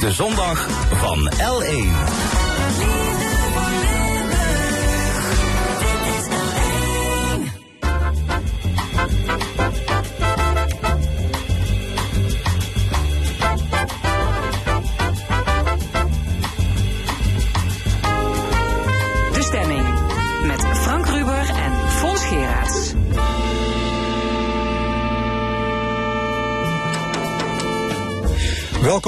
de 0.00 0.12
zondag 0.12 0.68
van 0.90 1.32
L1. 1.32 3.09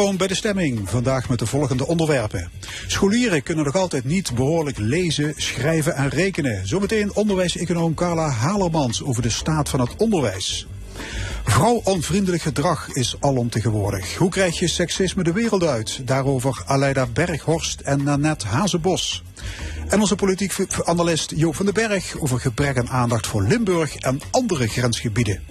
Welkom 0.03 0.21
bij 0.21 0.29
de 0.29 0.35
stemming. 0.35 0.91
Vandaag 0.91 1.29
met 1.29 1.39
de 1.39 1.47
volgende 1.47 1.87
onderwerpen. 1.87 2.51
Scholieren 2.87 3.43
kunnen 3.43 3.65
nog 3.65 3.77
altijd 3.77 4.05
niet 4.05 4.35
behoorlijk 4.35 4.79
lezen, 4.79 5.35
schrijven 5.37 5.95
en 5.95 6.09
rekenen. 6.09 6.67
Zometeen 6.67 7.15
onderwijseconoom 7.15 7.95
Carla 7.95 8.29
Halermans 8.29 9.03
over 9.03 9.23
de 9.23 9.31
staat 9.31 9.69
van 9.69 9.81
het 9.81 9.97
onderwijs. 9.97 10.67
Vrouwonvriendelijk 11.45 12.43
gedrag 12.43 12.89
is 12.89 13.17
alomtegenwoordig. 13.21 14.17
Hoe 14.17 14.31
krijg 14.31 14.59
je 14.59 14.69
seksisme 14.69 15.23
de 15.23 15.33
wereld 15.33 15.65
uit? 15.65 16.07
Daarover 16.07 16.63
Aleida 16.67 17.07
Berghorst 17.07 17.81
en 17.81 18.03
Nanette 18.03 18.47
Hazebos. 18.47 19.23
En 19.89 20.01
onze 20.01 20.17
politiek 20.17 20.55
analist 20.85 21.33
Joop 21.37 21.57
van 21.57 21.65
den 21.65 21.75
Berg 21.75 22.19
over 22.19 22.41
gebrek 22.41 22.79
aan 22.79 22.91
aandacht 22.91 23.27
voor 23.27 23.43
Limburg 23.43 23.97
en 23.97 24.21
andere 24.31 24.69
grensgebieden. 24.69 25.43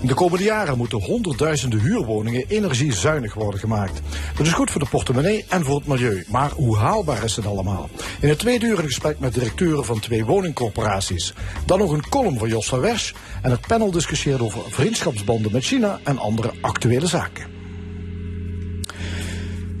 In 0.00 0.06
de 0.06 0.14
komende 0.14 0.44
jaren 0.44 0.78
moeten 0.78 1.02
honderdduizenden 1.02 1.80
huurwoningen 1.80 2.44
energiezuinig 2.48 3.34
worden 3.34 3.60
gemaakt. 3.60 4.00
Dat 4.36 4.46
is 4.46 4.52
goed 4.52 4.70
voor 4.70 4.80
de 4.80 4.88
portemonnee 4.90 5.44
en 5.48 5.64
voor 5.64 5.76
het 5.76 5.86
milieu. 5.86 6.24
Maar 6.28 6.50
hoe 6.50 6.76
haalbaar 6.76 7.24
is 7.24 7.36
het 7.36 7.46
allemaal? 7.46 7.88
In 8.20 8.28
het 8.28 8.38
tweede 8.38 8.76
gesprek 8.76 9.18
met 9.18 9.34
directeuren 9.34 9.84
van 9.84 10.00
twee 10.00 10.24
woningcorporaties. 10.24 11.34
Dan 11.66 11.78
nog 11.78 11.92
een 11.92 12.08
column 12.08 12.38
van 12.38 12.48
Jos 12.48 12.68
van 12.68 12.80
Wersch. 12.80 13.12
En 13.42 13.50
het 13.50 13.66
panel 13.66 13.90
discussieert 13.90 14.40
over 14.40 14.60
vriendschapsbanden 14.68 15.52
met 15.52 15.64
China 15.64 16.00
en 16.04 16.18
andere 16.18 16.52
actuele 16.60 17.06
zaken. 17.06 17.59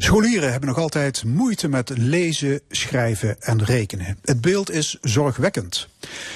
Scholieren 0.02 0.50
hebben 0.50 0.68
nog 0.68 0.78
altijd 0.78 1.24
moeite 1.24 1.68
met 1.68 1.92
lezen, 1.96 2.60
schrijven 2.70 3.40
en 3.40 3.64
rekenen. 3.64 4.18
Het 4.22 4.40
beeld 4.40 4.70
is 4.70 4.98
zorgwekkend. 5.00 5.88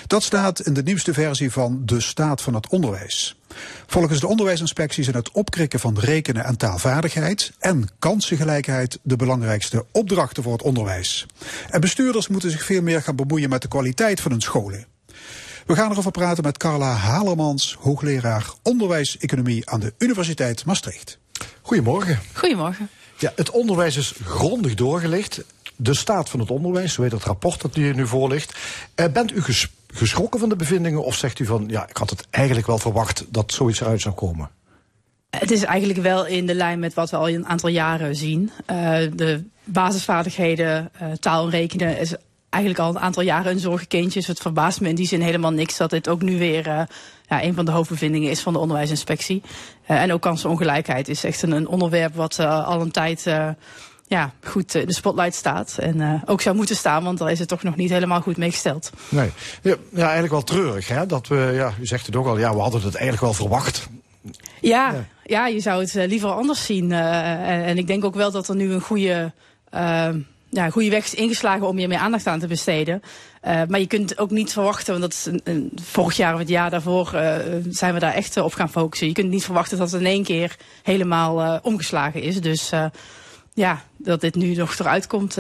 Dat 0.07 0.23
staat 0.23 0.61
in 0.61 0.75
de 0.75 0.83
nieuwste 0.83 1.13
versie 1.13 1.51
van 1.51 1.83
De 1.85 2.01
Staat 2.01 2.43
van 2.43 2.55
het 2.55 2.69
Onderwijs. 2.69 3.37
Volgens 3.87 4.21
de 4.21 4.27
onderwijsinspectie 4.27 5.05
zijn 5.05 5.17
het 5.17 5.31
opkrikken 5.31 5.81
van 5.81 5.99
rekenen 5.99 6.45
en 6.45 6.57
taalvaardigheid 6.57 7.53
en 7.59 7.89
kansengelijkheid 7.99 8.99
de 9.03 9.17
belangrijkste 9.17 9.85
opdrachten 9.93 10.43
voor 10.43 10.53
het 10.53 10.63
onderwijs. 10.63 11.27
En 11.71 11.81
bestuurders 11.81 12.29
moeten 12.29 12.51
zich 12.51 12.65
veel 12.65 12.83
meer 12.83 13.03
gaan 13.03 13.17
bemoeien 13.17 13.51
met 13.51 13.63
de 13.63 13.69
kwaliteit 13.69 14.21
van 14.21 14.31
hun 14.31 14.41
scholen. 14.41 14.87
We 15.67 15.75
gaan 15.75 15.91
erover 15.91 16.11
praten 16.11 16.45
met 16.45 16.59
Carla 16.59 16.93
Halermans, 16.93 17.77
hoogleraar 17.81 18.47
onderwijseconomie 18.63 19.71
aan 19.71 19.81
de 19.81 19.95
Universiteit 19.99 20.65
Maastricht. 20.65 21.19
Goedemorgen. 21.63 22.21
Goedemorgen. 22.33 22.89
Ja, 23.19 23.33
het 23.37 23.51
onderwijs 23.51 23.97
is 23.97 24.15
grondig 24.25 24.75
doorgelicht. 24.75 25.45
De 25.77 25.95
staat 25.95 26.31
van 26.31 26.41
het 26.41 26.51
onderwijs, 26.51 26.93
zo 26.93 27.03
het 27.03 27.13
rapport 27.13 27.61
dat 27.61 27.75
hier 27.75 27.95
nu 27.95 28.07
voor 28.07 28.29
ligt. 28.29 28.55
Eh, 28.95 29.07
bent 29.13 29.33
u 29.33 29.43
geschrokken 29.87 30.41
van 30.41 30.49
de 30.49 30.57
bevindingen 30.57 31.05
of 31.05 31.15
zegt 31.15 31.39
u 31.39 31.47
van 31.47 31.65
ja, 31.69 31.89
ik 31.89 31.97
had 31.97 32.11
het 32.11 32.27
eigenlijk 32.31 32.67
wel 32.67 32.79
verwacht 32.79 33.25
dat 33.29 33.53
zoiets 33.53 33.81
eruit 33.81 34.01
zou 34.01 34.15
komen? 34.15 34.51
Het 35.31 35.51
is 35.51 35.63
eigenlijk 35.63 36.03
wel 36.03 36.27
in 36.27 36.47
de 36.47 36.55
lijn 36.55 36.79
met 36.79 36.95
wat 36.95 37.11
we 37.11 37.17
al 37.17 37.29
een 37.29 37.47
aantal 37.47 37.69
jaren 37.69 38.17
zien. 38.17 38.51
Uh, 38.71 38.77
de 39.15 39.45
basisvaardigheden, 39.65 40.91
uh, 41.03 41.13
taal 41.13 41.45
en 41.45 41.51
rekenen 41.51 41.99
is 41.99 42.15
eigenlijk 42.51 42.85
al 42.85 42.91
een 42.91 43.03
aantal 43.03 43.23
jaren 43.23 43.53
een 43.53 43.59
zorgenkindje. 43.59 44.19
Dus 44.19 44.29
het 44.29 44.41
verbaast 44.41 44.81
me 44.81 44.89
in 44.89 44.95
die 44.95 45.07
zin 45.07 45.21
helemaal 45.21 45.51
niks 45.51 45.77
dat 45.77 45.91
dit 45.91 46.09
ook 46.09 46.23
nu 46.23 46.39
weer 46.39 46.87
ja, 47.29 47.43
een 47.43 47.55
van 47.55 47.65
de 47.65 47.71
hoofdbevindingen 47.71 48.31
is 48.31 48.41
van 48.41 48.53
de 48.53 48.59
onderwijsinspectie. 48.59 49.43
Uh, 49.91 50.03
en 50.03 50.13
ook 50.13 50.21
kansenongelijkheid 50.21 51.09
is 51.09 51.25
echt 51.25 51.43
een, 51.43 51.51
een 51.51 51.69
onderwerp 51.69 52.15
wat 52.15 52.39
uh, 52.41 52.67
al 52.67 52.81
een 52.81 52.91
tijd 52.91 53.23
ja, 54.07 54.33
goed 54.45 54.75
in 54.75 54.87
de 54.87 54.95
spotlight 54.95 55.35
staat. 55.35 55.79
En 55.79 56.23
ook 56.27 56.41
zou 56.41 56.57
moeten 56.57 56.77
staan, 56.77 57.05
want 57.05 57.19
daar 57.19 57.31
is 57.31 57.39
het 57.39 57.49
toch 57.49 57.63
nog 57.63 57.77
niet 57.77 57.91
helemaal 57.91 58.21
goed 58.21 58.37
mee 58.37 58.51
gesteld. 58.51 58.91
Nee, 59.09 59.31
ja, 59.63 59.77
ja 59.91 60.03
eigenlijk 60.03 60.33
wel 60.33 60.43
treurig 60.43 60.89
hè. 60.89 61.07
Dat 61.07 61.29
we, 61.29 61.51
ja, 61.55 61.73
u 61.81 61.87
zegt 61.87 62.07
het 62.07 62.17
ook 62.17 62.27
al, 62.27 62.39
ja, 62.39 62.55
we 62.55 62.61
hadden 62.61 62.83
het 62.83 62.95
eigenlijk 62.95 63.25
wel 63.25 63.33
verwacht. 63.33 63.89
Ja, 64.61 64.93
ja. 64.93 65.05
ja 65.25 65.47
je 65.47 65.61
zou 65.61 65.81
het 65.81 65.95
liever 65.95 66.31
anders 66.31 66.65
zien. 66.65 66.93
En, 66.93 67.65
en, 67.65 67.79
ik 67.79 67.87
denk 67.87 68.05
ook 68.05 68.15
wel 68.15 68.31
dat 68.31 68.49
er 68.49 68.57
nu 68.57 68.73
een 68.73 68.81
goede 68.81 69.33
ja, 70.55 70.71
goede 70.71 70.91
weg 70.91 71.05
is 71.05 71.15
ingeslagen 71.15 71.67
om 71.67 71.77
hier 71.77 71.89
meer 71.89 71.99
aandacht 71.99 72.27
aan 72.27 72.39
te 72.39 72.47
besteden. 72.47 73.03
Uh, 73.47 73.63
maar 73.69 73.81
je 73.81 73.87
kunt 73.87 74.19
ook 74.19 74.31
niet 74.31 74.53
verwachten, 74.53 74.99
want 74.99 75.03
dat 75.03 75.13
is 75.13 75.41
een, 75.45 75.73
vorig 75.83 76.17
jaar 76.17 76.33
of 76.33 76.39
het 76.39 76.49
jaar 76.49 76.71
daarvoor 76.71 77.11
uh, 77.15 77.37
zijn 77.69 77.95
we 77.95 78.01
daar 78.01 78.15
echt 78.15 78.37
op 78.37 78.55
gaan 78.55 78.71
focussen. 78.71 79.07
Je 79.07 79.13
kunt 79.13 79.31
niet 79.31 79.45
verwachten 79.45 79.79
dat 79.79 79.91
het 79.91 80.01
in 80.01 80.07
één 80.07 80.23
keer 80.25 80.57
helemaal 80.83 81.61
omgeslagen 81.63 82.23
is. 82.23 82.41
Dus 82.41 82.71
ja, 83.55 83.85
dat 83.97 84.21
dit 84.21 84.35
nu 84.35 84.55
nog 84.55 84.79
eruit 84.79 85.07
komt, 85.07 85.37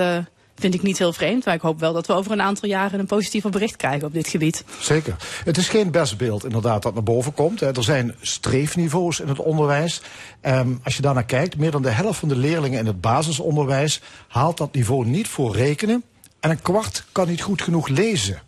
vind 0.54 0.74
ik 0.74 0.82
niet 0.82 0.98
heel 0.98 1.12
vreemd. 1.12 1.44
Maar 1.44 1.54
ik 1.54 1.60
hoop 1.60 1.80
wel 1.80 1.92
dat 1.92 2.06
we 2.06 2.12
over 2.12 2.32
een 2.32 2.42
aantal 2.42 2.68
jaren 2.68 3.00
een 3.00 3.06
positiever 3.06 3.50
bericht 3.50 3.76
krijgen 3.76 4.06
op 4.06 4.12
dit 4.12 4.28
gebied. 4.28 4.64
Zeker. 4.80 5.16
Het 5.44 5.56
is 5.56 5.68
geen 5.68 5.90
best 5.90 6.16
beeld 6.16 6.44
inderdaad 6.44 6.82
dat 6.82 6.94
naar 6.94 7.02
boven 7.02 7.34
komt. 7.34 7.60
Er 7.60 7.84
zijn 7.84 8.14
streefniveaus 8.20 9.20
in 9.20 9.28
het 9.28 9.38
onderwijs. 9.38 10.00
Um, 10.42 10.80
als 10.84 10.96
je 10.96 11.02
daarnaar 11.02 11.24
kijkt, 11.24 11.56
meer 11.56 11.70
dan 11.70 11.82
de 11.82 11.90
helft 11.90 12.18
van 12.18 12.28
de 12.28 12.36
leerlingen 12.36 12.78
in 12.78 12.86
het 12.86 13.00
basisonderwijs 13.00 14.00
haalt 14.28 14.56
dat 14.56 14.74
niveau 14.74 15.06
niet 15.06 15.28
voor 15.28 15.56
rekenen. 15.56 16.04
En 16.40 16.50
een 16.50 16.62
kwart 16.62 17.04
kan 17.12 17.28
niet 17.28 17.42
goed 17.42 17.62
genoeg 17.62 17.88
lezen. 17.88 18.42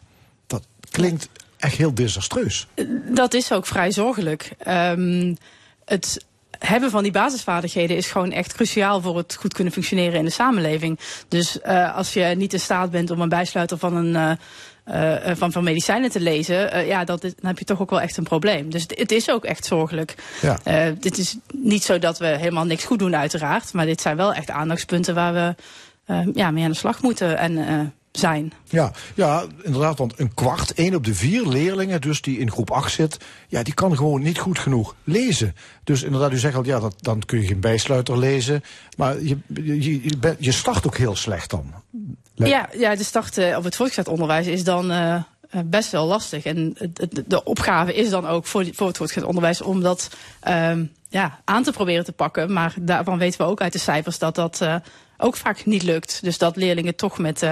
Dat 0.46 0.66
klinkt 0.90 1.28
echt 1.56 1.76
heel 1.76 1.94
desastreus. 1.94 2.66
Dat 3.14 3.34
is 3.34 3.52
ook 3.52 3.66
vrij 3.66 3.90
zorgelijk. 3.90 4.50
Um, 4.68 5.36
het 5.84 6.24
hebben 6.58 6.90
van 6.90 7.02
die 7.02 7.12
basisvaardigheden 7.12 7.96
is 7.96 8.06
gewoon 8.06 8.32
echt 8.32 8.52
cruciaal 8.52 9.00
voor 9.00 9.16
het 9.16 9.34
goed 9.34 9.54
kunnen 9.54 9.72
functioneren 9.72 10.18
in 10.18 10.24
de 10.24 10.30
samenleving. 10.30 10.98
Dus 11.28 11.58
uh, 11.66 11.96
als 11.96 12.12
je 12.12 12.24
niet 12.24 12.52
in 12.52 12.60
staat 12.60 12.90
bent 12.90 13.10
om 13.10 13.20
een 13.20 13.28
bijsluiter 13.28 13.78
van 13.78 13.96
een. 13.96 14.14
Uh, 14.14 14.32
uh, 15.24 15.34
van, 15.36 15.52
van 15.52 15.64
medicijnen 15.64 16.10
te 16.10 16.20
lezen, 16.20 16.76
uh, 16.76 16.86
ja, 16.86 17.04
dat 17.04 17.24
is, 17.24 17.34
dan 17.34 17.46
heb 17.46 17.58
je 17.58 17.64
toch 17.64 17.80
ook 17.80 17.90
wel 17.90 18.00
echt 18.00 18.16
een 18.16 18.24
probleem. 18.24 18.70
Dus 18.70 18.82
het 18.88 19.12
is 19.12 19.30
ook 19.30 19.44
echt 19.44 19.64
zorgelijk. 19.64 20.14
Ja. 20.40 20.58
Uh, 20.64 20.96
dit 21.00 21.18
is 21.18 21.36
niet 21.52 21.84
zo 21.84 21.98
dat 21.98 22.18
we 22.18 22.26
helemaal 22.26 22.64
niks 22.64 22.84
goed 22.84 22.98
doen, 22.98 23.16
uiteraard. 23.16 23.72
Maar 23.72 23.86
dit 23.86 24.00
zijn 24.00 24.16
wel 24.16 24.34
echt 24.34 24.50
aandachtspunten 24.50 25.14
waar 25.14 25.32
we 25.32 25.54
ja, 26.34 26.50
mee 26.50 26.64
aan 26.64 26.70
de 26.70 26.76
slag 26.76 27.02
moeten. 27.02 27.38
En 27.38 27.94
zijn. 28.18 28.52
Ja, 28.64 28.92
ja, 29.14 29.44
inderdaad, 29.62 29.98
want 29.98 30.20
een 30.20 30.34
kwart, 30.34 30.74
één 30.74 30.94
op 30.94 31.04
de 31.04 31.14
vier 31.14 31.46
leerlingen 31.46 32.00
dus 32.00 32.20
die 32.20 32.38
in 32.38 32.50
groep 32.50 32.70
8 32.70 32.92
zit, 32.92 33.16
ja, 33.48 33.62
die 33.62 33.74
kan 33.74 33.96
gewoon 33.96 34.22
niet 34.22 34.38
goed 34.38 34.58
genoeg 34.58 34.94
lezen. 35.04 35.54
Dus 35.84 36.02
inderdaad, 36.02 36.32
u 36.32 36.38
zegt 36.38 36.56
al, 36.56 36.64
ja, 36.64 36.80
dat, 36.80 36.94
dan 37.00 37.22
kun 37.26 37.40
je 37.40 37.46
geen 37.46 37.60
bijsluiter 37.60 38.18
lezen, 38.18 38.62
maar 38.96 39.22
je, 39.22 39.38
je, 39.54 40.02
je, 40.02 40.36
je 40.38 40.52
start 40.52 40.86
ook 40.86 40.96
heel 40.96 41.16
slecht 41.16 41.50
dan. 41.50 41.72
Ja, 42.34 42.68
ja 42.72 42.96
de 42.96 43.04
start 43.04 43.38
uh, 43.38 43.56
op 43.56 43.64
het 43.64 43.76
voortgezet 43.76 44.08
onderwijs 44.08 44.46
is 44.46 44.64
dan 44.64 44.92
uh, 44.92 45.22
best 45.64 45.90
wel 45.90 46.06
lastig. 46.06 46.44
En 46.44 46.76
de, 46.92 47.24
de 47.26 47.44
opgave 47.44 47.94
is 47.94 48.10
dan 48.10 48.26
ook 48.26 48.46
voor, 48.46 48.66
voor 48.72 48.86
het 48.86 48.96
voortgezet 48.96 49.28
onderwijs 49.28 49.62
om 49.62 49.82
dat 49.82 50.10
uh, 50.48 50.72
ja, 51.08 51.40
aan 51.44 51.62
te 51.62 51.72
proberen 51.72 52.04
te 52.04 52.12
pakken. 52.12 52.52
Maar 52.52 52.74
daarvan 52.80 53.18
weten 53.18 53.40
we 53.40 53.46
ook 53.46 53.60
uit 53.60 53.72
de 53.72 53.78
cijfers 53.78 54.18
dat 54.18 54.34
dat 54.34 54.66
ook 55.16 55.36
vaak 55.36 55.64
niet 55.64 55.82
lukt. 55.82 56.18
Dus 56.22 56.38
dat 56.38 56.56
leerlingen 56.56 56.96
toch 56.96 57.18
met 57.18 57.46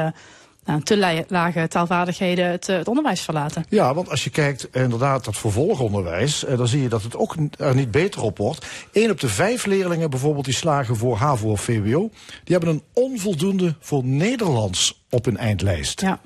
nou, 0.64 0.82
te 0.82 1.24
lage 1.28 1.68
taalvaardigheden 1.68 2.50
het, 2.50 2.66
het, 2.66 2.88
onderwijs 2.88 3.20
verlaten. 3.20 3.64
Ja, 3.68 3.94
want 3.94 4.10
als 4.10 4.24
je 4.24 4.30
kijkt 4.30 4.68
inderdaad 4.72 5.24
dat 5.24 5.36
vervolgonderwijs, 5.36 6.44
eh, 6.44 6.56
dan 6.56 6.68
zie 6.68 6.82
je 6.82 6.88
dat 6.88 7.02
het 7.02 7.16
ook 7.16 7.36
er 7.58 7.74
niet 7.74 7.90
beter 7.90 8.22
op 8.22 8.38
wordt. 8.38 8.66
Eén 8.92 9.10
op 9.10 9.20
de 9.20 9.28
vijf 9.28 9.66
leerlingen 9.66 10.10
bijvoorbeeld 10.10 10.44
die 10.44 10.54
slagen 10.54 10.96
voor 10.96 11.16
HAVO 11.16 11.50
of 11.50 11.60
VWO, 11.60 12.10
die 12.44 12.56
hebben 12.56 12.68
een 12.68 12.82
onvoldoende 12.92 13.74
voor 13.80 14.04
Nederlands 14.04 15.04
op 15.10 15.24
hun 15.24 15.36
eindlijst. 15.36 16.00
Ja. 16.00 16.20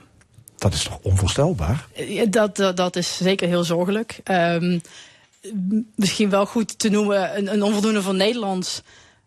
Dat 0.57 0.75
is 0.75 0.83
toch 0.83 0.99
onvoorstelbaar? 1.03 1.87
Dat, 2.29 2.57
dat, 2.57 2.77
dat 2.77 2.97
is 2.97 3.17
zeker 3.17 3.49
heel 3.49 3.65
zorgelijk. 3.65 4.21
Um, 4.25 4.81
misschien 5.95 6.31
wel 6.31 6.47
goed 6.47 6.79
te 6.79 6.89
noemen, 6.89 7.39
een, 7.39 7.53
een 7.53 7.63
onvoldoende 7.63 8.03
voor 8.03 8.15
Nederlands. 8.15 8.83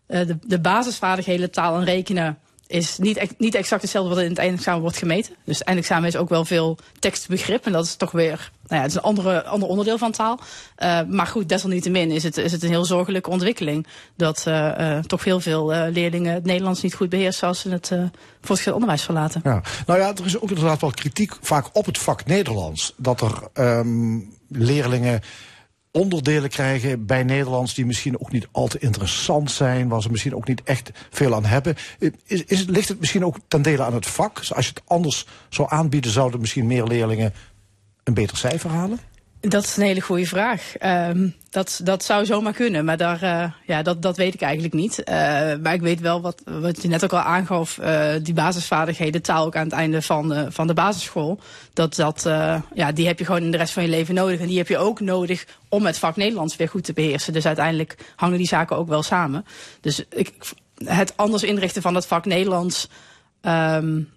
Uh, 0.08 0.26
de, 0.26 0.38
de 0.42 0.60
basisvaardigheden 0.60 1.50
taal 1.50 1.76
en 1.76 1.84
rekenen 1.84 2.38
is 2.72 2.98
niet, 2.98 3.34
niet 3.38 3.54
exact 3.54 3.82
hetzelfde 3.82 4.14
wat 4.14 4.22
in 4.22 4.30
het 4.30 4.38
eindexamen 4.38 4.80
wordt 4.80 4.96
gemeten. 4.96 5.34
Dus 5.44 5.58
het 5.58 5.66
eindexamen 5.66 6.08
is 6.08 6.16
ook 6.16 6.28
wel 6.28 6.44
veel 6.44 6.78
tekstbegrip. 6.98 7.66
En 7.66 7.72
dat 7.72 7.84
is 7.84 7.94
toch 7.94 8.10
weer 8.10 8.50
nou 8.66 8.76
ja, 8.76 8.80
het 8.80 8.90
is 8.90 8.94
een 8.94 9.02
andere, 9.02 9.44
ander 9.44 9.68
onderdeel 9.68 9.98
van 9.98 10.12
taal. 10.12 10.40
Uh, 10.78 11.00
maar 11.08 11.26
goed, 11.26 11.48
desalniettemin 11.48 12.10
is 12.10 12.22
het, 12.22 12.36
is 12.36 12.52
het 12.52 12.62
een 12.62 12.68
heel 12.68 12.84
zorgelijke 12.84 13.30
ontwikkeling. 13.30 13.86
Dat 14.16 14.44
uh, 14.48 14.72
uh, 14.78 14.98
toch 14.98 15.24
heel 15.24 15.40
veel 15.40 15.66
leerlingen 15.66 16.34
het 16.34 16.44
Nederlands 16.44 16.82
niet 16.82 16.94
goed 16.94 17.08
beheersen 17.08 17.48
als 17.48 17.60
ze 17.60 17.70
het 17.70 17.92
voortgezet 18.40 18.74
onderwijs 18.74 19.02
verlaten. 19.02 19.40
Ja. 19.44 19.62
Nou 19.86 20.00
ja, 20.00 20.14
er 20.16 20.24
is 20.24 20.40
ook 20.40 20.48
inderdaad 20.48 20.80
wel 20.80 20.90
kritiek 20.90 21.36
vaak 21.40 21.66
op 21.72 21.86
het 21.86 21.98
vak 21.98 22.24
Nederlands. 22.26 22.94
Dat 22.96 23.20
er 23.20 23.64
um, 23.64 24.36
leerlingen 24.48 25.20
onderdelen 25.92 26.50
krijgen 26.50 27.06
bij 27.06 27.22
Nederlands 27.22 27.74
die 27.74 27.86
misschien 27.86 28.20
ook 28.20 28.32
niet 28.32 28.48
al 28.50 28.68
te 28.68 28.78
interessant 28.78 29.50
zijn, 29.50 29.88
waar 29.88 30.02
ze 30.02 30.10
misschien 30.10 30.34
ook 30.34 30.48
niet 30.48 30.62
echt 30.62 30.90
veel 31.10 31.34
aan 31.34 31.44
hebben. 31.44 31.76
Is, 32.24 32.44
is, 32.44 32.64
ligt 32.64 32.88
het 32.88 33.00
misschien 33.00 33.24
ook 33.24 33.36
ten 33.48 33.62
dele 33.62 33.82
aan 33.82 33.94
het 33.94 34.06
vak? 34.06 34.38
Als 34.38 34.66
je 34.66 34.72
het 34.74 34.82
anders 34.86 35.26
zou 35.48 35.68
aanbieden, 35.70 36.10
zouden 36.10 36.40
misschien 36.40 36.66
meer 36.66 36.84
leerlingen 36.84 37.34
een 38.04 38.14
beter 38.14 38.36
cijfer 38.36 38.70
halen? 38.70 38.98
Dat 39.48 39.64
is 39.64 39.76
een 39.76 39.82
hele 39.82 40.00
goede 40.00 40.26
vraag. 40.26 40.72
Uh, 40.80 41.28
dat, 41.50 41.80
dat 41.84 42.04
zou 42.04 42.24
zomaar 42.24 42.52
kunnen, 42.52 42.84
maar 42.84 42.96
daar, 42.96 43.22
uh, 43.22 43.52
ja, 43.66 43.82
dat, 43.82 44.02
dat 44.02 44.16
weet 44.16 44.34
ik 44.34 44.40
eigenlijk 44.40 44.74
niet. 44.74 44.98
Uh, 44.98 45.14
maar 45.62 45.74
ik 45.74 45.80
weet 45.80 46.00
wel 46.00 46.20
wat, 46.20 46.42
wat 46.44 46.82
je 46.82 46.88
net 46.88 47.04
ook 47.04 47.12
al 47.12 47.18
aangaf, 47.18 47.78
uh, 47.78 48.12
die 48.22 48.34
basisvaardigheden, 48.34 49.22
taal 49.22 49.46
ook 49.46 49.56
aan 49.56 49.64
het 49.64 49.72
einde 49.72 50.02
van 50.02 50.28
de, 50.28 50.52
van 50.52 50.66
de 50.66 50.74
basisschool. 50.74 51.40
Dat, 51.72 51.94
dat, 51.94 52.22
ja, 52.74 52.92
die 52.92 53.06
heb 53.06 53.18
je 53.18 53.24
gewoon 53.24 53.42
in 53.42 53.50
de 53.50 53.56
rest 53.56 53.72
van 53.72 53.82
je 53.82 53.88
leven 53.88 54.14
nodig. 54.14 54.40
En 54.40 54.46
die 54.46 54.58
heb 54.58 54.68
je 54.68 54.78
ook 54.78 55.00
nodig 55.00 55.46
om 55.68 55.86
het 55.86 55.98
vak 55.98 56.16
Nederlands 56.16 56.56
weer 56.56 56.68
goed 56.68 56.84
te 56.84 56.92
beheersen. 56.92 57.32
Dus 57.32 57.46
uiteindelijk 57.46 57.96
hangen 58.16 58.38
die 58.38 58.46
zaken 58.46 58.76
ook 58.76 58.88
wel 58.88 59.02
samen. 59.02 59.44
Dus 59.80 60.04
ik, 60.08 60.32
het 60.84 61.16
anders 61.16 61.42
inrichten 61.42 61.82
van 61.82 61.94
het 61.94 62.06
vak 62.06 62.24
Nederlands. 62.24 62.88
Um, 63.42 64.10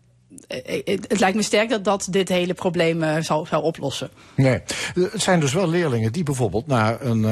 het 1.08 1.20
lijkt 1.20 1.36
me 1.36 1.42
sterk 1.42 1.70
dat 1.70 1.84
dat 1.84 2.08
dit 2.10 2.30
hele 2.30 2.54
probleem 2.54 3.04
uh, 3.04 3.18
zal, 3.20 3.46
zal 3.46 3.62
oplossen. 3.62 4.10
Nee, 4.36 4.62
het 4.94 5.22
zijn 5.22 5.40
dus 5.40 5.54
wel 5.54 5.70
leerlingen 5.70 6.12
die 6.12 6.24
bijvoorbeeld 6.24 6.68
naar 6.68 7.02
een, 7.02 7.24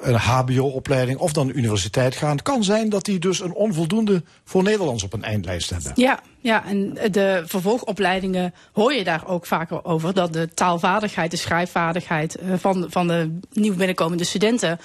een 0.00 0.14
HBO-opleiding 0.14 1.18
of 1.18 1.32
dan 1.32 1.48
universiteit 1.48 2.16
gaan. 2.16 2.30
Het 2.30 2.42
kan 2.42 2.64
zijn 2.64 2.88
dat 2.88 3.04
die 3.04 3.18
dus 3.18 3.40
een 3.40 3.54
onvoldoende 3.54 4.22
voor 4.44 4.62
Nederlands 4.62 5.02
op 5.02 5.12
een 5.12 5.24
eindlijst 5.24 5.70
hebben. 5.70 5.92
Ja, 5.94 6.20
ja, 6.38 6.66
en 6.66 6.98
de 7.10 7.42
vervolgopleidingen 7.46 8.54
hoor 8.72 8.92
je 8.92 9.04
daar 9.04 9.26
ook 9.26 9.46
vaker 9.46 9.84
over. 9.84 10.14
Dat 10.14 10.32
de 10.32 10.48
taalvaardigheid, 10.54 11.30
de 11.30 11.36
schrijfvaardigheid 11.36 12.38
van, 12.56 12.86
van 12.88 13.06
de 13.08 13.38
nieuw 13.52 13.74
binnenkomende 13.74 14.24
studenten 14.24 14.78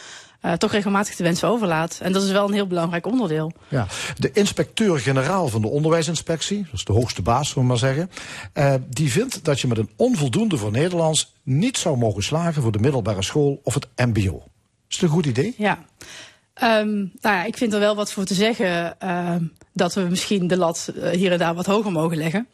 uh, 0.48 0.54
toch 0.54 0.72
regelmatig 0.72 1.16
de 1.16 1.24
wensen 1.24 1.48
overlaat. 1.48 2.00
En 2.02 2.12
dat 2.12 2.24
is 2.24 2.32
wel 2.32 2.48
een 2.48 2.54
heel 2.54 2.68
belangrijk 2.68 3.06
onderdeel. 3.06 3.52
Ja, 3.68 3.88
de 4.18 4.32
inspecteur-generaal 4.32 5.48
van 5.48 5.62
de 5.62 5.68
onderwijsinspectie, 5.68 6.64
dat 6.64 6.74
is 6.74 6.86
de 6.86 6.94
hoogste 6.94 7.22
baas, 7.22 7.48
zullen 7.48 7.64
we 7.64 7.70
maar 7.70 7.78
zeggen, 7.78 8.10
uh, 8.54 8.74
die 8.90 9.12
vindt 9.12 9.46
dat 9.46 9.60
je 9.60 9.68
met 9.68 9.78
een 9.78 9.90
onvoldoende 9.96 10.58
voor 10.58 10.72
Nederlands 10.72 11.34
niet 11.44 11.78
zou 11.78 11.98
mogen 11.98 12.24
slagen 12.24 12.62
voor 12.62 12.72
de 12.72 12.80
middelbare 12.80 13.24
school 13.24 13.60
of 13.64 13.74
het 13.74 13.88
MBO. 13.96 14.44
Is 14.90 14.96
het 14.96 15.02
een 15.02 15.10
goed 15.10 15.26
idee? 15.26 15.54
Ja. 15.58 15.86
Um, 16.64 17.12
nou 17.22 17.36
ja, 17.36 17.44
ik 17.44 17.58
vind 17.58 17.74
er 17.74 17.80
wel 17.80 17.96
wat 17.96 18.12
voor 18.12 18.26
te 18.26 18.34
zeggen 18.34 18.96
uh, 19.04 19.36
dat 19.74 19.94
we 19.94 20.02
misschien 20.02 20.48
de 20.48 20.58
lat 20.58 20.94
uh, 20.96 21.10
hier 21.10 21.32
en 21.32 21.38
daar 21.38 21.56
wat 21.56 21.66
hoger 21.66 21.92
mogen 21.92 22.18
leggen. 22.18 22.48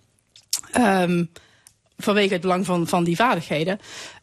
Um, 0.77 1.29
vanwege 1.97 2.33
het 2.33 2.41
belang 2.41 2.65
van, 2.65 2.87
van 2.87 3.03
die 3.03 3.15
vaardigheden. 3.15 3.79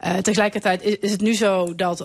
Uh, 0.06 0.16
tegelijkertijd 0.16 0.82
is, 0.82 0.98
is, 0.98 1.10
het 1.10 1.20
nu 1.20 1.34
zo 1.34 1.74
dat 1.74 2.00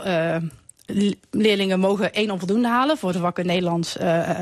leerlingen 1.32 1.80
mogen 1.80 2.14
één 2.14 2.32
onvoldoende 2.32 2.68
halen 2.68 2.98
voor 2.98 3.12
de 3.12 3.20
vakken 3.20 3.46
Nederlands, 3.46 3.98
uh, 3.98 4.40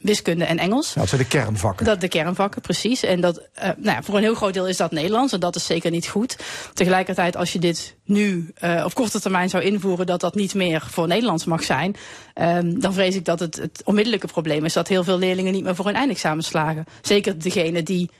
wiskunde 0.00 0.44
en 0.44 0.58
Engels. 0.58 0.94
Ja, 0.94 1.00
dat 1.00 1.08
zijn 1.08 1.20
de 1.20 1.28
kernvakken. 1.28 1.86
Dat 1.86 2.00
de 2.00 2.08
kernvakken, 2.08 2.62
precies. 2.62 3.02
En 3.02 3.20
dat, 3.20 3.38
uh, 3.38 3.62
nou 3.62 3.76
ja, 3.76 4.02
voor 4.02 4.16
een 4.16 4.22
heel 4.22 4.34
groot 4.34 4.54
deel 4.54 4.68
is 4.68 4.76
dat 4.76 4.90
Nederlands 4.90 5.32
en 5.32 5.40
dat 5.40 5.56
is 5.56 5.66
zeker 5.66 5.90
niet 5.90 6.08
goed. 6.08 6.36
Tegelijkertijd, 6.74 7.36
als 7.36 7.52
je 7.52 7.58
dit 7.58 7.96
nu 8.04 8.52
uh, 8.64 8.82
op 8.84 8.94
korte 8.94 9.20
termijn 9.20 9.48
zou 9.48 9.62
invoeren 9.62 10.06
dat 10.06 10.20
dat 10.20 10.34
niet 10.34 10.54
meer 10.54 10.86
voor 10.90 11.06
Nederlands 11.06 11.44
mag 11.44 11.62
zijn, 11.62 11.96
um, 12.34 12.80
dan 12.80 12.92
vrees 12.92 13.14
ik 13.14 13.24
dat 13.24 13.40
het, 13.40 13.56
het 13.56 13.82
onmiddellijke 13.84 14.26
probleem 14.26 14.64
is 14.64 14.72
dat 14.72 14.88
heel 14.88 15.04
veel 15.04 15.18
leerlingen 15.18 15.52
niet 15.52 15.64
meer 15.64 15.74
voor 15.74 15.86
hun 15.86 15.94
eindexamen 15.94 16.44
slagen. 16.44 16.84
Zeker 17.02 17.38
degene 17.38 17.82
die 17.82 18.10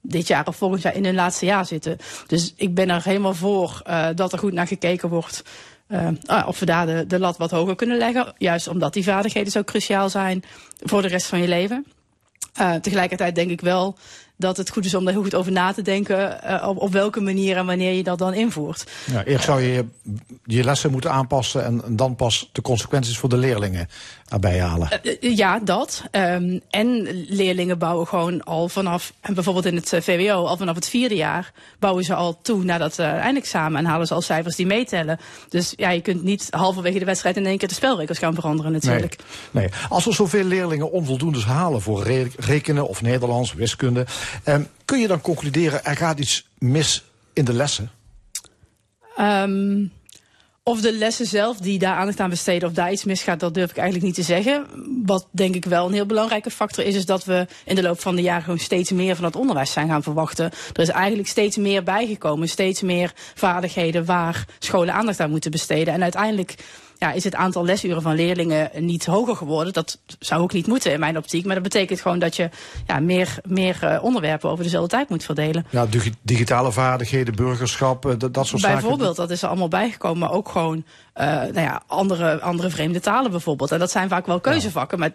dit 0.00 0.26
jaar 0.26 0.46
of 0.46 0.56
volgend 0.56 0.82
jaar 0.82 0.94
in 0.94 1.04
hun 1.04 1.14
laatste 1.14 1.46
jaar 1.46 1.66
zitten. 1.66 1.96
Dus 2.26 2.52
ik 2.56 2.74
ben 2.74 2.90
er 2.90 3.04
helemaal 3.04 3.34
voor 3.34 3.82
dat 4.14 4.32
er 4.32 4.38
goed 4.38 4.52
naar 4.52 4.66
gekeken 4.66 5.08
wordt. 5.08 5.42
Uh, 5.88 6.08
of 6.46 6.58
we 6.58 6.66
daar 6.66 7.06
de, 7.06 7.18
lat 7.18 7.36
wat 7.36 7.50
hoger 7.50 7.76
kunnen 7.76 7.96
leggen. 7.96 8.34
Juist 8.38 8.68
omdat 8.68 8.92
die 8.92 9.04
vaardigheden 9.04 9.52
zo 9.52 9.62
cruciaal 9.62 10.10
zijn 10.10 10.44
voor 10.80 11.02
de 11.02 11.08
rest 11.08 11.26
van 11.26 11.40
je 11.40 11.48
leven. 11.48 11.86
Uh, 12.60 12.74
tegelijkertijd 12.74 13.34
denk 13.34 13.50
ik 13.50 13.60
wel 13.60 13.96
dat 14.36 14.56
het 14.56 14.70
goed 14.70 14.84
is 14.84 14.94
om 14.94 15.04
daar 15.04 15.12
heel 15.12 15.22
goed 15.22 15.34
over 15.34 15.52
na 15.52 15.72
te 15.72 15.82
denken 15.82 16.40
uh, 16.44 16.68
op, 16.68 16.78
op 16.78 16.92
welke 16.92 17.20
manier 17.20 17.56
en 17.56 17.66
wanneer 17.66 17.92
je 17.92 18.02
dat 18.02 18.18
dan 18.18 18.34
invoert. 18.34 18.84
Ja, 19.12 19.24
eerst 19.24 19.44
zou 19.44 19.62
je 19.62 19.84
je 20.44 20.64
lessen 20.64 20.90
moeten 20.90 21.10
aanpassen 21.10 21.64
en, 21.64 21.82
dan 21.88 22.16
pas 22.16 22.48
de 22.52 22.62
consequenties 22.62 23.18
voor 23.18 23.28
de 23.28 23.36
leerlingen 23.36 23.88
erbij 24.28 24.60
halen. 24.60 24.88
Uh, 25.02 25.36
ja, 25.36 25.58
dat. 25.58 26.02
Um, 26.10 26.60
en 26.70 27.08
leerlingen 27.28 27.78
bouwen 27.78 28.06
gewoon 28.06 28.44
al 28.44 28.68
vanaf, 28.68 29.12
en 29.20 29.34
bijvoorbeeld 29.34 29.66
in 29.66 29.76
het 29.76 29.88
VWO, 29.88 30.44
al 30.44 30.56
vanaf 30.56 30.74
het 30.74 30.88
vierde 30.88 31.14
jaar, 31.14 31.52
bouwen 31.78 32.04
ze 32.04 32.14
al 32.14 32.38
toe 32.42 32.64
naar 32.64 32.78
dat 32.78 32.98
eindexamen 32.98 33.78
en 33.78 33.84
halen 33.84 34.06
ze 34.06 34.14
al 34.14 34.22
cijfers 34.22 34.56
die 34.56 34.66
meetellen. 34.66 35.18
Dus 35.48 35.72
ja, 35.76 35.90
je 35.90 36.00
kunt 36.00 36.22
niet 36.22 36.46
halverwege 36.50 36.98
de 36.98 37.04
wedstrijd 37.04 37.36
in 37.36 37.46
één 37.46 37.58
keer 37.58 37.68
de 37.68 37.74
spelregels 37.74 38.18
gaan 38.18 38.34
veranderen 38.34 38.72
natuurlijk. 38.72 39.16
Nee, 39.50 39.64
nee. 39.64 39.72
Als 39.88 40.06
er 40.06 40.14
zoveel 40.14 40.44
leerlingen 40.44 40.90
onvoldoendes 40.90 41.44
halen 41.44 41.82
voor 41.82 42.02
re 42.02 42.26
rekenen 42.36 42.88
of 42.88 43.02
Nederlands, 43.02 43.54
wiskunde, 43.54 44.06
Um, 44.44 44.68
kun 44.84 44.98
je 44.98 45.06
dan 45.06 45.20
concluderen, 45.20 45.84
er 45.84 45.96
gaat 45.96 46.18
iets 46.18 46.48
mis 46.58 47.04
in 47.32 47.44
de 47.44 47.52
lessen? 47.52 47.90
Um, 49.18 49.92
of 50.66 50.80
de 50.80 50.92
lessen 50.92 51.26
zelf 51.26 51.56
die 51.56 51.78
daar 51.78 51.96
aandacht 51.96 52.20
aan 52.20 52.30
besteden, 52.30 52.68
of 52.68 52.74
daar 52.74 52.92
iets 52.92 53.04
misgaat, 53.04 53.40
dat 53.40 53.54
durf 53.54 53.70
ik 53.70 53.76
eigenlijk 53.76 54.06
niet 54.06 54.14
te 54.14 54.22
zeggen. 54.22 54.66
Wat 55.06 55.28
denk 55.30 55.54
ik 55.54 55.64
wel 55.64 55.86
een 55.86 55.92
heel 55.92 56.06
belangrijke 56.06 56.50
factor 56.50 56.84
is, 56.84 56.94
is 56.94 57.06
dat 57.06 57.24
we 57.24 57.46
in 57.64 57.74
de 57.74 57.82
loop 57.82 58.00
van 58.00 58.16
de 58.16 58.22
jaren 58.22 58.42
gewoon 58.42 58.58
steeds 58.58 58.90
meer 58.90 59.16
van 59.16 59.24
het 59.24 59.36
onderwijs 59.36 59.72
zijn 59.72 59.88
gaan 59.88 60.02
verwachten. 60.02 60.50
Er 60.72 60.82
is 60.82 60.88
eigenlijk 60.88 61.28
steeds 61.28 61.56
meer 61.56 61.82
bijgekomen, 61.82 62.48
steeds 62.48 62.82
meer 62.82 63.12
vaardigheden 63.34 64.04
waar 64.04 64.46
scholen 64.58 64.94
aandacht 64.94 65.20
aan 65.20 65.30
moeten 65.30 65.50
besteden. 65.50 65.94
En 65.94 66.02
uiteindelijk 66.02 66.54
ja, 66.98 67.12
is 67.12 67.24
het 67.24 67.34
aantal 67.34 67.64
lesuren 67.64 68.02
van 68.02 68.14
leerlingen 68.14 68.70
niet 68.78 69.06
hoger 69.06 69.36
geworden. 69.36 69.72
Dat 69.72 69.98
zou 70.18 70.42
ook 70.42 70.52
niet 70.52 70.66
moeten 70.66 70.92
in 70.92 71.00
mijn 71.00 71.16
optiek. 71.16 71.44
Maar 71.44 71.54
dat 71.54 71.62
betekent 71.62 72.00
gewoon 72.00 72.18
dat 72.18 72.36
je 72.36 72.50
ja, 72.86 73.00
meer, 73.00 73.38
meer 73.44 73.78
uh, 73.82 74.04
onderwerpen 74.04 74.50
over 74.50 74.64
dezelfde 74.64 74.90
tijd 74.90 75.08
moet 75.08 75.24
verdelen. 75.24 75.66
Ja, 75.70 75.86
digitale 76.22 76.72
vaardigheden, 76.72 77.34
burgerschap, 77.34 78.06
uh, 78.06 78.12
dat, 78.18 78.34
dat 78.34 78.46
soort 78.46 78.62
zaken. 78.62 78.80
Bijvoorbeeld, 78.80 79.16
dat 79.16 79.30
is 79.30 79.42
er 79.42 79.48
allemaal 79.48 79.68
bijgekomen. 79.68 80.18
Maar 80.18 80.32
ook 80.32 80.48
gewoon 80.48 80.76
uh, 80.76 81.24
nou 81.26 81.60
ja, 81.60 81.82
andere, 81.86 82.40
andere 82.40 82.70
vreemde 82.70 83.00
talen 83.00 83.30
bijvoorbeeld. 83.30 83.72
En 83.72 83.78
dat 83.78 83.90
zijn 83.90 84.08
vaak 84.08 84.26
wel 84.26 84.40
keuzevakken, 84.40 84.98
maar 84.98 85.12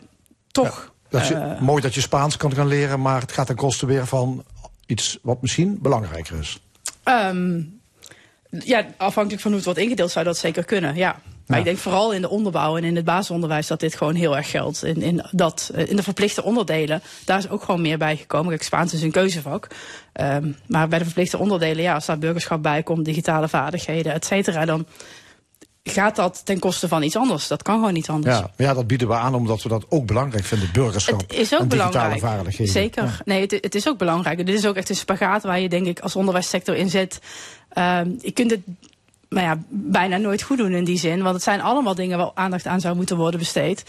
toch... 0.51 0.91
Dat 1.09 1.27
je, 1.27 1.55
mooi 1.59 1.81
dat 1.81 1.93
je 1.93 2.01
Spaans 2.01 2.37
kan 2.37 2.53
gaan 2.53 2.67
leren, 2.67 3.01
maar 3.01 3.21
het 3.21 3.31
gaat 3.31 3.47
ten 3.47 3.55
koste 3.55 3.85
weer 3.85 4.07
van 4.07 4.43
iets 4.85 5.19
wat 5.21 5.41
misschien 5.41 5.77
belangrijker 5.81 6.39
is. 6.39 6.59
Um, 7.03 7.79
ja, 8.49 8.85
afhankelijk 8.97 9.41
van 9.41 9.51
hoe 9.51 9.59
het 9.59 9.69
wordt 9.69 9.79
ingedeeld 9.79 10.11
zou 10.11 10.25
dat 10.25 10.37
zeker 10.37 10.63
kunnen, 10.63 10.95
ja. 10.95 11.21
Maar 11.49 11.57
ja. 11.57 11.63
ik 11.63 11.69
denk 11.69 11.83
vooral 11.83 12.13
in 12.13 12.21
de 12.21 12.29
onderbouw 12.29 12.77
en 12.77 12.83
in 12.83 12.95
het 12.95 13.05
basisonderwijs 13.05 13.67
dat 13.67 13.79
dit 13.79 13.95
gewoon 13.95 14.15
heel 14.15 14.37
erg 14.37 14.49
geldt. 14.49 14.83
In, 14.83 15.01
in, 15.01 15.25
dat, 15.31 15.71
in 15.75 15.95
de 15.95 16.03
verplichte 16.03 16.43
onderdelen, 16.43 17.01
daar 17.25 17.37
is 17.37 17.49
ook 17.49 17.63
gewoon 17.63 17.81
meer 17.81 17.97
bij 17.97 18.18
gekomen. 18.18 18.49
Kijk, 18.49 18.63
Spaans 18.63 18.94
is 18.94 19.01
een 19.01 19.11
keuzevak. 19.11 19.68
Um, 20.21 20.57
maar 20.68 20.87
bij 20.87 20.99
de 20.99 21.06
verplichte 21.06 21.37
onderdelen, 21.37 21.83
ja, 21.83 21.94
als 21.94 22.06
daar 22.06 22.19
burgerschap 22.19 22.63
bij 22.63 22.83
komt, 22.83 23.06
digitale 23.06 23.47
vaardigheden, 23.47 24.13
et 24.13 24.25
cetera, 24.25 24.65
dan 24.65 24.85
gaat 25.83 26.15
dat 26.15 26.45
ten 26.45 26.59
koste 26.59 26.87
van 26.87 27.03
iets 27.03 27.15
anders. 27.15 27.47
Dat 27.47 27.63
kan 27.63 27.75
gewoon 27.75 27.94
niet 27.94 28.09
anders. 28.09 28.37
Ja, 28.37 28.51
ja 28.57 28.73
dat 28.73 28.87
bieden 28.87 29.07
we 29.07 29.13
aan 29.13 29.35
omdat 29.35 29.63
we 29.63 29.69
dat 29.69 29.85
ook 29.89 30.06
belangrijk 30.06 30.45
vinden, 30.45 30.69
burgerschap 30.73 31.19
het 31.19 31.33
is 31.33 31.53
ook 31.53 31.59
en 31.59 31.68
belangrijk. 31.68 32.19
vaardigheden. 32.19 32.73
Zeker. 32.73 33.03
Ja. 33.03 33.19
Nee, 33.25 33.41
het, 33.41 33.51
het, 33.51 33.75
is 33.75 33.87
ook 33.87 33.97
belangrijk. 33.97 34.45
Dit 34.45 34.56
is 34.56 34.65
ook 34.65 34.75
echt 34.75 34.89
een 34.89 34.95
spagaat 34.95 35.44
waar 35.44 35.59
je 35.59 35.69
denk 35.69 35.87
ik 35.87 35.99
als 35.99 36.15
onderwijssector 36.15 36.75
in 36.75 36.89
zit. 36.89 37.19
Um, 37.77 38.18
je 38.21 38.31
kunt 38.31 38.51
het 38.51 38.61
maar 39.30 39.44
ja, 39.44 39.57
bijna 39.69 40.18
nooit 40.18 40.42
goed 40.42 40.57
doen 40.57 40.71
in 40.71 40.83
die 40.83 40.98
zin. 40.98 41.21
Want 41.21 41.36
het 41.36 41.44
zijn 41.44 41.62
allemaal 41.62 41.95
dingen 41.95 42.18
waar 42.18 42.31
aandacht 42.33 42.66
aan 42.66 42.81
zou 42.81 42.95
moeten 42.95 43.18
worden 43.18 43.40
besteed. 43.40 43.83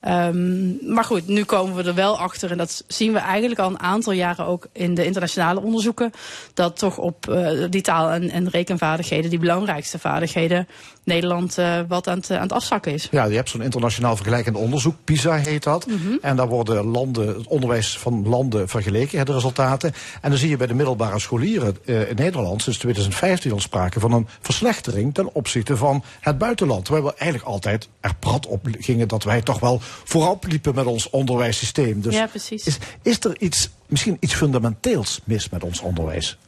Um, 0.00 0.78
maar 0.82 1.04
goed, 1.04 1.26
nu 1.26 1.44
komen 1.44 1.76
we 1.76 1.82
er 1.82 1.94
wel 1.94 2.18
achter. 2.18 2.50
En 2.50 2.58
dat 2.58 2.84
zien 2.86 3.12
we 3.12 3.18
eigenlijk 3.18 3.60
al 3.60 3.70
een 3.70 3.80
aantal 3.80 4.12
jaren 4.12 4.46
ook 4.46 4.66
in 4.72 4.94
de 4.94 5.04
internationale 5.04 5.60
onderzoeken. 5.60 6.12
Dat 6.54 6.78
toch 6.78 6.98
op 6.98 7.26
uh, 7.30 7.64
die 7.70 7.82
taal- 7.82 8.10
en 8.10 8.48
rekenvaardigheden, 8.48 9.30
die 9.30 9.38
belangrijkste 9.38 9.98
vaardigheden, 9.98 10.68
Nederland 11.08 11.58
uh, 11.58 11.80
wat 11.88 12.08
aan 12.08 12.18
het, 12.18 12.30
aan 12.30 12.40
het 12.40 12.52
afzakken 12.52 12.92
is. 12.92 13.08
Ja, 13.10 13.24
je 13.24 13.34
hebt 13.34 13.48
zo'n 13.48 13.62
internationaal 13.62 14.16
vergelijkend 14.16 14.56
onderzoek, 14.56 14.94
PISA 15.04 15.34
heet 15.34 15.62
dat. 15.62 15.86
Mm 15.86 15.96
-hmm. 15.96 16.18
En 16.22 16.36
daar 16.36 16.48
worden 16.48 16.84
landen, 16.84 17.28
het 17.28 17.46
onderwijs 17.46 17.98
van 17.98 18.28
landen 18.28 18.68
vergeleken, 18.68 19.26
de 19.26 19.32
resultaten. 19.32 19.92
En 20.20 20.30
dan 20.30 20.38
zie 20.38 20.48
je 20.48 20.56
bij 20.56 20.66
de 20.66 20.74
middelbare 20.74 21.18
scholieren 21.18 21.76
uh, 21.84 22.10
in 22.10 22.16
Nederland 22.16 22.62
sinds 22.62 22.78
2015 22.78 23.52
al 23.52 23.60
sprake 23.60 24.00
van 24.00 24.12
een 24.12 24.26
verslechtering 24.40 25.14
ten 25.14 25.34
opzichte 25.34 25.76
van 25.76 26.04
het 26.20 26.38
buitenland. 26.38 26.84
Terwijl 26.84 27.04
we 27.06 27.14
eigenlijk 27.14 27.50
altijd 27.50 27.88
er 28.00 28.14
prat 28.14 28.46
op 28.46 28.66
gingen 28.78 29.08
dat 29.08 29.24
wij 29.24 29.42
toch 29.42 29.60
wel 29.60 29.78
voorop 30.04 30.46
liepen 30.46 30.74
met 30.74 30.86
ons 30.86 31.10
onderwijssysteem. 31.10 32.00
Dus 32.00 32.14
ja, 32.14 32.26
precies. 32.26 32.66
Is, 32.66 32.78
is 33.02 33.24
er 33.24 33.40
iets, 33.40 33.70
misschien 33.86 34.16
iets 34.20 34.34
fundamenteels 34.34 35.20
mis 35.24 35.48
met 35.48 35.64
ons 35.64 35.80
onderwijs? 35.80 36.38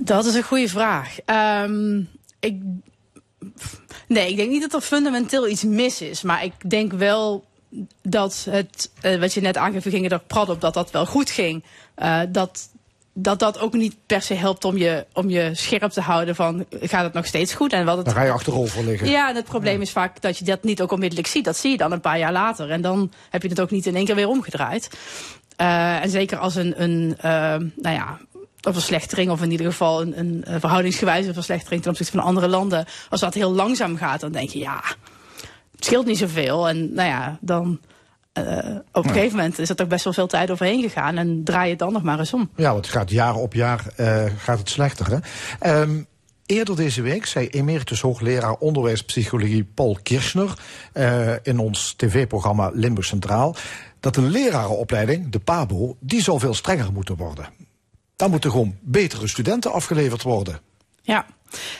Dat 0.00 0.24
is 0.24 0.34
een 0.34 0.42
goede 0.42 0.68
vraag. 0.68 1.16
Um, 1.64 2.08
ik, 2.40 2.60
nee, 4.08 4.30
ik 4.30 4.36
denk 4.36 4.50
niet 4.50 4.62
dat 4.62 4.74
er 4.74 4.80
fundamenteel 4.80 5.48
iets 5.48 5.62
mis 5.62 6.00
is. 6.00 6.22
Maar 6.22 6.44
ik 6.44 6.70
denk 6.70 6.92
wel 6.92 7.44
dat 8.02 8.46
het, 8.50 8.90
uh, 9.02 9.20
wat 9.20 9.34
je 9.34 9.40
net 9.40 9.56
aangeeft, 9.56 9.84
we 9.84 9.90
gingen 9.90 10.10
er 10.10 10.20
prat 10.26 10.48
op 10.48 10.60
dat 10.60 10.74
dat 10.74 10.90
wel 10.90 11.06
goed 11.06 11.30
ging. 11.30 11.64
Uh, 11.98 12.20
dat 12.28 12.68
dat 13.16 13.38
dat 13.38 13.58
ook 13.58 13.72
niet 13.72 13.96
per 14.06 14.22
se 14.22 14.34
helpt 14.34 14.64
om 14.64 14.76
je, 14.76 15.06
om 15.12 15.28
je 15.28 15.50
scherp 15.52 15.90
te 15.90 16.00
houden 16.00 16.34
van 16.34 16.66
gaat 16.80 17.04
het 17.04 17.12
nog 17.12 17.26
steeds 17.26 17.54
goed 17.54 17.72
en 17.72 17.84
wat 17.84 17.96
het 17.96 18.06
Dan 18.06 18.14
ga 18.14 18.22
je 18.22 18.30
achterover 18.30 18.84
liggen. 18.84 19.08
ja, 19.08 19.28
en 19.28 19.36
het 19.36 19.44
probleem 19.44 19.80
is 19.80 19.90
vaak 19.90 20.20
dat 20.20 20.38
je 20.38 20.44
dat 20.44 20.62
niet 20.62 20.82
ook 20.82 20.92
onmiddellijk 20.92 21.28
ziet. 21.28 21.44
Dat 21.44 21.56
zie 21.56 21.70
je 21.70 21.76
dan 21.76 21.92
een 21.92 22.00
paar 22.00 22.18
jaar 22.18 22.32
later. 22.32 22.70
En 22.70 22.80
dan 22.80 23.12
heb 23.30 23.42
je 23.42 23.48
het 23.48 23.60
ook 23.60 23.70
niet 23.70 23.86
in 23.86 23.96
één 23.96 24.04
keer 24.04 24.14
weer 24.14 24.28
omgedraaid. 24.28 24.90
Uh, 25.60 26.02
en 26.02 26.10
zeker 26.10 26.38
als 26.38 26.54
een, 26.54 26.82
een 26.82 27.16
uh, 27.16 27.22
nou 27.76 27.94
ja, 27.94 28.18
een 28.64 28.72
verslechtering, 28.72 29.30
of 29.30 29.42
in 29.42 29.50
ieder 29.50 29.66
geval 29.66 30.02
een, 30.02 30.42
een 30.44 30.60
verhoudingsgewijze 30.60 31.34
verslechtering 31.34 31.82
ten 31.82 31.90
opzichte 31.90 32.16
van 32.16 32.26
andere 32.26 32.48
landen. 32.48 32.86
Als 33.10 33.20
dat 33.20 33.34
heel 33.34 33.52
langzaam 33.52 33.96
gaat, 33.96 34.20
dan 34.20 34.32
denk 34.32 34.50
je 34.50 34.58
ja, 34.58 34.82
het 35.76 35.84
scheelt 35.84 36.06
niet 36.06 36.18
zoveel. 36.18 36.68
En 36.68 36.94
nou 36.94 37.08
ja, 37.08 37.38
dan. 37.40 37.80
Uh, 38.38 38.76
op 38.92 39.04
een 39.04 39.12
gegeven 39.12 39.36
moment 39.36 39.58
is 39.58 39.68
er 39.68 39.76
toch 39.76 39.86
best 39.86 40.04
wel 40.04 40.12
veel 40.12 40.26
tijd 40.26 40.50
overheen 40.50 40.82
gegaan 40.82 41.16
en 41.16 41.44
draai 41.44 41.64
je 41.64 41.70
het 41.70 41.78
dan 41.78 41.92
nog 41.92 42.02
maar 42.02 42.18
eens 42.18 42.32
om. 42.32 42.50
Ja, 42.56 42.72
want 42.72 42.86
het 42.86 42.94
gaat 42.94 43.10
jaar 43.10 43.34
op 43.34 43.52
jaar 43.52 43.84
uh, 43.96 44.24
gaat 44.36 44.58
het 44.58 44.70
slechter. 44.70 45.20
Hè? 45.58 45.80
Um, 45.80 46.06
Eerder 46.46 46.76
deze 46.76 47.02
week 47.02 47.26
zei 47.26 47.48
emeritus 47.48 48.00
hoogleraar 48.00 48.54
onderwijspsychologie 48.54 49.64
Paul 49.64 49.98
Kirchner 50.02 50.58
uh, 50.94 51.32
in 51.42 51.58
ons 51.58 51.94
tv-programma 51.96 52.70
Limburg 52.74 53.06
Centraal 53.06 53.56
dat 54.00 54.14
de 54.14 54.22
lerarenopleiding, 54.22 55.30
de 55.30 55.38
PABO, 55.38 55.96
die 56.00 56.22
zou 56.22 56.38
veel 56.38 56.54
strenger 56.54 56.92
moeten 56.92 57.16
worden. 57.16 57.48
Dan 58.24 58.32
moeten 58.32 58.50
gewoon 58.50 58.76
betere 58.80 59.28
studenten 59.28 59.72
afgeleverd 59.72 60.22
worden. 60.22 60.60
Ja. 61.02 61.26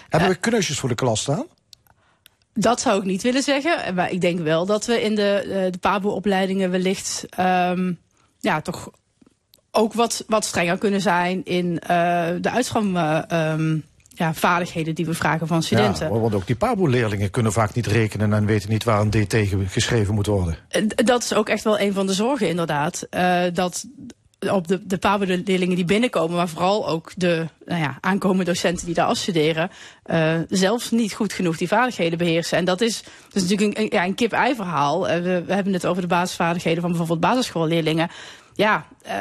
Hebben 0.08 0.28
we 0.28 0.34
kneusjes 0.34 0.78
voor 0.78 0.88
de 0.88 0.94
klas 0.94 1.20
staan? 1.20 1.46
Dat 2.54 2.80
zou 2.80 2.98
ik 2.98 3.04
niet 3.04 3.22
willen 3.22 3.42
zeggen. 3.42 3.94
Maar 3.94 4.10
ik 4.10 4.20
denk 4.20 4.40
wel 4.40 4.66
dat 4.66 4.86
we 4.86 5.02
in 5.02 5.14
de, 5.14 5.68
de 5.72 5.78
PABO-opleidingen 5.78 6.70
wellicht 6.70 7.24
um, 7.40 7.98
ja, 8.40 8.60
toch 8.60 8.90
ook 9.70 9.92
wat, 9.92 10.24
wat 10.26 10.44
strenger 10.44 10.78
kunnen 10.78 11.00
zijn 11.00 11.44
in 11.44 11.66
uh, 11.66 11.78
de 12.40 12.50
uitstroom. 12.50 12.96
Uh, 12.96 13.22
um, 13.32 13.84
ja, 14.08 14.34
vaardigheden 14.34 14.94
die 14.94 15.06
we 15.06 15.14
vragen 15.14 15.46
van 15.46 15.62
studenten. 15.62 16.12
Ja, 16.12 16.18
want 16.18 16.34
ook 16.34 16.46
die 16.46 16.56
PABO-leerlingen 16.56 17.30
kunnen 17.30 17.52
vaak 17.52 17.74
niet 17.74 17.86
rekenen 17.86 18.32
en 18.32 18.46
weten 18.46 18.70
niet 18.70 18.84
waar 18.84 19.00
een 19.00 19.10
D 19.10 19.28
tegen 19.28 19.68
geschreven 19.68 20.14
moet 20.14 20.26
worden. 20.26 20.56
Dat 20.88 21.22
is 21.22 21.34
ook 21.34 21.48
echt 21.48 21.64
wel 21.64 21.80
een 21.80 21.92
van 21.92 22.06
de 22.06 22.12
zorgen, 22.12 22.48
inderdaad. 22.48 23.06
Uh, 23.10 23.42
dat 23.52 23.84
op 24.50 24.68
de, 24.68 24.86
de 24.86 24.98
PABO-leerlingen 24.98 25.76
die 25.76 25.84
binnenkomen, 25.84 26.36
maar 26.36 26.48
vooral 26.48 26.88
ook 26.88 27.12
de 27.16 27.46
nou 27.64 27.80
ja, 27.80 27.98
aankomende 28.00 28.44
docenten 28.44 28.86
die 28.86 28.94
daar 28.94 29.06
afstuderen, 29.06 29.70
uh, 30.06 30.34
zelfs 30.48 30.90
niet 30.90 31.14
goed 31.14 31.32
genoeg 31.32 31.56
die 31.56 31.68
vaardigheden 31.68 32.18
beheersen. 32.18 32.58
En 32.58 32.64
dat 32.64 32.80
is, 32.80 33.02
dat 33.02 33.42
is 33.42 33.50
natuurlijk 33.50 33.78
een, 33.78 33.88
ja, 33.90 34.04
een 34.04 34.14
kip-ei 34.14 34.54
verhaal. 34.54 35.10
Uh, 35.10 35.16
we, 35.22 35.44
hebben 35.46 35.72
het 35.72 35.86
over 35.86 36.02
de 36.02 36.08
basisvaardigheden 36.08 36.80
van 36.80 36.90
bijvoorbeeld 36.90 37.20
basisschoolleerlingen. 37.20 38.10
Ja, 38.54 38.86
uh, 39.06 39.12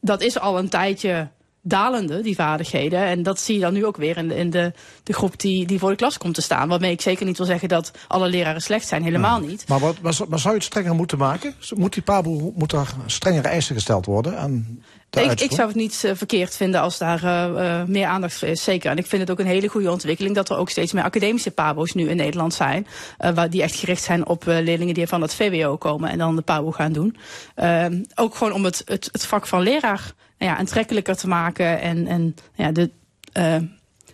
dat 0.00 0.22
is 0.22 0.38
al 0.38 0.58
een 0.58 0.68
tijdje 0.68 1.28
dalende, 1.68 2.20
die 2.20 2.34
vaardigheden. 2.34 3.04
En 3.04 3.22
dat 3.22 3.40
zie 3.40 3.54
je 3.54 3.60
dan 3.60 3.72
nu 3.72 3.84
ook 3.84 3.96
weer 3.96 4.16
in 4.16 4.28
de, 4.28 4.36
in 4.36 4.50
de, 4.50 4.72
de 5.02 5.12
groep 5.12 5.40
die, 5.40 5.66
die 5.66 5.78
voor 5.78 5.90
de 5.90 5.96
klas 5.96 6.18
komt 6.18 6.34
te 6.34 6.42
staan. 6.42 6.68
Waarmee 6.68 6.92
ik 6.92 7.00
zeker 7.00 7.26
niet 7.26 7.36
wil 7.36 7.46
zeggen 7.46 7.68
dat 7.68 7.90
alle 8.08 8.28
leraren 8.28 8.62
slecht 8.62 8.88
zijn. 8.88 9.02
Helemaal 9.02 9.40
niet. 9.40 9.68
Maar, 9.68 9.78
wat, 9.78 10.00
maar, 10.00 10.14
maar 10.28 10.38
zou 10.38 10.54
je 10.54 10.60
het 10.60 10.68
strenger 10.68 10.94
moeten 10.94 11.18
maken? 11.18 11.54
Moet 11.76 11.92
die 11.92 12.02
PABO, 12.02 12.52
moet 12.56 12.72
er 12.72 12.88
strengere 13.06 13.48
eisen 13.48 13.74
gesteld 13.74 14.06
worden 14.06 14.38
aan 14.38 14.82
ik, 15.10 15.40
ik, 15.40 15.52
zou 15.52 15.68
het 15.68 15.76
niet 15.76 16.02
uh, 16.04 16.12
verkeerd 16.14 16.56
vinden 16.56 16.80
als 16.80 16.98
daar 16.98 17.24
uh, 17.24 17.84
meer 17.84 18.06
aandacht 18.06 18.38
voor 18.38 18.48
is. 18.48 18.64
Zeker. 18.64 18.90
En 18.90 18.96
ik 18.96 19.06
vind 19.06 19.22
het 19.22 19.30
ook 19.30 19.38
een 19.38 19.46
hele 19.46 19.68
goede 19.68 19.90
ontwikkeling 19.90 20.34
dat 20.34 20.50
er 20.50 20.56
ook 20.56 20.70
steeds 20.70 20.92
meer 20.92 21.04
academische 21.04 21.50
PABO's 21.50 21.92
nu 21.92 22.08
in 22.08 22.16
Nederland 22.16 22.54
zijn. 22.54 22.86
Waar 23.34 23.50
die 23.50 23.62
echt 23.62 23.74
gericht 23.74 24.02
zijn 24.02 24.26
op 24.26 24.42
leerlingen 24.46 24.94
die 24.94 25.06
van 25.06 25.22
het 25.22 25.34
VWO 25.34 25.76
komen 25.76 26.10
en 26.10 26.18
dan 26.18 26.36
de 26.36 26.42
PABO 26.42 26.70
gaan 26.70 26.92
doen. 26.92 27.16
Ehm, 27.54 28.02
ook 28.14 28.34
gewoon 28.34 28.52
om 28.52 28.64
het, 28.64 28.82
het, 28.84 29.08
het 29.12 29.26
vak 29.26 29.46
van 29.46 29.62
leraar 29.62 30.12
ja, 30.38 30.56
aantrekkelijker 30.56 31.16
te 31.16 31.28
maken 31.28 31.80
en, 31.80 32.06
en 32.06 32.34
ja, 32.54 32.72
de 32.72 32.90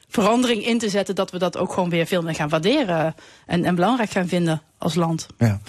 verandering 0.08 0.66
in 0.66 0.78
te 0.78 0.88
zetten 0.88 1.14
dat 1.14 1.30
we 1.30 1.38
dat 1.38 1.56
ook 1.56 1.72
gewoon 1.72 1.90
weer 1.90 2.06
veel 2.06 2.22
meer 2.22 2.34
gaan 2.34 2.48
waarderen 2.48 3.14
en, 3.46 3.64
en 3.64 3.74
belangrijk 3.74 4.10
gaan 4.10 4.28
vinden 4.28 4.62
als 4.78 4.94
land. 4.94 5.26
Ja. 5.38 5.60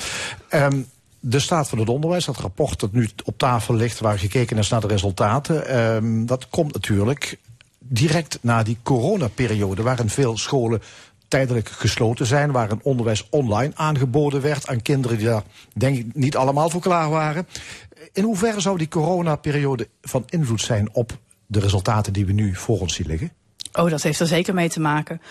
Um, 0.50 0.86
de 1.20 1.40
staat 1.40 1.70
van 1.70 1.80
het 1.80 1.90
onderwijs, 1.90 2.26
dat 2.26 2.38
rapport 2.38 2.80
dat 2.80 2.92
nu 2.92 3.10
op 3.24 3.38
tafel 3.38 3.74
ligt, 3.74 4.00
waar 4.00 4.20
gekeken 4.20 4.58
is 4.58 4.70
naar 4.70 4.82
de 4.82 4.88
resultaten, 4.88 5.78
um, 5.80 6.26
dat 6.26 6.50
komt 6.50 6.74
natuurlijk 6.74 7.38
direct 7.80 8.38
na 8.42 8.64
die 8.64 8.78
coronaperiode, 8.84 9.84
waarin 9.84 10.10
veel 10.10 10.38
scholen 10.38 10.82
tijdelijk 11.28 11.70
gesloten 11.70 12.26
zijn, 12.26 12.52
waar 12.52 12.72
een 12.72 12.84
onderwijs 12.84 13.28
online 13.30 13.72
aangeboden 13.76 14.42
werd 14.42 14.68
aan 14.68 14.82
kinderen 14.82 15.18
die 15.18 15.28
daar 15.28 15.44
denk 15.74 15.98
ik 15.98 16.06
niet 16.14 16.36
allemaal 16.36 16.70
voor 16.70 16.82
klaar 16.82 17.10
waren. 17.10 17.48
In 18.12 18.24
hoeverre 18.24 18.60
zou 18.60 18.78
die 18.78 18.88
coronaperiode 18.88 19.88
van 20.02 20.24
invloed 20.26 20.62
zijn 20.62 20.90
op 20.94 21.18
de 21.48 21.60
resultaten 21.60 22.14
die 22.14 22.26
we 22.26 22.32
nu 22.32 22.56
voor 22.56 22.80
ons 22.80 22.94
zien 22.94 23.08
liggen? 23.08 23.32
Oh, 23.74 23.90
dat 23.90 24.04
heeft 24.04 24.20
er 24.20 24.28
zeker 24.28 24.54
mee 24.54 24.70
te 24.70 24.80
maken. 24.80 25.22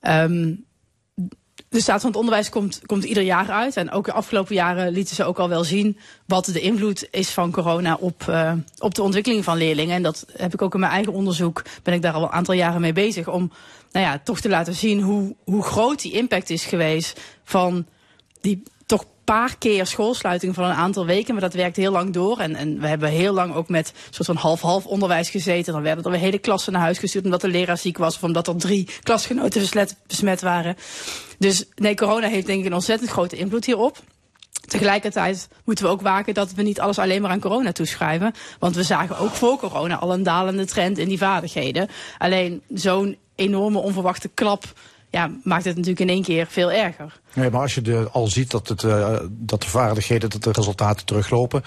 Um, 0.00 0.66
de 1.68 1.80
staat 1.80 2.00
van 2.00 2.10
het 2.10 2.18
onderwijs 2.18 2.48
komt, 2.48 2.80
komt 2.86 3.04
ieder 3.04 3.22
jaar 3.22 3.50
uit. 3.50 3.76
En 3.76 3.90
ook 3.90 4.04
de 4.04 4.12
afgelopen 4.12 4.54
jaren 4.54 4.92
lieten 4.92 5.14
ze 5.14 5.24
ook 5.24 5.38
al 5.38 5.48
wel 5.48 5.64
zien 5.64 5.98
wat 6.26 6.44
de 6.44 6.60
invloed 6.60 7.08
is 7.10 7.30
van 7.30 7.50
corona 7.50 7.96
op, 8.00 8.26
uh, 8.28 8.52
op 8.78 8.94
de 8.94 9.02
ontwikkeling 9.02 9.44
van 9.44 9.56
leerlingen. 9.56 9.96
En 9.96 10.02
dat 10.02 10.26
heb 10.36 10.54
ik 10.54 10.62
ook 10.62 10.74
in 10.74 10.80
mijn 10.80 10.92
eigen 10.92 11.12
onderzoek, 11.12 11.62
ben 11.82 11.94
ik 11.94 12.02
daar 12.02 12.12
al 12.12 12.22
een 12.22 12.30
aantal 12.30 12.54
jaren 12.54 12.80
mee 12.80 12.92
bezig. 12.92 13.28
Om 13.28 13.52
nou 13.92 14.06
ja, 14.06 14.18
toch 14.18 14.40
te 14.40 14.48
laten 14.48 14.74
zien 14.74 15.00
hoe, 15.00 15.36
hoe 15.44 15.62
groot 15.62 16.02
die 16.02 16.12
impact 16.12 16.50
is 16.50 16.64
geweest 16.64 17.20
van 17.44 17.86
die 18.40 18.62
paar 19.34 19.56
keer 19.58 19.86
schoolsluiting 19.86 20.54
van 20.54 20.64
een 20.64 20.74
aantal 20.74 21.06
weken, 21.06 21.32
maar 21.32 21.42
dat 21.42 21.54
werkt 21.54 21.76
heel 21.76 21.92
lang 21.92 22.12
door. 22.12 22.38
En, 22.38 22.54
en 22.54 22.80
we 22.80 22.86
hebben 22.86 23.08
heel 23.10 23.32
lang 23.32 23.54
ook 23.54 23.68
met 23.68 23.92
soort 24.10 24.26
van 24.26 24.36
half-half 24.36 24.86
onderwijs 24.86 25.30
gezeten. 25.30 25.72
Dan 25.72 25.82
werden 25.82 26.04
er 26.04 26.10
weer 26.10 26.20
hele 26.20 26.38
klassen 26.38 26.72
naar 26.72 26.82
huis 26.82 26.98
gestuurd 26.98 27.24
omdat 27.24 27.40
de 27.40 27.48
leraar 27.48 27.78
ziek 27.78 27.98
was 27.98 28.14
of 28.14 28.22
omdat 28.22 28.46
er 28.46 28.56
drie 28.56 28.88
klasgenoten 29.02 29.60
besmet, 29.60 29.96
besmet 30.06 30.40
waren. 30.40 30.76
Dus 31.38 31.64
nee, 31.74 31.94
corona 31.94 32.28
heeft 32.28 32.46
denk 32.46 32.60
ik 32.60 32.66
een 32.66 32.74
ontzettend 32.74 33.10
grote 33.10 33.36
invloed 33.36 33.64
hierop. 33.64 33.98
Tegelijkertijd 34.66 35.48
moeten 35.64 35.84
we 35.84 35.90
ook 35.90 36.02
waken 36.02 36.34
dat 36.34 36.52
we 36.52 36.62
niet 36.62 36.80
alles 36.80 36.98
alleen 36.98 37.22
maar 37.22 37.30
aan 37.30 37.40
corona 37.40 37.72
toeschrijven. 37.72 38.34
Want 38.58 38.74
we 38.74 38.82
zagen 38.82 39.18
ook 39.18 39.32
voor 39.32 39.58
corona 39.58 39.96
al 39.96 40.12
een 40.12 40.22
dalende 40.22 40.66
trend 40.66 40.98
in 40.98 41.08
die 41.08 41.18
vaardigheden. 41.18 41.88
Alleen 42.18 42.62
zo'n 42.74 43.16
enorme 43.34 43.78
onverwachte 43.78 44.28
klap 44.28 44.64
ja, 45.10 45.30
maakt 45.42 45.64
het 45.64 45.74
natuurlijk 45.74 46.00
in 46.00 46.08
één 46.08 46.22
keer 46.22 46.46
veel 46.46 46.72
erger. 46.72 47.20
Nee, 47.34 47.50
maar 47.50 47.60
als 47.60 47.74
je 47.74 47.80
de, 47.80 48.08
al 48.12 48.26
ziet 48.26 48.50
dat, 48.50 48.68
het, 48.68 48.82
uh, 48.82 49.18
dat 49.28 49.62
de 49.62 49.68
vaardigheden, 49.68 50.30
dat 50.30 50.42
de 50.42 50.52
resultaten 50.52 51.06
teruglopen. 51.06 51.62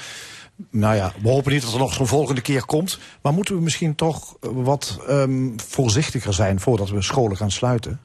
Nou 0.69 0.95
ja, 0.95 1.13
we 1.21 1.29
hopen 1.29 1.51
niet 1.51 1.61
dat 1.61 1.73
er 1.73 1.79
nog 1.79 1.93
zo'n 1.93 2.07
volgende 2.07 2.41
keer 2.41 2.65
komt. 2.65 2.99
Maar 3.21 3.33
moeten 3.33 3.55
we 3.55 3.61
misschien 3.61 3.95
toch 3.95 4.35
wat 4.39 4.99
um, 5.09 5.53
voorzichtiger 5.59 6.33
zijn 6.33 6.59
voordat 6.59 6.89
we 6.89 7.01
scholen 7.01 7.37
gaan 7.37 7.51
sluiten? 7.51 7.99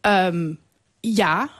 Um, 0.00 0.58
ja, 1.00 1.50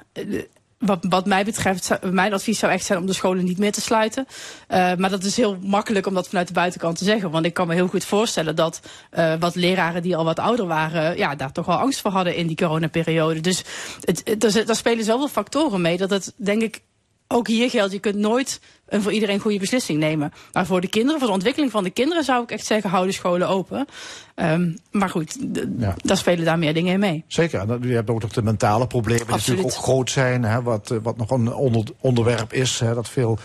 wat, 0.79 1.07
wat 1.09 1.27
mij 1.27 1.45
betreft, 1.45 1.99
mijn 2.03 2.33
advies 2.33 2.59
zou 2.59 2.73
echt 2.73 2.85
zijn 2.85 2.99
om 2.99 3.07
de 3.07 3.13
scholen 3.13 3.45
niet 3.45 3.59
meer 3.59 3.73
te 3.73 3.81
sluiten. 3.81 4.27
Uh, 4.29 4.95
maar 4.95 5.11
dat 5.11 5.25
is 5.25 5.37
heel 5.37 5.59
makkelijk 5.61 6.07
om 6.07 6.15
dat 6.15 6.29
vanuit 6.29 6.47
de 6.47 6.53
buitenkant 6.53 6.99
te 6.99 7.05
zeggen. 7.05 7.31
Want 7.31 7.45
ik 7.45 7.55
kan 7.55 7.67
me 7.67 7.75
heel 7.75 7.89
goed 7.89 8.05
voorstellen 8.05 8.57
dat 8.57 8.81
uh, 9.13 9.35
wat 9.39 9.55
leraren 9.55 10.03
die 10.03 10.17
al 10.17 10.25
wat 10.25 10.39
ouder 10.39 10.67
waren, 10.67 11.17
ja, 11.17 11.35
daar 11.35 11.53
toch 11.53 11.67
wel 11.67 11.77
angst 11.77 12.01
voor 12.01 12.11
hadden 12.11 12.37
in 12.37 12.47
die 12.47 12.57
coronaperiode. 12.57 13.41
Dus 13.41 13.63
het, 14.01 14.41
daar 14.67 14.77
spelen 14.77 15.05
zoveel 15.05 15.29
factoren 15.29 15.81
mee 15.81 15.97
dat 15.97 16.11
het, 16.11 16.33
denk 16.37 16.63
ik, 16.63 16.81
ook 17.29 17.47
hier 17.47 17.71
geldt, 17.71 17.93
je 17.93 17.99
kunt 17.99 18.17
nooit 18.17 18.61
een 18.89 19.03
voor 19.03 19.13
iedereen 19.13 19.41
goede 19.41 19.59
beslissing 19.59 19.99
nemen. 19.99 20.33
Maar 20.53 20.67
voor 20.67 20.81
de 20.81 20.89
kinderen, 20.89 21.19
voor 21.19 21.29
de 21.29 21.35
ontwikkeling 21.35 21.71
van 21.71 21.85
de 21.85 21.91
kinderen 21.91 22.25
zou 22.25 22.43
ik 22.43 22.51
echt 22.51 22.67
zeggen, 22.67 22.91
hou 22.91 23.07
de 23.07 23.13
scholen 23.13 23.49
open. 23.49 23.87
Um, 24.37 24.77
maar 24.91 25.09
goed, 25.11 25.39
ja. 25.79 25.95
daar 25.97 26.17
spelen 26.17 26.45
daar 26.45 26.59
meer 26.59 26.75
dingen 26.75 26.93
in 26.93 27.01
mee. 27.01 27.25
Zeker, 27.27 27.87
je 27.89 27.95
hebt 27.95 28.11
ook 28.11 28.23
nog 28.23 28.33
de 28.33 28.43
mentale 28.43 28.87
problemen 28.87 29.27
die 29.27 29.37
natuurlijk 29.37 29.67
ook 29.67 29.73
groot 29.73 30.11
zijn. 30.11 30.43
Hè, 30.43 30.63
wat, 30.63 30.95
wat 31.03 31.17
nog 31.17 31.31
een 31.31 31.55
onder, 31.55 31.85
onderwerp 32.01 32.53
is, 32.53 32.81
hè, 32.81 32.95
dat 32.95 33.09
veel 33.09 33.39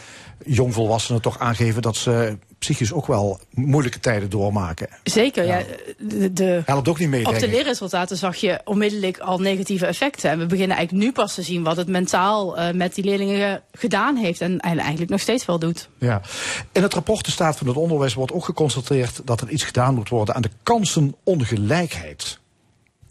jongvolwassenen 0.46 1.22
toch 1.22 1.40
aangeven 1.40 1.82
dat 1.82 1.96
ze 1.96 2.38
psychisch 2.64 2.94
ook 2.94 3.08
wel 3.08 3.40
moeilijke 3.50 4.00
tijden 4.00 4.30
doormaken. 4.30 4.88
Zeker, 5.04 5.46
ja. 5.46 5.58
ja 5.58 5.66
de, 5.98 6.34
de, 6.34 6.62
Helpt 6.66 6.88
ook 6.88 7.00
niet 7.00 7.10
mee, 7.10 7.28
Op 7.28 7.40
de 7.40 7.48
leerresultaten 7.48 8.18
zag 8.18 8.36
je 8.36 8.62
onmiddellijk 8.64 9.18
al 9.18 9.40
negatieve 9.40 9.86
effecten. 9.86 10.30
En 10.30 10.40
we 10.40 10.46
beginnen 10.46 10.78
eigenlijk 10.78 11.06
nu 11.06 11.12
pas 11.12 11.34
te 11.34 11.42
zien 11.42 11.64
wat 11.64 11.78
het 11.78 11.88
mentaal 11.88 12.60
uh, 12.60 12.72
met 12.72 12.96
die 12.96 13.04
leerlingen 13.04 13.62
gedaan 13.72 14.16
heeft. 14.16 14.42
En 14.42 14.60
eigenlijk 14.60 15.10
nog 15.10 15.20
steeds 15.20 15.46
wel 15.46 15.60
doet. 15.60 15.90
Ja. 15.98 16.22
In 16.72 16.82
het 16.82 16.94
rapport 16.94 17.26
de 17.26 17.32
staat 17.32 17.58
van 17.58 17.68
het 17.68 17.78
onderwijs 17.78 18.14
wordt 18.14 18.32
ook 18.32 18.46
geconstateerd 18.46 19.22
dat 19.26 19.42
er 19.42 19.50
iets 19.50 19.64
gedaan 19.64 19.96
moet 19.96 20.10
worden 20.10 20.36
aan 20.36 20.42
de 20.42 20.52
kansenongelijkheid. 20.64 22.40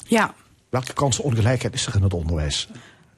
Ja. 0.06 0.34
Welke 0.68 0.92
kansenongelijkheid 0.92 1.74
is 1.74 1.86
er 1.86 1.94
in 1.94 2.02
het 2.02 2.14
onderwijs? 2.14 2.68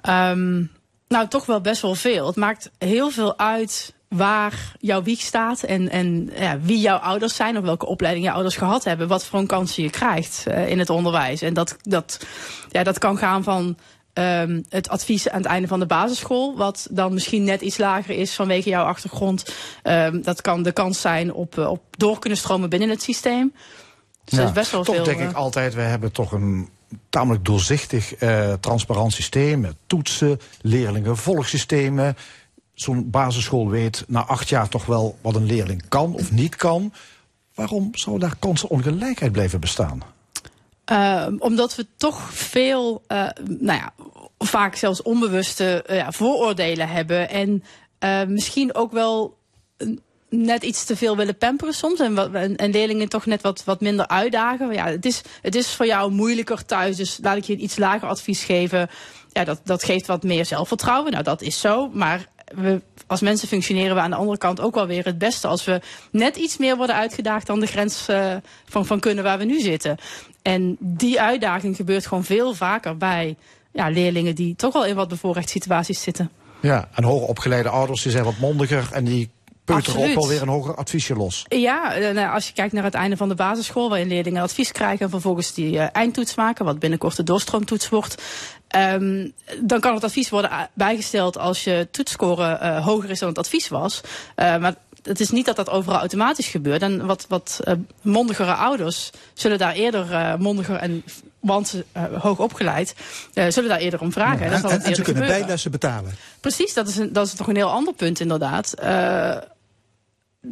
Um, 0.08 0.70
nou, 1.08 1.28
toch 1.28 1.46
wel 1.46 1.60
best 1.60 1.82
wel 1.82 1.94
veel. 1.94 2.26
Het 2.26 2.36
maakt 2.36 2.70
heel 2.78 3.10
veel 3.10 3.38
uit 3.38 3.94
waar 4.16 4.74
jouw 4.80 5.02
wieg 5.02 5.20
staat 5.20 5.62
en, 5.62 5.90
en 5.90 6.30
ja, 6.36 6.60
wie 6.60 6.80
jouw 6.80 6.96
ouders 6.96 7.36
zijn 7.36 7.56
of 7.58 7.64
welke 7.64 7.86
opleiding 7.86 8.26
je 8.26 8.32
ouders 8.32 8.56
gehad 8.56 8.84
hebben, 8.84 9.08
wat 9.08 9.24
voor 9.24 9.38
een 9.38 9.46
kansen 9.46 9.82
je 9.82 9.90
krijgt 9.90 10.44
uh, 10.48 10.68
in 10.68 10.78
het 10.78 10.90
onderwijs. 10.90 11.42
En 11.42 11.54
dat, 11.54 11.76
dat, 11.82 12.26
ja, 12.70 12.82
dat 12.82 12.98
kan 12.98 13.18
gaan 13.18 13.42
van 13.42 13.76
um, 14.14 14.64
het 14.68 14.88
advies 14.88 15.28
aan 15.28 15.42
het 15.42 15.50
einde 15.50 15.68
van 15.68 15.78
de 15.78 15.86
basisschool, 15.86 16.56
wat 16.56 16.86
dan 16.90 17.12
misschien 17.14 17.44
net 17.44 17.60
iets 17.60 17.78
lager 17.78 18.16
is 18.16 18.34
vanwege 18.34 18.68
jouw 18.68 18.84
achtergrond. 18.84 19.54
Um, 19.82 20.22
dat 20.22 20.40
kan 20.40 20.62
de 20.62 20.72
kans 20.72 21.00
zijn 21.00 21.32
op, 21.32 21.58
op 21.58 21.82
door 21.90 22.18
kunnen 22.18 22.38
stromen 22.38 22.70
binnen 22.70 22.88
het 22.88 23.02
systeem. 23.02 23.52
Dus 24.24 24.38
dat 24.38 24.48
is 24.48 24.54
best 24.54 24.70
wel 24.70 24.84
toch 24.84 24.94
veel. 24.94 25.04
denk 25.04 25.20
eh, 25.20 25.28
ik 25.28 25.34
altijd, 25.34 25.74
we 25.74 25.80
hebben 25.80 26.12
toch 26.12 26.32
een 26.32 26.68
tamelijk 27.08 27.44
doorzichtig, 27.44 28.14
eh, 28.14 28.52
transparant 28.52 29.12
systeem 29.12 29.60
met 29.60 29.76
toetsen, 29.86 30.40
leerlingen, 30.60 31.16
volgsystemen. 31.16 32.16
Zo'n 32.74 33.10
basisschool 33.10 33.68
weet 33.68 34.04
na 34.06 34.24
acht 34.24 34.48
jaar 34.48 34.68
toch 34.68 34.86
wel 34.86 35.18
wat 35.20 35.34
een 35.34 35.46
leerling 35.46 35.88
kan 35.88 36.14
of 36.14 36.32
niet 36.32 36.56
kan. 36.56 36.92
Waarom 37.54 37.88
zou 37.92 38.18
daar 38.18 38.36
kansenongelijkheid 38.38 39.32
blijven 39.32 39.60
bestaan? 39.60 40.02
Uh, 40.92 41.26
omdat 41.38 41.74
we 41.74 41.86
toch 41.96 42.32
veel, 42.32 43.02
uh, 43.08 43.28
nou 43.48 43.78
ja, 43.78 43.92
vaak 44.38 44.74
zelfs 44.74 45.02
onbewuste 45.02 45.84
uh, 45.90 45.96
ja, 45.96 46.12
vooroordelen 46.12 46.88
hebben. 46.88 47.30
En 47.30 47.64
uh, 48.00 48.24
misschien 48.24 48.74
ook 48.74 48.92
wel 48.92 49.36
net 50.28 50.62
iets 50.62 50.84
te 50.84 50.96
veel 50.96 51.16
willen 51.16 51.38
pamperen 51.38 51.74
soms. 51.74 52.00
En, 52.00 52.14
wat, 52.14 52.32
en, 52.32 52.56
en, 52.56 52.70
leerlingen 52.70 53.08
toch 53.08 53.26
net 53.26 53.42
wat, 53.42 53.64
wat 53.64 53.80
minder 53.80 54.08
uitdagen. 54.08 54.72
Ja, 54.72 54.86
het, 54.86 55.04
is, 55.04 55.22
het 55.42 55.54
is 55.54 55.74
voor 55.74 55.86
jou 55.86 56.10
moeilijker 56.10 56.64
thuis, 56.64 56.96
dus 56.96 57.18
laat 57.22 57.36
ik 57.36 57.44
je 57.44 57.52
een 57.52 57.62
iets 57.62 57.76
lager 57.76 58.08
advies 58.08 58.44
geven. 58.44 58.88
Ja, 59.32 59.44
dat, 59.44 59.60
dat 59.64 59.84
geeft 59.84 60.06
wat 60.06 60.22
meer 60.22 60.46
zelfvertrouwen. 60.46 61.12
Nou, 61.12 61.24
dat 61.24 61.42
is 61.42 61.60
zo. 61.60 61.88
Maar 61.88 62.26
we, 62.44 62.80
als 63.06 63.20
mensen 63.20 63.48
functioneren 63.48 63.94
we 63.94 64.00
aan 64.00 64.10
de 64.10 64.16
andere 64.16 64.38
kant 64.38 64.60
ook 64.60 64.74
wel 64.74 64.86
weer 64.86 65.04
het 65.04 65.18
beste 65.18 65.46
als 65.46 65.64
we 65.64 65.80
net 66.10 66.36
iets 66.36 66.56
meer 66.56 66.76
worden 66.76 66.96
uitgedaagd 66.96 67.46
dan 67.46 67.60
de 67.60 67.66
grens 67.66 68.08
uh, 68.10 68.34
van, 68.64 68.86
van 68.86 69.00
kunnen 69.00 69.24
waar 69.24 69.38
we 69.38 69.44
nu 69.44 69.60
zitten. 69.60 69.96
En 70.42 70.76
die 70.80 71.20
uitdaging 71.20 71.76
gebeurt 71.76 72.06
gewoon 72.06 72.24
veel 72.24 72.54
vaker 72.54 72.96
bij 72.96 73.36
ja, 73.72 73.88
leerlingen 73.88 74.34
die 74.34 74.56
toch 74.56 74.72
wel 74.72 74.86
in 74.86 74.94
wat 74.94 75.08
bevoorrecht 75.08 75.48
situaties 75.48 76.02
zitten. 76.02 76.30
Ja, 76.60 76.88
en 76.94 77.04
hoger 77.04 77.28
opgeleide 77.28 77.68
ouders 77.68 78.02
die 78.02 78.12
zijn 78.12 78.24
wat 78.24 78.38
mondiger 78.38 78.88
en 78.92 79.04
die 79.04 79.30
peuteren 79.64 80.08
ook 80.08 80.14
wel 80.14 80.28
weer 80.28 80.42
een 80.42 80.48
hoger 80.48 80.74
adviesje 80.74 81.14
los. 81.14 81.44
Ja, 81.48 81.98
nou, 81.98 82.34
als 82.34 82.46
je 82.46 82.52
kijkt 82.52 82.72
naar 82.72 82.84
het 82.84 82.94
einde 82.94 83.16
van 83.16 83.28
de 83.28 83.34
basisschool, 83.34 83.88
waarin 83.88 84.08
leerlingen 84.08 84.42
advies 84.42 84.72
krijgen 84.72 85.04
en 85.04 85.10
vervolgens 85.10 85.54
die 85.54 85.72
uh, 85.72 85.86
eindtoets 85.92 86.34
maken, 86.34 86.64
wat 86.64 86.78
binnenkort 86.78 87.16
de 87.16 87.22
doorstroomtoets 87.22 87.88
wordt. 87.88 88.22
Um, 88.76 89.32
dan 89.60 89.80
kan 89.80 89.94
het 89.94 90.04
advies 90.04 90.30
worden 90.30 90.50
bijgesteld 90.72 91.38
als 91.38 91.64
je 91.64 91.88
toetsscore 91.90 92.58
uh, 92.62 92.84
hoger 92.84 93.10
is 93.10 93.18
dan 93.18 93.28
het 93.28 93.38
advies 93.38 93.68
was. 93.68 94.00
Uh, 94.36 94.56
maar 94.56 94.74
het 95.02 95.20
is 95.20 95.30
niet 95.30 95.46
dat 95.46 95.56
dat 95.56 95.70
overal 95.70 95.98
automatisch 95.98 96.48
gebeurt. 96.48 96.82
En 96.82 97.06
wat, 97.06 97.26
wat 97.28 97.60
uh, 97.64 97.74
mondigere 98.02 98.54
ouders 98.54 99.10
zullen 99.34 99.58
daar 99.58 99.74
eerder 99.74 100.36
mondiger 100.38 100.76
en 100.76 101.04
want 101.44 101.68
ze 101.68 101.84
uh, 101.96 102.02
hoog 102.20 102.38
opgeleid, 102.38 102.94
uh, 103.34 103.44
zullen 103.48 103.68
daar 103.68 103.78
eerder 103.78 104.00
om 104.00 104.12
vragen. 104.12 104.46
Ja, 104.46 104.52
en, 104.52 104.62
en, 104.62 104.70
en, 104.70 104.70
en 104.70 104.94
ze 104.94 105.02
kunnen 105.02 105.04
gebeuren. 105.04 105.38
bijlessen 105.38 105.70
betalen. 105.70 106.14
Precies, 106.40 106.74
dat 106.74 106.88
is, 106.88 106.96
een, 106.96 107.12
dat 107.12 107.26
is 107.26 107.34
toch 107.34 107.46
een 107.46 107.56
heel 107.56 107.70
ander 107.70 107.94
punt 107.94 108.20
inderdaad. 108.20 108.74
Uh, 108.82 109.36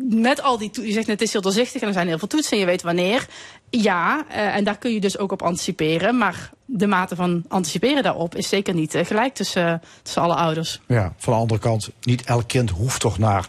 met 0.00 0.42
al 0.42 0.58
die 0.58 0.70
toetsen, 0.70 0.86
je 0.86 0.92
zegt 0.92 1.06
net, 1.06 1.18
het 1.18 1.26
is 1.26 1.32
heel 1.32 1.42
doorzichtig 1.42 1.80
en 1.80 1.86
er 1.86 1.92
zijn 1.92 2.06
heel 2.08 2.18
veel 2.18 2.28
toetsen 2.28 2.52
en 2.52 2.58
je 2.58 2.66
weet 2.66 2.82
wanneer. 2.82 3.26
Ja, 3.70 4.24
uh, 4.30 4.56
en 4.56 4.64
daar 4.64 4.78
kun 4.78 4.92
je 4.92 5.00
dus 5.00 5.18
ook 5.18 5.32
op 5.32 5.42
anticiperen. 5.42 6.18
Maar 6.18 6.50
de 6.64 6.86
mate 6.86 7.16
van 7.16 7.44
anticiperen 7.48 8.02
daarop 8.02 8.34
is 8.34 8.48
zeker 8.48 8.74
niet 8.74 8.94
uh, 8.94 9.04
gelijk 9.04 9.34
tussen, 9.34 9.82
tussen 10.02 10.22
alle 10.22 10.34
ouders. 10.34 10.80
Ja, 10.86 11.12
van 11.16 11.32
de 11.32 11.38
andere 11.38 11.60
kant, 11.60 11.90
niet 12.00 12.24
elk 12.24 12.48
kind 12.48 12.70
hoeft 12.70 13.00
toch 13.00 13.18
naar 13.18 13.48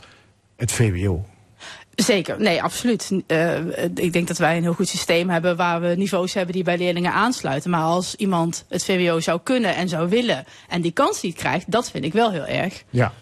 het 0.56 0.72
VWO. 0.72 1.26
Zeker, 1.96 2.40
nee, 2.40 2.64
absoluut. 2.64 3.12
Uh, 3.28 3.78
ik 3.96 4.14
denk 4.14 4.28
dat 4.28 4.38
wij 4.38 4.58
een 4.58 4.64
heel 4.64 4.74
goed 4.74 4.88
systeem 4.88 5.30
hebben 5.30 5.56
waar 5.56 5.82
we 5.82 5.88
niveaus 5.88 6.34
hebben 6.34 6.54
die 6.54 6.64
bij 6.64 6.78
leerlingen 6.78 7.14
aansluiten. 7.14 7.70
Maar 7.70 7.84
als 7.84 8.16
iemand 8.16 8.66
het 8.70 8.86
VWO 8.86 9.20
zou 9.20 9.40
kunnen 9.44 9.76
en 9.76 9.90
zou 9.90 10.10
willen 10.10 10.46
en 10.70 10.82
die 10.82 10.92
kans 10.92 11.22
niet 11.22 11.36
krijgt, 11.36 11.72
dat 11.72 11.92
vind 11.92 12.06
ik 12.06 12.14
wel 12.14 12.32
heel 12.32 12.46
erg. 12.46 12.84
Ja. 12.90 13.14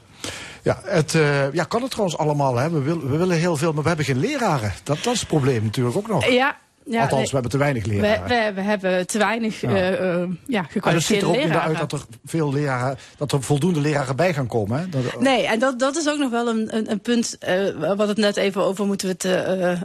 Ja, 0.63 0.80
het 0.84 1.13
uh, 1.13 1.53
ja, 1.53 1.63
kan 1.63 1.82
het 1.82 1.91
trouwens 1.91 2.18
allemaal. 2.18 2.56
Hè? 2.56 2.70
We, 2.70 2.82
wil, 2.82 3.00
we 3.00 3.18
willen 3.18 3.38
heel 3.38 3.58
veel, 3.58 3.74
maar 3.74 3.82
we 3.82 3.88
hebben 3.88 4.06
geen 4.06 4.20
leraren. 4.20 4.74
Dat, 4.84 5.03
dat 5.03 5.13
is 5.13 5.20
het 5.20 5.30
probleem 5.30 5.63
natuurlijk 5.63 5.98
ook 5.98 6.08
nog. 6.08 6.25
Ja, 6.25 6.58
ja, 6.86 7.01
Althans, 7.01 7.27
we 7.27 7.34
hebben 7.34 7.51
te 7.51 7.58
weinig 7.58 7.86
leraren. 7.86 8.27
We, 8.27 8.36
we, 8.36 8.53
we 8.53 8.62
hebben 8.62 9.08
te 9.08 9.18
weinig 9.18 9.62
ja. 9.62 9.70
uh, 9.70 10.27
ja, 10.48 10.63
gekwalificeerde 10.63 11.25
ziet 11.25 11.36
er 11.36 11.41
ook 11.41 11.48
leraren. 11.48 11.70
niet 11.70 11.80
uit 11.80 11.89
dat 11.89 12.00
er 12.00 12.06
veel 12.25 12.53
leraren, 12.53 12.98
dat 13.18 13.32
er 13.32 13.44
voldoende 13.44 13.82
leraren 13.82 14.15
bij 14.15 14.34
gaan 14.34 14.48
komen. 14.48 14.80
Hè? 14.80 14.89
Dat, 14.89 15.22
nee, 15.22 15.48
en 15.48 15.60
dat, 15.60 15.80
dat 15.80 15.96
is 15.96 16.10
ook 16.10 16.18
nog 16.18 16.30
wel 16.30 16.48
een, 16.48 16.75
een, 16.75 16.91
een 16.91 17.00
punt. 17.00 17.38
Uh, 17.48 17.96
wat 17.96 18.08
het 18.08 18.18
net 18.18 18.38
even 18.38 18.63
over 18.63 18.86
moeten 18.86 19.08
we 19.08 19.13
het, 19.13 19.24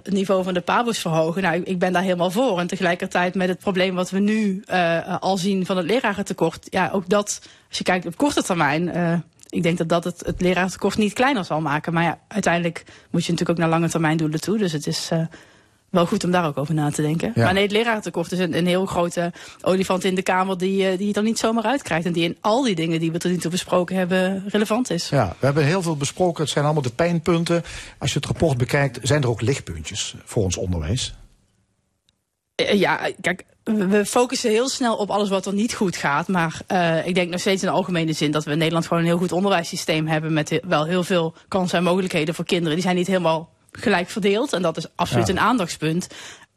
het 0.04 0.12
niveau 0.12 0.44
van 0.44 0.54
de 0.54 0.60
PABO's 0.60 0.98
verhogen. 0.98 1.42
Nou, 1.42 1.62
ik 1.62 1.78
ben 1.78 1.92
daar 1.92 2.02
helemaal 2.02 2.30
voor. 2.30 2.58
En 2.58 2.66
tegelijkertijd 2.66 3.34
met 3.34 3.48
het 3.48 3.58
probleem 3.58 3.94
wat 3.94 4.10
we 4.10 4.18
nu 4.18 4.62
al 5.20 5.36
zien 5.36 5.66
van 5.66 5.76
het 5.76 5.86
lerarentekort. 5.86 6.66
Ja, 6.70 6.90
ook 6.92 7.08
dat, 7.08 7.40
als 7.68 7.78
je 7.78 7.84
kijkt 7.84 8.06
op 8.06 8.16
korte 8.16 8.42
termijn 8.42 9.24
ik 9.48 9.62
denk 9.62 9.78
dat 9.78 9.88
dat 9.88 10.04
het, 10.04 10.22
het 10.26 10.40
leraartekort 10.40 10.96
niet 10.96 11.12
kleiner 11.12 11.44
zal 11.44 11.60
maken. 11.60 11.92
Maar 11.92 12.02
ja, 12.02 12.18
uiteindelijk 12.28 12.84
moet 13.10 13.24
je 13.24 13.30
natuurlijk 13.30 13.58
ook 13.58 13.64
naar 13.64 13.78
lange 13.78 13.88
termijn 13.88 14.16
doelen 14.16 14.40
toe. 14.40 14.58
Dus 14.58 14.72
het 14.72 14.86
is 14.86 15.10
uh, 15.12 15.26
wel 15.90 16.06
goed 16.06 16.24
om 16.24 16.30
daar 16.30 16.46
ook 16.46 16.58
over 16.58 16.74
na 16.74 16.90
te 16.90 17.02
denken. 17.02 17.32
Ja. 17.34 17.44
Maar 17.44 17.52
nee, 17.52 17.62
het 17.62 17.72
leraartekort 17.72 18.32
is 18.32 18.38
een, 18.38 18.56
een 18.56 18.66
heel 18.66 18.86
grote 18.86 19.32
olifant 19.60 20.04
in 20.04 20.14
de 20.14 20.22
Kamer 20.22 20.58
die, 20.58 20.92
uh, 20.92 20.98
die 20.98 21.06
je 21.06 21.12
er 21.12 21.22
niet 21.22 21.38
zomaar 21.38 21.64
uitkrijgt. 21.64 22.06
En 22.06 22.12
die 22.12 22.24
in 22.24 22.36
al 22.40 22.62
die 22.62 22.74
dingen 22.74 23.00
die 23.00 23.12
we 23.12 23.18
tot 23.18 23.30
nu 23.30 23.36
toe 23.36 23.50
besproken 23.50 23.96
hebben 23.96 24.44
relevant 24.48 24.90
is. 24.90 25.08
Ja, 25.08 25.36
we 25.38 25.46
hebben 25.46 25.64
heel 25.64 25.82
veel 25.82 25.96
besproken. 25.96 26.42
Het 26.42 26.52
zijn 26.52 26.64
allemaal 26.64 26.82
de 26.82 26.90
pijnpunten. 26.90 27.62
Als 27.98 28.12
je 28.12 28.18
het 28.18 28.26
rapport 28.26 28.56
bekijkt, 28.56 28.98
zijn 29.02 29.22
er 29.22 29.28
ook 29.28 29.40
lichtpuntjes 29.40 30.14
voor 30.24 30.42
ons 30.42 30.56
onderwijs? 30.56 31.14
Ja, 32.72 33.10
kijk, 33.20 33.44
we 33.74 34.06
focussen 34.06 34.50
heel 34.50 34.68
snel 34.68 34.96
op 34.96 35.10
alles 35.10 35.28
wat 35.28 35.46
er 35.46 35.54
niet 35.54 35.74
goed 35.74 35.96
gaat. 35.96 36.28
Maar 36.28 36.60
uh, 36.68 37.06
ik 37.06 37.14
denk 37.14 37.30
nog 37.30 37.40
steeds 37.40 37.62
in 37.62 37.68
de 37.68 37.74
algemene 37.74 38.12
zin 38.12 38.30
dat 38.30 38.44
we 38.44 38.50
in 38.50 38.58
Nederland 38.58 38.86
gewoon 38.86 39.02
een 39.02 39.08
heel 39.08 39.18
goed 39.18 39.32
onderwijssysteem 39.32 40.06
hebben. 40.06 40.32
Met 40.32 40.60
wel 40.64 40.84
heel 40.84 41.04
veel 41.04 41.34
kansen 41.48 41.78
en 41.78 41.84
mogelijkheden 41.84 42.34
voor 42.34 42.44
kinderen. 42.44 42.74
Die 42.74 42.82
zijn 42.82 42.96
niet 42.96 43.06
helemaal 43.06 43.52
gelijk 43.72 44.08
verdeeld. 44.08 44.52
En 44.52 44.62
dat 44.62 44.76
is 44.76 44.86
absoluut 44.94 45.26
ja. 45.26 45.32
een 45.32 45.40
aandachtspunt. 45.40 46.06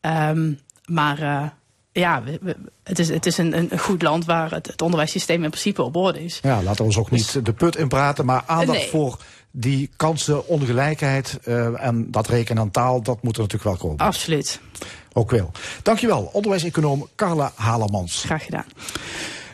Um, 0.01 0.59
maar 0.85 1.21
uh, 1.21 1.43
ja, 1.91 2.23
we, 2.23 2.39
we, 2.41 2.55
het 2.83 2.99
is, 2.99 3.09
het 3.09 3.25
is 3.25 3.37
een, 3.37 3.57
een 3.57 3.79
goed 3.79 4.01
land 4.01 4.25
waar 4.25 4.51
het, 4.51 4.67
het, 4.67 4.81
onderwijssysteem 4.81 5.43
in 5.43 5.49
principe 5.49 5.83
op 5.83 5.95
orde 5.95 6.23
is. 6.23 6.39
Ja, 6.41 6.63
laten 6.63 6.77
we 6.77 6.83
ons 6.83 6.97
ook 6.97 7.11
niet 7.11 7.45
de 7.45 7.53
put 7.53 7.75
in 7.75 7.87
praten. 7.87 8.25
Maar 8.25 8.43
aandacht 8.45 8.79
nee. 8.79 8.89
voor 8.89 9.17
die 9.51 9.89
kansenongelijkheid 9.95 11.39
uh, 11.45 11.85
en 11.85 12.11
dat 12.11 12.27
rekenen 12.27 12.61
aan 12.61 12.71
taal, 12.71 13.01
dat 13.01 13.23
moet 13.23 13.35
er 13.35 13.41
natuurlijk 13.41 13.69
wel 13.69 13.89
komen. 13.89 14.05
Absoluut. 14.05 14.59
Ook 15.13 15.31
wel. 15.31 15.51
Dankjewel, 15.83 16.29
onderwijseconoom 16.33 17.07
Carla 17.15 17.51
Halemans. 17.55 18.23
Graag 18.25 18.45
gedaan. 18.45 18.65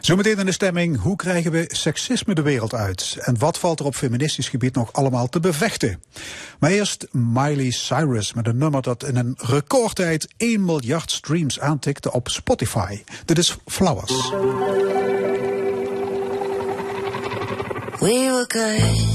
Zometeen 0.05 0.37
in 0.37 0.45
de 0.45 0.51
stemming, 0.51 1.01
hoe 1.01 1.15
krijgen 1.15 1.51
we 1.51 1.65
seksisme 1.67 2.33
de 2.33 2.41
wereld 2.41 2.73
uit? 2.73 3.17
En 3.19 3.39
wat 3.39 3.59
valt 3.59 3.79
er 3.79 3.85
op 3.85 3.95
feministisch 3.95 4.49
gebied 4.49 4.75
nog 4.75 4.93
allemaal 4.93 5.29
te 5.29 5.39
bevechten? 5.39 6.03
Maar 6.59 6.71
eerst 6.71 7.07
Miley 7.11 7.71
Cyrus 7.71 8.33
met 8.33 8.47
een 8.47 8.57
nummer 8.57 8.81
dat 8.81 9.03
in 9.03 9.15
een 9.15 9.35
recordtijd 9.37 10.27
1 10.37 10.65
miljard 10.65 11.11
streams 11.11 11.59
aantikte 11.59 12.11
op 12.11 12.29
Spotify. 12.29 13.03
Dit 13.25 13.37
is 13.37 13.57
Flowers. 13.65 14.29
We 17.99 18.11
were 18.11 18.45
good, 18.47 19.14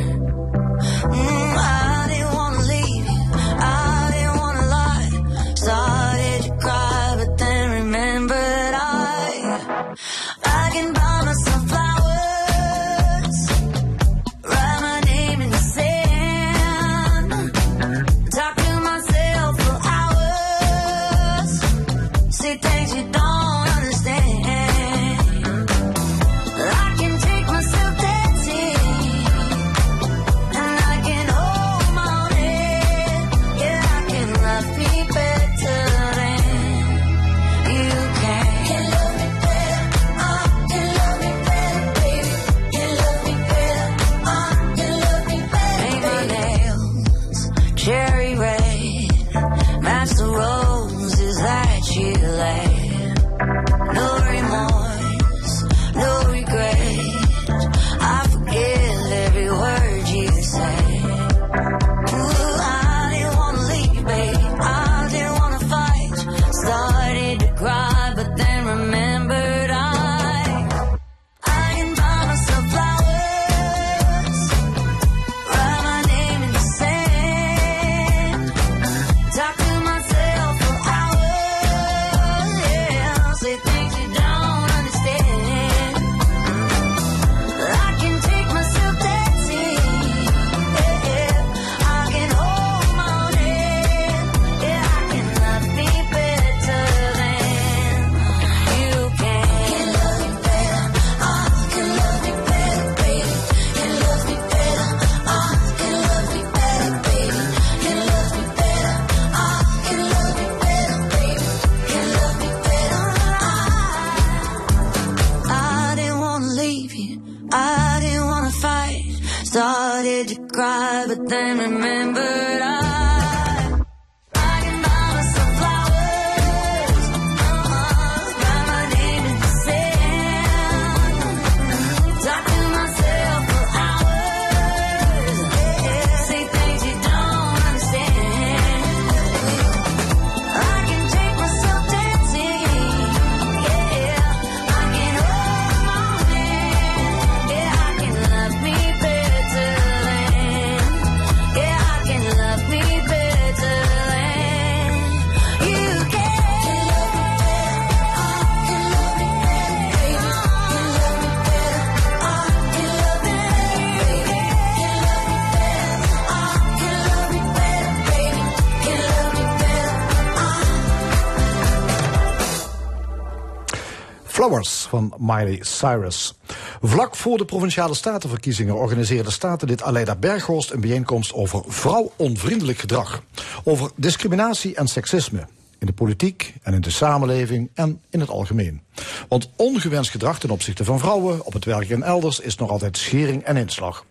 Van 174.91 175.13
Miley 175.17 175.59
Cyrus. 175.61 176.33
Vlak 176.81 177.15
voor 177.15 177.37
de 177.37 177.45
provinciale 177.45 177.93
statenverkiezingen 177.93 178.75
organiseerde 178.75 179.31
statenlid 179.31 179.83
Aleida 179.83 180.15
Berghorst 180.15 180.71
een 180.71 180.81
bijeenkomst 180.81 181.33
over 181.33 181.63
vrouwonvriendelijk 181.67 182.77
gedrag. 182.77 183.23
Over 183.63 183.91
discriminatie 183.95 184.75
en 184.75 184.87
seksisme. 184.87 185.47
In 185.79 185.87
de 185.87 185.93
politiek 185.93 186.53
en 186.61 186.73
in 186.73 186.81
de 186.81 186.89
samenleving 186.89 187.69
en 187.73 188.01
in 188.09 188.19
het 188.19 188.29
algemeen. 188.29 188.81
Want 189.27 189.49
ongewenst 189.55 190.11
gedrag 190.11 190.39
ten 190.39 190.49
opzichte 190.49 190.83
van 190.83 190.99
vrouwen 190.99 191.45
op 191.45 191.53
het 191.53 191.65
werk 191.65 191.89
en 191.89 192.03
elders 192.03 192.39
is 192.39 192.55
nog 192.55 192.69
altijd 192.69 192.97
schering 192.97 193.43
en 193.43 193.57
inslag. 193.57 194.05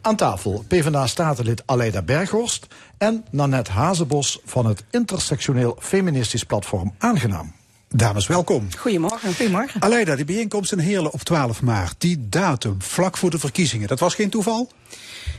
Aan 0.00 0.16
tafel 0.16 0.64
PvdA-statenlid 0.68 1.62
Aleida 1.66 2.02
Berghorst 2.02 2.66
en 2.98 3.24
Nanette 3.30 3.70
Hazebos 3.70 4.40
van 4.44 4.66
het 4.66 4.84
intersectioneel 4.90 5.76
feministisch 5.80 6.44
platform 6.44 6.94
Aangenaam. 6.98 7.57
Dames, 7.94 8.26
welkom. 8.26 8.68
Goedemorgen. 8.78 9.34
Goedemorgen. 9.34 9.82
Aleida, 9.82 10.16
die 10.16 10.24
bijeenkomst 10.24 10.72
in 10.72 10.78
Heerlen 10.78 11.12
op 11.12 11.20
12 11.22 11.62
maart. 11.62 11.94
Die 11.98 12.28
datum, 12.28 12.82
vlak 12.82 13.16
voor 13.16 13.30
de 13.30 13.38
verkiezingen. 13.38 13.88
Dat 13.88 14.00
was 14.00 14.14
geen 14.14 14.30
toeval? 14.30 14.70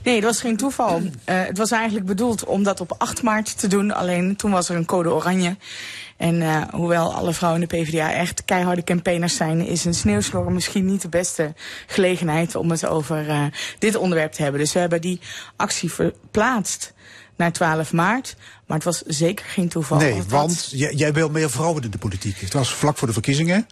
Nee, 0.04 0.22
dat 0.22 0.32
was 0.32 0.42
geen 0.42 0.58
toeval. 0.58 1.00
Uh, 1.00 1.10
het 1.26 1.58
was 1.58 1.72
eigenlijk 1.72 2.06
bedoeld 2.06 2.46
om 2.46 2.64
dat 2.64 2.82
op 2.82 2.96
8 2.98 3.24
maart 3.24 3.60
te 3.60 3.68
doen. 3.68 3.92
Alleen 3.92 4.36
toen 4.36 4.52
was 4.52 4.70
er 4.70 4.76
een 4.76 4.86
code 4.86 5.10
oranje. 5.10 5.58
En 6.18 6.36
uh, 6.36 6.62
hoewel 6.72 7.14
alle 7.14 7.34
vrouwen 7.34 7.62
in 7.62 7.68
de 7.68 7.78
PvdA 7.78 8.14
echt 8.14 8.46
keiharde 8.46 8.84
campaigners 8.84 9.36
zijn... 9.36 9.66
is 9.66 9.86
een 9.86 9.94
sneeuwstorm 9.94 10.54
misschien 10.54 10.86
niet 10.86 11.02
de 11.02 11.10
beste 11.10 11.54
gelegenheid 11.88 12.56
om 12.56 12.72
het 12.72 12.86
over 12.86 13.28
uh, 13.28 13.46
dit 13.80 13.96
onderwerp 13.96 14.32
te 14.32 14.42
hebben. 14.42 14.62
Dus 14.62 14.74
we 14.74 14.80
hebben 14.80 15.02
die 15.02 15.20
actie 15.56 15.92
verplaatst 15.92 16.94
naar 17.36 17.52
12 17.52 17.94
maart. 17.94 18.36
Maar 18.70 18.78
het 18.78 18.86
was 18.86 19.02
zeker 19.02 19.46
geen 19.46 19.70
toeval. 19.70 19.98
Nee, 19.98 20.24
want 20.28 20.70
jij 20.72 21.14
wil 21.14 21.30
meer 21.30 21.50
vrouwen 21.50 21.84
in 21.84 21.90
de 21.90 21.98
politiek. 21.98 22.40
Het 22.40 22.54
was 22.54 22.74
vlak 22.74 22.98
voor 22.98 23.08
de 23.08 23.14
verkiezingen. 23.14 23.68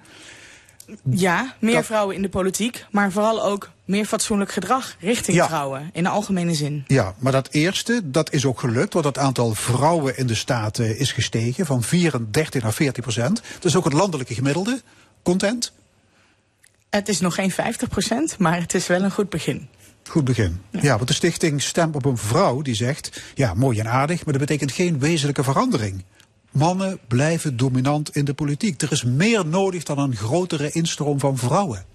Ja, 1.09 1.55
meer 1.59 1.73
dat... 1.73 1.85
vrouwen 1.85 2.15
in 2.15 2.21
de 2.21 2.29
politiek, 2.29 2.85
maar 2.91 3.11
vooral 3.11 3.43
ook 3.43 3.69
meer 3.85 4.05
fatsoenlijk 4.05 4.51
gedrag 4.51 4.95
richting 4.99 5.37
ja. 5.37 5.47
vrouwen, 5.47 5.89
in 5.93 6.03
de 6.03 6.09
algemene 6.09 6.53
zin. 6.53 6.83
Ja, 6.87 7.13
maar 7.17 7.31
dat 7.31 7.47
eerste, 7.51 8.01
dat 8.03 8.33
is 8.33 8.45
ook 8.45 8.59
gelukt, 8.59 8.93
want 8.93 9.05
het 9.05 9.17
aantal 9.17 9.53
vrouwen 9.53 10.17
in 10.17 10.27
de 10.27 10.35
Staten 10.35 10.97
is 10.97 11.11
gestegen 11.11 11.65
van 11.65 11.83
34 11.83 12.63
naar 12.63 12.73
40 12.73 13.03
procent. 13.03 13.41
Dat 13.53 13.65
is 13.65 13.75
ook 13.75 13.85
het 13.85 13.93
landelijke 13.93 14.33
gemiddelde. 14.33 14.81
Content? 15.23 15.71
Het 16.89 17.09
is 17.09 17.19
nog 17.19 17.35
geen 17.35 17.51
50 17.51 17.89
procent, 17.89 18.37
maar 18.37 18.61
het 18.61 18.73
is 18.73 18.87
wel 18.87 19.03
een 19.03 19.11
goed 19.11 19.29
begin. 19.29 19.69
Goed 20.07 20.23
begin. 20.23 20.61
Ja. 20.71 20.95
want 20.95 21.07
de 21.07 21.13
stichting 21.13 21.61
Stem 21.61 21.93
op 21.93 22.05
een 22.05 22.17
Vrouw 22.17 22.61
die 22.61 22.75
zegt, 22.75 23.21
ja, 23.35 23.53
mooi 23.53 23.79
en 23.79 23.87
aardig, 23.87 24.25
maar 24.25 24.33
dat 24.33 24.47
betekent 24.47 24.71
geen 24.71 24.99
wezenlijke 24.99 25.43
verandering. 25.43 26.03
Mannen 26.51 26.99
blijven 27.07 27.57
dominant 27.57 28.15
in 28.15 28.25
de 28.25 28.33
politiek. 28.33 28.81
Er 28.81 28.91
is 28.91 29.03
meer 29.03 29.45
nodig 29.45 29.83
dan 29.83 29.99
een 29.99 30.15
grotere 30.15 30.71
instroom 30.71 31.19
van 31.19 31.37
vrouwen. 31.37 31.85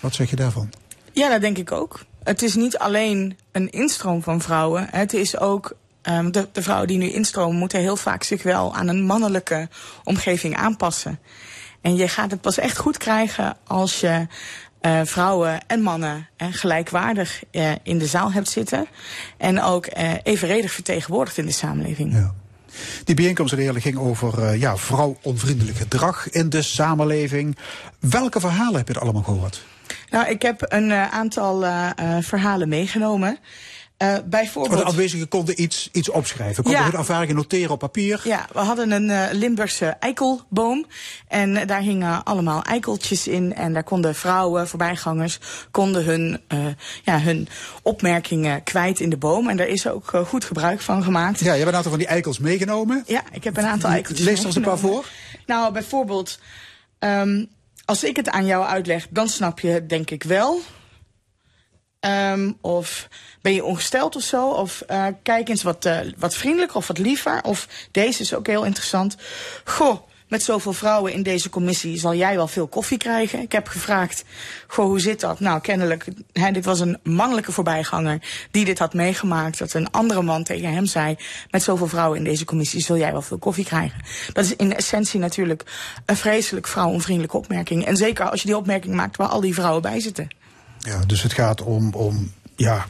Wat 0.00 0.14
zeg 0.14 0.30
je 0.30 0.36
daarvan? 0.36 0.70
Ja, 1.12 1.28
dat 1.28 1.40
denk 1.40 1.58
ik 1.58 1.72
ook. 1.72 2.04
Het 2.24 2.42
is 2.42 2.54
niet 2.54 2.78
alleen 2.78 3.38
een 3.52 3.70
instroom 3.70 4.22
van 4.22 4.40
vrouwen. 4.40 4.88
Het 4.90 5.12
is 5.12 5.38
ook 5.38 5.76
um, 6.02 6.32
de, 6.32 6.48
de 6.52 6.62
vrouwen 6.62 6.88
die 6.88 6.98
nu 6.98 7.10
instromen 7.10 7.56
moeten 7.56 7.80
heel 7.80 7.96
vaak 7.96 8.22
zich 8.22 8.42
wel 8.42 8.74
aan 8.74 8.88
een 8.88 9.02
mannelijke 9.02 9.68
omgeving 10.04 10.56
aanpassen. 10.56 11.18
En 11.80 11.96
je 11.96 12.08
gaat 12.08 12.30
het 12.30 12.40
pas 12.40 12.58
echt 12.58 12.78
goed 12.78 12.96
krijgen 12.96 13.56
als 13.66 14.00
je 14.00 14.26
uh, 14.82 15.00
vrouwen 15.04 15.60
en 15.66 15.82
mannen 15.82 16.28
uh, 16.38 16.48
gelijkwaardig 16.50 17.42
uh, 17.52 17.72
in 17.82 17.98
de 17.98 18.06
zaal 18.06 18.32
hebt 18.32 18.48
zitten. 18.48 18.86
En 19.36 19.62
ook 19.62 19.88
evenredig 20.22 20.72
vertegenwoordigd 20.72 21.38
in 21.38 21.46
de 21.46 21.52
samenleving. 21.52 22.12
Ja. 22.12 22.34
Die 23.04 23.14
bijeenkomst 23.14 23.54
ging 23.54 23.98
over 23.98 24.56
ja, 24.56 24.76
vrouwonvriendelijk 24.76 25.76
gedrag 25.76 26.30
in 26.30 26.48
de 26.48 26.62
samenleving. 26.62 27.56
Welke 27.98 28.40
verhalen 28.40 28.76
heb 28.76 28.88
je 28.88 28.94
er 28.94 29.00
allemaal 29.00 29.22
gehoord? 29.22 29.64
Nou, 30.10 30.28
ik 30.28 30.42
heb 30.42 30.64
een 30.68 30.92
aantal 30.92 31.64
verhalen 32.20 32.68
meegenomen. 32.68 33.38
Uh, 34.02 34.14
bijvoorbeeld... 34.24 34.80
De 34.80 34.84
aanwezigen 34.84 35.28
konden 35.28 35.62
iets, 35.62 35.88
iets 35.92 36.10
opschrijven, 36.10 36.62
konden 36.62 36.82
ja. 36.82 36.88
hun 36.88 36.98
ervaringen 36.98 37.34
noteren 37.34 37.70
op 37.70 37.78
papier. 37.78 38.20
Ja, 38.24 38.46
we 38.52 38.58
hadden 38.58 38.90
een 38.90 39.08
uh, 39.08 39.24
Limburgse 39.32 39.86
eikelboom. 39.86 40.86
En 41.28 41.50
uh, 41.50 41.66
daar 41.66 41.80
hingen 41.80 42.24
allemaal 42.24 42.62
eikeltjes 42.62 43.28
in. 43.28 43.54
En 43.54 43.72
daar 43.72 43.84
konden 43.84 44.14
vrouwen, 44.14 44.68
voorbijgangers, 44.68 45.38
konden 45.70 46.04
hun, 46.04 46.40
ja, 47.02 47.20
hun 47.20 47.48
opmerkingen 47.82 48.62
kwijt 48.62 49.00
in 49.00 49.10
de 49.10 49.16
boom. 49.16 49.48
En 49.48 49.56
daar 49.56 49.66
is 49.66 49.88
ook 49.88 50.12
goed 50.26 50.44
gebruik 50.44 50.80
van 50.80 51.02
gemaakt. 51.02 51.40
Ja, 51.40 51.52
je 51.52 51.58
hebt 51.58 51.70
een 51.70 51.76
aantal 51.76 51.90
van 51.90 52.00
die 52.00 52.08
eikels 52.08 52.38
meegenomen. 52.38 53.02
Ja, 53.06 53.22
ik 53.32 53.44
heb 53.44 53.56
een 53.56 53.66
aantal 53.66 53.90
eikeltjes 53.90 54.26
Lees 54.26 54.40
er 54.40 54.46
eens 54.46 54.56
een 54.56 54.62
paar 54.62 54.78
voor. 54.78 55.08
Nou, 55.46 55.72
bijvoorbeeld, 55.72 56.38
um, 56.98 57.48
als 57.84 58.04
ik 58.04 58.16
het 58.16 58.28
aan 58.28 58.46
jou 58.46 58.66
uitleg, 58.66 59.06
dan 59.10 59.28
snap 59.28 59.60
je 59.60 59.68
het 59.68 59.88
denk 59.88 60.10
ik 60.10 60.22
wel. 60.22 60.60
Um, 62.00 62.56
of 62.60 63.08
ben 63.40 63.54
je 63.54 63.64
ongesteld 63.64 64.16
of 64.16 64.22
zo? 64.22 64.48
Of 64.48 64.82
uh, 64.90 65.06
kijk 65.22 65.48
eens 65.48 65.62
wat, 65.62 65.86
uh, 65.86 65.98
wat 66.18 66.36
vriendelijker 66.36 66.76
of 66.76 66.86
wat 66.86 66.98
liever. 66.98 67.42
Of 67.42 67.68
deze 67.90 68.22
is 68.22 68.34
ook 68.34 68.46
heel 68.46 68.64
interessant. 68.64 69.16
Goh, 69.64 69.98
met 70.28 70.42
zoveel 70.42 70.72
vrouwen 70.72 71.12
in 71.12 71.22
deze 71.22 71.50
commissie 71.50 71.98
zal 71.98 72.14
jij 72.14 72.36
wel 72.36 72.48
veel 72.48 72.66
koffie 72.66 72.98
krijgen. 72.98 73.40
Ik 73.40 73.52
heb 73.52 73.68
gevraagd, 73.68 74.24
goh, 74.66 74.84
hoe 74.84 75.00
zit 75.00 75.20
dat? 75.20 75.40
Nou, 75.40 75.60
kennelijk, 75.60 76.06
hè, 76.32 76.50
dit 76.50 76.64
was 76.64 76.80
een 76.80 76.98
mannelijke 77.02 77.52
voorbijganger 77.52 78.18
die 78.50 78.64
dit 78.64 78.78
had 78.78 78.94
meegemaakt. 78.94 79.58
Dat 79.58 79.72
een 79.72 79.90
andere 79.90 80.22
man 80.22 80.42
tegen 80.42 80.72
hem 80.72 80.86
zei, 80.86 81.16
met 81.50 81.62
zoveel 81.62 81.86
vrouwen 81.86 82.18
in 82.18 82.24
deze 82.24 82.44
commissie 82.44 82.80
zul 82.80 82.96
jij 82.96 83.12
wel 83.12 83.22
veel 83.22 83.38
koffie 83.38 83.64
krijgen. 83.64 84.00
Dat 84.32 84.44
is 84.44 84.56
in 84.56 84.74
essentie 84.74 85.20
natuurlijk 85.20 85.64
een 86.06 86.16
vreselijk 86.16 86.66
vrouwonvriendelijke 86.66 87.36
opmerking. 87.36 87.84
En 87.84 87.96
zeker 87.96 88.30
als 88.30 88.40
je 88.40 88.46
die 88.46 88.56
opmerking 88.56 88.94
maakt 88.94 89.16
waar 89.16 89.28
al 89.28 89.40
die 89.40 89.54
vrouwen 89.54 89.82
bij 89.82 90.00
zitten. 90.00 90.28
Ja, 90.78 91.00
dus 91.06 91.22
het 91.22 91.32
gaat 91.32 91.62
om, 91.62 91.94
om 91.94 92.32
ja, 92.56 92.86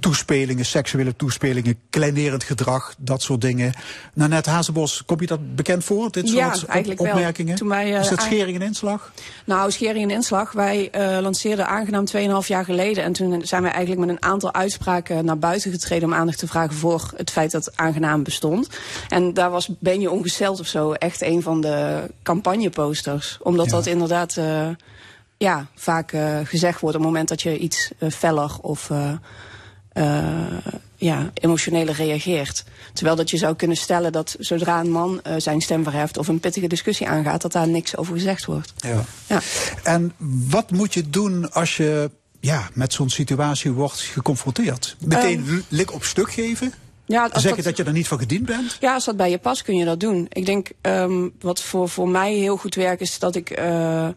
toespelingen, 0.00 0.64
seksuele 0.64 1.16
toespelingen, 1.16 1.78
kleinerend 1.90 2.44
gedrag, 2.44 2.94
dat 2.98 3.22
soort 3.22 3.40
dingen. 3.40 3.72
Nanette 4.14 4.50
Hazebos, 4.50 5.02
kom 5.06 5.20
je 5.20 5.26
dat 5.26 5.56
bekend 5.56 5.84
voor, 5.84 6.10
dit 6.10 6.30
ja, 6.30 6.54
soort 6.54 6.70
eigenlijk 6.70 7.00
opmerkingen? 7.00 7.48
Wel. 7.48 7.56
Toen 7.56 7.68
wij, 7.68 7.92
uh, 7.92 8.00
Is 8.00 8.08
dat 8.08 8.22
schering 8.22 8.60
en 8.60 8.66
inslag? 8.66 9.12
Nou, 9.44 9.70
schering 9.70 10.04
en 10.04 10.16
inslag. 10.16 10.52
Wij 10.52 10.90
uh, 10.94 11.18
lanceerden 11.20 11.66
aangenaam 11.66 12.04
2,5 12.42 12.46
jaar 12.46 12.64
geleden. 12.64 13.04
En 13.04 13.12
toen 13.12 13.46
zijn 13.46 13.62
wij 13.62 13.70
eigenlijk 13.70 14.06
met 14.06 14.16
een 14.16 14.28
aantal 14.28 14.54
uitspraken 14.54 15.24
naar 15.24 15.38
buiten 15.38 15.70
getreden 15.70 16.08
om 16.08 16.14
aandacht 16.14 16.38
te 16.38 16.46
vragen 16.46 16.74
voor 16.74 17.12
het 17.16 17.30
feit 17.30 17.50
dat 17.50 17.76
aangenaam 17.76 18.22
bestond. 18.22 18.68
En 19.08 19.34
daar 19.34 19.50
was 19.50 19.68
Ben 19.78 20.00
je 20.00 20.10
ongesteld 20.10 20.60
of 20.60 20.66
zo 20.66 20.92
echt 20.92 21.22
een 21.22 21.42
van 21.42 21.60
de 21.60 22.02
campagneposters. 22.22 23.38
Omdat 23.42 23.66
ja. 23.66 23.72
dat 23.72 23.86
inderdaad... 23.86 24.36
Uh, 24.36 24.68
ja, 25.38 25.66
vaak 25.74 26.12
uh, 26.12 26.38
gezegd 26.44 26.80
wordt 26.80 26.96
op 26.96 27.02
het 27.02 27.10
moment 27.10 27.28
dat 27.28 27.42
je 27.42 27.58
iets 27.58 27.90
uh, 27.98 28.10
feller 28.10 28.50
of 28.60 28.90
uh, 28.90 29.12
ja, 30.96 31.30
emotioneler 31.34 31.94
reageert. 31.94 32.64
Terwijl 32.92 33.16
dat 33.16 33.30
je 33.30 33.36
zou 33.36 33.56
kunnen 33.56 33.76
stellen 33.76 34.12
dat 34.12 34.36
zodra 34.38 34.80
een 34.80 34.90
man 34.90 35.20
zijn 35.36 35.60
stem 35.60 35.82
verheft 35.82 36.18
of 36.18 36.28
een 36.28 36.40
pittige 36.40 36.66
discussie 36.66 37.08
aangaat, 37.08 37.42
dat 37.42 37.52
daar 37.52 37.68
niks 37.68 37.96
over 37.96 38.14
gezegd 38.14 38.44
wordt. 38.44 38.72
Ja. 38.76 39.04
ja. 39.26 39.40
En 39.82 40.12
wat 40.48 40.70
moet 40.70 40.94
je 40.94 41.10
doen 41.10 41.52
als 41.52 41.76
je 41.76 42.10
ja, 42.40 42.68
met 42.72 42.92
zo'n 42.92 43.10
situatie 43.10 43.72
wordt 43.72 44.00
geconfronteerd? 44.00 44.96
Meteen 45.00 45.44
um, 45.48 45.64
lik 45.68 45.92
op 45.92 46.04
stuk 46.04 46.32
geven? 46.32 46.72
Ja, 47.06 47.28
Zeggen 47.32 47.54
dat, 47.54 47.64
dat 47.64 47.76
je 47.76 47.84
er 47.84 47.92
niet 47.92 48.08
van 48.08 48.18
gediend 48.18 48.46
bent? 48.46 48.76
Ja, 48.80 48.94
als 48.94 49.04
dat 49.04 49.16
bij 49.16 49.30
je 49.30 49.38
past 49.38 49.62
kun 49.62 49.76
je 49.76 49.84
dat 49.84 50.00
doen. 50.00 50.26
Ik 50.32 50.46
denk 50.46 50.70
um, 50.82 51.32
wat 51.40 51.62
voor, 51.62 51.88
voor 51.88 52.08
mij 52.08 52.34
heel 52.34 52.56
goed 52.56 52.74
werkt 52.74 53.00
is 53.00 53.18
dat 53.18 53.36
ik 53.36 53.58
uh, 53.58 54.08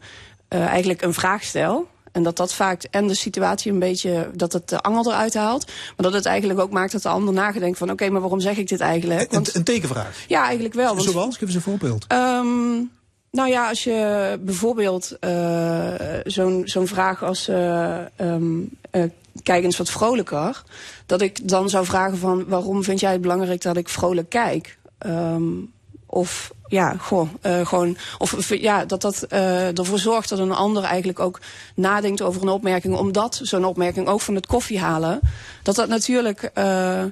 eigenlijk 0.50 1.02
een 1.02 1.14
vraag 1.14 1.44
stel. 1.44 1.88
En 2.12 2.24
dat 2.24 2.38
dat 2.38 2.54
vaak 2.54 2.84
en 2.84 3.08
de 3.08 3.14
situatie 3.14 3.72
een 3.72 3.80
beetje, 3.80 4.30
dat 4.34 4.54
het 4.54 4.70
de 4.70 4.82
angel 4.82 5.12
eruit 5.12 5.34
haalt. 5.34 5.66
Maar 5.66 6.06
dat 6.06 6.14
het 6.14 6.26
eigenlijk 6.26 6.60
ook 6.60 6.72
maakt 6.72 6.92
dat 6.92 7.02
de 7.02 7.10
ander 7.10 7.34
nagedenkt 7.34 7.78
van... 7.78 7.88
oké, 7.88 7.96
okay, 7.96 8.14
maar 8.14 8.22
waarom 8.22 8.40
zeg 8.40 8.58
ik 8.58 8.68
dit 8.68 8.80
eigenlijk? 8.80 9.32
Want, 9.32 9.48
een, 9.48 9.56
een 9.56 9.64
tekenvraag? 9.64 10.24
Ja, 10.28 10.44
eigenlijk 10.44 10.74
wel. 10.74 10.96
Want, 10.96 11.10
Zoals? 11.10 11.38
Geef 11.38 11.48
eens 11.48 11.56
een 11.56 11.62
voorbeeld. 11.62 12.06
Um, 12.14 12.92
nou 13.32 13.50
ja, 13.50 13.70
als 13.70 13.84
je 13.84 14.40
bijvoorbeeld 14.42 15.18
uh, 15.22 15.94
zo'n 16.24 16.62
zo'n 16.66 16.88
vraag 16.88 17.24
als... 17.24 17.50
Uh, 17.50 17.98
um, 18.18 18.70
uh, 18.92 19.04
kijk 19.44 19.64
eens 19.64 19.78
wat 19.78 19.90
vrolijker. 19.90 20.64
Dat 21.06 21.22
ik 21.22 21.48
dan 21.48 21.70
zou 21.70 21.86
vragen 21.86 22.18
van... 22.18 22.46
waarom 22.48 22.84
vind 22.84 23.00
jij 23.00 23.12
het 23.12 23.22
belangrijk 23.22 23.62
dat 23.62 23.78
ik 23.78 23.90
vrolijk 23.90 24.30
kijk? 24.30 24.78
Um, 25.06 25.72
of 26.06 26.52
ja, 26.69 26.95
goh, 26.97 27.29
uh, 27.45 27.65
gewoon. 27.65 27.97
Of 28.17 28.53
ja, 28.55 28.86
dat 28.86 29.01
dat 29.01 29.25
uh, 29.29 29.77
ervoor 29.77 29.99
zorgt 29.99 30.29
dat 30.29 30.39
een 30.39 30.51
ander 30.51 30.84
eigenlijk 30.84 31.19
ook 31.19 31.39
nadenkt 31.75 32.21
over 32.21 32.41
een 32.41 32.49
opmerking. 32.49 32.95
Omdat 32.95 33.39
zo'n 33.43 33.65
opmerking 33.65 34.08
ook 34.08 34.21
van 34.21 34.36
het 34.36 34.47
koffie 34.47 34.79
halen. 34.79 35.19
Dat 35.63 35.75
dat 35.75 35.88
natuurlijk. 35.88 36.51
Uh, 36.58 37.03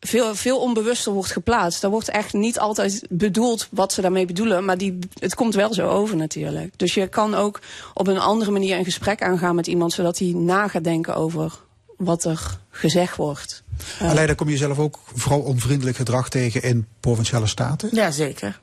veel, 0.00 0.34
veel 0.34 0.60
onbewuster 0.60 1.12
wordt 1.12 1.32
geplaatst. 1.32 1.80
Daar 1.80 1.90
wordt 1.90 2.08
echt 2.08 2.32
niet 2.32 2.58
altijd 2.58 3.06
bedoeld 3.08 3.68
wat 3.70 3.92
ze 3.92 4.00
daarmee 4.00 4.26
bedoelen. 4.26 4.64
Maar 4.64 4.78
die, 4.78 4.98
het 5.18 5.34
komt 5.34 5.54
wel 5.54 5.74
zo 5.74 5.88
over 5.88 6.16
natuurlijk. 6.16 6.78
Dus 6.78 6.94
je 6.94 7.06
kan 7.06 7.34
ook 7.34 7.60
op 7.94 8.06
een 8.06 8.18
andere 8.18 8.50
manier 8.50 8.78
een 8.78 8.84
gesprek 8.84 9.22
aangaan 9.22 9.54
met 9.54 9.66
iemand. 9.66 9.92
Zodat 9.92 10.18
hij 10.18 10.32
na 10.36 10.68
gaat 10.68 10.84
denken 10.84 11.14
over 11.14 11.58
wat 11.96 12.24
er 12.24 12.58
gezegd 12.70 13.16
wordt. 13.16 13.62
Uh, 14.02 14.10
Aleida, 14.10 14.34
kom 14.34 14.48
je 14.48 14.56
zelf 14.56 14.78
ook 14.78 14.98
vooral 15.14 15.40
onvriendelijk 15.40 15.96
gedrag 15.96 16.28
tegen 16.28 16.62
in 16.62 16.86
provinciale 17.00 17.46
staten? 17.46 17.88
Ja, 17.92 18.10
zeker. 18.10 18.60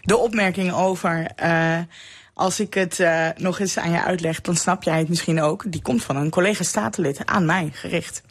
De 0.00 0.16
opmerking 0.16 0.72
over. 0.72 1.30
eh, 1.36 1.78
als 2.34 2.60
ik 2.60 2.74
het 2.74 3.00
eh, 3.00 3.28
nog 3.36 3.58
eens 3.60 3.78
aan 3.78 3.90
je 3.90 4.02
uitleg, 4.04 4.40
dan 4.40 4.56
snap 4.56 4.82
jij 4.82 4.98
het 4.98 5.08
misschien 5.08 5.40
ook. 5.40 5.64
Die 5.72 5.82
komt 5.82 6.04
van 6.04 6.16
een 6.16 6.30
collega 6.30 6.62
statenlid 6.64 7.26
aan 7.26 7.46
mij 7.46 7.70
gericht. 7.72 8.22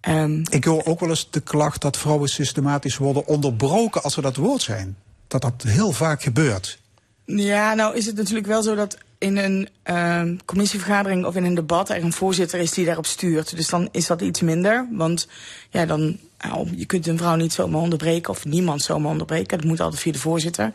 Ehm, 0.00 0.42
Ik 0.50 0.64
hoor 0.64 0.84
ook 0.84 1.00
wel 1.00 1.08
eens 1.08 1.30
de 1.30 1.40
klacht 1.40 1.80
dat 1.80 1.96
vrouwen 1.96 2.28
systematisch 2.28 2.96
worden 2.96 3.26
onderbroken 3.26 4.02
als 4.02 4.14
ze 4.14 4.20
dat 4.20 4.36
woord 4.36 4.62
zijn. 4.62 4.96
Dat 5.28 5.42
dat 5.42 5.62
heel 5.62 5.92
vaak 5.92 6.22
gebeurt. 6.22 6.78
Ja, 7.24 7.74
nou 7.74 7.96
is 7.96 8.06
het 8.06 8.16
natuurlijk 8.16 8.46
wel 8.46 8.62
zo 8.62 8.74
dat 8.74 8.98
in 9.18 9.36
een 9.36 9.68
ehm, 9.82 10.36
commissievergadering 10.44 11.24
of 11.24 11.34
in 11.36 11.44
een 11.44 11.54
debat 11.54 11.88
er 11.90 12.02
een 12.02 12.12
voorzitter 12.12 12.60
is 12.60 12.70
die 12.70 12.84
daarop 12.84 13.06
stuurt. 13.06 13.56
Dus 13.56 13.68
dan 13.68 13.88
is 13.92 14.06
dat 14.06 14.20
iets 14.20 14.40
minder. 14.40 14.88
Want 14.90 15.28
ja, 15.70 15.86
dan, 15.86 16.18
nou, 16.48 16.68
je 16.76 16.86
kunt 16.86 17.06
een 17.06 17.18
vrouw 17.18 17.34
niet 17.34 17.52
zomaar 17.52 17.80
onderbreken 17.80 18.30
of 18.30 18.44
niemand 18.44 18.82
zomaar 18.82 19.10
onderbreken. 19.10 19.58
Dat 19.58 19.66
moet 19.66 19.80
altijd 19.80 20.02
via 20.02 20.12
de 20.12 20.18
voorzitter. 20.18 20.72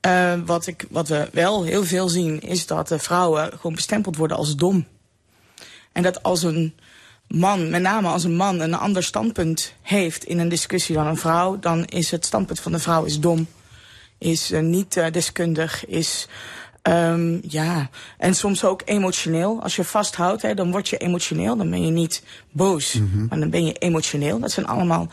Eh, 0.00 0.34
wat, 0.46 0.66
ik, 0.66 0.86
wat 0.90 1.08
we 1.08 1.28
wel 1.32 1.64
heel 1.64 1.84
veel 1.84 2.08
zien 2.08 2.40
is 2.40 2.66
dat 2.66 2.94
vrouwen 2.96 3.52
gewoon 3.52 3.74
bestempeld 3.74 4.16
worden 4.16 4.36
als 4.36 4.56
dom. 4.56 4.86
En 5.92 6.02
dat 6.02 6.22
als 6.22 6.42
een 6.42 6.74
man, 7.28 7.70
met 7.70 7.82
name 7.82 8.08
als 8.08 8.24
een 8.24 8.36
man, 8.36 8.60
een 8.60 8.74
ander 8.74 9.02
standpunt 9.02 9.74
heeft 9.82 10.24
in 10.24 10.38
een 10.38 10.48
discussie 10.48 10.94
dan 10.94 11.06
een 11.06 11.16
vrouw, 11.16 11.58
dan 11.58 11.84
is 11.84 12.10
het 12.10 12.24
standpunt 12.24 12.60
van 12.60 12.72
de 12.72 12.78
vrouw 12.78 13.04
is 13.04 13.20
dom, 13.20 13.46
is 14.18 14.50
eh, 14.50 14.60
niet 14.60 14.96
eh, 14.96 15.12
deskundig, 15.12 15.86
is 15.86 16.28
ehm, 16.82 17.38
ja, 17.42 17.90
en 18.18 18.34
soms 18.34 18.64
ook 18.64 18.82
emotioneel. 18.84 19.62
Als 19.62 19.76
je 19.76 19.84
vasthoudt, 19.84 20.42
hè, 20.42 20.54
dan 20.54 20.70
word 20.70 20.88
je 20.88 20.96
emotioneel, 20.96 21.56
dan 21.56 21.70
ben 21.70 21.84
je 21.84 21.90
niet 21.90 22.22
boos, 22.50 23.00
maar 23.28 23.38
dan 23.38 23.50
ben 23.50 23.64
je 23.64 23.72
emotioneel. 23.72 24.38
Dat 24.38 24.52
zijn 24.52 24.66
allemaal 24.66 25.08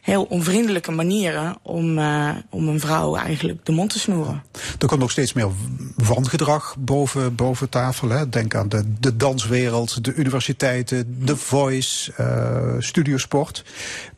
heel 0.00 0.22
onvriendelijke 0.22 0.90
manieren 0.90 1.56
om, 1.62 1.98
eh, 1.98 2.30
om 2.50 2.68
een 2.68 2.80
vrouw 2.80 3.16
eigenlijk 3.16 3.66
de 3.66 3.72
mond 3.72 3.90
te 3.90 3.98
snoeren. 3.98 4.42
Er 4.78 4.86
komt 4.86 5.00
nog 5.00 5.10
steeds 5.10 5.32
meer 5.32 5.48
wangedrag 5.96 6.76
boven, 6.78 7.34
boven 7.34 7.68
tafel. 7.68 8.08
Hè. 8.08 8.28
Denk 8.28 8.54
aan 8.54 8.68
de, 8.68 8.84
de 9.00 9.16
danswereld, 9.16 10.04
de 10.04 10.14
universiteiten, 10.14 11.24
de 11.24 11.36
voice, 11.36 12.12
eh 12.16 12.74
studiosport. 12.78 13.64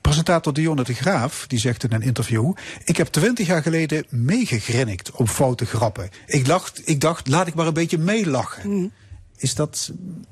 Presentator 0.01 0.53
Dionne 0.53 0.85
de 0.85 0.95
Graaf 0.95 1.45
die 1.49 1.59
zegt 1.59 1.85
in 1.85 1.93
een 1.93 2.03
interview... 2.03 2.53
ik 2.85 2.97
heb 2.97 3.07
twintig 3.07 3.47
jaar 3.47 3.63
geleden 3.63 4.05
meegegrinnikt 4.09 5.11
om 5.11 5.27
foute 5.27 5.67
grappen. 5.67 6.09
Ik 6.27 6.47
dacht, 6.47 6.83
ik 6.85 7.01
dacht, 7.01 7.29
laat 7.29 7.47
ik 7.47 7.55
maar 7.55 7.67
een 7.67 7.73
beetje 7.73 7.99
meelachen. 7.99 8.93
Is 9.43 9.55
dat 9.55 9.91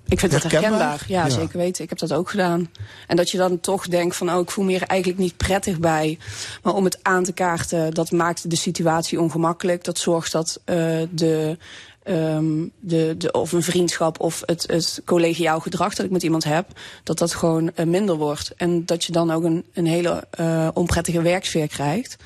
Ik 0.08 0.20
vind 0.20 0.32
dat 0.32 0.42
herkenbaar? 0.42 1.04
Ja, 1.06 1.28
zeker 1.28 1.58
weten. 1.58 1.84
Ik 1.84 1.88
heb 1.90 1.98
dat 1.98 2.12
ook 2.12 2.30
gedaan. 2.30 2.70
En 3.06 3.16
dat 3.16 3.30
je 3.30 3.38
dan 3.38 3.60
toch 3.60 3.88
denkt 3.88 4.16
van, 4.16 4.30
oh, 4.30 4.40
ik 4.40 4.50
voel 4.50 4.64
me 4.64 4.70
hier 4.70 4.82
eigenlijk 4.82 5.20
niet 5.20 5.36
prettig 5.36 5.78
bij. 5.78 6.18
Maar 6.62 6.74
om 6.74 6.84
het 6.84 6.98
aan 7.02 7.24
te 7.24 7.32
kaarten, 7.32 7.94
dat 7.94 8.10
maakt 8.10 8.50
de 8.50 8.56
situatie 8.56 9.20
ongemakkelijk. 9.20 9.84
Dat 9.84 9.98
zorgt 9.98 10.32
dat 10.32 10.60
eh, 10.64 10.76
de, 11.10 11.58
ehm, 12.02 12.66
de, 12.80 13.14
de, 13.18 13.32
of 13.32 13.52
een 13.52 13.62
vriendschap 13.62 14.20
of 14.20 14.42
het, 14.46 14.64
het 14.66 15.02
collegiaal 15.04 15.60
gedrag 15.60 15.94
dat 15.94 16.06
ik 16.06 16.12
met 16.12 16.22
iemand 16.22 16.44
heb, 16.44 16.66
dat 17.04 17.18
dat 17.18 17.34
gewoon 17.34 17.74
eh, 17.74 17.86
minder 17.86 18.16
wordt. 18.16 18.52
En 18.56 18.86
dat 18.86 19.04
je 19.04 19.12
dan 19.12 19.30
ook 19.30 19.44
een, 19.44 19.64
een 19.72 19.86
hele 19.86 20.26
eh, 20.30 20.68
onprettige 20.74 21.22
werksfeer 21.22 21.68
krijgt. 21.68 22.16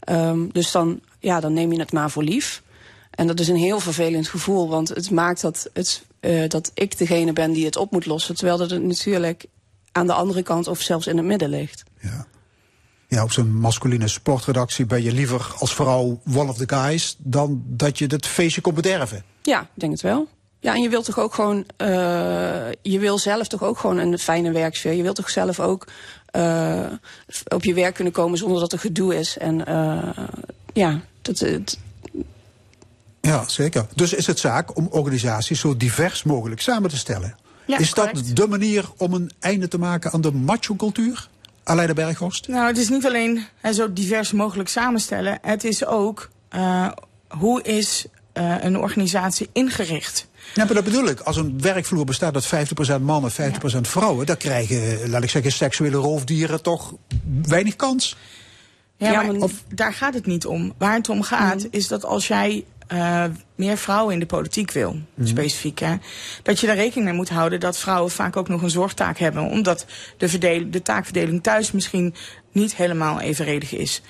Ehm, 0.00 0.48
dus 0.52 0.70
dan, 0.70 1.00
ja, 1.18 1.40
dan 1.40 1.52
neem 1.52 1.72
je 1.72 1.80
het 1.80 1.92
maar 1.92 2.10
voor 2.10 2.22
lief. 2.22 2.62
En 3.10 3.26
dat 3.26 3.40
is 3.40 3.48
een 3.48 3.56
heel 3.56 3.80
vervelend 3.80 4.28
gevoel, 4.28 4.68
want 4.68 4.88
het 4.88 5.10
maakt 5.10 5.40
dat, 5.40 5.70
het, 5.72 6.02
eh, 6.20 6.48
dat 6.48 6.70
ik 6.74 6.98
degene 6.98 7.32
ben 7.32 7.52
die 7.52 7.64
het 7.64 7.76
op 7.76 7.90
moet 7.90 8.06
lossen. 8.06 8.34
Terwijl 8.34 8.58
dat 8.58 8.70
het 8.70 8.82
natuurlijk 8.82 9.46
aan 9.92 10.06
de 10.06 10.12
andere 10.12 10.42
kant 10.42 10.66
of 10.66 10.80
zelfs 10.80 11.06
in 11.06 11.16
het 11.16 11.26
midden 11.26 11.48
ligt. 11.48 11.84
Ja. 12.00 12.26
Ja, 13.08 13.22
op 13.22 13.32
zo'n 13.32 13.52
masculine 13.52 14.08
sportredactie 14.08 14.86
ben 14.86 15.02
je 15.02 15.12
liever 15.12 15.54
als 15.58 15.74
vrouw 15.74 16.20
one 16.34 16.50
of 16.50 16.56
the 16.56 16.74
guys 16.74 17.16
dan 17.18 17.62
dat 17.66 17.98
je 17.98 18.06
het 18.06 18.26
feestje 18.26 18.60
komt 18.60 18.74
bederven. 18.74 19.24
Ja, 19.42 19.60
ik 19.60 19.68
denk 19.74 19.92
het 19.92 20.00
wel. 20.00 20.28
Ja, 20.60 20.74
en 20.74 20.82
je 20.82 20.88
wilt 20.88 21.04
toch 21.04 21.18
ook 21.18 21.34
gewoon, 21.34 21.64
eh, 21.76 21.88
je 22.82 22.98
wil 22.98 23.18
zelf 23.18 23.48
toch 23.48 23.62
ook 23.62 23.78
gewoon 23.78 23.98
een 23.98 24.18
fijne 24.18 24.52
werksfeer. 24.52 24.92
Je 24.92 25.02
wilt 25.02 25.16
toch 25.16 25.30
zelf 25.30 25.60
ook 25.60 25.86
eh, 26.26 26.86
op 27.48 27.64
je 27.64 27.74
werk 27.74 27.94
kunnen 27.94 28.12
komen 28.12 28.38
zonder 28.38 28.60
dat 28.60 28.72
er 28.72 28.78
gedoe 28.78 29.18
is. 29.18 29.38
En 29.38 29.56
ja, 30.72 31.00
dat, 31.22 31.38
het, 31.38 31.78
Ja, 33.28 33.44
zeker. 33.46 33.86
Dus 33.94 34.12
is 34.12 34.26
het 34.26 34.38
zaak 34.38 34.76
om 34.76 34.88
organisaties 34.90 35.60
zo 35.60 35.76
divers 35.76 36.22
mogelijk 36.22 36.60
samen 36.60 36.90
te 36.90 36.96
stellen. 36.96 37.36
Ja, 37.66 37.78
is 37.78 37.94
dat 37.94 38.10
correct. 38.10 38.36
de 38.36 38.46
manier 38.46 38.84
om 38.96 39.12
een 39.12 39.30
einde 39.38 39.68
te 39.68 39.78
maken 39.78 40.12
aan 40.12 40.20
de 40.20 40.32
macho-cultuur? 40.32 41.28
Aleida 41.64 41.92
Berghorst? 41.92 42.48
Nou, 42.48 42.66
het 42.66 42.78
is 42.78 42.88
niet 42.88 43.06
alleen 43.06 43.44
hè, 43.60 43.72
zo 43.72 43.92
divers 43.92 44.32
mogelijk 44.32 44.68
samenstellen. 44.68 45.38
Het 45.42 45.64
is 45.64 45.86
ook 45.86 46.28
eh, 46.48 46.88
hoe 47.28 47.62
is 47.62 48.06
eh, 48.32 48.54
een 48.60 48.78
organisatie 48.78 49.48
ingericht. 49.52 50.26
Ja, 50.54 50.64
maar 50.64 50.74
dat 50.74 50.84
bedoel 50.84 51.06
ik. 51.06 51.20
Als 51.20 51.36
een 51.36 51.60
werkvloer 51.60 52.04
bestaat 52.04 52.52
uit 52.52 52.68
50% 52.98 53.02
mannen, 53.02 53.32
50% 53.32 53.34
vrouwen, 53.80 54.26
dan 54.26 54.36
krijgen, 54.36 55.10
laat 55.10 55.22
ik 55.22 55.30
zeggen, 55.30 55.52
seksuele 55.52 55.96
roofdieren 55.96 56.62
toch 56.62 56.94
weinig 57.42 57.76
kans. 57.76 58.16
Ja, 58.96 59.10
Ja, 59.10 59.22
maar 59.22 59.34
of, 59.34 59.52
daar 59.74 59.92
gaat 59.92 60.14
het 60.14 60.26
niet 60.26 60.46
om. 60.46 60.74
Waar 60.78 60.94
het 60.94 61.08
om 61.08 61.22
gaat 61.22 61.66
is 61.70 61.88
dat 61.88 62.04
als 62.04 62.28
jij 62.28 62.64
eh, 62.88 63.24
meer 63.54 63.76
vrouwen 63.76 64.14
in 64.14 64.20
de 64.20 64.26
politiek 64.26 64.70
wil, 64.70 64.96
specifiek, 65.24 65.78
hè, 65.78 65.96
dat 66.42 66.60
je 66.60 66.66
daar 66.66 66.76
rekening 66.76 67.04
mee 67.04 67.16
moet 67.16 67.28
houden 67.28 67.60
dat 67.60 67.78
vrouwen 67.78 68.10
vaak 68.10 68.36
ook 68.36 68.48
nog 68.48 68.62
een 68.62 68.70
zorgtaak 68.70 69.18
hebben, 69.18 69.42
omdat 69.42 69.86
de, 70.16 70.68
de 70.70 70.82
taakverdeling 70.82 71.42
thuis 71.42 71.72
misschien 71.72 72.14
niet 72.52 72.76
helemaal 72.76 73.20
evenredig 73.20 73.72
is. 73.72 74.02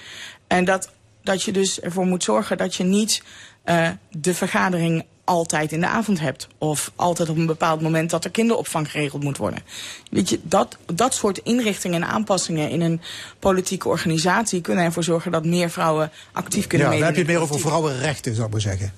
En 0.46 0.64
dat, 0.64 0.92
dat 1.22 1.42
je 1.42 1.52
dus 1.52 1.80
ervoor 1.80 2.06
moet 2.06 2.24
zorgen 2.24 2.56
dat 2.56 2.74
je 2.74 2.84
niet 2.84 3.22
eh, 3.64 3.88
de 4.10 4.34
vergadering 4.34 5.04
altijd 5.28 5.72
in 5.72 5.80
de 5.80 5.86
avond 5.86 6.20
hebt. 6.20 6.48
Of 6.58 6.92
altijd 6.96 7.28
op 7.28 7.36
een 7.36 7.46
bepaald 7.46 7.80
moment 7.80 8.10
dat 8.10 8.24
er 8.24 8.30
kinderopvang 8.30 8.90
geregeld 8.90 9.22
moet 9.22 9.36
worden. 9.36 9.62
Weet 10.10 10.28
je, 10.28 10.40
dat, 10.42 10.76
dat 10.86 11.14
soort 11.14 11.38
inrichtingen 11.38 12.02
en 12.02 12.08
aanpassingen 12.08 12.70
in 12.70 12.80
een 12.80 13.00
politieke 13.38 13.88
organisatie 13.88 14.60
kunnen 14.60 14.84
ervoor 14.84 15.04
zorgen 15.04 15.32
dat 15.32 15.44
meer 15.44 15.70
vrouwen 15.70 16.10
actief 16.32 16.66
kunnen 16.66 16.86
Ja, 16.86 16.92
dan 16.92 17.02
meedoen. 17.02 17.06
heb 17.06 17.26
je 17.26 17.32
het 17.32 17.40
meer 17.40 17.50
over 17.50 17.60
vrouwenrechten, 17.70 18.34
zou 18.34 18.46
ik 18.46 18.52
maar 18.52 18.60
zeggen. 18.60 18.92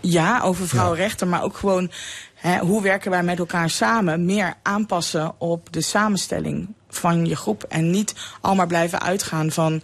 Ja, 0.00 0.40
over 0.40 0.68
vrouwenrechten, 0.68 1.28
maar 1.28 1.42
ook 1.42 1.56
gewoon 1.56 1.90
hè, 2.34 2.58
hoe 2.58 2.82
werken 2.82 3.10
wij 3.10 3.22
met 3.22 3.38
elkaar 3.38 3.70
samen? 3.70 4.24
Meer 4.24 4.54
aanpassen 4.62 5.34
op 5.38 5.72
de 5.72 5.80
samenstelling 5.80 6.68
van 6.88 7.26
je 7.26 7.36
groep. 7.36 7.64
En 7.68 7.90
niet 7.90 8.14
allemaal 8.40 8.66
blijven 8.66 9.00
uitgaan 9.00 9.50
van 9.50 9.82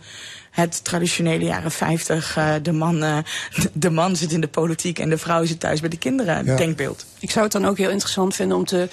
het 0.52 0.84
traditionele 0.84 1.44
jaren 1.44 1.70
50. 1.70 2.36
eh, 2.36 2.54
de, 2.62 2.72
man, 2.72 3.02
eh, 3.02 3.18
de 3.72 3.90
man 3.90 4.16
zit 4.16 4.32
in 4.32 4.40
de 4.40 4.48
politiek 4.48 4.98
en 4.98 5.08
de 5.08 5.18
vrouw 5.18 5.44
zit 5.44 5.60
thuis 5.60 5.80
bij 5.80 5.88
de 5.88 5.98
kinderen. 5.98 6.44
Ja. 6.44 6.56
Denkbeeld. 6.56 7.06
ik 7.18 7.30
zou 7.30 7.44
het 7.44 7.52
dan 7.52 7.64
ook 7.64 7.78
heel 7.78 7.90
interessant 7.90 8.34
vinden 8.34 8.56
om 8.56 8.64
te, 8.64 8.88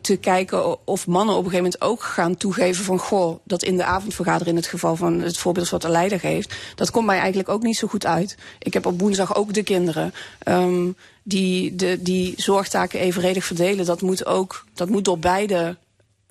te 0.00 0.16
kijken 0.16 0.86
of 0.86 1.06
mannen 1.06 1.34
op 1.36 1.44
een 1.44 1.50
gegeven 1.50 1.70
moment 1.78 1.82
ook 1.82 2.02
gaan 2.02 2.36
toegeven 2.36 2.84
van 2.84 2.98
goh, 2.98 3.38
dat 3.44 3.62
in 3.62 3.76
de 3.76 3.84
avondvergadering 3.84 4.48
in 4.56 4.62
het 4.62 4.66
geval 4.66 4.96
van 4.96 5.20
het 5.20 5.38
voorbeeld 5.38 5.68
wat 5.70 5.82
de 5.82 5.88
leider 5.88 6.20
geeft, 6.20 6.54
dat 6.74 6.90
komt 6.90 7.06
mij 7.06 7.18
eigenlijk 7.18 7.48
ook 7.48 7.62
niet 7.62 7.76
zo 7.76 7.88
goed 7.88 8.06
uit. 8.06 8.36
Ik 8.58 8.72
heb 8.72 8.86
op 8.86 9.00
woensdag 9.00 9.34
ook 9.34 9.54
de 9.54 9.62
kinderen. 9.62 10.14
ehm, 10.38 10.88
die, 11.22 11.74
de, 11.76 11.98
die 12.02 12.34
zorgtaken 12.36 13.00
evenredig 13.00 13.44
verdelen, 13.44 13.84
dat 13.84 14.00
moet 14.00 14.26
ook 14.26 14.64
dat 14.74 14.88
moet 14.88 15.04
door 15.04 15.18
beide 15.18 15.76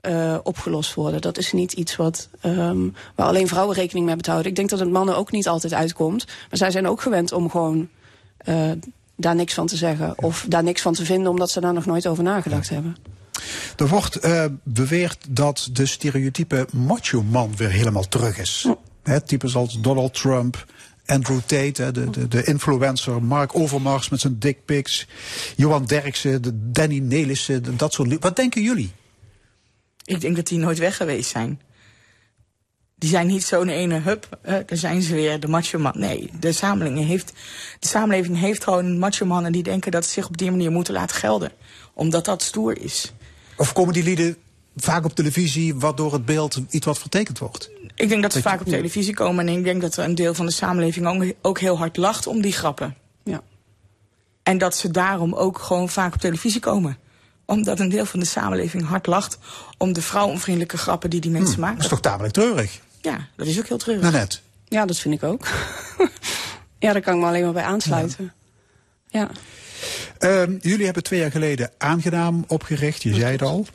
eh, 0.01 0.37
opgelost 0.43 0.93
worden. 0.93 1.21
Dat 1.21 1.37
is 1.37 1.51
niet 1.51 1.73
iets 1.73 1.95
wat, 1.95 2.29
ehm, 2.41 2.89
waar 3.15 3.27
alleen 3.27 3.47
vrouwen 3.47 3.75
rekening 3.75 4.05
mee 4.05 4.15
te 4.17 4.29
houden. 4.29 4.51
Ik 4.51 4.57
denk 4.57 4.69
dat 4.69 4.79
het 4.79 4.89
mannen 4.89 5.17
ook 5.17 5.31
niet 5.31 5.47
altijd 5.47 5.73
uitkomt. 5.73 6.25
Maar 6.25 6.57
zij 6.57 6.71
zijn 6.71 6.87
ook 6.87 7.01
gewend 7.01 7.31
om 7.31 7.49
gewoon 7.49 7.89
eh, 8.37 8.71
daar 9.15 9.35
niks 9.35 9.53
van 9.53 9.67
te 9.67 9.77
zeggen. 9.77 10.23
Of 10.23 10.45
daar 10.47 10.63
niks 10.63 10.81
van 10.81 10.93
te 10.93 11.05
vinden 11.05 11.31
omdat 11.31 11.49
ze 11.49 11.59
daar 11.59 11.73
nog 11.73 11.85
nooit 11.85 12.07
over 12.07 12.23
nagedacht 12.23 12.69
hebben. 12.69 12.95
Er 13.77 13.87
wordt 13.87 14.15
eh, 14.15 14.45
beweerd 14.63 15.17
dat 15.29 15.69
de 15.71 15.85
stereotype 15.85 16.67
macho-man 16.73 17.55
weer 17.55 17.71
helemaal 17.71 18.07
terug 18.07 18.37
is. 18.37 18.67
Hè, 19.03 19.21
types 19.21 19.55
als 19.55 19.81
Donald 19.81 20.13
Trump, 20.13 20.65
Andrew 21.05 21.39
Tate, 21.45 21.91
de, 21.91 22.09
de, 22.09 22.27
de 22.27 22.43
influencer, 22.43 23.23
Mark 23.23 23.55
Overmars 23.55 24.09
met 24.09 24.19
zijn 24.19 24.39
dickpics, 24.39 25.07
Johan 25.55 25.85
Derksen, 25.85 26.41
de 26.41 26.71
Danny 26.71 26.99
Nelissen, 26.99 27.77
dat 27.77 27.93
soort. 27.93 28.19
Wat 28.19 28.35
denken 28.35 28.61
jullie? 28.61 28.91
Ik 30.09 30.21
denk 30.21 30.35
dat 30.35 30.47
die 30.47 30.59
nooit 30.59 30.77
weg 30.77 30.95
geweest 30.97 31.29
zijn. 31.29 31.61
Die 32.95 33.09
zijn 33.09 33.27
niet 33.27 33.43
zo'n 33.43 33.67
ene 33.69 33.99
hup, 33.99 34.39
eh, 34.41 34.53
daar 34.65 34.77
zijn 34.77 35.01
ze 35.01 35.13
weer, 35.13 35.39
de 35.39 35.47
macho 35.47 35.79
man. 35.79 35.93
Nee, 35.95 36.29
de 36.39 36.51
samenleving 36.51 37.07
heeft, 37.07 37.33
de 37.79 37.87
samenleving 37.87 38.37
heeft 38.39 38.63
gewoon 38.63 38.97
macho 38.99 39.25
mannen 39.25 39.51
die 39.51 39.63
denken 39.63 39.91
dat 39.91 40.05
ze 40.05 40.11
zich 40.11 40.27
op 40.27 40.37
die 40.37 40.51
manier 40.51 40.71
moeten 40.71 40.93
laten 40.93 41.15
gelden. 41.15 41.51
Omdat 41.93 42.25
dat 42.25 42.41
stoer 42.41 42.81
is. 42.81 43.11
Of 43.57 43.73
komen 43.73 43.93
die 43.93 44.03
lieden 44.03 44.37
vaak 44.75 45.05
op 45.05 45.15
televisie, 45.15 45.75
waardoor 45.75 46.13
het 46.13 46.25
beeld 46.25 46.59
iets 46.69 46.85
wat 46.85 46.99
vertekend 46.99 47.39
wordt? 47.39 47.69
Ik 47.95 48.09
denk 48.09 48.21
dat 48.21 48.31
ze 48.33 48.37
Dat 48.41 48.43
je- 48.43 48.49
vaak 48.57 48.59
op 48.67 48.67
televisie 48.73 49.13
komen 49.13 49.47
en 49.47 49.57
ik 49.57 49.63
denk 49.63 49.81
dat 49.81 49.97
er 49.97 50.03
een 50.03 50.15
deel 50.15 50.33
van 50.33 50.45
de 50.45 50.51
samenleving 50.51 51.07
ook, 51.07 51.33
ook 51.41 51.59
heel 51.59 51.77
hard 51.77 51.97
lacht 51.97 52.27
om 52.27 52.41
die 52.41 52.53
grappen. 52.53 52.95
Ja. 53.23 53.41
En 54.43 54.57
dat 54.57 54.75
ze 54.75 54.91
daarom 54.91 55.33
ook 55.33 55.57
gewoon 55.59 55.89
vaak 55.89 56.13
op 56.13 56.19
televisie 56.19 56.59
komen. 56.61 56.97
Omdat 57.49 57.79
een 57.79 57.89
deel 57.89 58.05
van 58.05 58.19
de 58.19 58.25
samenleving 58.25 58.85
hard 58.87 59.05
lacht 59.07 59.37
om 59.77 59.93
de 59.93 60.01
vrouwonvriendelijke 60.01 60.77
grappen 60.77 61.09
die 61.09 61.19
die 61.21 61.31
mensen 61.31 61.49
Dat 61.55 61.59
is 61.65 61.69
maken. 61.71 61.89
toch 61.89 61.99
tamelijk 62.01 62.33
treurig? 62.33 62.79
Ja, 63.01 63.27
dat 63.35 63.47
is 63.47 63.59
ook 63.59 63.67
heel 63.67 63.77
treurig. 63.77 64.03
Nanette. 64.03 64.37
Ja, 64.67 64.85
dat 64.85 64.97
vind 64.97 65.13
ik 65.15 65.23
ook. 65.23 65.47
ja, 66.79 66.93
daar 66.93 67.01
kan 67.01 67.13
ik 67.13 67.19
me 67.19 67.25
alleen 67.27 67.43
maar 67.43 67.53
bij 67.53 67.63
aansluiten. 67.63 68.33
Ja. 69.07 69.29
Ehm, 70.17 70.57
jullie 70.61 70.85
hebben 70.85 71.03
twee 71.03 71.19
jaar 71.19 71.31
geleden 71.31 71.71
aangenaam 71.77 72.43
opgericht, 72.47 73.03
je 73.03 73.13
zei 73.13 73.31
het 73.31 73.41
al. 73.41 73.65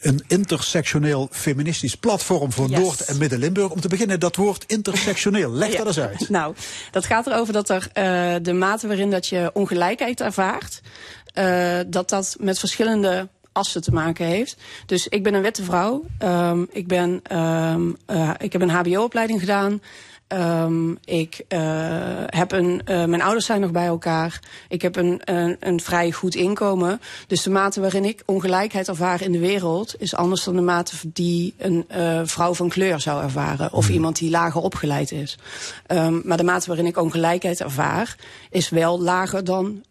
Een 0.00 0.24
intersectioneel 0.26 1.28
feministisch 1.32 1.94
platform 1.94 2.52
voor 2.52 2.68
Yes. 2.68 2.78
Noord- 2.78 3.00
en 3.04 3.18
Midden-Limburg. 3.18 3.70
Om 3.70 3.80
te 3.80 3.88
beginnen, 3.88 4.20
dat 4.20 4.36
woord 4.36 4.64
intersectioneel. 4.66 5.50
Leg 5.52 5.70
Ja. 5.72 5.76
dat 5.78 5.86
eens 5.86 5.98
uit. 6.00 6.28
Nou, 6.38 6.54
dat 6.90 7.04
gaat 7.06 7.26
erover 7.26 7.52
dat 7.52 7.68
er 7.68 7.88
eh, 7.92 8.34
de 8.42 8.52
mate 8.52 8.86
waarin 8.86 9.10
dat 9.10 9.26
je 9.26 9.50
ongelijkheid 9.54 10.20
ervaart, 10.20 10.80
eh, 11.36 11.78
dat 11.86 12.08
dat 12.08 12.36
met 12.40 12.58
verschillende 12.58 13.28
assen 13.52 13.82
te 13.82 13.92
maken 13.92 14.26
heeft. 14.26 14.56
Dus 14.86 15.08
ik 15.08 15.22
ben 15.22 15.34
een 15.34 15.42
witte 15.42 15.64
vrouw. 15.64 16.04
Ehm, 16.18 16.64
ik, 16.70 16.86
ben, 16.86 17.20
ehm, 17.22 17.92
eh, 18.06 18.30
ik 18.38 18.52
heb 18.52 18.62
een 18.62 18.70
HBO-opleiding 18.70 19.40
gedaan. 19.40 19.82
Ehm, 20.26 20.90
ik 21.04 21.44
eh, 21.48 21.60
heb 22.26 22.52
een, 22.52 22.80
mijn 22.84 23.22
ouders 23.22 23.46
zijn 23.46 23.60
nog 23.60 23.70
bij 23.70 23.86
elkaar. 23.86 24.40
Ik 24.68 24.82
heb 24.82 24.96
een, 24.96 25.20
een, 25.24 25.56
een 25.60 25.80
vrij 25.80 26.12
goed 26.12 26.34
inkomen. 26.34 27.00
Dus 27.26 27.42
de 27.42 27.50
mate 27.50 27.80
waarin 27.80 28.04
ik 28.04 28.22
ongelijkheid 28.26 28.88
ervaar 28.88 29.22
in 29.22 29.32
de 29.32 29.38
wereld 29.38 29.94
is 29.98 30.14
anders 30.14 30.44
dan 30.44 30.56
de 30.56 30.62
mate 30.62 30.96
die 31.06 31.54
een 31.58 31.84
vrouw 32.28 32.54
van 32.54 32.68
kleur 32.68 33.00
zou 33.00 33.22
ervaren. 33.22 33.72
Of 33.72 33.88
iemand 33.88 34.18
die 34.18 34.30
lager 34.30 34.60
opgeleid 34.60 35.12
is. 35.12 35.38
Maar 36.22 36.36
de 36.36 36.44
mate 36.44 36.66
waarin 36.66 36.86
ik 36.86 36.96
ongelijkheid 36.96 37.60
ervaar 37.60 38.16
is 38.50 38.68
wel 38.68 39.00
lager 39.00 39.44
dan, 39.44 39.82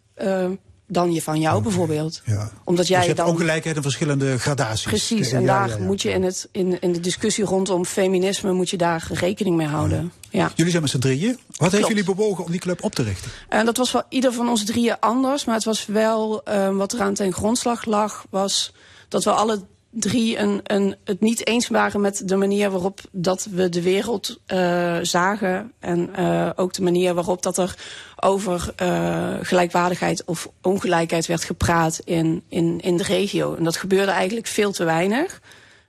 dan 0.88 1.14
je 1.14 1.22
van 1.22 1.40
jou 1.40 1.62
bijvoorbeeld. 1.62 2.22
Ja. 2.26 2.52
Omdat 2.64 2.86
Dus 2.86 2.88
jij 2.88 3.00
je 3.00 3.06
hebt 3.06 3.18
dan. 3.18 3.28
ongelijkheid 3.28 3.76
in 3.76 3.82
verschillende 3.82 4.40
gradaties. 4.40 4.86
Precies, 4.86 5.32
en 5.32 5.46
daar 5.46 5.68
ja, 5.70 5.76
ja. 5.76 5.84
moet 5.84 6.02
je 6.02 6.10
in, 6.12 6.24
het, 6.24 6.48
in, 6.52 6.82
in 6.82 6.94
de 6.94 7.00
discussie 7.00 7.44
rondom 7.44 7.86
feminisme 7.86 8.52
moet 8.52 8.70
je 8.70 8.78
daar 8.78 9.08
rekening 9.12 9.56
mee 9.56 9.68
houden. 9.68 10.12
Ja. 10.30 10.52
Jullie 10.56 10.72
zijn 10.72 10.84
met 10.84 10.92
z'n 10.92 11.00
drieën. 11.00 11.40
Wat 11.56 11.72
heeft 11.72 11.88
jullie 11.88 12.04
bewogen 12.04 12.44
om 12.44 12.52
die 12.52 12.60
club 12.60 12.84
op 12.84 12.96
te 12.96 13.04
richten? 13.04 13.32
En 13.50 13.66
dat 13.66 13.78
was 13.78 13.92
voor 13.92 14.06
ieder 14.10 14.34
van 14.34 14.50
ons 14.50 14.66
drieën 14.66 15.00
anders. 15.00 15.46
Maar 15.46 15.56
het 15.56 15.64
was 15.64 15.86
wel 15.86 16.44
eh, 16.44 16.76
wat 16.76 16.94
eraan 16.94 17.14
ten 17.14 17.34
grondslag 17.34 17.86
lag, 17.86 18.26
was 18.30 18.74
dat 19.08 19.24
we 19.24 19.32
alle 19.32 19.62
drie 20.00 20.38
een, 20.38 20.60
een, 20.64 20.96
het 21.04 21.22
niet 21.22 21.48
eens 21.48 21.68
waren 21.68 22.02
met 22.02 22.22
de 22.28 22.36
manier 22.36 22.72
waarop 22.72 23.00
dat 23.12 23.48
we 23.52 23.70
de 23.70 23.82
wereld 23.82 24.40
eh, 24.46 24.98
zagen. 25.02 25.72
En 25.80 26.16
eh, 26.16 26.50
ook 26.56 26.74
de 26.74 26.82
manier 26.82 27.14
waarop 27.14 27.44
dat 27.44 27.58
er 27.58 27.76
over 28.16 28.74
eh, 28.76 29.34
gelijkwaardigheid 29.42 30.24
of 30.26 30.50
ongelijkheid 30.62 31.26
werd 31.26 31.44
gepraat 31.44 32.02
in, 32.04 32.44
in, 32.50 32.80
in 32.82 32.98
de 32.98 33.04
regio. 33.04 33.56
En 33.56 33.64
dat 33.64 33.78
gebeurde 33.78 34.12
eigenlijk 34.12 34.48
veel 34.48 34.72
te 34.72 34.84
weinig. 34.84 35.42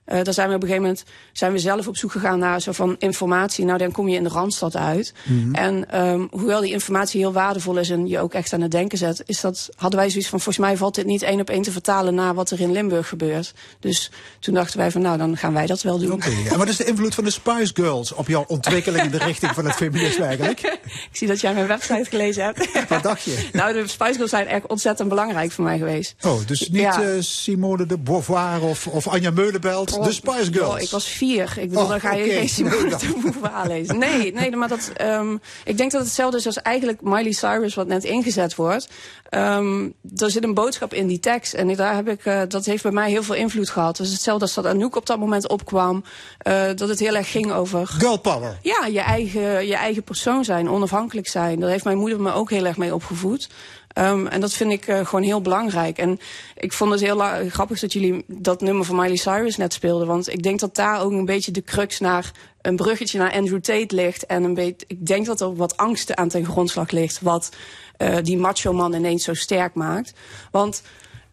Eh 0.07 0.23
daar 0.23 0.33
zijn 0.33 0.49
we 0.49 0.55
op 0.55 0.61
een 0.61 0.67
gegeven 0.67 0.87
moment 0.89 1.03
zijn 1.31 1.51
we 1.51 1.59
zelf 1.59 1.87
op 1.87 1.97
zoek 1.97 2.11
gegaan 2.11 2.39
naar 2.39 2.61
zo 2.61 2.71
van 2.71 2.95
informatie. 2.99 3.65
Nou, 3.65 3.77
dan 3.77 3.91
kom 3.91 4.07
je 4.09 4.15
in 4.15 4.23
de 4.23 4.29
randstad 4.29 4.75
uit. 4.75 5.13
En 5.51 5.89
ehm, 5.91 6.25
hoewel 6.31 6.61
die 6.61 6.71
informatie 6.71 7.19
heel 7.19 7.33
waardevol 7.33 7.77
is 7.77 7.89
en 7.89 8.07
je 8.07 8.19
ook 8.19 8.33
echt 8.33 8.53
aan 8.53 8.61
het 8.61 8.71
denken 8.71 8.97
zet, 8.97 9.23
is 9.25 9.41
dat 9.41 9.69
hadden 9.75 9.99
wij 9.99 10.09
zoiets 10.09 10.29
van 10.29 10.39
volgens 10.39 10.65
mij 10.65 10.77
valt 10.77 10.95
dit 10.95 11.05
niet 11.05 11.21
één 11.21 11.39
op 11.39 11.49
één 11.49 11.61
te 11.61 11.71
vertalen 11.71 12.15
naar 12.15 12.33
wat 12.33 12.49
er 12.51 12.59
in 12.59 12.71
Limburg 12.71 13.07
gebeurt. 13.07 13.53
Dus 13.79 14.11
toen 14.39 14.53
dachten 14.53 14.77
wij 14.77 14.91
van 14.91 15.01
nou, 15.01 15.17
dan 15.17 15.37
gaan 15.37 15.53
wij 15.53 15.65
dat 15.65 15.81
wel 15.81 15.97
doen. 15.99 16.11
Oké. 16.11 16.31
En 16.49 16.57
wat 16.57 16.67
is 16.67 16.77
de 16.77 16.85
invloed 16.85 17.15
van 17.15 17.23
de 17.23 17.29
Spice 17.29 17.71
Girls 17.73 18.13
op 18.13 18.27
jouw 18.27 18.43
ontwikkeling 18.47 19.03
in 19.03 19.11
de 19.11 19.17
richting 19.17 19.51
van 19.51 19.65
het 19.65 19.75
feminisme 19.75 20.25
eigenlijk? 20.25 20.59
Ik 21.11 21.17
zie 21.17 21.27
dat 21.27 21.39
jij 21.41 21.53
mijn 21.53 21.67
website 21.67 22.05
gelezen 22.09 22.43
hebt. 22.43 22.69
Wat 22.89 23.03
dacht 23.03 23.23
je? 23.23 23.49
nou, 23.53 23.73
de 23.73 23.87
Spice 23.87 24.13
Girls 24.13 24.29
zijn 24.29 24.47
echt 24.47 24.67
ontzettend 24.67 25.09
belangrijk 25.09 25.51
voor 25.51 25.63
mij 25.63 25.77
geweest. 25.77 26.15
Oh, 26.25 26.39
dus 26.45 26.59
niet 26.69 26.81
Ja. 26.81 27.01
eh, 27.03 27.09
Simone 27.19 27.85
de 27.85 27.97
Beauvoir 27.97 28.61
of, 28.61 28.87
of 28.87 29.07
Anja 29.07 29.31
Meulenbelt, 29.31 29.96
de 30.03 30.11
Spice 30.11 30.53
Girls. 30.53 30.73
Oh, 30.73 30.79
ik 30.79 30.89
was 30.89 31.07
vier. 31.07 31.53
Ik 31.57 31.69
bedoel, 31.69 31.83
Oh, 31.83 31.89
dan 31.89 31.99
ga 31.99 32.13
je 32.13 32.31
geen 32.31 32.49
Simone 32.49 32.75
Nee, 32.81 32.89
de 32.89 33.19
Beauvoir 33.21 33.67
lezen. 33.67 33.97
Nee, 33.97 34.33
nee, 34.33 34.55
maar 34.55 34.67
dat, 34.67 34.91
ehm, 34.95 35.33
ik 35.63 35.77
denk 35.77 35.91
dat 35.91 35.99
het 35.99 36.09
hetzelfde 36.09 36.37
is 36.37 36.45
als 36.45 36.61
eigenlijk 36.61 37.01
Miley 37.01 37.31
Cyrus 37.31 37.75
wat 37.75 37.87
net 37.87 38.03
ingezet 38.03 38.55
wordt. 38.55 38.89
Ehm, 39.29 39.89
er 40.15 40.31
zit 40.31 40.43
een 40.43 40.53
boodschap 40.53 40.93
in 40.93 41.07
die 41.07 41.19
tekst 41.19 41.53
en 41.53 41.75
daar 41.75 41.95
heb 41.95 42.07
ik, 42.07 42.25
eh, 42.25 42.41
dat 42.47 42.65
heeft 42.65 42.83
bij 42.83 42.91
mij 42.91 43.09
heel 43.09 43.23
veel 43.23 43.35
invloed 43.35 43.69
gehad. 43.69 43.97
Dus 43.97 44.11
hetzelfde 44.11 44.45
als 44.45 44.53
dat 44.53 44.65
Anouk 44.65 44.95
op 44.95 45.05
dat 45.05 45.19
moment 45.19 45.47
opkwam, 45.47 46.03
eh, 46.37 46.65
dat 46.75 46.89
het 46.89 46.99
heel 46.99 47.15
erg 47.15 47.31
ging 47.31 47.51
over... 47.51 47.87
Girl 47.87 48.17
power. 48.17 48.57
Ja, 48.61 48.85
je 48.85 48.99
eigen, 48.99 49.67
je 49.67 49.75
eigen 49.75 50.03
persoon 50.03 50.45
zijn, 50.45 50.69
onafhankelijk 50.69 51.27
zijn. 51.27 51.59
Daar 51.59 51.69
heeft 51.69 51.83
mijn 51.83 51.97
moeder 51.97 52.21
me 52.21 52.33
ook 52.33 52.49
heel 52.49 52.65
erg 52.65 52.77
mee 52.77 52.93
opgevoed. 52.93 53.49
Ehm, 53.97 54.27
en 54.27 54.41
dat 54.41 54.53
vind 54.53 54.71
ik 54.71 54.87
eh, 54.87 55.05
gewoon 55.05 55.23
heel 55.23 55.41
belangrijk. 55.41 55.97
En 55.97 56.19
ik 56.55 56.73
vond 56.73 56.91
het 56.91 57.01
heel 57.01 57.19
grappig 57.49 57.79
dat 57.79 57.93
jullie 57.93 58.25
dat 58.27 58.61
nummer 58.61 58.85
van 58.85 58.95
Miley 58.95 59.15
Cyrus 59.15 59.57
net 59.57 59.73
speelden. 59.73 60.07
Want 60.07 60.33
ik 60.33 60.43
denk 60.43 60.59
dat 60.59 60.75
daar 60.75 61.01
ook 61.01 61.11
een 61.11 61.25
beetje 61.25 61.51
de 61.51 61.63
crux 61.63 61.99
naar 61.99 62.31
een 62.61 62.75
bruggetje 62.75 63.19
naar 63.19 63.33
Andrew 63.33 63.59
Tate 63.59 63.95
ligt. 63.95 64.25
En 64.25 64.43
een 64.43 64.53
beetje, 64.53 64.85
ik 64.87 65.05
denk 65.05 65.25
dat 65.25 65.41
er 65.41 65.55
wat 65.55 65.77
angst 65.77 66.15
aan 66.15 66.27
ten 66.27 66.45
grondslag 66.45 66.91
ligt. 66.91 67.21
Wat 67.21 67.49
eh, 67.97 68.15
die 68.21 68.37
macho 68.37 68.73
man 68.73 68.93
ineens 68.93 69.23
zo 69.23 69.33
sterk 69.33 69.73
maakt. 69.73 70.13
Want 70.51 70.81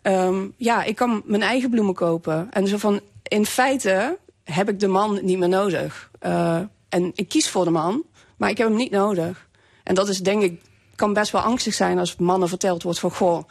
ehm, 0.02 0.46
ja, 0.56 0.82
ik 0.82 0.96
kan 0.96 1.22
mijn 1.24 1.42
eigen 1.42 1.70
bloemen 1.70 1.94
kopen. 1.94 2.48
En 2.50 2.66
zo 2.66 2.76
van, 2.76 3.00
in 3.22 3.46
feite 3.46 4.18
heb 4.44 4.68
ik 4.68 4.80
de 4.80 4.88
man 4.88 5.18
niet 5.22 5.38
meer 5.38 5.48
nodig. 5.48 6.10
Eh, 6.18 6.60
en 6.88 7.12
ik 7.14 7.28
kies 7.28 7.48
voor 7.48 7.64
de 7.64 7.70
man, 7.70 8.02
maar 8.36 8.50
ik 8.50 8.58
heb 8.58 8.68
hem 8.68 8.76
niet 8.76 8.90
nodig. 8.90 9.48
En 9.82 9.94
dat 9.94 10.08
is 10.08 10.18
denk 10.18 10.42
ik, 10.42 10.60
kan 10.96 11.12
best 11.12 11.32
wel 11.32 11.40
angstig 11.40 11.74
zijn 11.74 11.98
als 11.98 12.16
mannen 12.16 12.48
verteld 12.48 12.82
wordt 12.82 12.98
van, 12.98 13.10
goh, 13.10 13.44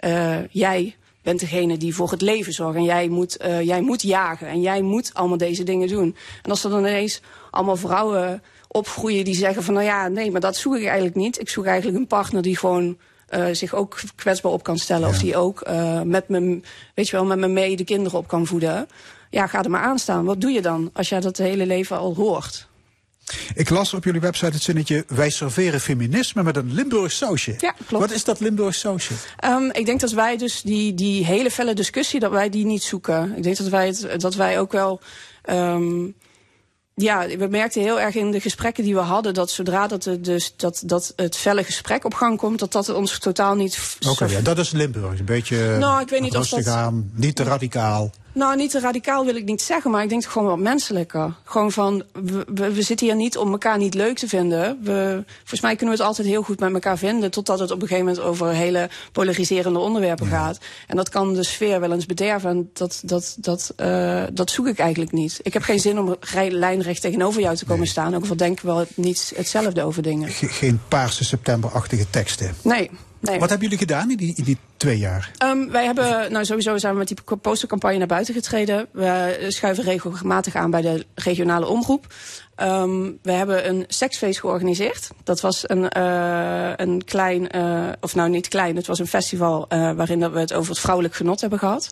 eh, 0.00 0.48
jij 0.50 0.96
bent 1.22 1.40
degene 1.40 1.76
die 1.76 1.94
voor 1.94 2.10
het 2.10 2.20
leven 2.20 2.52
zorgt. 2.52 2.76
En 2.76 2.84
jij 2.84 3.08
moet, 3.08 3.36
eh, 3.36 3.62
jij 3.62 3.80
moet 3.80 4.02
jagen. 4.02 4.48
En 4.48 4.60
jij 4.60 4.82
moet 4.82 5.10
allemaal 5.14 5.36
deze 5.36 5.62
dingen 5.62 5.88
doen. 5.88 6.16
En 6.42 6.50
als 6.50 6.64
er 6.64 6.70
dan 6.70 6.78
ineens 6.78 7.20
allemaal 7.50 7.76
vrouwen 7.76 8.42
opgroeien 8.68 9.24
die 9.24 9.34
zeggen 9.34 9.62
van... 9.62 9.74
nou 9.74 9.86
ja, 9.86 10.08
nee, 10.08 10.30
maar 10.30 10.40
dat 10.40 10.56
zoek 10.56 10.76
ik 10.76 10.84
eigenlijk 10.84 11.16
niet. 11.16 11.40
Ik 11.40 11.48
zoek 11.48 11.66
eigenlijk 11.66 11.98
een 11.98 12.06
partner 12.06 12.42
die 12.42 12.58
gewoon 12.58 12.98
eh, 13.28 13.46
zich 13.52 13.74
ook 13.74 14.00
kwetsbaar 14.14 14.52
op 14.52 14.62
kan 14.62 14.78
stellen. 14.78 15.08
Of 15.08 15.18
die 15.18 15.36
ook 15.36 15.66
met, 16.04 16.28
me, 16.28 16.60
weet 16.94 17.08
je 17.08 17.16
wel, 17.16 17.24
met 17.24 17.38
me 17.38 17.48
mee 17.48 17.76
de 17.76 17.84
kinderen 17.84 18.18
op 18.18 18.28
kan 18.28 18.46
voeden. 18.46 18.88
Ja, 19.30 19.46
ga 19.46 19.62
er 19.62 19.70
maar 19.70 19.82
aan 19.82 19.98
staan. 19.98 20.24
Wat 20.24 20.40
doe 20.40 20.50
je 20.50 20.62
dan 20.62 20.90
als 20.92 21.08
jij 21.08 21.20
dat 21.20 21.36
het 21.36 21.46
hele 21.46 21.66
leven 21.66 21.98
al 21.98 22.14
hoort? 22.14 22.68
Ik 23.54 23.70
las 23.70 23.94
op 23.94 24.04
jullie 24.04 24.20
website 24.20 24.52
het 24.52 24.62
zinnetje... 24.62 25.04
wij 25.08 25.30
serveren 25.30 25.80
feminisme 25.80 26.42
met 26.42 26.56
een 26.56 26.72
Limburgs 26.72 27.16
sausje. 27.16 27.54
Ja, 27.58 27.74
klopt. 27.86 28.06
Wat 28.06 28.12
is 28.12 28.24
dat 28.24 28.40
Limburgs 28.40 28.78
sausje? 28.78 29.14
Um, 29.44 29.70
ik 29.72 29.86
denk 29.86 30.00
dat 30.00 30.10
wij 30.10 30.36
dus 30.36 30.62
die, 30.62 30.94
die 30.94 31.24
hele 31.24 31.50
felle 31.50 31.74
discussie, 31.74 32.20
dat 32.20 32.30
wij 32.30 32.48
die 32.50 32.64
niet 32.64 32.82
zoeken. 32.82 33.36
Ik 33.36 33.42
denk 33.42 33.56
dat 33.56 33.68
wij, 33.68 33.86
het, 33.86 34.20
dat 34.20 34.34
wij 34.34 34.60
ook 34.60 34.72
wel... 34.72 35.00
Um, 35.50 36.14
ja, 36.94 37.26
we 37.26 37.46
merkten 37.46 37.82
heel 37.82 38.00
erg 38.00 38.14
in 38.14 38.30
de 38.30 38.40
gesprekken 38.40 38.84
die 38.84 38.94
we 38.94 39.00
hadden... 39.00 39.34
dat 39.34 39.50
zodra 39.50 39.86
dat, 39.86 40.04
het, 40.04 40.24
dus, 40.24 40.54
dat, 40.56 40.82
dat 40.84 41.12
het 41.16 41.36
felle 41.36 41.64
gesprek 41.64 42.04
op 42.04 42.14
gang 42.14 42.38
komt... 42.38 42.58
dat 42.58 42.72
dat 42.72 42.88
ons 42.88 43.18
totaal 43.18 43.54
niet... 43.54 43.96
Oké, 44.08 44.24
ja, 44.24 44.40
dat 44.40 44.58
is 44.58 44.70
Limburgs. 44.70 45.18
Een 45.18 45.24
beetje 45.24 45.76
Nou, 45.78 46.00
ik 46.00 46.08
weet 46.08 46.20
niet 46.20 46.36
of 46.36 46.48
dat- 46.48 46.66
aan, 46.66 47.10
niet 47.14 47.36
te 47.36 47.42
radicaal. 47.42 48.12
Nou, 48.36 48.56
niet 48.56 48.70
te 48.70 48.80
radicaal 48.80 49.24
wil 49.24 49.34
ik 49.36 49.44
niet 49.44 49.62
zeggen, 49.62 49.90
maar 49.90 50.02
ik 50.02 50.08
denk 50.08 50.24
gewoon 50.24 50.48
wat 50.48 50.58
menselijker. 50.58 51.34
Gewoon 51.44 51.72
van, 51.72 52.02
we, 52.12 52.44
we, 52.54 52.72
we 52.72 52.82
zitten 52.82 53.06
hier 53.06 53.16
niet 53.16 53.36
om 53.36 53.50
elkaar 53.52 53.78
niet 53.78 53.94
leuk 53.94 54.18
te 54.18 54.28
vinden. 54.28 54.78
We, 54.82 55.24
volgens 55.38 55.60
mij 55.60 55.76
kunnen 55.76 55.94
we 55.94 56.00
het 56.00 56.08
altijd 56.10 56.28
heel 56.28 56.42
goed 56.42 56.60
met 56.60 56.72
elkaar 56.72 56.98
vinden, 56.98 57.30
totdat 57.30 57.58
het 57.58 57.70
op 57.70 57.82
een 57.82 57.88
gegeven 57.88 58.08
moment 58.08 58.26
over 58.28 58.48
hele 58.48 58.88
polariserende 59.12 59.78
onderwerpen 59.78 60.26
gaat. 60.26 60.58
En 60.86 60.96
dat 60.96 61.08
kan 61.08 61.34
de 61.34 61.42
sfeer 61.44 61.80
wel 61.80 61.92
eens 61.92 62.06
bederven. 62.06 62.50
En 62.50 62.70
dat, 62.72 63.00
dat, 63.04 63.36
dat, 63.38 63.72
uh, 63.80 64.22
dat 64.32 64.50
zoek 64.50 64.66
ik 64.66 64.78
eigenlijk 64.78 65.12
niet. 65.12 65.38
Ik 65.42 65.52
heb 65.52 65.62
geen 65.62 65.80
zin 65.80 65.98
om 65.98 66.16
rij- 66.20 66.50
lijnrecht 66.50 67.00
tegenover 67.00 67.40
jou 67.40 67.56
te 67.56 67.64
komen 67.64 67.86
staan. 67.86 68.14
Ook 68.14 68.26
al 68.28 68.36
denken 68.36 68.66
we 68.66 68.72
wel 68.72 68.86
niet 68.94 69.32
hetzelfde 69.36 69.82
over 69.82 70.02
dingen. 70.02 70.28
Ge- 70.28 70.46
geen 70.48 70.80
paarse 70.88 71.24
septemberachtige 71.24 72.10
teksten. 72.10 72.54
Nee. 72.62 72.90
Nee. 73.20 73.38
Wat 73.38 73.48
hebben 73.48 73.68
jullie 73.68 73.86
gedaan 73.86 74.10
in 74.10 74.16
die, 74.16 74.32
in 74.36 74.44
die 74.44 74.58
twee 74.76 74.98
jaar? 74.98 75.30
Um, 75.44 75.70
wij 75.70 75.84
hebben, 75.84 76.32
nou 76.32 76.44
sowieso 76.44 76.78
zijn 76.78 76.92
we 76.92 76.98
met 76.98 77.08
die 77.08 77.36
postercampagne 77.36 77.98
naar 77.98 78.06
buiten 78.06 78.34
getreden. 78.34 78.86
We 78.90 79.44
schuiven 79.48 79.84
regelmatig 79.84 80.54
aan 80.54 80.70
bij 80.70 80.82
de 80.82 81.06
regionale 81.14 81.66
omroep. 81.66 82.06
Um, 82.62 83.18
we 83.22 83.32
hebben 83.32 83.68
een 83.68 83.84
seksfeest 83.88 84.40
georganiseerd. 84.40 85.08
Dat 85.24 85.40
was 85.40 85.68
een, 85.68 85.90
uh, 85.96 86.72
een 86.76 87.04
klein, 87.04 87.56
uh, 87.56 87.88
of 88.00 88.14
nou 88.14 88.30
niet 88.30 88.48
klein, 88.48 88.76
het 88.76 88.86
was 88.86 88.98
een 88.98 89.06
festival 89.06 89.66
uh, 89.68 89.92
waarin 89.92 90.20
dat 90.20 90.32
we 90.32 90.38
het 90.38 90.52
over 90.52 90.70
het 90.70 90.80
vrouwelijk 90.80 91.14
genot 91.14 91.40
hebben 91.40 91.58
gehad. 91.58 91.90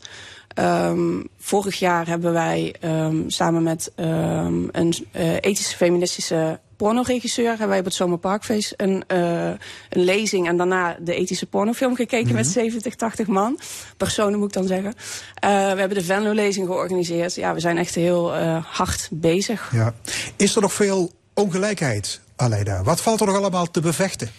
Um, 0.59 1.29
vorig 1.39 1.79
jaar 1.79 2.07
hebben 2.07 2.33
wij 2.33 2.75
um, 2.85 3.31
samen 3.31 3.63
met 3.63 3.93
een 3.95 4.95
ethische 5.41 5.77
feministische 5.77 6.61
pornoregisseur 6.77 7.49
hebben 7.49 7.69
wij 7.69 7.79
op 7.79 7.85
het 7.85 7.95
Zomerparkfeest 7.95 8.75
een, 8.77 9.05
uh, 9.13 9.47
een 9.89 10.05
lezing 10.05 10.49
en 10.49 10.57
daarna 10.57 10.97
de 11.01 11.15
ethische 11.15 11.47
pornofilm 11.47 11.95
gekeken 11.95 12.27
mm 12.27 12.27
-hmm. 12.27 12.37
met 12.37 12.47
70, 12.47 12.95
80 12.95 13.27
man. 13.27 13.59
Personen 13.97 14.39
moet 14.39 14.49
ik 14.49 14.55
dan 14.55 14.67
zeggen. 14.67 14.95
Uh, 14.95 15.73
we 15.73 15.79
hebben 15.79 15.95
de 15.99 16.05
Venlo-lezing 16.05 16.67
georganiseerd. 16.67 17.35
Ja, 17.35 17.55
we 17.55 17.61
zijn 17.61 17.79
echt 17.79 17.95
heel 17.95 18.37
uh, 18.37 18.65
hard 18.65 19.09
bezig. 19.11 19.71
Ja. 19.73 19.95
Is 20.37 20.57
er 20.57 20.63
nog 20.63 20.73
veel 20.73 21.13
ongelijkheid, 21.35 22.21
Aleida? 22.37 22.83
Wat 22.83 23.01
valt 23.01 23.21
er 23.21 23.27
nog 23.27 23.37
allemaal 23.37 23.71
te 23.71 23.81
bevechten? 23.81 24.31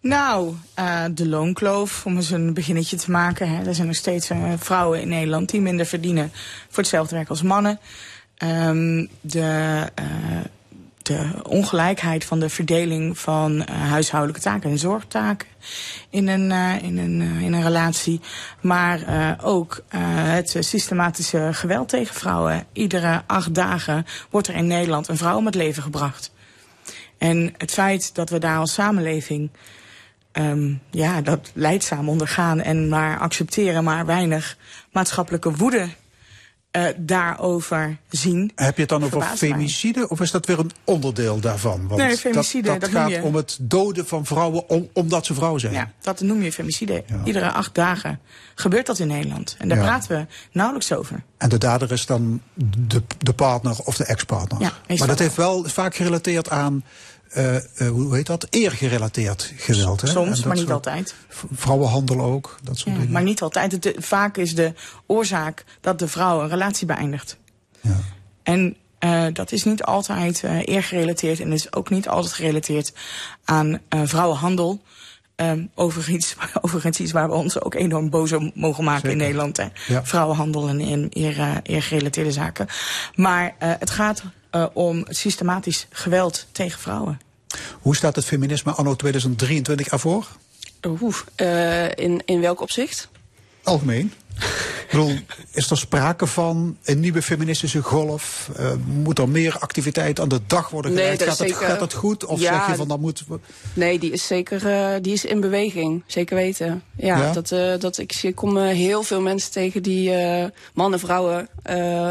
Nou, 0.00 0.54
uh, 0.78 1.04
de 1.10 1.28
loonkloof, 1.28 2.06
om 2.06 2.16
eens 2.16 2.30
een 2.30 2.54
beginnetje 2.54 2.96
te 2.96 3.10
maken. 3.10 3.48
Hè. 3.48 3.64
Er 3.64 3.74
zijn 3.74 3.86
nog 3.86 3.96
steeds 3.96 4.30
uh, 4.30 4.52
vrouwen 4.58 5.00
in 5.00 5.08
Nederland 5.08 5.50
die 5.50 5.60
minder 5.60 5.86
verdienen 5.86 6.32
voor 6.68 6.82
hetzelfde 6.82 7.14
werk 7.14 7.28
als 7.28 7.42
mannen. 7.42 7.80
Um, 8.42 9.08
de 9.20 9.86
uh, 10.00 10.40
de 11.02 11.30
ongelijkheid 11.42 12.24
van 12.24 12.40
de 12.40 12.48
verdeling 12.48 13.18
van 13.18 13.56
uh, 13.56 13.64
huishoudelijke 13.68 14.42
taken 14.42 14.70
en 14.70 14.78
zorgtaken 14.78 15.48
in 16.10 16.28
een, 16.28 16.50
uh, 16.50 16.82
in 16.82 16.98
een, 16.98 17.20
uh, 17.20 17.42
in 17.42 17.52
een 17.52 17.62
relatie. 17.62 18.20
Maar 18.60 19.36
ook 19.42 19.84
het 19.96 20.56
systematische 20.58 21.48
geweld 21.52 21.88
tegen 21.88 22.14
vrouwen. 22.14 22.66
Iedere 22.72 23.22
acht 23.26 23.54
dagen 23.54 24.06
wordt 24.30 24.48
er 24.48 24.54
in 24.54 24.66
Nederland 24.66 25.08
een 25.08 25.16
vrouw 25.16 25.36
om 25.36 25.46
het 25.46 25.54
leven 25.54 25.82
gebracht. 25.82 26.32
En 27.18 27.54
het 27.58 27.70
feit 27.70 28.14
dat 28.14 28.30
we 28.30 28.38
daar 28.38 28.58
als 28.58 28.72
samenleving 28.72 29.50
um, 30.32 30.80
ja, 30.90 31.20
dat 31.20 31.50
leidzaam 31.54 32.08
ondergaan 32.08 32.60
en 32.60 32.88
maar 32.88 33.18
accepteren, 33.18 33.84
maar 33.84 34.06
weinig 34.06 34.56
maatschappelijke 34.92 35.52
woede 35.52 35.88
uh, 36.72 36.86
daarover 36.96 37.98
zien. 38.08 38.52
Heb 38.54 38.74
je 38.74 38.80
het 38.80 38.90
dan 38.90 39.04
over 39.04 39.22
femicide 39.22 40.08
of 40.08 40.20
is 40.20 40.30
dat 40.30 40.46
weer 40.46 40.58
een 40.58 40.70
onderdeel 40.84 41.40
daarvan? 41.40 41.88
Want 41.88 42.00
nee, 42.00 42.16
femicide. 42.16 42.68
Dat, 42.68 42.80
dat, 42.80 42.90
dat 42.90 43.02
gaat 43.02 43.22
om 43.22 43.34
het 43.34 43.58
doden 43.60 44.06
van 44.06 44.26
vrouwen 44.26 44.68
om, 44.68 44.88
omdat 44.92 45.26
ze 45.26 45.34
vrouw 45.34 45.58
zijn. 45.58 45.72
Ja, 45.72 45.90
dat 46.00 46.20
noem 46.20 46.42
je 46.42 46.52
femicide. 46.52 47.04
Ja. 47.06 47.20
Iedere 47.24 47.50
acht 47.50 47.74
dagen 47.74 48.20
gebeurt 48.54 48.86
dat 48.86 48.98
in 48.98 49.06
Nederland. 49.06 49.56
En 49.58 49.68
daar 49.68 49.78
ja. 49.78 49.84
praten 49.84 50.18
we 50.18 50.26
nauwelijks 50.52 50.92
over. 50.92 51.22
En 51.38 51.48
de 51.48 51.58
dader 51.58 51.92
is 51.92 52.06
dan 52.06 52.42
de, 52.54 53.02
de 53.18 53.32
partner 53.32 53.76
of 53.84 53.96
de 53.96 54.04
ex-partner. 54.04 54.60
Ja, 54.60 54.96
maar 54.96 55.06
dat 55.06 55.18
heeft 55.18 55.36
wel 55.36 55.64
vaak 55.64 55.94
gerelateerd 55.94 56.50
aan 56.50 56.84
uh, 57.36 57.54
uh, 57.54 57.88
hoe 57.88 58.14
heet 58.14 58.26
dat? 58.26 58.46
Eergerelateerd 58.50 59.52
geweld. 59.56 60.00
Hè? 60.00 60.08
Soms, 60.08 60.44
maar 60.44 60.56
niet 60.56 60.70
altijd. 60.70 61.14
Vrouwenhandel 61.52 62.20
ook, 62.20 62.58
dat 62.62 62.78
soort 62.78 62.90
ja, 62.90 62.96
dingen. 62.96 63.12
Maar 63.12 63.22
niet 63.22 63.42
altijd. 63.42 63.72
Het, 63.72 63.94
vaak 63.98 64.36
is 64.36 64.54
de 64.54 64.72
oorzaak 65.06 65.64
dat 65.80 65.98
de 65.98 66.08
vrouw 66.08 66.42
een 66.42 66.48
relatie 66.48 66.86
beëindigt. 66.86 67.36
Ja. 67.80 67.96
En 68.42 68.76
uh, 69.00 69.26
dat 69.32 69.52
is 69.52 69.64
niet 69.64 69.82
altijd 69.82 70.42
eergerelateerd 70.64 71.40
en 71.40 71.52
is 71.52 71.72
ook 71.72 71.90
niet 71.90 72.08
altijd 72.08 72.32
gerelateerd 72.32 72.92
aan 73.44 73.80
vrouwenhandel. 73.88 74.80
Um, 75.36 75.70
overigens, 75.74 76.36
overigens 76.60 77.00
iets 77.00 77.12
waar 77.12 77.28
we 77.28 77.34
ons 77.34 77.60
ook 77.60 77.74
enorm 77.74 78.10
boos 78.10 78.32
om 78.32 78.50
mogen 78.54 78.84
maken 78.84 79.00
Zeker. 79.00 79.16
in 79.16 79.24
Nederland. 79.24 79.56
Hè? 79.56 79.66
Ja. 79.86 80.04
Vrouwenhandel 80.04 80.68
en, 80.68 80.80
en 80.80 81.06
eer, 81.10 81.60
eergerelateerde 81.62 82.32
zaken. 82.32 82.66
Maar 83.14 83.54
het 83.58 83.90
gaat 83.90 84.22
uh, 84.52 84.66
om 84.72 85.04
systematisch 85.08 85.86
geweld 85.90 86.46
tegen 86.52 86.80
vrouwen. 86.80 87.20
Hoe 87.80 87.96
staat 87.96 88.16
het 88.16 88.24
feminisme 88.24 88.72
anno 88.72 88.96
2023 88.96 89.88
ervoor? 89.88 90.28
Oeh, 90.86 91.16
uh, 91.36 91.84
in, 91.84 92.22
in 92.24 92.40
welk 92.40 92.60
opzicht? 92.60 93.08
Algemeen. 93.62 94.12
Ik 94.40 94.88
bedoel, 94.90 95.18
is 95.52 95.70
er 95.70 95.78
sprake 95.78 96.26
van 96.26 96.76
een 96.84 97.00
nieuwe 97.00 97.22
feministische 97.22 97.82
golf? 97.82 98.50
Uh, 98.60 98.72
moet 98.84 99.18
er 99.18 99.28
meer 99.28 99.58
activiteit 99.58 100.20
aan 100.20 100.28
de 100.28 100.40
dag 100.46 100.68
worden 100.68 100.90
gelegd? 100.90 101.18
Nee, 101.18 101.28
gaat, 101.28 101.36
zeker, 101.36 101.56
gaat 101.56 101.80
het 101.80 101.92
goed? 101.92 102.24
Of 102.24 102.40
ja, 102.40 102.58
zeg 102.58 102.66
je 102.66 102.74
van 102.74 102.88
dat 102.88 103.00
moet. 103.00 103.24
Nee, 103.74 103.98
die 103.98 104.12
is 104.12 104.26
zeker 104.26 104.66
uh, 104.66 105.02
die 105.02 105.12
is 105.12 105.24
in 105.24 105.40
beweging. 105.40 106.02
Zeker 106.06 106.36
weten. 106.36 106.82
Ja, 106.96 107.18
ja? 107.18 107.32
Dat, 107.32 107.50
uh, 107.50 107.72
dat, 107.78 107.98
ik, 107.98 108.14
ik 108.22 108.34
kom 108.34 108.56
heel 108.56 109.02
veel 109.02 109.20
mensen 109.20 109.50
tegen 109.52 109.82
die 109.82 110.12
mannen, 110.74 110.98
vrouwen, 110.98 111.48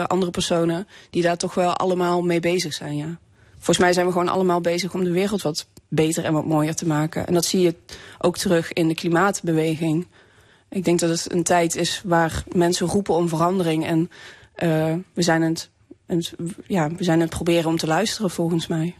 andere 0.08 0.32
personen, 0.32 0.88
die 1.10 1.22
daar 1.22 1.38
toch 1.38 1.54
wel 1.54 1.76
allemaal 1.76 2.22
mee 2.22 2.40
bezig 2.40 2.74
zijn. 2.74 2.98
Ja. 2.98 3.18
Volgens 3.56 3.78
mij 3.78 3.94
zijn 3.94 4.06
we 4.06 4.12
gewoon 4.12 4.30
allemaal 4.30 4.62
bezig 4.62 4.94
om 4.94 5.04
de 5.04 5.12
wereld 5.12 5.42
wat 5.42 5.68
beter 5.88 6.26
en 6.26 6.34
wat 6.34 6.46
mooier 6.46 6.76
te 6.76 6.88
maken. 6.88 7.28
En 7.28 7.34
dat 7.34 7.46
zie 7.46 7.62
je 7.62 7.76
ook 8.20 8.38
terug 8.38 8.74
in 8.74 8.88
de 8.88 8.94
klimaatbeweging. 8.94 10.08
Ik 10.70 10.84
denk 10.84 11.00
dat 11.00 11.10
het 11.10 11.34
een 11.34 11.44
tijd 11.44 11.76
is 11.76 12.02
waar 12.06 12.44
mensen 12.52 12.88
roepen 12.88 13.14
om 13.14 13.30
verandering. 13.30 13.86
En 13.86 14.10
uh, 14.64 14.96
we, 15.14 15.22
zijn 15.22 15.42
het, 15.42 15.70
het, 16.06 16.34
ja, 16.68 16.92
we 16.92 17.04
zijn 17.04 17.20
het 17.20 17.30
proberen 17.30 17.70
om 17.70 17.78
te 17.78 17.88
luisteren, 17.88 18.30
volgens 18.30 18.68
mij. 18.68 18.96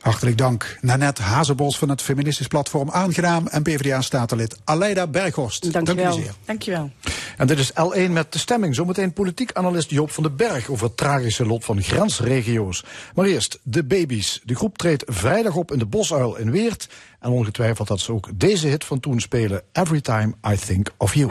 Hartelijk 0.00 0.38
dank. 0.38 0.78
Nanette 0.80 1.22
Hazebos 1.22 1.78
van 1.78 1.88
het 1.88 2.02
Feministisch 2.02 2.48
Platform 2.48 2.90
Aangenaam 2.90 3.46
en 3.46 3.62
PvdA-statenlid 3.62 4.56
Aleida 4.64 5.06
Berghorst. 5.06 5.72
Dank, 5.72 5.86
dank 5.86 5.98
je 5.98 6.04
wel. 6.04 6.12
zeer. 6.12 6.32
Dank 6.44 6.62
je 6.62 6.70
wel. 6.70 6.90
En 7.36 7.46
dit 7.46 7.58
is 7.58 7.70
L1 7.70 8.10
met 8.10 8.32
de 8.32 8.38
stemming. 8.38 8.74
Zometeen 8.74 9.12
politiek 9.12 9.52
analist 9.52 9.90
Joop 9.90 10.10
van 10.10 10.22
den 10.22 10.36
Berg 10.36 10.68
over 10.68 10.86
het 10.86 10.96
tragische 10.96 11.46
lot 11.46 11.64
van 11.64 11.82
grensregio's. 11.82 12.84
Maar 13.14 13.24
eerst 13.24 13.58
de 13.62 13.84
baby's. 13.84 14.40
De 14.44 14.54
groep 14.54 14.78
treedt 14.78 15.04
vrijdag 15.06 15.54
op 15.54 15.72
in 15.72 15.78
de 15.78 15.86
Bosuil 15.86 16.36
in 16.36 16.50
Weert. 16.50 16.88
En 17.20 17.30
ongetwijfeld 17.30 17.88
dat 17.88 18.00
ze 18.00 18.12
ook 18.12 18.28
deze 18.34 18.66
hit 18.66 18.84
van 18.84 19.00
toen 19.00 19.20
spelen. 19.20 19.62
Every 19.72 20.00
time 20.00 20.34
I 20.50 20.56
think 20.56 20.88
of 20.96 21.14
you. 21.14 21.30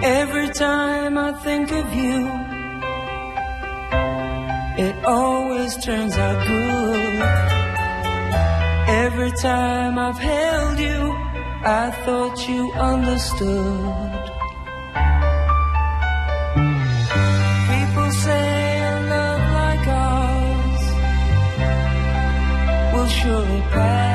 Every 0.00 0.50
time 0.50 1.28
I 1.28 1.32
think 1.44 1.70
of 1.70 1.94
you 1.94 2.56
It 4.80 4.94
always 5.04 5.76
turns 5.84 6.16
out 6.16 6.46
good. 6.46 7.20
Every 8.88 9.32
time 9.32 9.98
I've 9.98 10.16
held 10.18 10.78
you, 10.78 11.00
I 11.64 11.90
thought 12.04 12.48
you 12.48 12.70
understood. 12.74 14.22
People 17.72 18.10
say 18.24 18.78
a 18.92 18.96
love 19.14 19.44
like 19.58 19.86
ours 19.88 20.84
will 22.94 23.08
surely 23.08 23.60
pass. 23.72 24.07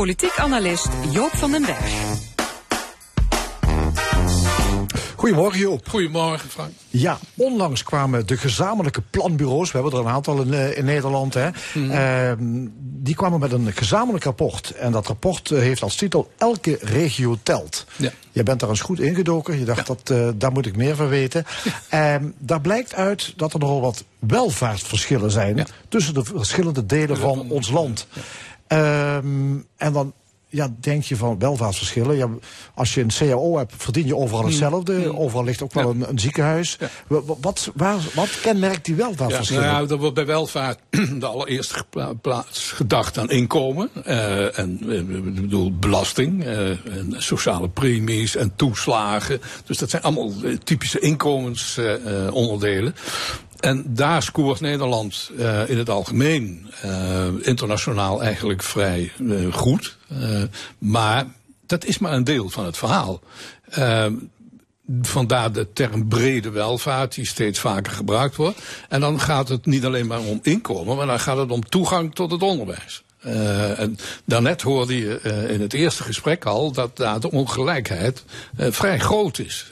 Politiek 0.00 0.38
analist 0.38 0.88
Joop 1.10 1.30
van 1.32 1.50
den 1.50 1.62
Berg. 1.62 1.92
Goedemorgen 5.16 5.58
Joop. 5.58 5.88
Goedemorgen 5.88 6.48
Frank. 6.48 6.70
Ja, 6.88 7.18
onlangs 7.36 7.82
kwamen 7.82 8.26
de 8.26 8.36
gezamenlijke 8.36 9.02
planbureaus, 9.10 9.72
we 9.72 9.78
hebben 9.78 9.98
er 9.98 10.06
een 10.06 10.12
aantal 10.12 10.40
in, 10.40 10.54
eh, 10.54 10.76
in 10.76 10.84
Nederland, 10.84 11.34
hè, 11.34 11.48
ehm, 11.74 12.66
die 12.80 13.14
kwamen 13.14 13.40
met 13.40 13.52
een 13.52 13.72
gezamenlijk 13.72 14.24
rapport. 14.24 14.70
En 14.70 14.92
dat 14.92 15.06
rapport 15.06 15.50
eh, 15.50 15.58
heeft 15.58 15.82
als 15.82 15.96
titel 15.96 16.30
Elke 16.38 16.78
regio 16.80 17.38
telt. 17.42 17.86
Ja. 17.96 18.10
Je 18.32 18.42
bent 18.42 18.60
daar 18.60 18.68
eens 18.68 18.80
goed 18.80 19.00
ingedoken, 19.00 19.58
je 19.58 19.64
dacht 19.64 19.86
dat, 19.86 20.10
eh, 20.10 20.28
daar 20.34 20.52
moet 20.52 20.66
ik 20.66 20.76
meer 20.76 20.96
van 20.96 21.08
weten. 21.08 21.44
Ehm, 21.88 22.24
daar 22.38 22.60
blijkt 22.60 22.94
uit 22.94 23.32
dat 23.36 23.52
er 23.52 23.58
nogal 23.58 23.80
wat 23.80 24.04
welvaartsverschillen 24.18 25.30
zijn 25.30 25.56
Ja. 25.56 25.66
tussen 25.88 26.14
de 26.14 26.24
verschillende 26.24 26.86
delen 26.86 27.16
van 27.16 27.50
ons 27.50 27.70
land. 27.70 28.06
Ehm, 28.70 29.56
en 29.76 29.92
dan 29.92 30.12
ja, 30.52 30.68
denk 30.80 31.02
je 31.02 31.16
van 31.16 31.38
welvaartsverschillen. 31.38 32.16
Ja, 32.16 32.28
als 32.74 32.94
je 32.94 33.00
een 33.00 33.10
CAO 33.18 33.56
hebt, 33.56 33.72
verdien 33.76 34.06
je 34.06 34.16
overal 34.16 34.44
hetzelfde. 34.44 35.16
Overal 35.18 35.44
ligt 35.44 35.62
ook 35.62 35.72
wel 35.72 35.90
Hmm. 35.90 35.98
Ja. 36.00 36.04
een, 36.06 36.10
een 36.12 36.18
ziekenhuis. 36.18 36.76
Wa- 37.06 37.22
wa- 37.22 37.34
Wat, 37.40 37.70
waar, 37.74 37.96
wat 38.14 38.40
kenmerkt 38.40 38.84
die 38.84 38.96
Ja, 38.96 39.02
welvaartsverschillen? 39.04 39.64
nou 39.64 39.84
ja, 39.86 39.90
er 39.92 39.98
wordt 39.98 40.14
bij 40.14 40.26
welvaart 40.26 40.78
de 41.20 41.26
allereerste 41.26 41.84
plaats 42.22 42.72
gedacht 42.72 43.18
aan 43.18 43.30
inkomen. 43.30 43.90
eh, 44.04 44.58
en 44.58 44.80
eh, 44.88 44.98
ik 44.98 45.34
bedoel 45.34 45.72
belasting, 45.78 46.44
eh, 46.44 46.68
en 46.70 47.14
sociale 47.18 47.68
premies 47.68 48.36
en 48.36 48.52
toeslagen. 48.56 49.40
Dus 49.66 49.78
dat 49.78 49.90
zijn 49.90 50.02
allemaal 50.02 50.32
typische 50.64 50.98
inkomensonderdelen. 51.00 52.94
En 53.60 53.84
daar 53.94 54.22
scoort 54.22 54.60
Nederland 54.60 55.30
eh, 55.38 55.68
in 55.68 55.78
het 55.78 55.90
algemeen 55.90 56.70
eh, 56.82 57.26
internationaal 57.40 58.22
eigenlijk 58.22 58.62
vrij 58.62 59.12
eh, 59.28 59.52
goed. 59.52 59.98
Maar 60.78 61.26
dat 61.66 61.84
is 61.84 61.98
maar 61.98 62.12
een 62.12 62.24
deel 62.24 62.48
van 62.48 62.64
het 62.64 62.76
verhaal. 62.76 63.20
Vandaar 65.02 65.52
de 65.52 65.72
term 65.72 66.08
brede 66.08 66.50
welvaart, 66.50 67.14
die 67.14 67.26
steeds 67.26 67.58
vaker 67.58 67.92
gebruikt 67.92 68.36
wordt. 68.36 68.60
En 68.88 69.00
dan 69.00 69.20
gaat 69.20 69.48
het 69.48 69.66
niet 69.66 69.84
alleen 69.84 70.06
maar 70.06 70.20
om 70.20 70.40
inkomen, 70.42 70.96
maar 70.96 71.06
dan 71.06 71.20
gaat 71.20 71.36
het 71.36 71.50
om 71.50 71.68
toegang 71.68 72.14
tot 72.14 72.30
het 72.30 72.42
onderwijs. 72.42 73.02
Eh, 73.20 73.78
en 73.78 73.98
daarnet 74.24 74.62
hoorde 74.62 74.98
je 74.98 75.20
eh, 75.20 75.50
in 75.50 75.60
het 75.60 75.72
eerste 75.72 76.02
gesprek 76.02 76.44
al 76.44 76.72
dat 76.72 76.96
de 76.96 77.30
ongelijkheid 77.30 78.24
eh, 78.56 78.66
vrij 78.70 78.98
groot 78.98 79.38
is. 79.38 79.70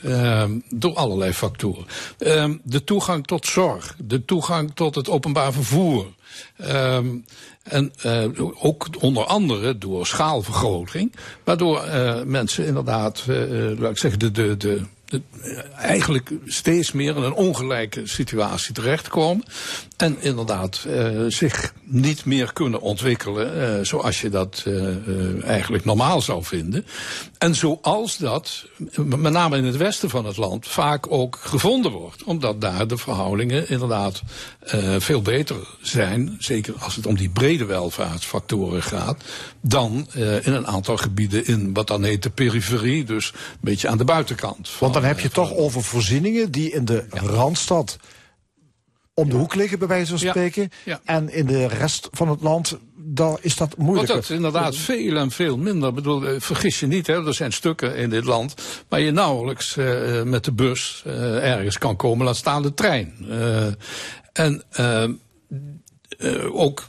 door 0.69 0.93
allerlei 0.93 1.33
factoren. 1.33 1.85
Eh, 2.17 2.49
de 2.63 2.83
toegang 2.83 3.27
tot 3.27 3.45
zorg, 3.45 3.95
de 3.97 4.25
toegang 4.25 4.71
tot 4.73 4.95
het 4.95 5.09
openbaar 5.09 5.53
vervoer. 5.53 6.05
Ehm, 6.57 7.07
en 7.63 7.91
ook 8.59 8.87
onder 8.99 9.25
andere 9.25 9.77
door 9.77 10.07
schaalvergroting, 10.07 11.15
waardoor 11.43 11.83
mensen 12.25 12.65
inderdaad, 12.65 13.23
laat 13.77 13.91
ik 13.91 13.97
zeggen, 13.97 14.19
de, 14.19 14.31
de, 14.31 14.57
de, 14.57 14.81
eigenlijk 15.75 16.31
steeds 16.45 16.91
meer 16.91 17.15
in 17.15 17.23
een 17.23 17.33
ongelijke 17.33 18.07
situatie 18.07 18.73
terechtkomen. 18.73 19.45
En 19.99 20.17
inderdaad 20.19 20.85
eh, 20.87 21.09
zich 21.27 21.73
niet 21.83 22.25
meer 22.25 22.53
kunnen 22.53 22.81
ontwikkelen 22.81 23.77
eh, 23.77 23.85
zoals 23.85 24.21
je 24.21 24.29
dat 24.29 24.63
eh, 24.65 25.43
eigenlijk 25.43 25.85
normaal 25.85 26.21
zou 26.21 26.43
vinden. 26.43 26.85
En 27.37 27.55
zoals 27.55 28.17
dat, 28.17 28.65
met 28.95 29.33
name 29.33 29.57
in 29.57 29.63
het 29.63 29.77
westen 29.77 30.09
van 30.09 30.25
het 30.25 30.37
land, 30.37 30.67
vaak 30.67 31.11
ook 31.11 31.39
gevonden 31.41 31.91
wordt. 31.91 32.23
Omdat 32.23 32.61
daar 32.61 32.87
de 32.87 32.97
verhoudingen 32.97 33.69
inderdaad 33.69 34.21
veel 34.97 35.21
beter 35.21 35.55
zijn. 35.81 36.35
Zeker 36.39 36.73
als 36.79 36.95
het 36.95 37.05
om 37.05 37.15
die 37.15 37.29
brede 37.29 37.65
welvaartsfactoren 37.65 38.83
gaat. 38.83 39.23
Dan 39.61 40.07
in 40.41 40.53
een 40.53 40.67
aantal 40.67 40.97
gebieden 40.97 41.45
in 41.45 41.73
wat 41.73 41.87
dan 41.87 42.03
heet 42.03 42.23
de 42.23 42.29
periferie. 42.29 43.03
Dus 43.03 43.31
een 43.31 43.57
beetje 43.61 43.87
aan 43.87 43.97
de 43.97 44.03
buitenkant. 44.03 44.69
van, 44.69 44.79
Want 44.79 44.93
dan 44.93 45.03
heb 45.03 45.19
je 45.19 45.29
toch 45.29 45.53
over 45.53 45.83
voorzieningen 45.83 46.51
die 46.51 46.71
in 46.71 46.85
de 46.85 47.05
Randstad 47.09 47.97
om 49.19 49.29
de 49.29 49.35
hoek 49.35 49.55
liggen, 49.55 49.79
bij 49.79 49.87
wijze 49.87 50.17
van 50.17 50.29
spreken. 50.29 50.69
Ja. 50.83 50.99
En 51.05 51.29
in 51.33 51.45
de 51.45 51.67
rest 51.67 52.07
van 52.11 52.29
het 52.29 52.41
land, 52.41 52.77
daar 52.95 53.37
is 53.41 53.55
dat 53.55 53.67
Wordt 53.67 53.83
moeilijker. 53.83 54.15
dat 54.15 54.29
inderdaad 54.29 54.75
veel 54.75 55.15
en 55.17 55.31
veel 55.31 55.57
minder. 55.57 55.89
Ik 55.89 55.95
bedoel, 55.95 56.25
eh, 56.25 56.35
vergis 56.39 56.79
je 56.79 56.87
niet, 56.87 57.07
hè, 57.07 57.25
er 57.25 57.33
zijn 57.33 57.53
stukken 57.53 57.95
in 57.95 58.09
dit 58.09 58.25
land 58.25 58.55
waar 58.87 58.99
je 58.99 59.11
nauwelijks 59.11 59.77
eh, 59.77 60.23
met 60.23 60.43
de 60.43 60.51
bus 60.51 61.03
eh, 61.05 61.51
ergens 61.51 61.77
kan 61.77 61.95
komen, 61.95 62.25
laat 62.25 62.35
staan 62.35 62.61
de 62.61 62.73
trein. 62.73 63.15
Eh, 63.29 63.65
en 64.33 64.63
eh, 66.19 66.55
ook 66.55 66.87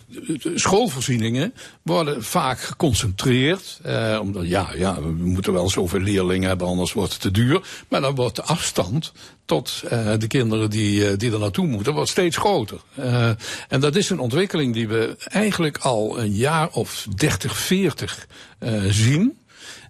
schoolvoorzieningen 0.55 1.55
worden 1.83 2.25
vaak 2.25 2.61
geconcentreerd. 2.61 3.79
Eh, 3.83 4.19
omdat 4.23 4.47
ja, 4.47 4.71
ja, 4.77 5.03
we 5.03 5.09
moeten 5.09 5.53
wel 5.53 5.69
zoveel 5.69 6.01
leerlingen 6.01 6.49
hebben, 6.49 6.67
anders 6.67 6.93
wordt 6.93 7.13
het 7.13 7.21
te 7.21 7.31
duur. 7.31 7.63
Maar 7.89 8.01
dan 8.01 8.15
wordt 8.15 8.37
de 8.37 8.43
afstand 8.43 9.13
tot 9.45 9.83
eh, 9.89 10.13
de 10.19 10.27
kinderen 10.27 10.71
die, 10.71 11.17
die 11.17 11.33
er 11.33 11.39
naartoe 11.39 11.67
moeten, 11.67 11.93
wordt 11.93 12.11
steeds 12.11 12.37
groter. 12.37 12.81
En 13.69 13.81
dat 13.81 13.97
is 13.97 14.11
een 14.11 14.19
ontwikkeling 14.19 14.75
die 14.75 14.89
we 14.89 15.17
eigenlijk 15.19 15.79
al 15.79 16.19
een 16.19 16.33
jaar 16.33 16.69
of 16.69 17.07
30, 17.15 17.57
40 17.57 18.27
eh, 18.59 18.83
zien. 18.89 19.39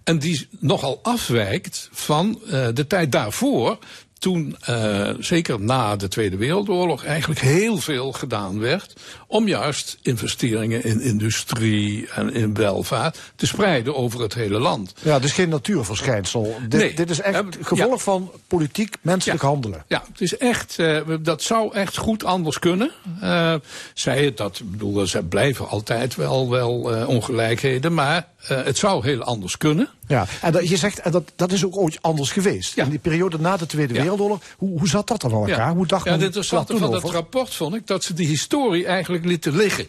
En 0.03 0.19
die 0.19 0.47
nogal 0.59 0.99
afwijkt 1.03 1.89
van 1.91 2.39
de 2.73 2.87
tijd 2.87 3.11
daarvoor. 3.11 3.77
Toen, 4.21 4.55
eh, 4.61 5.09
zeker 5.19 5.59
na 5.61 5.95
de 5.95 6.07
Tweede 6.07 6.37
Wereldoorlog, 6.37 7.03
eigenlijk 7.03 7.39
heel 7.39 7.77
veel 7.77 8.11
gedaan 8.11 8.59
werd. 8.59 8.93
om 9.27 9.47
juist 9.47 9.97
investeringen 10.01 10.83
in 10.83 11.01
industrie 11.01 12.07
en 12.15 12.33
in 12.33 12.53
welvaart 12.53 13.19
te 13.35 13.47
spreiden 13.47 13.95
over 13.95 14.21
het 14.21 14.33
hele 14.33 14.59
land. 14.59 14.93
Ja, 15.01 15.13
het 15.13 15.23
is 15.23 15.31
geen 15.31 15.49
natuurverschijnsel. 15.49 16.55
Dit, 16.67 16.79
Nee. 16.79 16.93
dit 16.93 17.09
is 17.09 17.21
echt 17.21 17.43
gevolg 17.61 17.91
ja. 17.91 17.97
van 17.97 18.31
politiek, 18.47 18.95
menselijk 19.01 19.41
Ja. 19.41 19.47
handelen. 19.47 19.83
Ja, 19.87 20.03
het 20.11 20.21
is 20.21 20.37
echt, 20.37 20.79
eh, 20.79 20.99
dat 21.21 21.41
zou 21.41 21.73
echt 21.75 21.97
goed 21.97 22.23
anders 22.23 22.59
kunnen. 22.59 22.91
Eh 23.21 23.55
zij 23.93 24.25
het 24.25 24.37
dat, 24.37 24.59
ik 24.59 24.71
bedoel, 24.71 25.01
er 25.13 25.23
blijven 25.23 25.67
altijd 25.69 26.15
wel, 26.15 26.49
wel 26.49 26.71
ongelijkheden, 27.07 27.93
maar 27.93 28.27
het 28.41 28.77
zou 28.77 29.05
heel 29.05 29.21
anders 29.21 29.57
kunnen. 29.57 29.89
Ja, 30.11 30.25
en 30.41 30.51
dat, 30.51 30.69
je 30.69 30.77
zegt, 30.77 30.99
en 30.99 31.11
dat, 31.11 31.31
dat 31.35 31.51
is 31.51 31.65
ook 31.65 31.77
ooit 31.77 32.01
anders 32.01 32.31
geweest. 32.31 32.75
Ja. 32.75 32.83
In 32.83 32.89
die 32.89 32.99
periode 32.99 33.39
na 33.39 33.57
de 33.57 33.65
Tweede 33.65 33.93
Ja. 33.93 34.01
Wereldoorlog, 34.01 34.41
hoe, 34.57 34.79
hoe 34.79 34.87
zat 34.87 35.07
dat 35.07 35.21
dan 35.21 35.33
aan 35.33 35.49
elkaar? 35.49 35.73
Hoe 35.73 35.87
dacht 35.87 36.03
ja, 36.03 36.09
men 36.11 36.19
het 36.19 36.27
interessante 36.27 36.77
van 36.77 36.91
dat 36.91 37.03
rapport 37.03 37.53
vond 37.53 37.75
ik 37.75 37.87
dat 37.87 38.03
ze 38.03 38.13
die 38.13 38.27
historie 38.27 38.85
eigenlijk 38.85 39.25
lieten 39.25 39.55
liggen. 39.55 39.87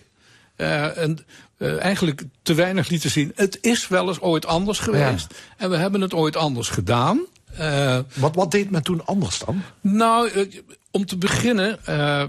Eh, 0.56 0.98
en 0.98 1.18
eh, 1.56 1.80
eigenlijk 1.80 2.22
te 2.42 2.54
weinig 2.54 2.88
lieten 2.88 3.10
zien. 3.10 3.32
Het 3.34 3.58
is 3.60 3.88
wel 3.88 4.08
eens 4.08 4.20
ooit 4.20 4.46
anders 4.46 4.78
geweest. 4.78 5.34
En 5.56 5.70
we 5.70 5.76
hebben 5.76 6.00
het 6.00 6.14
ooit 6.14 6.36
anders 6.36 6.68
gedaan. 6.68 7.20
Eh, 7.56 7.98
Wat, 8.14 8.34
wat 8.34 8.50
deed 8.50 8.70
men 8.70 8.82
toen 8.82 9.04
anders 9.06 9.38
dan? 9.38 9.62
nou, 9.80 10.28
eh, 10.30 10.46
om 10.90 11.06
te 11.06 11.16
beginnen, 11.18 11.78
eh, 11.86 12.22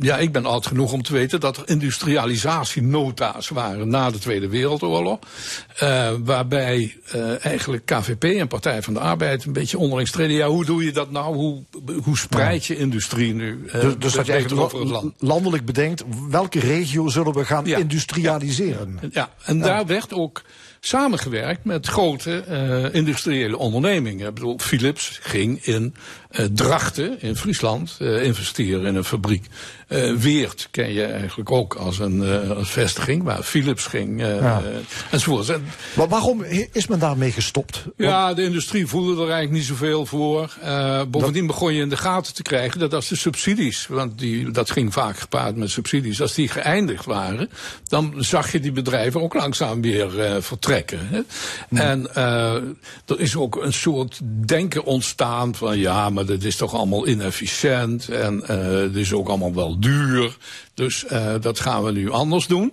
ja, 0.00 0.16
ik 0.18 0.32
ben 0.32 0.46
oud 0.46 0.66
genoeg 0.66 0.92
om 0.92 1.02
te 1.02 1.12
weten 1.12 1.40
dat 1.40 1.56
er 1.56 1.62
industrialisatienota's 1.68 3.48
waren 3.48 3.88
na 3.88 4.10
de 4.10 4.18
Tweede 4.18 4.48
Wereldoorlog. 4.48 5.18
waarbij 6.24 6.96
eigenlijk 7.40 7.84
KVP 7.86 8.24
en 8.24 8.48
Partij 8.48 8.82
van 8.82 8.94
de 8.94 9.00
Arbeid 9.00 9.44
een 9.44 9.52
beetje 9.52 9.78
onderling 9.78 10.08
streden. 10.08 10.36
Ja, 10.36 10.46
hoe 10.48 10.64
doe 10.64 10.84
je 10.84 10.92
dat 10.92 11.10
nou? 11.10 11.34
Hoe, 11.34 11.62
hoe 12.04 12.18
spreid 12.18 12.66
je 12.66 12.76
industrie 12.76 13.34
nu 13.34 13.64
Dus, 13.72 13.98
dus 13.98 14.12
dat 14.12 14.26
je 14.26 14.56
over 14.56 14.80
het 14.80 14.88
land? 14.88 15.14
landelijk 15.18 15.64
bedenkt, 15.64 16.04
welke 16.30 16.60
regio 16.60 17.08
zullen 17.08 17.32
we 17.34 17.44
gaan 17.44 17.64
Ja. 17.66 17.78
industrialiseren? 17.78 18.98
Ja, 19.10 19.30
en 19.44 19.60
daar 19.60 19.86
werd 19.86 20.12
ook 20.12 20.42
samengewerkt 20.88 21.64
met 21.64 21.86
grote 21.86 22.40
eh, 22.40 22.94
industriële 22.94 23.56
ondernemingen. 23.56 24.28
Ik 24.28 24.34
bedoel, 24.34 24.58
Philips 24.58 25.18
ging 25.22 25.64
in 25.64 25.94
eh, 26.28 26.44
Drachten 26.52 27.20
in 27.22 27.36
Friesland 27.36 27.96
eh, 27.98 28.24
investeren 28.24 28.86
in 28.86 28.94
een 28.94 29.04
fabriek. 29.04 29.46
Eh, 29.88 30.14
Weert 30.14 30.68
ken 30.70 30.92
je 30.92 31.04
eigenlijk 31.04 31.50
ook 31.50 31.74
als 31.74 31.98
een 31.98 32.22
als 32.56 32.70
vestiging, 32.70 33.22
waar 33.22 33.42
Philips 33.42 33.86
ging 33.86 34.20
Ja. 34.20 34.62
enzovoort. 35.10 35.48
En, 35.48 35.64
Maar 35.96 36.08
waarom 36.08 36.42
is 36.72 36.86
men 36.86 36.98
daarmee 36.98 37.32
gestopt? 37.32 37.84
ja, 37.96 38.34
de 38.34 38.42
industrie 38.42 38.86
voelde 38.86 39.12
er 39.12 39.18
eigenlijk 39.18 39.50
niet 39.50 39.64
zoveel 39.64 40.06
voor. 40.06 40.56
Bovendien 41.08 41.46
begon 41.46 41.74
je 41.74 41.80
in 41.82 41.88
de 41.88 41.96
gaten 41.96 42.34
te 42.34 42.42
krijgen 42.42 42.80
dat 42.80 42.94
als 42.94 43.08
de 43.08 43.16
subsidies, 43.16 43.86
want 43.86 44.18
die, 44.18 44.50
dat 44.50 44.70
ging 44.70 44.92
vaak 44.92 45.18
gepaard 45.18 45.56
met 45.56 45.70
subsidies, 45.70 46.20
als 46.20 46.34
die 46.34 46.48
geëindigd 46.48 47.04
waren, 47.04 47.50
dan 47.84 48.14
zag 48.18 48.52
je 48.52 48.60
die 48.60 48.72
bedrijven 48.72 49.22
ook 49.22 49.34
langzaam 49.34 49.80
weer 49.82 50.42
vertrekken. 50.42 50.98
Hè. 51.10 51.20
En 51.80 52.14
eh, 52.14 52.52
er 53.06 53.20
is 53.20 53.36
ook 53.36 53.62
een 53.62 53.72
soort 53.72 54.20
denken 54.46 54.84
ontstaan 54.84 55.54
van 55.54 55.78
ja, 55.78 56.10
maar 56.18 56.26
dat 56.26 56.42
is 56.42 56.56
toch 56.56 56.74
allemaal 56.74 57.06
inefficiënt 57.06 58.08
en 58.08 58.42
eh 58.46 58.56
het 58.70 58.96
is 58.96 59.12
ook 59.12 59.28
allemaal 59.28 59.54
wel 59.54 59.80
duur. 59.80 60.36
Dus 60.74 61.04
eh, 61.06 61.34
dat 61.40 61.60
gaan 61.60 61.84
we 61.84 61.92
nu 61.92 62.10
anders 62.10 62.46
doen. 62.46 62.72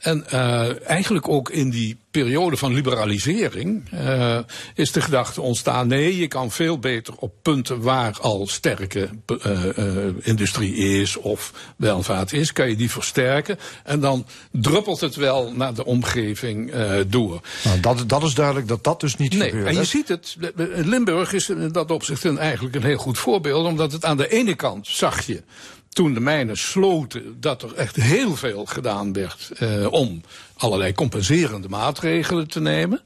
En 0.00 0.24
uh, 0.32 0.88
eigenlijk 0.88 1.28
ook 1.28 1.50
in 1.50 1.70
die 1.70 1.96
periode 2.10 2.56
van 2.56 2.72
liberalisering 2.72 3.90
uh, 3.94 4.38
is 4.74 4.92
de 4.92 5.00
gedachte 5.00 5.40
ontstaan: 5.40 5.88
nee, 5.88 6.16
je 6.16 6.28
kan 6.28 6.50
veel 6.50 6.78
beter 6.78 7.14
op 7.16 7.32
punten 7.42 7.80
waar 7.80 8.18
al 8.20 8.46
sterke 8.46 9.08
uh, 9.46 10.04
industrie 10.20 10.74
is 10.74 11.16
of 11.16 11.52
welvaart 11.76 12.32
is, 12.32 12.52
kan 12.52 12.68
je 12.68 12.76
die 12.76 12.90
versterken. 12.90 13.58
En 13.84 14.00
dan 14.00 14.26
druppelt 14.52 15.00
het 15.00 15.14
wel 15.14 15.52
naar 15.52 15.74
de 15.74 15.84
omgeving 15.84 16.72
door. 17.06 17.40
Nou, 17.64 17.80
dat, 17.80 18.08
dat 18.08 18.22
is 18.22 18.34
duidelijk 18.34 18.68
dat 18.68 18.84
dat 18.84 19.00
dus 19.00 19.16
niet 19.16 19.34
nee, 19.34 19.48
gebeurt. 19.48 19.66
En 19.66 19.72
je 19.72 19.78
hè? 19.78 19.84
ziet 19.84 20.08
het, 20.08 20.36
Limburg 20.74 21.32
is 21.32 21.48
in 21.48 21.72
dat 21.72 21.90
opzicht 21.90 22.24
een, 22.24 22.38
eigenlijk 22.38 22.74
een 22.74 22.84
heel 22.84 22.96
goed 22.96 23.18
voorbeeld, 23.18 23.66
omdat 23.66 23.92
het 23.92 24.04
aan 24.04 24.16
de 24.16 24.28
ene 24.28 24.54
kant 24.54 24.86
zag 24.86 25.26
je 25.26 25.42
toen 25.90 26.14
de 26.14 26.20
mijnen 26.20 26.56
sloten, 26.56 27.36
dat 27.40 27.62
er 27.62 27.74
echt 27.74 27.96
heel 27.96 28.36
veel 28.36 28.64
gedaan 28.64 29.12
werd 29.12 29.50
uh, 29.60 29.92
om 29.92 30.22
allerlei 30.56 30.92
compenserende 30.92 31.68
maatregelen 31.68 32.48
te 32.48 32.60
nemen. 32.60 33.00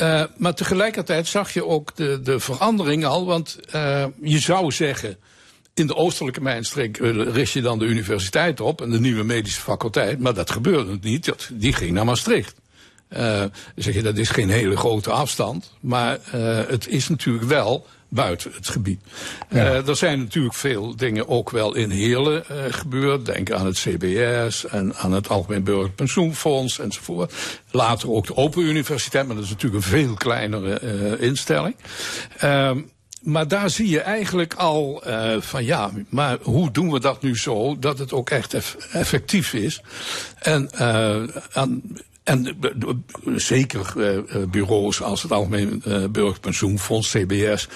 Uh, 0.00 0.22
maar 0.36 0.54
tegelijkertijd 0.54 1.26
zag 1.26 1.52
je 1.52 1.66
ook 1.66 1.96
de, 1.96 2.20
de 2.22 2.40
verandering 2.40 3.04
al, 3.04 3.26
want 3.26 3.58
uh, 3.74 4.04
je 4.22 4.38
zou 4.38 4.72
zeggen. 4.72 5.16
In 5.74 5.86
de 5.86 5.94
oostelijke 5.94 6.40
mijnstreek 6.40 6.96
richt 7.32 7.52
je 7.52 7.62
dan 7.62 7.78
de 7.78 7.84
universiteit 7.84 8.60
op 8.60 8.80
en 8.80 8.90
de 8.90 9.00
nieuwe 9.00 9.24
medische 9.24 9.60
faculteit, 9.60 10.18
maar 10.18 10.34
dat 10.34 10.50
gebeurde 10.50 10.98
niet. 11.00 11.24
Dat, 11.24 11.48
die 11.52 11.72
ging 11.72 11.90
naar 11.90 12.04
Maastricht. 12.04 12.54
Uh, 13.16 13.44
zeg 13.76 13.94
je, 13.94 14.02
dat 14.02 14.16
is 14.16 14.30
geen 14.30 14.50
hele 14.50 14.76
grote 14.76 15.10
afstand, 15.10 15.72
maar 15.80 16.18
uh, 16.34 16.60
het 16.68 16.88
is 16.88 17.08
natuurlijk 17.08 17.44
wel 17.44 17.86
buiten 18.16 18.52
het 18.54 18.68
gebied. 18.68 19.00
Ja. 19.50 19.64
Uh, 19.64 19.88
er 19.88 19.96
zijn 19.96 20.18
natuurlijk 20.18 20.54
veel 20.54 20.96
dingen 20.96 21.28
ook 21.28 21.50
wel 21.50 21.74
in 21.74 21.90
Heerlen 21.90 22.44
uh, 22.50 22.56
gebeurd. 22.68 23.26
Denk 23.26 23.50
aan 23.50 23.66
het 23.66 23.78
CBS 23.78 24.66
en 24.66 24.94
aan 24.94 25.12
het 25.12 25.28
Algemeen 25.28 25.64
Burgerlijk 25.64 25.94
Pensioenfonds 25.94 26.78
enzovoort. 26.78 27.32
Later 27.70 28.10
ook 28.10 28.26
de 28.26 28.36
Open 28.36 28.62
Universiteit, 28.62 29.26
maar 29.26 29.34
dat 29.34 29.44
is 29.44 29.50
natuurlijk 29.50 29.84
een 29.84 29.90
veel 29.90 30.14
kleinere 30.14 30.80
uh, 30.82 31.20
instelling. 31.20 31.76
maar 33.20 33.48
daar 33.48 33.70
zie 33.70 33.88
je 33.88 34.00
eigenlijk 34.00 34.54
al 34.54 35.02
van 35.38 35.64
ja, 35.64 35.90
maar 36.08 36.38
hoe 36.42 36.70
doen 36.70 36.92
we 36.92 37.00
dat 37.00 37.22
nu 37.22 37.36
zo 37.36 37.78
dat 37.78 37.98
het 37.98 38.12
ook 38.12 38.30
echt 38.30 38.54
eff 38.54 38.76
effectief 38.92 39.52
is? 39.52 39.80
En 40.38 40.70
aan, 41.52 41.82
en 42.24 42.58
zeker 43.36 43.92
bureaus 44.50 45.02
als 45.02 45.22
het 45.22 45.32
Algemeen 45.32 45.82
Burgerpensioenfonds, 46.10 47.10
CBS, 47.10 47.68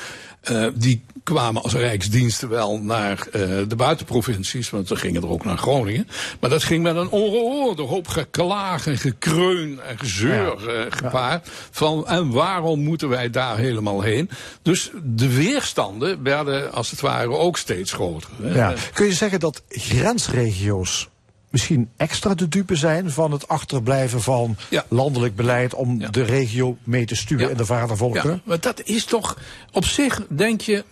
uh, 0.51 0.66
die 0.74 1.05
kwamen 1.24 1.62
als 1.62 1.74
rijksdiensten 1.74 2.49
wel 2.49 2.78
naar 2.78 3.26
de 3.68 3.76
buitenprovincies, 3.76 4.70
want 4.70 4.88
ze 4.88 4.97
gingen 4.97 5.22
er 5.22 5.28
ook 5.28 5.45
naar 5.45 5.59
Groningen. 5.59 6.09
Maar 6.41 6.51
dat 6.51 6.62
ging 6.62 6.82
met 6.82 6.97
een 6.97 7.09
ongehoorde 7.09 7.82
hoop 7.82 8.09
geklaag 8.09 8.86
en 8.86 8.99
gekreun 8.99 9.80
en 9.80 9.99
gezeur 9.99 10.72
ja. 10.72 10.86
gepaard. 10.91 11.47
Ja. 11.47 11.53
Van 11.70 12.07
en 12.07 12.30
waarom 12.30 12.80
moeten 12.80 13.09
wij 13.09 13.30
daar 13.30 13.59
helemaal 13.59 14.01
heen? 14.01 14.30
Dus 14.62 14.91
de 15.03 15.34
weerstanden 15.34 16.22
werden 16.22 16.72
als 16.72 16.91
het 16.91 17.01
ware 17.01 17.36
ook 17.36 17.59
steeds 17.59 17.93
groter. 17.93 18.30
Ja. 18.43 18.74
Kun 18.93 19.07
je 19.07 19.12
zeggen 19.12 19.41
dat 19.41 19.62
grensregio's 19.68 21.09
misschien 21.51 21.90
extra 21.96 22.34
de 22.34 22.48
dupe 22.48 22.76
zijn 22.76 23.11
van 23.11 23.32
het 23.32 23.48
achterblijven 23.48 24.22
van 24.22 24.57
ja. 24.70 24.84
landelijk 24.88 25.36
beleid 25.36 25.74
om 25.74 26.01
ja. 26.01 26.09
de 26.09 26.22
regio 26.22 26.76
mee 26.84 27.07
te 27.07 27.16
sturen 27.16 27.44
ja. 27.44 27.51
in 27.51 27.57
de 27.57 27.64
vadervolken? 27.64 28.30
Ja, 28.30 28.40
maar 28.44 28.61
dat 28.61 28.82
is 28.84 29.05
toch 29.05 29.38
op 29.72 29.84
zich, 29.84 30.26
denk 30.28 30.61
je. 30.61 30.84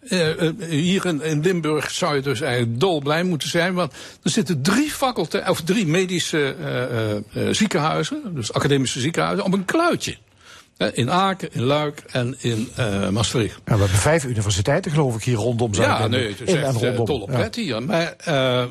Uh, 0.00 0.42
uh, 0.42 0.50
hier 0.68 1.06
in, 1.06 1.22
in, 1.22 1.40
Limburg 1.40 1.90
zou 1.90 2.14
je 2.14 2.22
dus 2.22 2.40
eigenlijk 2.40 2.80
dolblij 2.80 3.22
moeten 3.22 3.48
zijn, 3.48 3.74
want 3.74 3.92
er 4.22 4.30
zitten 4.30 4.62
drie 4.62 4.90
faculteiten, 4.90 5.50
of 5.52 5.60
drie 5.60 5.86
medische 5.86 6.56
uh, 7.34 7.48
ziekenhuizen, 7.50 8.34
dus 8.34 8.52
academische 8.52 9.00
ziekenhuizen, 9.00 9.44
op 9.44 9.52
een 9.52 9.64
kluitje. 9.64 10.16
In 10.92 11.10
Aken, 11.10 11.48
in 11.52 11.62
Luik 11.62 12.02
en 12.10 12.34
in 12.38 12.68
uh, 12.78 13.08
Maastricht. 13.08 13.60
Ja, 13.64 13.74
we 13.74 13.80
hebben 13.80 13.98
vijf 13.98 14.24
universiteiten, 14.24 14.90
geloof 14.90 15.16
ik, 15.16 15.22
hier 15.22 15.34
rondom 15.34 15.74
zijn. 15.74 15.88
Ja, 15.88 16.06
nee, 16.06 16.28
het 16.28 16.40
is 16.40 16.54
in 16.54 16.62
echt 16.62 16.96
dol 16.96 17.20
op 17.20 17.54
hier. 17.54 17.82
Maar, 17.82 18.16
uh, 18.28 18.64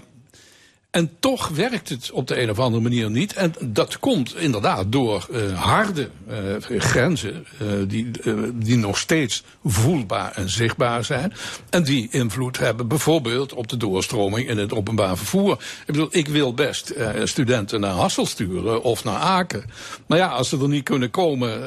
en 0.91 1.11
toch 1.19 1.47
werkt 1.47 1.89
het 1.89 2.11
op 2.11 2.27
de 2.27 2.41
een 2.41 2.49
of 2.49 2.59
andere 2.59 2.83
manier 2.83 3.09
niet. 3.09 3.33
En 3.33 3.53
dat 3.61 3.99
komt 3.99 4.35
inderdaad 4.35 4.91
door 4.91 5.27
uh, 5.31 5.59
harde 5.61 6.09
uh, 6.29 6.79
grenzen 6.79 7.45
uh, 7.61 7.67
die, 7.87 8.11
die 8.53 8.77
nog 8.77 8.97
steeds 8.97 9.43
voelbaar 9.65 10.31
en 10.31 10.49
zichtbaar 10.49 11.03
zijn. 11.03 11.33
En 11.69 11.83
die 11.83 12.07
invloed 12.11 12.57
hebben 12.57 12.87
bijvoorbeeld 12.87 13.53
op 13.53 13.67
de 13.67 13.77
doorstroming 13.77 14.49
in 14.49 14.57
het 14.57 14.73
openbaar 14.73 15.17
vervoer. 15.17 15.51
Ik 15.51 15.85
bedoel, 15.85 16.07
ik 16.11 16.27
wil 16.27 16.53
best 16.53 16.93
studenten 17.23 17.79
naar 17.79 17.91
Hassel 17.91 18.25
sturen 18.25 18.83
of 18.83 19.03
naar 19.03 19.19
Aken. 19.19 19.63
Maar 20.05 20.17
ja, 20.17 20.27
als 20.27 20.49
ze 20.49 20.57
er 20.57 20.67
niet 20.67 20.83
kunnen 20.83 21.09
komen 21.09 21.59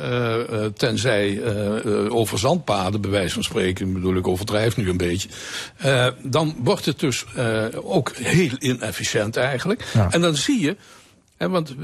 tenzij 0.76 1.42
over 2.08 2.38
zandpaden, 2.38 3.00
bij 3.00 3.10
wijze 3.10 3.34
van 3.34 3.44
spreken, 3.44 3.92
bedoel 3.92 4.16
ik 4.16 4.28
overdrijf 4.28 4.76
nu 4.76 4.88
een 4.88 4.96
beetje. 4.96 5.28
dan 6.22 6.56
wordt 6.58 6.84
het 6.84 6.98
dus 6.98 7.24
ook 7.82 8.16
heel 8.16 8.56
inefficiënt 8.58 9.11
eigenlijk. 9.14 9.84
Ja. 9.92 10.10
En 10.10 10.20
dan 10.20 10.36
zie 10.36 10.60
je, 10.60 10.76
hè, 11.36 11.48
want 11.48 11.74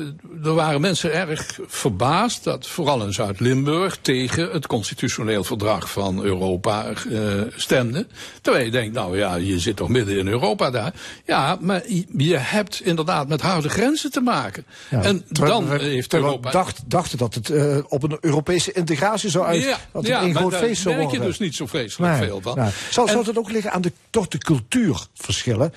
er 0.44 0.54
waren 0.54 0.80
mensen 0.80 1.12
erg 1.12 1.58
verbaasd 1.66 2.44
dat 2.44 2.66
vooral 2.66 3.02
in 3.02 3.12
Zuid-Limburg 3.12 3.98
tegen 4.00 4.50
het 4.50 4.66
constitutioneel 4.66 5.44
verdrag 5.44 5.90
van 5.90 6.22
Europa 6.22 6.86
uh, 7.08 7.42
stemden. 7.56 8.08
Terwijl 8.40 8.64
je 8.64 8.70
denkt, 8.70 8.94
nou 8.94 9.18
ja, 9.18 9.34
je 9.34 9.58
zit 9.58 9.76
toch 9.76 9.88
midden 9.88 10.18
in 10.18 10.28
Europa 10.28 10.70
daar. 10.70 10.92
Ja, 11.24 11.58
maar 11.60 11.82
je 12.16 12.36
hebt 12.36 12.80
inderdaad 12.80 13.28
met 13.28 13.40
harde 13.40 13.68
grenzen 13.68 14.10
te 14.10 14.20
maken. 14.20 14.64
Ja, 14.90 15.02
en 15.02 15.24
dan 15.28 15.68
we, 15.68 15.82
heeft 15.82 16.14
Europa... 16.14 16.50
Dacht, 16.50 16.82
dachten 16.86 17.18
dat 17.18 17.34
het 17.34 17.48
uh, 17.48 17.78
op 17.88 18.02
een 18.02 18.18
Europese 18.20 18.72
integratie 18.72 19.30
zou 19.30 19.44
uit... 19.44 19.62
Ja, 19.62 19.78
dat 19.92 20.06
ja, 20.06 20.22
een 20.22 20.34
groot 20.34 20.50
daar 20.50 20.60
feest 20.60 20.82
zou 20.82 20.94
merk 20.94 21.06
worden. 21.08 21.24
je 21.24 21.30
dus 21.30 21.38
niet 21.38 21.54
zo 21.54 21.66
vreselijk 21.66 22.12
Nee, 22.12 22.28
veel 22.28 22.40
van. 22.40 22.54
Zou, 22.90 23.06
En- 23.06 23.12
zou 23.12 23.26
het 23.26 23.38
ook 23.38 23.50
liggen 23.50 23.72
aan 23.72 23.82
de, 23.82 23.92
toch 24.10 24.28
de 24.28 24.38
cultuurverschillen? 24.38 25.72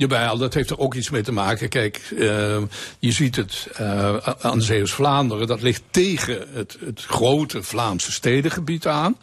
Jawel, 0.00 0.38
dat 0.38 0.54
heeft 0.54 0.70
er 0.70 0.78
ook 0.78 0.94
iets 0.94 1.10
mee 1.10 1.22
te 1.22 1.32
maken. 1.32 1.68
Kijk, 1.68 2.10
uh, 2.10 2.58
je 2.98 3.12
ziet 3.12 3.36
het 3.36 3.68
uh, 3.80 4.16
aan 4.40 4.62
Zeeuws-Vlaanderen. 4.62 5.46
Dat 5.46 5.62
ligt 5.62 5.82
tegen 5.90 6.46
het, 6.52 6.76
het 6.84 7.04
grote 7.04 7.62
Vlaamse 7.62 8.12
stedengebied 8.12 8.86
aan. 8.86 9.16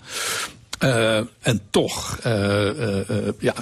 Uh, 0.84 1.18
en 1.40 1.62
toch, 1.70 2.20
ja, 3.40 3.54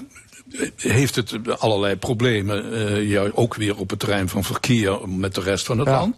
heeft 0.75 1.15
het 1.15 1.59
allerlei 1.59 1.95
problemen. 1.95 3.03
ja, 3.07 3.29
ook 3.33 3.55
weer 3.55 3.77
op 3.77 3.89
het 3.89 3.99
terrein 3.99 4.29
van 4.29 4.43
verkeer 4.43 5.09
met 5.09 5.35
de 5.35 5.41
rest 5.41 5.65
van 5.65 5.79
het 5.79 5.87
Ja. 5.87 5.99
land. 5.99 6.15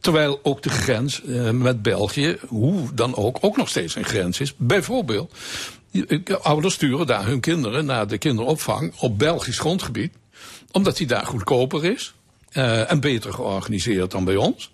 Terwijl 0.00 0.40
ook 0.42 0.62
de 0.62 0.70
grens 0.70 1.22
met 1.52 1.82
België, 1.82 2.38
hoe 2.46 2.94
dan 2.94 3.16
ook, 3.16 3.38
ook 3.40 3.56
nog 3.56 3.68
steeds 3.68 3.94
een 3.94 4.04
grens 4.04 4.40
is. 4.40 4.54
Bijvoorbeeld, 4.56 5.34
ouders 6.42 6.74
sturen 6.74 7.06
daar 7.06 7.26
hun 7.26 7.40
kinderen 7.40 7.84
naar 7.84 8.06
de 8.06 8.18
kinderopvang 8.18 8.92
op 8.98 9.18
Belgisch 9.18 9.58
grondgebied. 9.58 10.12
Omdat 10.72 10.96
die 10.96 11.06
daar 11.06 11.26
goedkoper 11.26 11.84
is. 11.84 12.14
uh, 12.52 12.90
en 12.90 13.00
beter 13.00 13.32
georganiseerd 13.32 14.10
dan 14.10 14.24
bij 14.24 14.36
ons. 14.36 14.70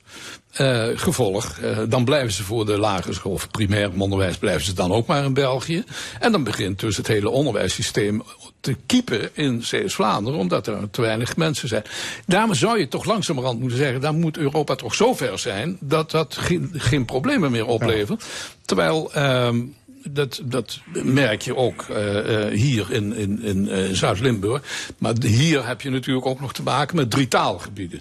Uh, 0.60 0.86
gevolg, 0.94 1.58
uh, 1.62 1.78
dan 1.88 2.04
blijven 2.04 2.32
ze 2.32 2.42
voor 2.42 2.66
de 2.66 2.78
lagere 2.78 3.12
school 3.12 3.32
of 3.32 3.50
primair 3.50 3.90
onderwijs 3.98 4.36
blijven 4.36 4.64
ze 4.64 4.72
dan 4.72 4.92
ook 4.92 5.06
maar 5.06 5.24
in 5.24 5.34
België. 5.34 5.84
En 6.20 6.32
dan 6.32 6.44
begint 6.44 6.80
dus 6.80 6.96
het 6.96 7.06
hele 7.06 7.30
onderwijssysteem 7.30 8.22
te 8.60 8.76
kiepen 8.86 9.30
in 9.32 9.62
Zeeuws-Vlaanderen, 9.62 10.38
omdat 10.38 10.66
er 10.66 10.90
te 10.90 11.00
weinig 11.00 11.36
mensen 11.36 11.68
zijn. 11.68 11.82
Daarom 12.26 12.54
zou 12.54 12.78
je 12.78 12.88
toch 12.88 13.04
langzamerhand 13.04 13.60
moeten 13.60 13.78
zeggen, 13.78 14.00
dan 14.00 14.20
moet 14.20 14.36
Europa 14.36 14.74
toch 14.74 14.94
zo 14.94 15.14
ver 15.14 15.38
zijn 15.38 15.76
dat 15.80 16.10
dat 16.10 16.36
geen, 16.36 16.70
geen 16.74 17.04
problemen 17.04 17.50
meer 17.50 17.66
oplevert. 17.66 18.24
Terwijl, 18.64 19.10
um, 19.16 19.74
dat, 20.10 20.40
dat 20.44 20.80
merk 20.92 21.42
je 21.42 21.56
ook 21.56 21.86
uh, 21.90 22.46
hier 22.46 22.92
in, 22.92 23.12
in, 23.12 23.42
in 23.42 23.66
uh, 23.66 23.92
Zuid-Limburg. 23.92 24.62
Maar 24.98 25.14
hier 25.20 25.66
heb 25.66 25.80
je 25.80 25.90
natuurlijk 25.90 26.26
ook 26.26 26.40
nog 26.40 26.52
te 26.52 26.62
maken 26.62 26.96
met 26.96 27.10
drie 27.10 27.28
taalgebieden. 27.28 28.00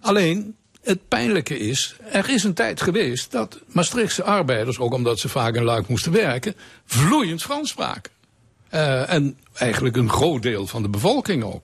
Alleen, 0.00 0.56
het 0.82 1.08
pijnlijke 1.08 1.58
is, 1.58 1.94
er 2.10 2.30
is 2.30 2.44
een 2.44 2.54
tijd 2.54 2.80
geweest 2.80 3.30
dat 3.30 3.58
Maastrichtse 3.66 4.22
arbeiders, 4.22 4.78
ook 4.78 4.94
omdat 4.94 5.18
ze 5.18 5.28
vaak 5.28 5.54
in 5.54 5.64
Luik 5.64 5.88
moesten 5.88 6.12
werken, 6.12 6.54
vloeiend 6.86 7.42
Frans 7.42 7.68
spraken. 7.70 8.12
Uh, 8.74 9.12
en 9.12 9.38
eigenlijk 9.54 9.96
een 9.96 10.10
groot 10.10 10.42
deel 10.42 10.66
van 10.66 10.82
de 10.82 10.88
bevolking 10.88 11.44
ook. 11.44 11.62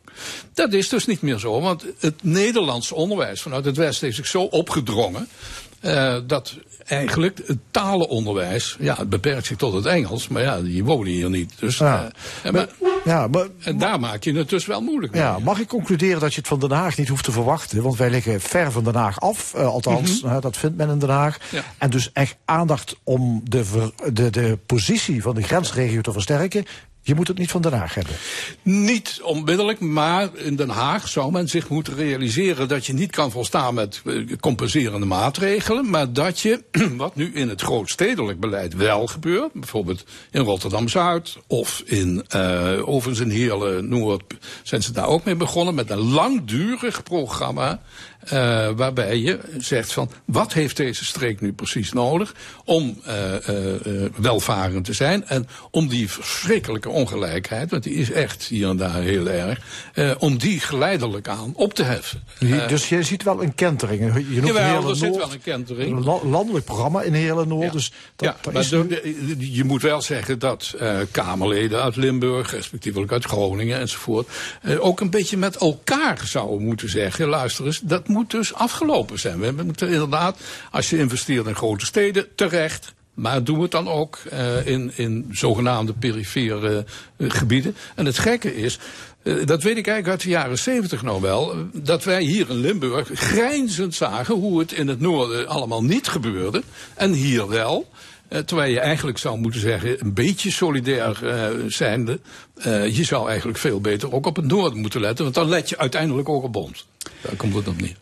Dat 0.55 0.72
is 0.72 0.89
dus 0.89 1.07
niet 1.07 1.22
meer 1.22 1.39
zo, 1.39 1.61
want 1.61 1.84
het 1.99 2.22
Nederlandse 2.22 2.95
onderwijs 2.95 3.43
vanuit 3.43 3.64
het 3.64 3.76
Westen 3.76 4.05
heeft 4.05 4.16
zich 4.16 4.26
zo 4.26 4.43
opgedrongen. 4.43 5.28
Uh, 5.84 6.16
dat 6.26 6.57
eigenlijk 6.89 7.39
het 7.47 7.59
talenonderwijs, 7.70 8.76
ja, 8.80 8.95
het 8.97 9.09
beperkt 9.09 9.47
zich 9.47 9.57
tot 9.57 9.72
het 9.72 9.86
Engels, 9.86 10.28
maar 10.28 10.43
ja, 10.43 10.61
die 10.61 10.84
wonen 10.84 11.12
hier 11.12 11.30
niet. 11.30 11.53
Dus, 11.59 11.78
Ja. 11.78 12.11
uh, 12.47 12.53
maar, 12.53 12.68
Ja, 13.05 13.26
maar 13.26 13.47
en 13.62 13.78
daar 13.78 14.01
maak 14.01 14.22
je 14.24 14.32
het 14.32 14.49
dus 14.49 14.66
wel 14.66 14.80
moeilijk 14.80 15.12
mee. 15.12 15.22
Ja, 15.22 15.39
mag 15.39 15.59
ik 15.61 15.68
concluderen 15.68 16.20
dat 16.20 16.32
je 16.34 16.39
het 16.39 16.49
van 16.49 16.59
Den 16.61 16.70
Haag 16.70 16.97
niet 16.97 17.09
hoeft 17.09 17.24
te 17.24 17.32
verwachten? 17.32 17.82
Want 17.82 17.97
wij 17.97 18.11
liggen 18.11 18.41
ver 18.41 18.72
van 18.72 18.84
Den 18.84 18.95
Haag 18.95 19.20
af, 19.20 19.55
eh, 19.55 19.66
althans, 19.66 20.22
eh, 20.22 20.41
dat 20.41 20.57
vindt 20.57 20.76
men 20.76 20.89
in 20.89 20.99
Den 20.99 21.09
Haag. 21.09 21.39
Ja. 21.51 21.62
En 21.78 21.91
dus 21.91 22.11
echt 22.12 22.36
aandacht 22.45 22.97
om 23.03 23.41
de, 23.45 23.64
ver- 23.64 23.93
de, 24.12 24.30
de 24.30 24.59
positie 24.66 25.22
van 25.22 25.34
de 25.34 25.43
grensregio 25.43 26.01
te 26.01 26.12
versterken 26.12 26.64
Je 27.09 27.14
moet 27.14 27.28
het 27.28 27.38
niet 27.38 27.50
van 27.50 27.62
Den 27.62 27.72
Haag 27.72 27.94
hebben. 27.94 28.14
Niet 28.62 29.20
onmiddellijk, 29.22 29.80
maar 29.80 30.28
in 30.34 30.56
Den 30.56 30.68
Haag 30.68 31.09
zou 31.09 31.32
men 31.32 31.48
zich 31.48 31.68
moeten 31.68 31.94
realiseren 31.94 32.68
dat 32.68 32.86
je 32.86 32.92
niet 32.92 33.11
kan 33.11 33.30
volstaan 33.30 33.74
met 33.74 34.02
eh, 34.04 34.36
compenserende 34.40 35.06
maatregelen, 35.06 35.90
maar 35.90 36.12
dat 36.12 36.40
je, 36.40 36.64
wat 36.96 37.16
nu 37.16 37.30
in 37.34 37.48
het 37.48 37.61
grootstedelijk 37.61 38.40
beleid 38.40 38.74
wel 38.74 39.06
gebeurt, 39.06 39.52
bijvoorbeeld 39.52 40.04
in 40.30 40.40
Rotterdam-Zuid 40.42 41.36
of 41.46 41.82
in, 41.84 42.24
uh, 42.36 42.88
overigens 42.88 43.20
in 43.28 43.30
Heerlen-Noord 43.30 44.22
zijn 44.62 44.82
ze 44.82 44.92
daar 44.92 45.06
ook 45.06 45.24
mee 45.24 45.36
begonnen 45.36 45.74
met 45.74 45.90
een 45.90 46.12
langdurig 46.12 47.02
programma 47.02 47.80
uh, 48.33 48.68
waarbij 48.76 49.18
je 49.18 49.39
zegt 49.59 49.93
van 49.93 50.11
wat 50.24 50.53
heeft 50.53 50.76
deze 50.76 51.05
streek 51.05 51.41
nu 51.41 51.53
precies 51.53 51.93
nodig 51.93 52.35
om 52.64 53.01
uh, 53.07 53.14
uh, 53.49 54.05
welvarend 54.16 54.85
te 54.85 54.93
zijn 54.93 55.26
en 55.26 55.49
om 55.70 55.89
die 55.89 56.11
verschrikkelijke 56.11 56.89
ongelijkheid, 56.89 57.70
want 57.70 57.83
die 57.83 57.95
is 57.95 58.11
echt 58.11 58.43
hier 58.45 58.68
en 58.68 58.76
daar 58.76 59.03
heel 59.03 59.29
erg, 59.29 59.61
om 60.18 60.39
die 60.39 60.61
geleidelijk 60.61 61.29
aan 61.29 61.53
op 61.55 61.74
te 61.74 61.83
heffen. 61.83 62.22
dus 62.68 62.89
je 62.89 63.03
ziet 63.03 63.22
wel 63.22 63.43
een 63.43 63.55
kentering. 63.55 64.14
Je 64.14 64.41
noemt 64.41 64.47
Jawel, 64.47 64.89
er 64.89 64.97
zit 64.97 65.16
wel 65.16 65.33
een 65.33 65.43
kentering. 65.43 65.97
Een 65.97 66.29
landelijk 66.31 66.64
programma 66.64 67.03
in 67.03 67.12
Heerlen 67.12 67.49
Noord. 67.49 67.64
Ja. 67.64 67.70
Dus 67.70 67.93
dat, 68.16 68.37
ja, 68.43 68.51
maar 68.53 68.62
is... 68.62 68.68
je 69.39 69.64
moet 69.64 69.83
wel 69.83 70.03
zeggen 70.03 70.39
dat 70.39 70.74
Kamerleden 71.11 71.83
uit 71.83 71.97
Limburg, 71.97 72.51
respectievelijk 72.51 73.12
uit 73.12 73.24
Groningen 73.24 73.79
enzovoort, 73.79 74.29
ook 74.79 75.01
een 75.01 75.11
beetje 75.11 75.37
met 75.37 75.57
elkaar 75.57 76.20
zouden 76.24 76.66
moeten 76.66 76.91
zeggen, 76.91 77.29
luister 77.29 77.66
eens, 77.66 77.81
dat 77.81 78.09
moet 78.09 78.17
dus 78.26 78.54
afgelopen 78.54 79.18
zijn. 79.18 79.40
We 79.40 79.62
moeten 79.62 79.88
inderdaad, 79.88 80.40
als 80.70 80.90
je 80.90 80.98
investeert 80.98 81.46
in 81.46 81.54
grote 81.54 81.86
steden, 81.86 82.26
terecht. 82.34 82.96
Maar 83.14 83.44
doen 83.44 83.56
we 83.56 83.62
het 83.62 83.70
dan 83.70 83.88
ook 83.88 84.18
uh, 84.32 84.66
in, 84.66 84.92
in 84.94 85.28
zogenaamde 85.32 85.92
perifere 85.92 86.84
uh, 87.16 87.30
gebieden. 87.30 87.76
En 87.94 88.06
het 88.06 88.18
gekke 88.18 88.56
is, 88.56 88.78
uh, 89.22 89.46
dat 89.46 89.62
weet 89.62 89.76
ik 89.76 89.86
eigenlijk 89.86 90.08
uit 90.08 90.20
de 90.20 90.28
jaren 90.28 90.58
zeventig 90.58 91.02
nog 91.02 91.20
wel, 91.20 91.54
dat 91.72 92.04
wij 92.04 92.22
hier 92.22 92.50
in 92.50 92.56
Limburg 92.56 93.10
grijnzend 93.14 93.94
zagen 93.94 94.34
hoe 94.34 94.58
het 94.58 94.72
in 94.72 94.88
het 94.88 95.00
noorden 95.00 95.48
allemaal 95.48 95.84
niet 95.84 96.08
gebeurde. 96.08 96.62
En 96.94 97.12
hier 97.12 97.48
wel. 97.48 97.88
Terwijl 98.44 98.72
je 98.72 98.80
eigenlijk 98.80 99.18
zou 99.18 99.38
moeten 99.38 99.60
zeggen, 99.60 100.00
een 100.00 100.14
beetje 100.14 100.50
solidair 100.50 101.18
uh, 101.22 101.64
zijnde. 101.68 102.20
Je 102.90 103.04
zou 103.04 103.28
eigenlijk 103.28 103.58
veel 103.58 103.80
beter 103.80 104.12
ook 104.12 104.26
op 104.26 104.36
het 104.36 104.44
noorden 104.44 104.78
moeten 104.78 105.00
letten. 105.00 105.24
Want 105.24 105.36
dan 105.36 105.48
let 105.48 105.68
je 105.68 105.78
uiteindelijk 105.78 106.28
ook 106.28 106.42
op 106.42 106.56
ons. 106.56 106.86
Daar 107.20 107.36
komt 107.36 107.54
het 107.54 107.68
op 107.68 107.80
neer. 107.80 107.96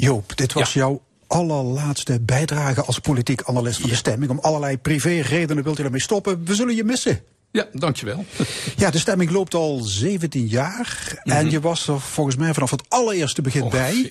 Joop, 0.00 0.36
dit 0.36 0.52
was 0.52 0.72
ja. 0.72 0.80
jouw 0.80 1.02
allerlaatste 1.26 2.20
bijdrage 2.20 2.84
als 2.84 2.98
politiek 2.98 3.42
analist 3.44 3.80
van 3.80 3.88
de 3.88 3.96
stemming. 3.96 4.30
Om 4.30 4.38
allerlei 4.38 4.78
privé 4.78 5.20
redenen 5.20 5.64
wilt 5.64 5.78
u 5.78 5.84
ermee 5.84 6.00
stoppen. 6.00 6.44
We 6.44 6.54
zullen 6.54 6.74
je 6.74 6.84
missen. 6.84 7.20
Ja, 7.52 7.66
dankjewel. 7.72 8.24
Ja, 8.76 8.90
de 8.90 8.98
stemming 8.98 9.30
loopt 9.30 9.54
al 9.54 9.78
17 9.82 10.46
jaar. 10.46 11.12
Mm 11.24 11.32
-hmm. 11.32 11.32
En 11.32 11.50
je 11.50 11.60
was 11.60 11.88
er 11.88 12.00
volgens 12.00 12.36
mij 12.36 12.54
vanaf 12.54 12.70
het 12.70 12.82
allereerste 12.88 13.42
begin 13.42 13.62
oh, 13.62 13.70
bij. 13.70 13.94
Uh, 13.94 14.10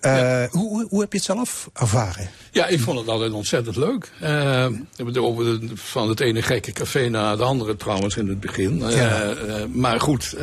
ja. 0.00 0.48
hoe, 0.50 0.86
hoe 0.88 1.00
heb 1.00 1.12
je 1.12 1.18
het 1.18 1.26
zelf 1.26 1.70
ervaren? 1.72 2.30
Ja, 2.50 2.66
ik 2.66 2.80
vond 2.80 2.98
het 2.98 3.08
altijd 3.08 3.32
ontzettend 3.32 3.76
leuk. 3.76 4.12
Uh, 4.22 4.66
over 5.14 5.44
de, 5.44 5.70
van 5.74 6.08
het 6.08 6.20
ene 6.20 6.42
gekke 6.42 6.72
café 6.72 7.08
naar 7.08 7.30
het 7.30 7.40
andere 7.40 7.76
trouwens 7.76 8.16
in 8.16 8.28
het 8.28 8.40
begin. 8.40 8.78
Uh, 8.78 8.96
ja. 8.96 9.34
maar 9.72 10.00
goed, 10.00 10.36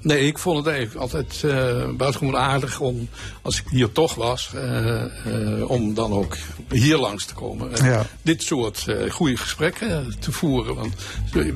nee, 0.00 0.26
ik 0.26 0.38
vond 0.38 0.56
het 0.56 0.66
eigenlijk 0.66 1.00
altijd 1.00 1.40
buitengewoon 1.96 2.36
aardig 2.36 2.80
om, 2.80 3.08
als 3.42 3.60
ik 3.60 3.64
hier 3.70 3.92
toch 3.92 4.14
was, 4.14 4.50
om 5.66 5.94
dan 5.94 6.12
ook 6.12 6.36
hier 6.70 6.96
langs 6.96 7.24
te 7.24 7.34
komen. 7.34 7.70
Ja. 7.84 8.06
Dit 8.22 8.42
soort 8.42 8.86
goede 9.08 9.36
gesprekken 9.36 10.14
te 10.18 10.32
voeren. 10.32 10.74
Want 10.74 10.94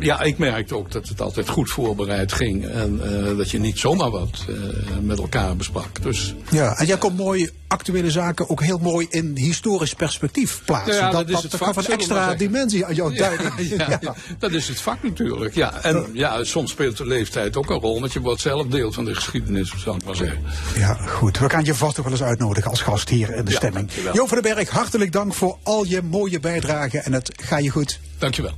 ja, 0.00 0.13
ja, 0.18 0.22
ik 0.22 0.38
merkte 0.38 0.76
ook 0.76 0.90
dat 0.90 1.08
het 1.08 1.20
altijd 1.20 1.48
goed 1.48 1.70
voorbereid 1.70 2.32
ging. 2.32 2.66
En 2.66 3.00
uh, 3.04 3.36
dat 3.36 3.50
je 3.50 3.58
niet 3.58 3.78
zomaar 3.78 4.10
wat 4.10 4.44
uh, 4.48 4.56
met 5.02 5.18
elkaar 5.18 5.56
besprak. 5.56 6.02
Dus, 6.02 6.34
ja, 6.50 6.76
en 6.76 6.86
jij 6.86 6.98
komt 6.98 7.16
mooi 7.16 7.50
actuele 7.66 8.10
zaken 8.10 8.48
ook 8.48 8.62
heel 8.62 8.78
mooi 8.78 9.06
in 9.10 9.36
historisch 9.36 9.94
perspectief 9.94 10.62
plaatsen. 10.64 10.94
Ja, 10.94 11.10
dat, 11.10 11.12
dat, 11.12 11.36
is 11.36 11.42
het 11.42 11.50
dat 11.50 11.60
vak, 11.60 11.74
gaf 11.74 11.88
een 11.88 11.92
extra 11.92 12.34
dimensie 12.34 12.86
aan 12.86 12.94
jouw. 12.94 13.12
Ja, 13.64 13.98
ja, 14.00 14.14
dat 14.38 14.52
is 14.52 14.68
het 14.68 14.80
vak 14.80 15.02
natuurlijk. 15.02 15.54
Ja. 15.54 15.82
En 15.82 16.10
ja, 16.12 16.44
soms 16.44 16.70
speelt 16.70 16.96
de 16.96 17.06
leeftijd 17.06 17.56
ook 17.56 17.70
een 17.70 17.78
rol. 17.78 18.00
Want 18.00 18.12
je 18.12 18.20
wordt 18.20 18.40
zelf 18.40 18.66
deel 18.66 18.92
van 18.92 19.04
de 19.04 19.14
geschiedenis, 19.14 19.74
zou 19.76 19.96
ik 19.96 20.04
maar 20.04 20.16
zeggen. 20.16 20.42
Ja, 20.76 20.94
goed. 20.94 21.38
We 21.38 21.50
gaan 21.50 21.64
je 21.64 21.74
vast 21.74 21.98
ook 21.98 22.04
wel 22.04 22.12
eens 22.12 22.22
uitnodigen 22.22 22.70
als 22.70 22.80
gast 22.80 23.08
hier 23.08 23.34
in 23.34 23.44
de 23.44 23.52
stemming. 23.52 23.90
Jo 24.12 24.26
van 24.26 24.42
den 24.42 24.54
Berg, 24.54 24.68
hartelijk 24.68 25.12
dank 25.12 25.34
voor 25.34 25.58
al 25.62 25.84
je 25.84 26.02
mooie 26.02 26.40
bijdragen. 26.40 27.04
En 27.04 27.12
het 27.12 27.32
ga 27.42 27.58
je 27.58 27.70
goed. 27.70 28.00
Dankjewel. 28.18 28.52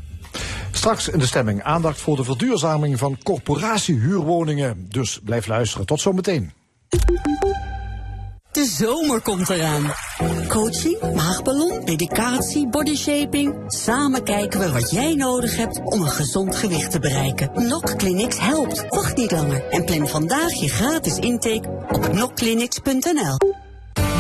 Straks 0.76 1.08
in 1.08 1.18
de 1.18 1.26
stemming 1.26 1.62
aandacht 1.62 2.00
voor 2.00 2.16
de 2.16 2.24
verduurzaming 2.24 2.98
van 2.98 3.18
corporatiehuurwoningen. 3.22 4.86
Dus 4.88 5.20
blijf 5.24 5.46
luisteren. 5.46 5.86
Tot 5.86 6.00
zometeen. 6.00 6.52
De 8.52 8.64
zomer 8.64 9.20
komt 9.20 9.50
eraan. 9.50 9.92
Coaching, 10.48 11.14
maagballon, 11.14 11.84
medicatie, 11.84 12.68
bodyshaping. 12.68 13.54
Samen 13.66 14.24
kijken 14.24 14.60
we 14.60 14.72
wat 14.72 14.90
jij 14.90 15.14
nodig 15.14 15.56
hebt 15.56 15.80
om 15.84 16.02
een 16.02 16.10
gezond 16.10 16.56
gewicht 16.56 16.90
te 16.90 16.98
bereiken. 16.98 17.50
Nok 17.68 17.96
Clinics 17.96 18.38
helpt. 18.40 18.84
Wacht 18.88 19.16
niet 19.16 19.30
langer 19.30 19.68
en 19.70 19.84
plan 19.84 20.08
vandaag 20.08 20.52
je 20.52 20.68
gratis 20.68 21.18
intake 21.18 21.86
op 21.88 22.12
nokclinics.nl. 22.12 23.65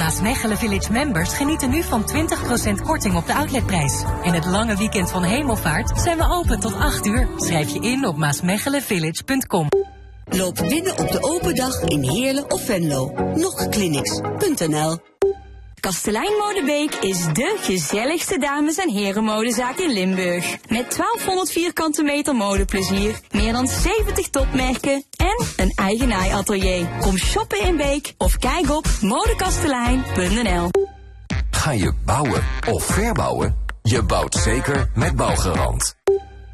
Maasmechelen 0.06 0.56
Village 0.56 0.92
members 0.92 1.34
genieten 1.34 1.70
nu 1.70 1.82
van 1.82 2.02
20% 2.02 2.82
korting 2.82 3.16
op 3.16 3.26
de 3.26 3.34
outletprijs. 3.34 4.04
In 4.22 4.32
het 4.32 4.44
lange 4.44 4.76
weekend 4.76 5.10
van 5.10 5.22
Hemelvaart 5.22 6.00
zijn 6.00 6.18
we 6.18 6.28
open 6.28 6.60
tot 6.60 6.74
8 6.74 7.06
uur. 7.06 7.28
Schrijf 7.36 7.72
je 7.72 7.80
in 7.80 8.06
op 8.06 8.16
maasmechelenvillage.com. 8.16 9.68
Loop 10.24 10.54
binnen 10.68 10.98
op 10.98 11.10
de 11.10 11.22
open 11.22 11.54
dag 11.54 11.82
in 11.82 12.02
Heerlen 12.02 12.50
of 12.50 12.64
Venlo. 12.64 13.12
Nogclinics.nl 13.34 15.15
Kastelein 15.86 16.36
Modebeek 16.38 16.94
is 16.94 17.24
de 17.32 17.56
gezelligste 17.60 18.38
dames- 18.38 18.78
en 18.78 18.90
herenmodezaak 18.90 19.76
in 19.76 19.92
Limburg. 19.92 20.56
Met 20.68 20.90
1200 20.96 21.50
vierkante 21.50 22.02
meter 22.02 22.34
modeplezier, 22.34 23.20
meer 23.30 23.52
dan 23.52 23.68
70 23.68 24.28
topmerken 24.28 25.04
en 25.16 25.44
een 25.56 25.72
eigen 25.76 26.08
naaiatelier. 26.08 26.88
Kom 27.00 27.18
shoppen 27.18 27.60
in 27.60 27.76
Beek 27.76 28.14
of 28.18 28.38
kijk 28.38 28.70
op 28.70 28.86
modekastelein.nl. 29.00 30.70
Ga 31.50 31.70
je 31.70 31.92
bouwen 32.04 32.44
of 32.70 32.84
verbouwen? 32.84 33.56
Je 33.82 34.02
bouwt 34.02 34.34
zeker 34.34 34.90
met 34.94 35.16
Bouwgarant. 35.16 35.96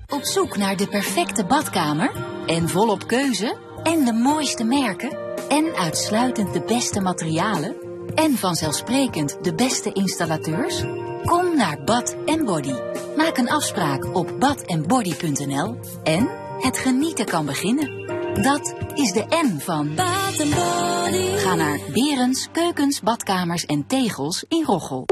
Op 0.09 0.25
zoek 0.25 0.57
naar 0.57 0.77
de 0.77 0.87
perfecte 0.87 1.45
badkamer 1.45 2.11
en 2.47 2.69
volop 2.69 3.07
keuze 3.07 3.57
en 3.83 4.05
de 4.05 4.13
mooiste 4.13 4.65
merken 4.65 5.19
en 5.49 5.75
uitsluitend 5.75 6.53
de 6.53 6.63
beste 6.63 7.01
materialen? 7.01 7.82
En 8.15 8.37
vanzelfsprekend 8.37 9.45
de 9.45 9.55
beste 9.55 9.93
installateurs? 9.93 10.83
Kom 11.25 11.57
naar 11.57 11.85
Bad 11.85 12.17
Body. 12.45 12.75
Maak 13.17 13.37
een 13.37 13.51
afspraak 13.51 14.17
op 14.17 14.33
badandbody.nl 14.39 15.79
en 16.05 16.29
het 16.59 16.79
genieten 16.79 17.25
kan 17.25 17.47
beginnen. 17.47 18.07
Dat 18.43 18.75
is 18.95 19.13
de 19.13 19.25
N 19.29 19.59
van 19.61 19.95
Bad 19.95 20.37
Body. 20.37 21.37
Ga 21.37 21.55
naar 21.55 21.79
Berens, 21.93 22.49
Keukens, 22.53 23.01
Badkamers 23.01 23.67
en 23.67 23.87
Tegels 23.87 24.45
in 24.49 24.65
Roggel. 24.65 25.07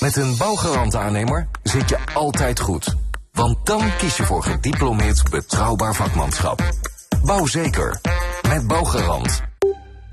Met 0.00 0.16
een 0.16 0.36
bouwgarant 0.36 0.94
aannemer 0.94 1.48
zit 1.62 1.88
je 1.88 1.98
altijd 2.14 2.60
goed. 2.60 2.94
Want 3.32 3.66
dan 3.66 3.96
kies 3.96 4.16
je 4.16 4.24
voor 4.24 4.42
gediplomeerd 4.42 5.30
betrouwbaar 5.30 5.94
vakmanschap. 5.94 6.62
Bouw 7.22 7.46
zeker. 7.46 8.00
Met 8.48 8.66
Bouwgarant. 8.66 9.53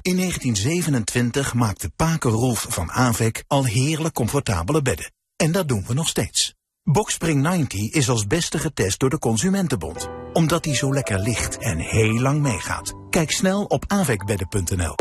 In 0.02 0.18
1927 0.18 1.54
maakte 1.54 1.89
Paken 1.95 2.32
Rolf 2.32 2.66
van 2.70 2.91
Avek 2.91 3.43
al 3.47 3.66
heerlijk 3.66 4.14
comfortabele 4.14 4.82
bedden. 4.82 5.12
En 5.36 5.52
dat 5.52 5.68
doen 5.68 5.86
we 5.88 5.93
nog 5.93 6.08
steeds. 6.08 6.56
Boxspring 6.84 7.41
90 7.41 7.89
is 7.89 8.10
als 8.10 8.28
beste 8.28 8.60
getest 8.60 8.99
door 8.99 9.10
de 9.10 9.20
Consumentenbond. 9.20 10.08
Omdat 10.34 10.66
hij 10.66 10.76
zo 10.76 10.93
lekker 10.93 11.20
ligt 11.20 11.58
en 11.58 11.78
heel 11.78 12.20
lang 12.20 12.41
meegaat. 12.41 12.93
Kijk 13.10 13.32
snel 13.32 13.64
op 13.64 13.84
avekbedden.nl. 13.88 14.95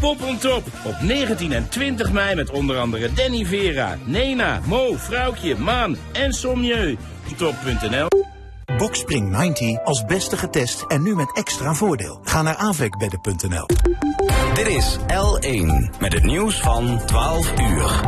Pop 0.00 0.22
on 0.22 0.38
top 0.38 0.66
op 0.84 1.00
19 1.00 1.52
en 1.52 1.68
20 1.68 2.12
mei 2.12 2.34
met 2.34 2.50
onder 2.50 2.78
andere 2.78 3.12
Danny 3.12 3.44
Vera, 3.44 3.98
Nena, 4.04 4.60
Mo, 4.66 4.96
Vrouwtje, 4.96 5.56
Maan 5.56 5.96
en 6.12 6.32
Sommieu. 6.32 6.96
Top.nl 7.36 8.08
Boxspring 8.78 9.30
90 9.30 9.84
als 9.84 10.04
beste 10.04 10.36
getest 10.36 10.84
en 10.86 11.02
nu 11.02 11.14
met 11.14 11.36
extra 11.36 11.74
voordeel. 11.74 12.20
Ga 12.22 12.42
naar 12.42 12.56
avekbedden.nl. 12.56 13.66
Dit 14.54 14.66
is 14.66 14.98
L1 14.98 15.98
met 16.00 16.12
het 16.12 16.22
nieuws 16.22 16.60
van 16.60 17.00
12 17.06 17.60
uur. 17.60 18.00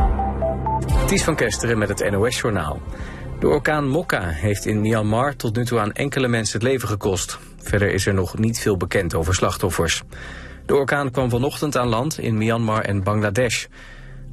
Ties 1.07 1.23
van 1.23 1.35
Kesteren 1.35 1.77
met 1.77 1.89
het 1.89 2.11
NOS-journaal. 2.11 2.81
De 3.39 3.47
orkaan 3.47 3.87
Mokka 3.87 4.27
heeft 4.27 4.65
in 4.65 4.81
Myanmar 4.81 5.35
tot 5.35 5.55
nu 5.55 5.65
toe 5.65 5.79
aan 5.79 5.91
enkele 5.91 6.27
mensen 6.27 6.59
het 6.59 6.67
leven 6.67 6.87
gekost. 6.87 7.39
Verder 7.57 7.93
is 7.93 8.05
er 8.05 8.13
nog 8.13 8.37
niet 8.37 8.59
veel 8.59 8.77
bekend 8.77 9.15
over 9.15 9.35
slachtoffers. 9.35 10.03
De 10.65 10.75
orkaan 10.75 11.11
kwam 11.11 11.29
vanochtend 11.29 11.77
aan 11.77 11.87
land 11.87 12.19
in 12.19 12.37
Myanmar 12.37 12.81
en 12.81 13.03
Bangladesh. 13.03 13.65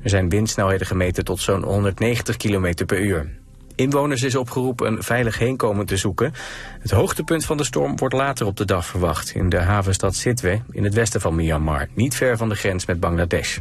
Er 0.02 0.10
zijn 0.10 0.28
windsnelheden 0.28 0.86
gemeten 0.86 1.24
tot 1.24 1.40
zo'n 1.40 1.62
190 1.62 2.36
km 2.36 2.84
per 2.86 3.00
uur. 3.00 3.39
Inwoners 3.80 4.22
is 4.22 4.34
opgeroepen 4.34 4.86
een 4.86 5.02
veilig 5.02 5.38
heenkomen 5.38 5.86
te 5.86 5.96
zoeken. 5.96 6.32
Het 6.80 6.90
hoogtepunt 6.90 7.44
van 7.44 7.56
de 7.56 7.64
storm 7.64 7.96
wordt 7.96 8.14
later 8.14 8.46
op 8.46 8.56
de 8.56 8.64
dag 8.64 8.86
verwacht... 8.86 9.34
in 9.34 9.48
de 9.48 9.58
havenstad 9.58 10.14
Sitwe 10.14 10.60
in 10.70 10.84
het 10.84 10.94
westen 10.94 11.20
van 11.20 11.34
Myanmar, 11.34 11.88
niet 11.94 12.14
ver 12.14 12.36
van 12.36 12.48
de 12.48 12.54
grens 12.54 12.86
met 12.86 13.00
Bangladesh. 13.00 13.58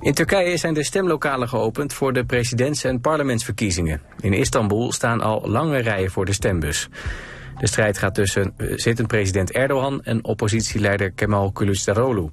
In 0.00 0.14
Turkije 0.14 0.56
zijn 0.56 0.74
de 0.74 0.84
stemlokalen 0.84 1.48
geopend 1.48 1.92
voor 1.92 2.12
de 2.12 2.24
presidents- 2.24 2.84
en 2.84 3.00
parlementsverkiezingen. 3.00 4.00
In 4.20 4.32
Istanbul 4.32 4.92
staan 4.92 5.20
al 5.20 5.48
lange 5.48 5.78
rijen 5.78 6.10
voor 6.10 6.24
de 6.24 6.32
stembus. 6.32 6.88
De 7.58 7.66
strijd 7.66 7.98
gaat 7.98 8.14
tussen 8.14 8.54
eh, 8.56 8.72
zittend 8.76 9.08
president 9.08 9.52
Erdogan 9.52 10.02
en 10.04 10.24
oppositieleider 10.24 11.10
Kemal 11.10 11.52
Kılıçdaroğlu. 11.52 12.30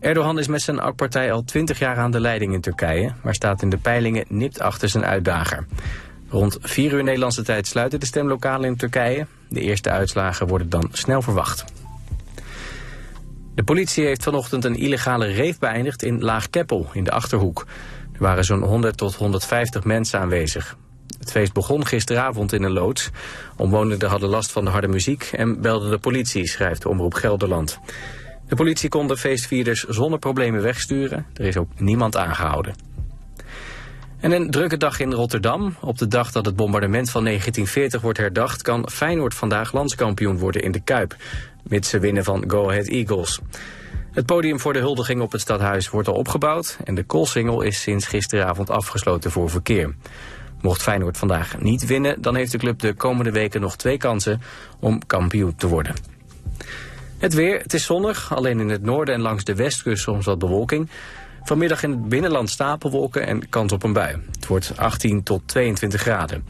Erdogan 0.00 0.38
is 0.38 0.48
met 0.48 0.62
zijn 0.62 0.80
AK-partij 0.80 1.32
al 1.32 1.44
20 1.44 1.78
jaar 1.78 1.96
aan 1.96 2.10
de 2.10 2.20
leiding 2.20 2.52
in 2.52 2.60
Turkije... 2.60 3.12
maar 3.22 3.34
staat 3.34 3.62
in 3.62 3.70
de 3.70 3.76
peilingen 3.76 4.24
nipt 4.28 4.60
achter 4.60 4.88
zijn 4.88 5.04
uitdager. 5.04 5.66
Rond 6.28 6.58
4 6.60 6.92
uur 6.92 7.04
Nederlandse 7.04 7.42
tijd 7.42 7.66
sluiten 7.66 8.00
de 8.00 8.06
stemlokalen 8.06 8.68
in 8.68 8.76
Turkije. 8.76 9.26
De 9.48 9.60
eerste 9.60 9.90
uitslagen 9.90 10.46
worden 10.46 10.68
dan 10.68 10.88
snel 10.92 11.22
verwacht. 11.22 11.64
De 13.54 13.62
politie 13.62 14.04
heeft 14.04 14.22
vanochtend 14.22 14.64
een 14.64 14.76
illegale 14.76 15.26
reef 15.26 15.58
beëindigd 15.58 16.02
in 16.02 16.20
Laagkeppel 16.20 16.90
in 16.92 17.04
de 17.04 17.10
Achterhoek. 17.10 17.66
Er 18.12 18.18
waren 18.22 18.44
zo'n 18.44 18.62
100 18.62 18.96
tot 18.96 19.14
150 19.14 19.84
mensen 19.84 20.20
aanwezig. 20.20 20.76
Het 21.18 21.30
feest 21.30 21.52
begon 21.52 21.86
gisteravond 21.86 22.52
in 22.52 22.62
een 22.62 22.72
loods. 22.72 23.10
Omwonenden 23.56 24.08
hadden 24.08 24.28
last 24.28 24.52
van 24.52 24.64
de 24.64 24.70
harde 24.70 24.88
muziek 24.88 25.30
en 25.32 25.60
belden 25.60 25.90
de 25.90 25.98
politie, 25.98 26.48
schrijft 26.48 26.82
de 26.82 26.88
Omroep 26.88 27.14
Gelderland. 27.14 27.78
De 28.48 28.56
politie 28.56 28.88
kon 28.88 29.06
de 29.06 29.16
feestvierders 29.16 29.84
zonder 29.84 30.18
problemen 30.18 30.62
wegsturen. 30.62 31.26
Er 31.34 31.44
is 31.44 31.56
ook 31.56 31.68
niemand 31.76 32.16
aangehouden. 32.16 32.74
En 34.20 34.32
een 34.32 34.50
drukke 34.50 34.76
dag 34.76 35.00
in 35.00 35.12
Rotterdam. 35.12 35.76
Op 35.80 35.98
de 35.98 36.06
dag 36.06 36.32
dat 36.32 36.46
het 36.46 36.56
bombardement 36.56 37.10
van 37.10 37.24
1940 37.24 38.00
wordt 38.00 38.18
herdacht... 38.18 38.62
kan 38.62 38.90
Feyenoord 38.90 39.34
vandaag 39.34 39.72
landskampioen 39.72 40.38
worden 40.38 40.62
in 40.62 40.72
de 40.72 40.80
Kuip. 40.80 41.16
Mits 41.62 41.88
ze 41.88 41.98
winnen 41.98 42.24
van 42.24 42.44
Go 42.46 42.68
Ahead 42.68 42.86
Eagles. 42.86 43.40
Het 44.12 44.26
podium 44.26 44.60
voor 44.60 44.72
de 44.72 44.78
huldiging 44.78 45.20
op 45.20 45.32
het 45.32 45.40
stadhuis 45.40 45.90
wordt 45.90 46.08
al 46.08 46.14
opgebouwd... 46.14 46.78
en 46.84 46.94
de 46.94 47.04
koolsingel 47.04 47.62
is 47.62 47.80
sinds 47.80 48.06
gisteravond 48.06 48.70
afgesloten 48.70 49.30
voor 49.30 49.50
verkeer. 49.50 49.94
Mocht 50.60 50.82
Feyenoord 50.82 51.16
vandaag 51.16 51.60
niet 51.60 51.86
winnen... 51.86 52.22
dan 52.22 52.36
heeft 52.36 52.52
de 52.52 52.58
club 52.58 52.78
de 52.78 52.94
komende 52.94 53.30
weken 53.30 53.60
nog 53.60 53.76
twee 53.76 53.96
kansen 53.96 54.40
om 54.80 55.06
kampioen 55.06 55.54
te 55.54 55.66
worden. 55.66 56.07
Het 57.18 57.34
weer, 57.34 57.58
het 57.58 57.74
is 57.74 57.84
zonnig, 57.84 58.34
alleen 58.34 58.60
in 58.60 58.68
het 58.68 58.82
noorden 58.82 59.14
en 59.14 59.20
langs 59.20 59.44
de 59.44 59.54
westkust 59.54 60.02
soms 60.02 60.24
wat 60.24 60.38
bewolking. 60.38 60.88
Vanmiddag 61.42 61.82
in 61.82 61.90
het 61.90 62.08
binnenland 62.08 62.50
stapelwolken 62.50 63.26
en 63.26 63.48
kans 63.48 63.72
op 63.72 63.82
een 63.82 63.92
bui. 63.92 64.16
Het 64.32 64.46
wordt 64.46 64.72
18 64.76 65.22
tot 65.22 65.42
22 65.46 66.00
graden. 66.00 66.44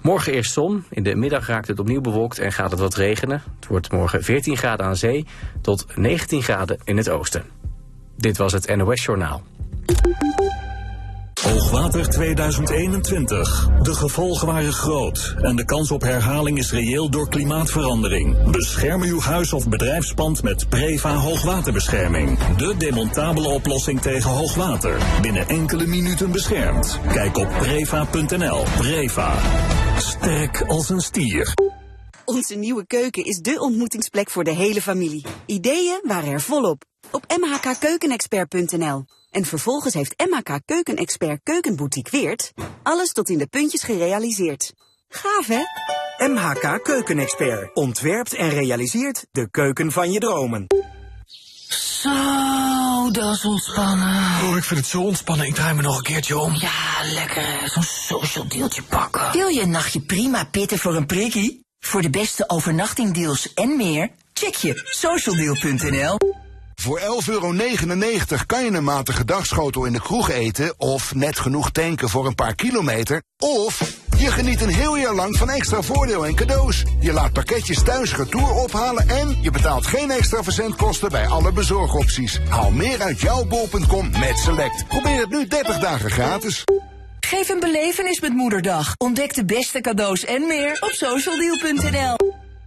Morgen 0.00 0.32
eerst 0.32 0.52
zon, 0.52 0.84
in 0.88 1.02
de 1.02 1.14
middag 1.14 1.46
raakt 1.46 1.68
het 1.68 1.78
opnieuw 1.78 2.00
bewolkt 2.00 2.38
en 2.38 2.52
gaat 2.52 2.70
het 2.70 2.80
wat 2.80 2.94
regenen. 2.94 3.42
Het 3.56 3.68
wordt 3.68 3.92
morgen 3.92 4.22
14 4.22 4.56
graden 4.56 4.86
aan 4.86 4.96
zee 4.96 5.26
tot 5.60 5.86
19 5.96 6.42
graden 6.42 6.78
in 6.84 6.96
het 6.96 7.08
oosten. 7.08 7.44
Dit 8.16 8.36
was 8.36 8.52
het 8.52 8.76
NOS 8.76 9.04
Journaal. 9.04 9.42
Hoogwater 11.42 12.08
2021. 12.08 13.68
De 13.82 13.94
gevolgen 13.94 14.46
waren 14.46 14.72
groot 14.72 15.34
en 15.36 15.56
de 15.56 15.64
kans 15.64 15.90
op 15.90 16.02
herhaling 16.02 16.58
is 16.58 16.72
reëel 16.72 17.10
door 17.10 17.28
klimaatverandering. 17.28 18.50
Bescherm 18.50 19.02
uw 19.02 19.20
huis 19.20 19.52
of 19.52 19.68
bedrijfspand 19.68 20.42
met 20.42 20.68
Preva 20.68 21.14
hoogwaterbescherming. 21.14 22.38
De 22.38 22.74
demontabele 22.78 23.48
oplossing 23.48 24.00
tegen 24.00 24.30
hoogwater. 24.30 24.98
Binnen 25.22 25.48
enkele 25.48 25.86
minuten 25.86 26.32
beschermd. 26.32 26.98
Kijk 27.12 27.36
op 27.36 27.48
preva.nl. 27.58 28.62
Preva. 28.76 29.34
Sterk 29.98 30.62
als 30.62 30.88
een 30.88 31.00
stier. 31.00 31.54
Onze 32.24 32.54
nieuwe 32.54 32.86
keuken 32.86 33.24
is 33.24 33.38
de 33.38 33.60
ontmoetingsplek 33.60 34.30
voor 34.30 34.44
de 34.44 34.54
hele 34.54 34.82
familie. 34.82 35.24
Ideeën 35.46 36.00
waren 36.02 36.32
er 36.32 36.40
volop. 36.40 36.84
Op 37.10 37.24
mhkkeukenexpert.nl. 37.40 39.04
En 39.30 39.44
vervolgens 39.44 39.94
heeft 39.94 40.24
MHK 40.30 40.60
Keukenexpert 40.64 41.40
Keukenboutique 41.42 42.10
Weert 42.10 42.52
alles 42.82 43.12
tot 43.12 43.28
in 43.28 43.38
de 43.38 43.46
puntjes 43.46 43.82
gerealiseerd. 43.82 44.72
Gaaf, 45.08 45.46
hè? 45.46 45.60
MHK 46.28 46.84
Keukenexpert 46.84 47.74
ontwerpt 47.74 48.34
en 48.34 48.48
realiseert 48.48 49.26
de 49.30 49.50
keuken 49.50 49.92
van 49.92 50.12
je 50.12 50.18
dromen. 50.18 50.66
Zo, 52.00 53.10
dat 53.10 53.34
is 53.34 53.44
ontspannen. 53.44 54.48
Oh, 54.48 54.56
ik 54.56 54.64
vind 54.64 54.80
het 54.80 54.88
zo 54.88 55.00
ontspannen. 55.00 55.46
Ik 55.46 55.54
draai 55.54 55.74
me 55.74 55.82
nog 55.82 55.96
een 55.96 56.02
keertje 56.02 56.38
om. 56.38 56.54
Ja, 56.54 57.12
lekker. 57.12 57.60
hè. 57.60 57.68
Zo'n 57.68 57.82
social 57.82 58.48
dealtje 58.48 58.82
pakken. 58.82 59.32
Wil 59.32 59.48
je 59.48 59.60
een 59.60 59.70
nachtje 59.70 60.00
prima 60.00 60.44
pitten 60.44 60.78
voor 60.78 60.94
een 60.94 61.06
prikkie? 61.06 61.64
Voor 61.80 62.02
de 62.02 62.10
beste 62.10 62.48
overnachtingdeals 62.48 63.54
en 63.54 63.76
meer? 63.76 64.10
Check 64.32 64.54
je 64.54 64.82
socialdeal.nl. 64.84 66.18
Voor 66.80 67.00
11,99 67.00 67.06
euro 67.28 67.54
kan 68.46 68.64
je 68.64 68.70
een 68.70 68.84
matige 68.84 69.24
dagschotel 69.24 69.84
in 69.84 69.92
de 69.92 70.00
kroeg 70.00 70.30
eten... 70.30 70.74
of 70.78 71.14
net 71.14 71.38
genoeg 71.38 71.70
tanken 71.70 72.08
voor 72.08 72.26
een 72.26 72.34
paar 72.34 72.54
kilometer... 72.54 73.22
of 73.38 73.96
je 74.18 74.30
geniet 74.30 74.60
een 74.60 74.74
heel 74.74 74.96
jaar 74.96 75.14
lang 75.14 75.36
van 75.36 75.50
extra 75.50 75.82
voordeel 75.82 76.26
en 76.26 76.34
cadeaus. 76.34 76.84
Je 77.00 77.12
laat 77.12 77.32
pakketjes 77.32 77.82
thuis 77.82 78.16
retour 78.16 78.52
ophalen... 78.52 79.08
en 79.08 79.36
je 79.42 79.50
betaalt 79.50 79.86
geen 79.86 80.10
extra 80.10 80.42
verzendkosten 80.42 81.08
bij 81.10 81.26
alle 81.26 81.52
bezorgopties. 81.52 82.40
Haal 82.48 82.70
meer 82.70 83.02
uit 83.02 83.20
jouw 83.20 83.44
bol.com 83.46 84.10
met 84.10 84.38
Select. 84.38 84.88
Probeer 84.88 85.20
het 85.20 85.30
nu 85.30 85.46
30 85.46 85.78
dagen 85.78 86.10
gratis. 86.10 86.64
Geef 87.20 87.48
een 87.48 87.60
belevenis 87.60 88.20
met 88.20 88.32
Moederdag. 88.32 88.94
Ontdek 88.96 89.34
de 89.34 89.44
beste 89.44 89.80
cadeaus 89.80 90.24
en 90.24 90.46
meer 90.46 90.76
op 90.80 90.90
socialdeal.nl. 90.90 92.16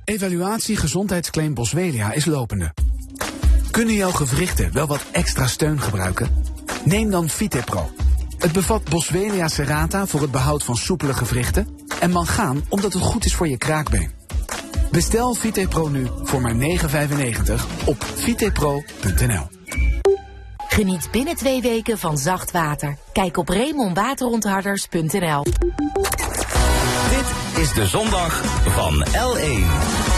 Evaluatie 0.06 0.76
gezondheidsclaim 0.76 1.54
Boswellia 1.54 2.12
is 2.12 2.26
lopende. 2.26 2.74
Kunnen 3.74 3.96
jouw 3.96 4.12
gewrichten 4.12 4.74
wel 4.74 4.88
wat 4.88 5.02
extra 5.12 5.48
steun 5.48 5.82
gebruiken? 5.82 6.44
Neem 6.84 7.10
dan 7.10 7.30
Vitepro. 7.30 7.90
Het 8.38 8.52
bevat 8.52 8.84
Boswellia 8.90 9.48
serrata 9.48 10.06
voor 10.06 10.22
het 10.22 10.32
behoud 10.32 10.64
van 10.64 10.76
soepele 10.76 11.14
gewrichten 11.14 11.68
en 12.00 12.12
mangaan 12.12 12.64
omdat 12.70 12.94
het 12.94 13.02
goed 13.02 13.26
is 13.26 13.36
voor 13.36 13.48
je 13.48 13.58
kraakbeen. 13.58 14.12
Bestel 14.92 15.34
Vitepro 15.34 15.88
nu 15.88 16.08
voor 16.24 16.42
maar 16.42 16.56
9,95 16.56 16.60
op 17.86 18.06
vitepro.nl. 18.16 19.48
Geniet 20.68 21.08
binnen 21.12 21.36
twee 21.36 21.62
weken 21.62 21.98
van 21.98 22.18
zacht 22.18 22.52
water. 22.52 22.98
Kijk 23.14 23.38
op 23.38 23.50
remonwaterontharders.nl. 23.50 25.44
Dit 27.10 27.62
is 27.64 27.74
de 27.74 27.86
zondag 27.86 28.42
van 28.66 29.06
L1. 29.06 30.13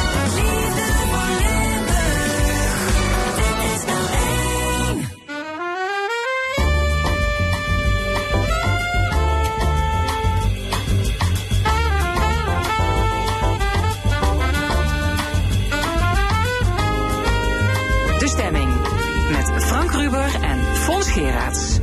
Met 19.95 20.03
Frank 20.03 20.13
Ruber 20.13 20.43
en 20.43 20.75
Fons 20.75 21.11
Geraerts. 21.11 21.79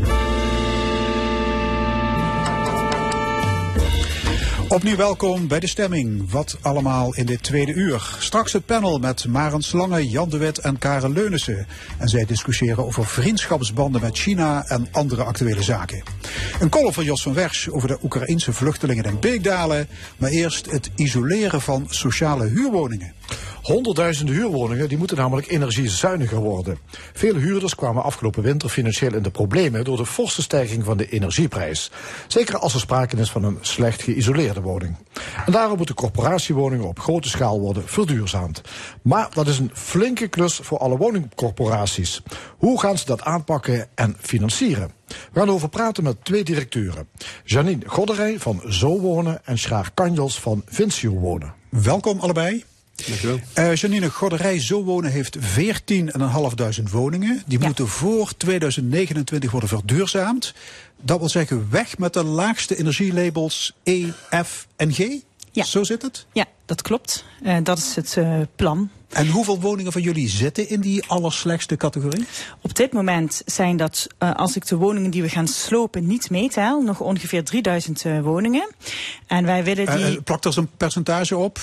Opnieuw 4.68 4.96
welkom 4.96 5.48
bij 5.48 5.60
de 5.60 5.66
stemming. 5.66 6.30
Wat 6.30 6.58
allemaal 6.60 7.14
in 7.14 7.26
dit 7.26 7.42
tweede 7.42 7.72
uur. 7.72 8.16
Straks 8.18 8.52
het 8.52 8.66
panel 8.66 8.98
met 8.98 9.26
Maren 9.26 9.62
Slange, 9.62 10.08
Jan 10.08 10.28
de 10.28 10.36
Wit 10.36 10.58
en 10.58 10.78
Karen 10.78 11.12
Leunissen. 11.12 11.66
En 11.98 12.08
zij 12.08 12.24
discussiëren 12.24 12.86
over 12.86 13.06
vriendschapsbanden 13.06 14.00
met 14.00 14.18
China 14.18 14.64
en 14.66 14.88
andere 14.90 15.22
actuele 15.22 15.62
zaken. 15.62 16.02
Een 16.60 16.68
column 16.68 16.92
van 16.92 17.04
Jos 17.04 17.22
van 17.22 17.34
Wersch 17.34 17.68
over 17.68 17.88
de 17.88 17.98
Oekraïnse 18.02 18.52
vluchtelingen 18.52 19.04
in 19.04 19.20
Beekdalen. 19.20 19.86
Maar 20.16 20.30
eerst 20.30 20.70
het 20.70 20.90
isoleren 20.96 21.60
van 21.60 21.86
sociale 21.88 22.48
huurwoningen. 22.48 23.12
Honderdduizenden 23.62 24.34
huurwoningen 24.34 24.88
die 24.88 24.98
moeten 24.98 25.16
namelijk 25.16 25.50
energiezuiniger 25.50 26.38
worden. 26.38 26.78
Veel 27.12 27.34
huurders 27.34 27.74
kwamen 27.74 28.02
afgelopen 28.02 28.42
winter 28.42 28.68
financieel 28.68 29.14
in 29.14 29.22
de 29.22 29.30
problemen 29.30 29.84
door 29.84 29.96
de 29.96 30.06
forse 30.06 30.42
stijging 30.42 30.84
van 30.84 30.96
de 30.96 31.08
energieprijs. 31.08 31.90
Zeker 32.26 32.58
als 32.58 32.74
er 32.74 32.80
sprake 32.80 33.16
is 33.16 33.30
van 33.30 33.44
een 33.44 33.58
slecht 33.60 34.02
geïsoleerde 34.02 34.60
woning. 34.60 34.96
En 35.46 35.52
daarom 35.52 35.76
moeten 35.76 35.94
corporatiewoningen 35.94 36.88
op 36.88 36.98
grote 36.98 37.28
schaal 37.28 37.60
worden 37.60 37.88
verduurzaamd. 37.88 38.60
Maar 39.02 39.28
dat 39.32 39.46
is 39.46 39.58
een 39.58 39.70
flinke 39.72 40.28
klus 40.28 40.60
voor 40.62 40.78
alle 40.78 40.96
woningcorporaties. 40.96 42.22
Hoe 42.58 42.80
gaan 42.80 42.98
ze 42.98 43.04
dat 43.04 43.22
aanpakken 43.22 43.88
en 43.94 44.16
financieren? 44.20 44.90
We 45.06 45.38
gaan 45.38 45.50
over 45.50 45.68
praten 45.68 46.04
met 46.04 46.24
twee 46.24 46.44
directeuren. 46.44 47.08
Janine 47.44 47.82
Godderij 47.86 48.38
van 48.38 48.62
Zo 48.68 49.00
Wonen 49.00 49.40
en 49.44 49.58
Schaar 49.58 49.90
Kanjels 49.94 50.40
van 50.40 50.62
Vinsio 50.66 51.12
Wonen. 51.12 51.54
Welkom 51.68 52.20
allebei. 52.20 52.64
Dankjewel. 53.06 53.40
Eh 53.52 53.74
Janine 53.74 54.10
Gorderij 54.10 54.60
Zo 54.60 54.84
Wonen 54.84 55.10
heeft 55.10 55.38
14.500 55.38 56.90
woningen. 56.90 57.42
Die 57.46 57.58
moeten 57.58 57.88
voor 57.88 58.36
2029 58.36 59.50
worden 59.50 59.68
verduurzaamd. 59.68 60.54
Dat 61.00 61.18
wil 61.18 61.28
zeggen 61.28 61.66
weg 61.70 61.98
met 61.98 62.12
de 62.12 62.24
laagste 62.24 62.76
energielabels 62.76 63.72
E, 63.82 64.06
F 64.44 64.66
en 64.76 64.92
G? 64.92 64.98
Ja. 65.50 65.64
Zo 65.64 65.84
zit 65.84 66.02
het? 66.02 66.26
Ja, 66.32 66.44
dat 66.64 66.82
klopt. 66.82 67.24
Eh, 67.42 67.56
dat 67.62 67.78
is 67.78 67.96
het 67.96 68.16
eh, 68.16 68.40
plan. 68.56 68.90
En 69.12 69.28
hoeveel 69.28 69.60
woningen 69.60 69.92
van 69.92 70.02
jullie 70.02 70.28
zitten 70.28 70.68
in 70.68 70.80
die 70.80 71.04
allerslechtste 71.06 71.76
categorie? 71.76 72.26
Op 72.60 72.74
dit 72.74 72.92
moment 72.92 73.42
zijn 73.46 73.76
dat, 73.76 74.06
eh, 74.18 74.34
als 74.34 74.56
ik 74.56 74.66
de 74.66 74.76
woningen 74.76 75.10
die 75.10 75.22
we 75.22 75.28
gaan 75.28 75.48
slopen 75.48 76.06
niet 76.06 76.30
meetel, 76.30 76.82
nog 76.82 77.00
ongeveer 77.00 77.44
3000 77.44 78.04
eh, 78.04 78.20
woningen. 78.20 78.70
En 79.26 79.44
wij 79.44 79.64
willen 79.64 79.96
die... 79.96 80.22
Plakt 80.22 80.44
er 80.44 80.46
eens 80.46 80.56
een 80.56 80.70
percentage 80.76 81.36
op? 81.36 81.58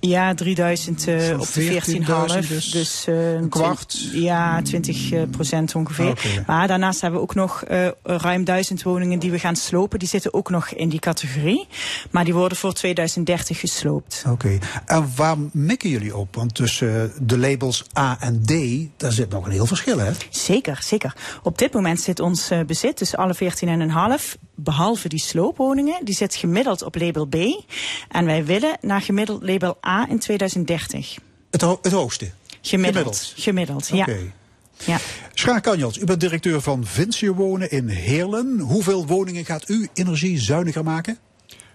Ja, 0.00 0.34
3000 0.34 1.08
eh, 1.08 1.18
Zo'n 1.18 1.40
op 1.40 1.52
de 1.52 1.62
14.000 1.62 2.44
14,5. 2.44 2.48
dus 2.48 2.70
Dus, 2.70 3.04
eh, 3.06 3.32
een 3.32 3.48
kwart? 3.48 4.08
Ja, 4.12 4.62
20 4.62 5.12
eh, 5.12 5.22
procent 5.30 5.74
ongeveer. 5.74 6.08
Oké. 6.08 6.44
Maar 6.46 6.68
daarnaast 6.68 7.00
hebben 7.00 7.20
we 7.20 7.26
ook 7.26 7.34
nog 7.34 7.62
eh, 7.64 7.88
ruim 8.02 8.44
1000 8.44 8.82
woningen 8.82 9.18
die 9.18 9.30
we 9.30 9.38
gaan 9.38 9.56
slopen. 9.56 9.98
Die 9.98 10.08
zitten 10.08 10.34
ook 10.34 10.50
nog 10.50 10.68
in 10.68 10.88
die 10.88 11.00
categorie. 11.00 11.66
Maar 12.10 12.24
die 12.24 12.34
worden 12.34 12.58
voor 12.58 12.72
2030 12.72 13.60
gesloopt. 13.60 14.24
Oké. 14.28 14.58
En 14.86 15.10
waar 15.16 15.36
mikken 15.52 15.88
jullie 15.90 16.16
op? 16.16 16.34
Want 16.34 16.54
tussen 16.54 17.02
eh, 17.02 17.08
de 17.20 17.38
labels 17.38 17.84
A 17.98 18.16
en 18.20 18.42
D, 18.44 18.52
daar 18.96 19.12
zit 19.12 19.30
nog 19.30 19.46
een 19.46 19.52
heel 19.52 19.66
verschil, 19.66 19.98
hè? 19.98 20.10
Zeker, 20.30 20.78
zeker. 20.82 21.14
Op 21.42 21.58
dit 21.58 21.72
moment 21.72 22.00
zit 22.00 22.20
ons 22.20 22.50
eh, 22.50 22.60
bezit, 22.66 22.98
dus 22.98 23.16
alle 23.16 23.34
14,5, 23.34 24.36
behalve 24.54 25.08
die 25.08 25.18
sloopwoningen, 25.18 26.04
die 26.04 26.14
zit 26.14 26.34
gemiddeld 26.34 26.82
op 26.82 26.94
label 26.94 27.26
B. 27.26 27.34
En 28.08 28.24
wij 28.24 28.44
willen 28.44 28.78
naar 28.80 29.00
gemiddeld 29.00 29.42
label 29.42 29.76
A 29.86 30.06
in 30.08 30.18
2030. 30.18 31.16
Het, 31.50 31.60
ho- 31.60 31.78
het 31.82 31.92
hoogste? 31.92 32.30
Gemiddeld. 32.62 33.32
Gemiddeld, 33.36 33.88
ja. 33.88 34.00
Oké. 34.00 34.18
ja. 34.84 34.98
Schaar 35.34 35.60
Kanjels, 35.60 35.98
u 35.98 36.04
bent 36.04 36.20
directeur 36.20 36.60
van 36.60 36.84
Vincië 36.86 37.30
Wonen 37.30 37.70
in 37.70 37.88
Heerlen. 37.88 38.58
Hoeveel 38.60 39.06
woningen 39.06 39.44
gaat 39.44 39.68
u 39.68 39.88
energiezuiniger 39.94 40.84
maken? 40.84 41.18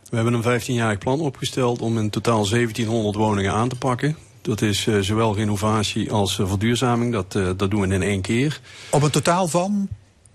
We 0.09 0.15
hebben 0.15 0.33
een 0.33 0.61
15-jarig 0.61 0.97
plan 0.97 1.19
opgesteld 1.19 1.81
om 1.81 1.97
in 1.97 2.09
totaal 2.09 2.47
1700 2.49 3.15
woningen 3.15 3.53
aan 3.53 3.69
te 3.69 3.75
pakken. 3.75 4.17
Dat 4.41 4.61
is 4.61 4.87
eh, 4.87 4.99
zowel 4.99 5.35
renovatie 5.35 6.11
als 6.11 6.39
eh, 6.39 6.47
verduurzaming. 6.47 7.13
Dat, 7.13 7.35
eh, 7.35 7.49
dat 7.57 7.71
doen 7.71 7.81
we 7.87 7.93
in 7.95 8.01
één 8.03 8.21
keer. 8.21 8.59
Op 8.89 9.01
een 9.01 9.09
totaal 9.11 9.47
van? 9.47 9.87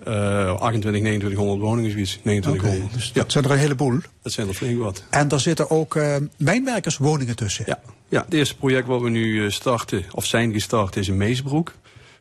Eh 0.07 0.61
28, 0.61 1.01
2900 1.01 1.61
woningen, 1.61 1.91
zoiets. 1.91 2.19
2900. 2.23 2.93
dus 2.95 3.13
dat 3.13 3.33
zijn 3.33 3.45
er 3.45 3.51
een 3.51 3.59
heleboel. 3.59 3.99
Dat 4.23 4.33
zijn 4.33 4.49
er 4.49 4.55
flink 4.55 4.79
wat. 4.79 5.03
En 5.11 5.29
daar 5.29 5.41
zitten 5.41 5.71
ook 5.71 5.97
eh, 5.97 6.17
mijnwerkerswoningen 6.37 7.37
tussen. 7.37 7.65
Ja. 7.67 7.81
Ja, 8.09 8.23
het 8.25 8.35
eerste 8.35 8.57
project 8.57 8.87
wat 8.87 9.01
we 9.01 9.11
nu 9.11 9.45
eh, 9.45 9.51
starten, 9.51 10.05
of 10.13 10.25
zijn 10.27 10.53
gestart, 10.53 10.97
is 10.97 11.09
in 11.09 11.17
Meesbroek. 11.17 11.73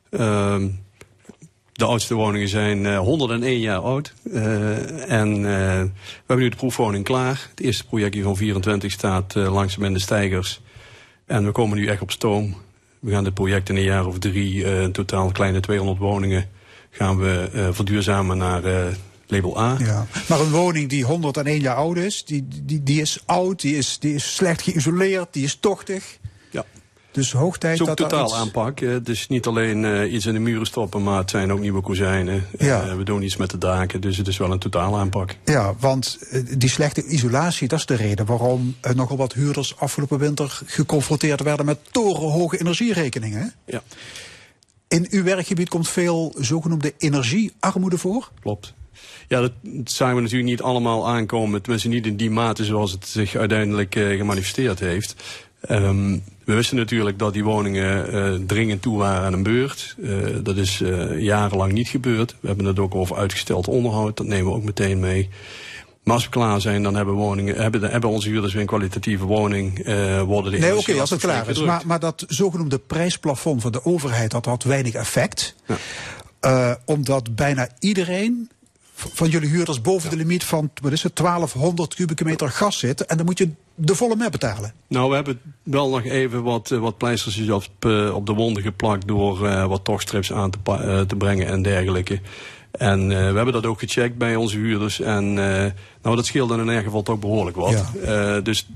Ehm, 0.10 0.68
de 1.72 1.86
oudste 1.86 2.14
woningen 2.14 2.48
zijn 2.48 2.86
eh, 2.86 2.98
101 3.00 3.60
jaar 3.60 3.80
oud. 3.80 4.14
Eh, 4.34 5.12
en 5.12 5.36
eh, 5.36 5.82
we 5.82 5.92
hebben 6.18 6.46
nu 6.46 6.50
de 6.50 6.56
proefwoning 6.56 7.04
klaar. 7.04 7.48
Het 7.50 7.60
eerste 7.60 7.86
projectje 7.86 8.24
van 8.24 8.38
24 8.38 8.92
staat 8.92 9.36
eh, 9.36 9.54
langzaam 9.54 9.84
in 9.84 9.94
de 9.94 10.00
stijgers. 10.00 10.62
En 11.26 11.46
we 11.46 11.52
komen 11.52 11.78
nu 11.78 11.88
echt 11.88 12.02
op 12.02 12.12
stoom. 12.12 12.56
We 13.00 13.12
gaan 13.12 13.24
dit 13.24 13.34
project 13.34 13.70
in 13.70 13.76
een 13.76 13.84
jaar 13.84 14.06
of 14.06 14.20
drie, 14.20 14.66
eh, 14.66 14.82
in 14.82 14.92
totaal 14.92 15.32
kleine 15.32 15.60
200 15.60 16.00
woningen, 16.00 16.50
gaan 16.98 17.18
we 17.18 17.50
eh, 17.54 17.68
verduurzamen 17.72 18.38
naar 18.38 18.64
eh, 18.64 18.86
label 19.28 19.60
A. 19.62 19.76
Ja. 19.80 20.06
Maar 20.28 20.40
een 20.40 20.52
woning 20.52 20.90
die 20.90 21.04
101 21.04 21.60
jaar 21.60 21.76
oud 21.76 21.98
is, 21.98 22.26
die, 22.26 22.48
die, 22.64 22.84
die 22.84 23.02
is 23.02 23.20
oud, 23.26 23.62
die 23.62 23.78
is, 23.78 24.00
die 24.00 24.14
is 24.14 24.36
slecht 24.36 24.62
geïsoleerd, 24.62 25.28
die 25.32 25.44
is 25.44 25.56
tochtig. 25.60 26.18
Ja. 26.52 26.66
Dus 27.12 27.32
hoog 27.32 27.58
tijd 27.58 27.80
Het 27.80 27.88
is 27.88 27.90
ook 27.92 27.98
dat 27.98 28.10
totaal 28.10 28.26
iets- 28.28 28.36
aanpak. 28.36 28.80
Het 28.80 29.10
is 29.10 29.28
niet 29.28 29.46
alleen 29.48 29.86
eh, 29.86 30.14
iets 30.14 30.26
in 30.26 30.34
de 30.34 30.40
muren 30.40 30.66
stoppen, 30.66 31.04
maar 31.04 31.18
het 31.18 31.30
zijn 31.30 31.52
ook 31.52 31.60
nieuwe 31.60 31.82
kozijnen. 31.82 32.46
Ja. 32.58 32.96
We 32.96 33.04
doen 33.04 33.22
iets 33.22 33.38
met 33.38 33.50
de 33.50 33.58
daken, 33.58 34.02
dus 34.02 34.18
het 34.18 34.28
is 34.28 34.38
wel 34.38 34.52
een 34.52 34.60
totaal 34.60 34.98
aanpak. 34.98 35.36
Ja, 35.46 35.74
want 35.80 36.20
die 36.58 36.70
slechte 36.70 37.06
isolatie, 37.06 37.68
dat 37.68 37.80
is 37.80 37.86
de 37.86 37.96
reden 37.96 38.26
waarom 38.26 38.76
nogal 38.96 39.18
wat 39.18 39.34
huurders 39.34 39.78
afgelopen 39.78 40.20
winter 40.20 40.62
geconfronteerd 40.66 41.42
werden 41.42 41.66
met 41.66 41.78
torenhoge 41.92 42.60
energierekeningen. 42.60 43.54
Ja. 43.66 43.82
In 44.96 45.08
uw 45.10 45.24
werkgebied 45.24 45.70
komt 45.70 45.90
veel 45.90 46.34
zogenoemde 46.38 46.94
energiearmoede 46.98 47.98
voor. 47.98 48.30
Klopt. 48.42 48.74
Ja, 49.28 49.42
dat 49.42 49.52
zijn 49.84 50.16
we 50.16 50.22
natuurlijk 50.22 50.50
niet 50.50 50.62
allemaal 50.62 51.08
aankomen. 51.08 51.62
Tenminste 51.62 51.90
niet 51.90 52.06
in 52.06 52.18
die 52.18 52.30
mate 52.30 52.66
zoals 52.66 52.92
het 52.92 53.08
zich 53.08 53.36
uiteindelijk 53.36 53.96
eh, 53.96 54.18
gemanifesteerd 54.18 54.80
heeft. 54.80 55.16
Ehm, 55.62 56.12
we 56.44 56.54
wisten 56.54 56.78
natuurlijk 56.78 57.20
dat 57.20 57.34
die 57.34 57.44
woningen 57.44 58.14
eh, 58.14 58.34
dringend 58.48 58.82
toe 58.82 58.98
waren 58.98 59.26
aan 59.26 59.34
een 59.34 59.44
beurt. 59.44 59.96
Eh, 60.04 60.10
dat 60.44 60.58
is 60.58 60.84
jarenlang 61.18 61.72
niet 61.72 61.88
gebeurd. 61.88 62.36
We 62.40 62.48
hebben 62.48 62.66
het 62.66 62.80
ook 62.80 62.96
over 62.96 63.16
uitgesteld 63.16 63.68
onderhoud. 63.68 64.18
Dat 64.18 64.28
nemen 64.28 64.52
we 64.52 64.58
ook 64.58 64.64
meteen 64.64 65.00
mee. 65.00 65.30
Maar 66.06 66.14
als 66.14 66.24
we 66.24 66.30
klaar 66.30 66.62
zijn, 66.62 66.84
dan 66.84 66.96
hebben, 66.96 67.14
woningen, 67.14 67.56
hebben, 67.56 67.82
hebben 67.82 68.10
onze 68.10 68.30
huurders 68.30 68.54
weer 68.54 68.62
een 68.62 68.68
kwalitatieve 68.68 69.26
woning. 69.26 69.80
eh, 69.80 70.22
worden 70.22 70.52
de 70.52 70.58
Nee, 70.58 70.78
oké, 70.78 71.00
als 71.00 71.10
het 71.10 71.20
klaar 71.20 71.50
is. 71.50 71.62
Maar, 71.62 71.82
maar 71.86 72.00
dat 72.00 72.26
zogenoemde 72.28 72.80
prijsplafond 72.80 73.62
van 73.62 73.72
de 73.72 73.86
overheid, 73.86 74.32
dat 74.32 74.46
had 74.46 74.64
weinig 74.64 74.94
effect. 74.94 75.56
Eh, 76.40 76.72
omdat 76.86 77.36
bijna 77.36 77.70
iedereen 77.80 78.50
van 78.96 79.30
jullie 79.30 79.50
huurders 79.50 79.82
boven 79.82 80.10
de 80.10 80.16
limiet 80.16 80.44
van 80.44 80.72
wat 80.82 80.92
is 80.92 81.04
het, 81.04 81.16
1200 81.16 81.96
kubieke 81.96 82.24
meter 82.24 82.50
gas 82.50 82.80
zit. 82.80 83.06
En 83.06 83.18
dan 83.18 83.26
moet 83.26 83.38
je 83.38 83.50
de 83.76 83.96
volle 83.96 84.16
met 84.16 84.32
betalen. 84.32 84.74
Nou, 84.88 85.10
we 85.10 85.16
hebben 85.16 85.40
wel 85.64 85.90
nog 85.90 86.04
even 86.04 86.44
wat, 86.44 86.72
eh, 86.72 86.80
wat 86.80 86.98
pleistertjes 86.98 87.50
op, 87.50 87.64
op 88.14 88.26
de 88.26 88.34
wonden 88.34 88.64
geplakt 88.64 89.08
door 89.08 89.68
wat 89.68 89.84
tochtstrips 89.84 90.34
aan 90.34 90.50
te, 90.50 91.06
te 91.08 91.16
brengen 91.16 91.48
en 91.48 91.62
dergelijke. 91.62 92.20
En 92.78 93.02
eh, 93.02 93.18
we 93.18 93.36
hebben 93.36 93.54
dat 93.54 93.66
ook 93.66 93.80
gecheckt 93.80 94.18
bij 94.18 94.36
onze 94.36 94.58
huurders. 94.58 95.00
En 95.00 95.24
eh, 95.24 95.72
nou, 96.02 96.16
dat 96.16 96.26
scheelde 96.26 96.54
in 96.54 96.60
ieder 96.60 96.84
geval 96.84 97.04
toch 97.04 97.20
behoorlijk 97.20 97.58
wat. 97.58 97.84
Eh, 98.04 98.38
dus 98.44 98.68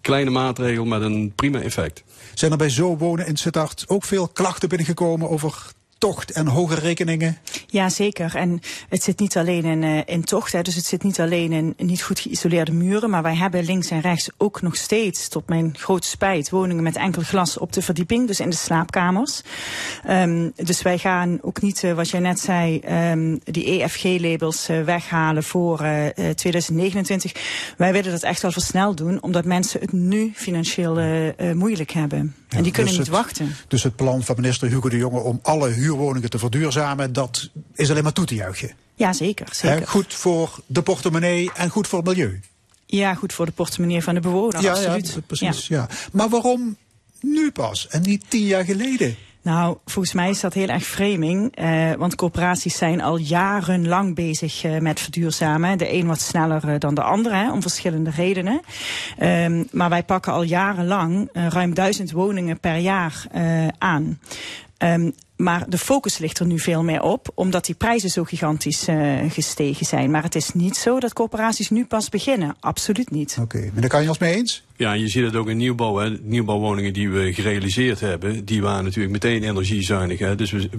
kleine 0.00 0.30
maatregel 0.30 0.84
met 0.84 1.02
een 1.02 1.32
prima 1.34 1.60
effect. 1.60 2.02
Zijn 2.34 2.50
er 2.50 2.56
bij 2.56 2.68
Zo 2.68 2.96
Wonen 2.96 3.26
in 3.26 3.36
Sittard 3.36 3.84
ook 3.86 4.04
veel 4.04 4.28
klachten 4.28 4.68
binnengekomen 4.68 5.30
over 5.30 5.72
tocht 5.98 6.30
en 6.30 6.46
hoge 6.46 6.74
rekeningen? 6.74 7.38
Ja, 7.66 7.88
zeker. 7.88 8.36
En 8.36 8.60
het 8.88 9.02
zit 9.02 9.18
niet 9.18 9.36
alleen 9.36 9.64
in, 9.64 9.82
eh, 9.82 10.14
in 10.14 10.24
tocht, 10.24 10.52
hè, 10.52 10.62
dus 10.62 10.74
het 10.74 10.86
zit 10.86 11.02
niet 11.02 11.20
alleen 11.20 11.52
in 11.52 11.74
niet 11.76 12.02
goed 12.02 12.20
geïsoleerde 12.20 12.72
muren, 12.72 13.10
maar 13.10 13.22
wij 13.22 13.36
hebben 13.36 13.64
links 13.64 13.90
en 13.90 14.00
rechts 14.00 14.30
ook 14.36 14.62
nog 14.62 14.76
steeds, 14.76 15.28
tot 15.28 15.48
mijn 15.48 15.74
grote 15.78 16.08
spijt, 16.08 16.50
woningen 16.50 16.82
met 16.82 16.96
enkel 16.96 17.22
glas 17.22 17.58
op 17.58 17.72
de 17.72 17.82
verdieping, 17.82 18.26
dus 18.26 18.40
in 18.40 18.50
de 18.50 18.56
slaapkamers. 18.56 19.42
Ehm, 20.04 20.50
dus 20.56 20.82
wij 20.82 20.98
gaan 20.98 21.38
ook 21.42 21.60
niet, 21.60 21.84
eh, 21.84 21.92
wat 21.92 22.10
jij 22.10 22.20
net 22.20 22.40
zei, 22.40 22.78
ehm, 22.78 23.36
die 23.44 23.70
EFG-labels 23.70 24.68
eh, 24.68 24.82
weghalen 24.82 25.42
voor 25.42 25.80
eh, 25.80 26.06
eh, 26.06 26.34
2029. 26.34 27.32
Wij 27.76 27.92
willen 27.92 28.10
dat 28.10 28.22
echt 28.22 28.42
wel 28.42 28.50
versneld 28.50 28.96
doen, 28.96 29.22
omdat 29.22 29.44
mensen 29.44 29.80
het 29.80 29.92
nu 29.92 30.32
financieel 30.34 31.32
moeilijk 31.54 31.90
hebben. 31.90 32.34
En 32.56 32.62
die 32.62 32.72
kunnen 32.72 32.92
dus 32.92 33.00
niet 33.00 33.08
het- 33.10 33.16
wachten. 33.16 33.56
Dus 33.68 33.82
het 33.82 33.96
plan 33.96 34.22
van 34.24 34.34
minister 34.36 34.68
Hugo 34.68 34.88
de 34.88 34.96
Jonge 34.96 35.20
om 35.20 35.38
alle 35.42 35.68
huurwoningen 35.68 36.30
te 36.30 36.38
verduurzamen, 36.38 37.12
dat 37.12 37.50
is 37.74 37.90
alleen 37.90 38.02
maar 38.02 38.12
toe 38.12 38.24
te 38.24 38.34
juichen. 38.34 38.70
Ja, 38.94 39.12
zeker. 39.12 39.46
Zeker. 39.50 39.86
goed 39.86 40.14
voor 40.14 40.60
de 40.66 40.82
portemonnee 40.82 41.50
en 41.54 41.68
goed 41.70 41.88
voor 41.88 41.98
het 41.98 42.08
milieu. 42.08 42.40
Ja, 42.86 43.14
goed 43.14 43.32
voor 43.32 43.46
de 43.46 43.52
portemonnee 43.52 44.02
van 44.02 44.14
de 44.14 44.20
bewoner, 44.20 44.68
absoluut. 44.70 45.12
Ja, 45.14 45.20
precies. 45.26 45.66
Ja. 45.66 45.88
Maar 46.12 46.28
waarom 46.28 46.76
nu 47.20 47.50
pas 47.50 47.88
en 47.88 48.02
niet 48.02 48.24
tien 48.28 48.44
jaar 48.46 48.64
geleden? 48.64 49.16
Nou, 49.44 49.76
volgens 49.84 50.14
mij 50.14 50.30
is 50.30 50.40
dat 50.40 50.54
heel 50.54 50.68
erg 50.68 50.84
framing. 50.84 51.56
eh, 51.56 51.92
want 51.92 52.14
corporaties 52.14 52.76
zijn 52.76 53.02
al 53.02 53.16
jarenlang 53.16 54.14
bezig 54.14 54.64
eh, 54.64 54.78
met 54.78 55.00
verduurzamen. 55.00 55.78
De 55.78 55.92
een 55.92 56.06
wat 56.06 56.20
sneller 56.20 56.68
eh, 56.68 56.78
dan 56.78 56.94
de 56.94 57.02
andere, 57.02 57.52
om 57.52 57.62
verschillende 57.62 58.10
redenen. 58.10 58.60
Ehm, 59.18 59.64
maar 59.70 59.88
wij 59.88 60.02
pakken 60.02 60.32
al 60.32 60.42
jarenlang 60.42 61.28
eh, 61.32 61.46
ruim 61.46 61.74
duizend 61.74 62.10
woningen 62.10 62.60
per 62.60 62.76
jaar 62.76 63.26
eh, 63.32 63.68
aan. 63.78 64.18
Ehm, 64.84 65.10
maar 65.36 65.64
de 65.68 65.78
focus 65.78 66.18
ligt 66.18 66.38
er 66.38 66.46
nu 66.46 66.58
veel 66.58 66.82
meer 66.82 67.02
op, 67.02 67.30
omdat 67.34 67.64
die 67.64 67.74
prijzen 67.74 68.10
zo 68.10 68.24
gigantisch 68.24 68.88
eh, 68.88 69.30
gestegen 69.30 69.86
zijn. 69.86 70.10
Maar 70.10 70.22
het 70.22 70.34
is 70.34 70.52
niet 70.52 70.76
zo 70.76 71.00
dat 71.00 71.12
corporaties 71.12 71.70
nu 71.70 71.84
pas 71.84 72.08
beginnen. 72.08 72.56
Absoluut 72.60 73.10
niet. 73.10 73.36
Oké, 73.40 73.70
maar 73.72 73.80
daar 73.80 73.90
kan 73.90 74.02
je 74.02 74.08
ons 74.08 74.18
mee 74.18 74.34
eens? 74.34 74.62
Ja, 74.76 74.92
je 74.92 75.08
ziet 75.08 75.24
het 75.24 75.36
ook 75.36 75.48
in 75.48 75.56
nieuwbouw. 75.56 75.96
Hè. 75.96 76.10
Nieuwbouwwoningen 76.10 76.92
die 76.92 77.10
we 77.10 77.32
gerealiseerd 77.32 78.00
hebben, 78.00 78.44
die 78.44 78.62
waren 78.62 78.84
natuurlijk 78.84 79.12
meteen 79.12 79.42
energiezuinig. 79.42 80.18
Hè. 80.18 80.34
Dus 80.34 80.50
we, 80.50 80.70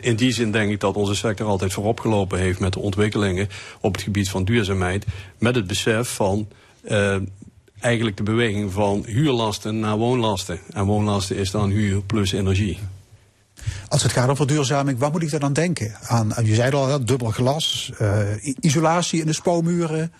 in 0.00 0.16
die 0.16 0.32
zin 0.32 0.52
denk 0.52 0.70
ik 0.70 0.80
dat 0.80 0.96
onze 0.96 1.14
sector 1.14 1.46
altijd 1.46 1.72
vooropgelopen 1.72 2.38
heeft 2.38 2.60
met 2.60 2.72
de 2.72 2.80
ontwikkelingen 2.80 3.48
op 3.80 3.92
het 3.92 4.02
gebied 4.02 4.28
van 4.28 4.44
duurzaamheid. 4.44 5.06
Met 5.38 5.54
het 5.54 5.66
besef 5.66 6.08
van 6.08 6.48
eh, 6.82 7.16
eigenlijk 7.80 8.16
de 8.16 8.22
beweging 8.22 8.72
van 8.72 9.04
huurlasten 9.06 9.80
naar 9.80 9.96
woonlasten. 9.96 10.58
En 10.70 10.84
woonlasten 10.84 11.36
is 11.36 11.50
dan 11.50 11.70
huur 11.70 12.02
plus 12.02 12.32
energie. 12.32 12.78
Als 13.88 14.02
het 14.02 14.12
gaat 14.12 14.28
om 14.28 14.36
verduurzaming, 14.36 14.98
waar 14.98 15.10
moet 15.10 15.22
ik 15.22 15.30
dan 15.30 15.42
aan 15.42 15.52
denken? 15.52 15.94
Aan, 16.02 16.32
je 16.42 16.54
zei 16.54 16.72
al, 16.72 16.88
hè, 16.88 17.04
dubbel 17.04 17.30
glas, 17.30 17.92
eh, 17.98 18.20
isolatie 18.60 19.20
in 19.20 19.26
de 19.26 19.32
spouwmuren, 19.32 20.12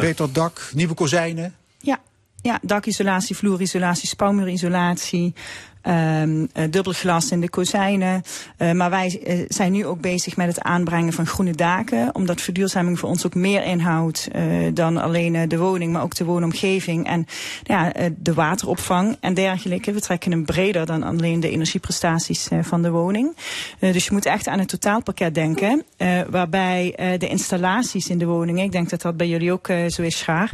beter 0.00 0.32
dak, 0.32 0.70
nieuwe 0.74 0.94
kozijnen. 0.94 1.54
Ja, 1.78 2.00
Ja, 2.42 2.58
dakisolatie, 2.62 3.36
vloerisolatie, 3.36 4.08
spouwmuurisolatie. 4.08 5.34
Um, 5.82 6.48
dubbel 6.70 6.92
glas 6.92 7.30
in 7.30 7.40
de 7.40 7.50
kozijnen. 7.50 8.22
Uh, 8.58 8.72
maar 8.72 8.90
wij 8.90 9.22
uh, 9.26 9.44
zijn 9.48 9.72
nu 9.72 9.86
ook 9.86 10.00
bezig 10.00 10.36
met 10.36 10.46
het 10.46 10.60
aanbrengen 10.60 11.12
van 11.12 11.26
groene 11.26 11.52
daken. 11.52 12.14
Omdat 12.14 12.40
verduurzaming 12.40 12.98
voor 12.98 13.08
ons 13.08 13.26
ook 13.26 13.34
meer 13.34 13.62
inhoudt 13.62 14.28
dan 14.74 14.96
alleen 14.96 15.48
de 15.48 15.58
woning, 15.58 15.92
maar 15.92 16.02
ook 16.02 16.14
de 16.14 16.24
woonomgeving. 16.24 17.06
En 17.06 17.26
ja, 17.62 17.92
de 18.16 18.34
wateropvang 18.34 19.16
en 19.20 19.34
dergelijke. 19.34 19.92
We 19.92 20.00
trekken 20.00 20.30
hem 20.30 20.44
breder 20.44 20.86
dan 20.86 21.02
alleen 21.02 21.40
de 21.40 21.50
energieprestaties 21.50 22.48
van 22.60 22.82
de 22.82 22.90
woning. 22.90 23.36
dus 23.78 24.04
je 24.04 24.12
moet 24.12 24.26
echt 24.26 24.48
aan 24.48 24.58
het 24.58 24.68
totaalpakket 24.68 25.34
denken. 25.34 25.84
waarbij 26.30 26.94
de 27.18 27.28
installaties 27.28 28.08
in 28.08 28.18
de 28.18 28.26
woningen, 28.26 28.64
ik 28.64 28.72
denk 28.72 28.90
dat 28.90 29.02
dat 29.02 29.16
bij 29.16 29.28
jullie 29.28 29.52
ook 29.52 29.66
zo 29.88 30.02
is, 30.02 30.18
Schaar. 30.18 30.50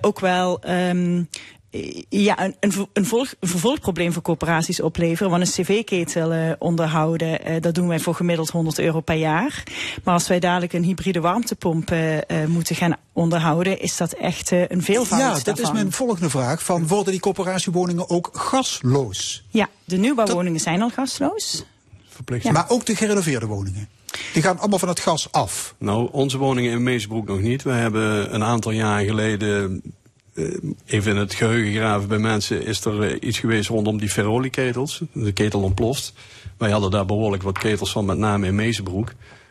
ook 0.00 0.20
wel 0.20 0.60
um, 0.68 1.28
ja, 2.08 2.44
een, 2.44 2.56
een, 2.60 2.88
een, 2.92 3.06
volg, 3.06 3.34
een 3.40 3.48
vervolgprobleem 3.48 4.12
voor 4.12 4.22
corporaties 4.22 4.80
opleveren. 4.80 5.30
Want 5.30 5.42
een 5.42 5.64
cv-ketel 5.64 6.32
uh, 6.32 6.52
onderhouden, 6.58 7.50
uh, 7.50 7.60
dat 7.60 7.74
doen 7.74 7.88
wij 7.88 8.00
voor 8.00 8.14
gemiddeld 8.14 8.50
100 8.50 8.78
euro 8.78 9.00
per 9.00 9.16
jaar. 9.16 9.62
Maar 10.04 10.14
als 10.14 10.28
wij 10.28 10.38
dadelijk 10.38 10.72
een 10.72 10.82
hybride 10.82 11.20
warmtepomp 11.20 11.90
uh, 11.90 12.18
moeten 12.46 12.76
gaan 12.76 12.96
onderhouden, 13.12 13.80
is 13.80 13.96
dat 13.96 14.12
echt 14.12 14.50
een 14.50 14.82
veelvoud 14.82 15.20
Ja, 15.20 15.32
dat 15.32 15.44
daarvan. 15.44 15.64
is 15.64 15.72
mijn 15.72 15.92
volgende 15.92 16.30
vraag. 16.30 16.62
Van, 16.62 16.86
worden 16.86 17.12
die 17.12 17.20
corporatiewoningen 17.20 18.10
ook 18.10 18.30
gasloos? 18.32 19.44
Ja, 19.48 19.68
de 19.84 19.96
nieuwbouwwoningen 19.96 20.52
dat... 20.52 20.62
zijn 20.62 20.82
al 20.82 20.90
gasloos. 20.90 21.64
Verplicht. 22.08 22.44
Ja. 22.44 22.52
Maar 22.52 22.68
ook 22.68 22.86
de 22.86 22.96
gerenoveerde 22.96 23.46
woningen? 23.46 23.88
Die 24.32 24.42
gaan 24.42 24.58
allemaal 24.58 24.78
van 24.78 24.88
het 24.88 25.00
gas 25.00 25.32
af? 25.32 25.74
Nou, 25.78 26.08
onze 26.12 26.38
woningen 26.38 26.72
in 26.72 26.82
Meesbroek 26.82 27.26
nog 27.26 27.40
niet. 27.40 27.62
We 27.62 27.70
hebben 27.70 28.34
een 28.34 28.44
aantal 28.44 28.72
jaar 28.72 29.04
geleden 29.04 29.82
even 30.84 31.12
in 31.12 31.16
het 31.16 31.34
geheugen 31.34 31.72
graven 31.72 32.08
bij 32.08 32.18
mensen, 32.18 32.66
is 32.66 32.84
er 32.84 33.10
uh, 33.10 33.16
iets 33.20 33.38
geweest 33.38 33.68
rondom 33.68 33.98
die 33.98 34.08
Ferroli-ketels. 34.08 35.00
De 35.12 35.32
ketel 35.32 35.62
ontploft. 35.62 36.12
Wij 36.58 36.70
hadden 36.70 36.90
daar 36.90 37.06
behoorlijk 37.06 37.42
wat 37.42 37.58
ketels 37.58 37.92
van, 37.92 38.04
met 38.04 38.18
name 38.18 38.46
in 38.46 38.54
Mezenbroek. 38.54 39.08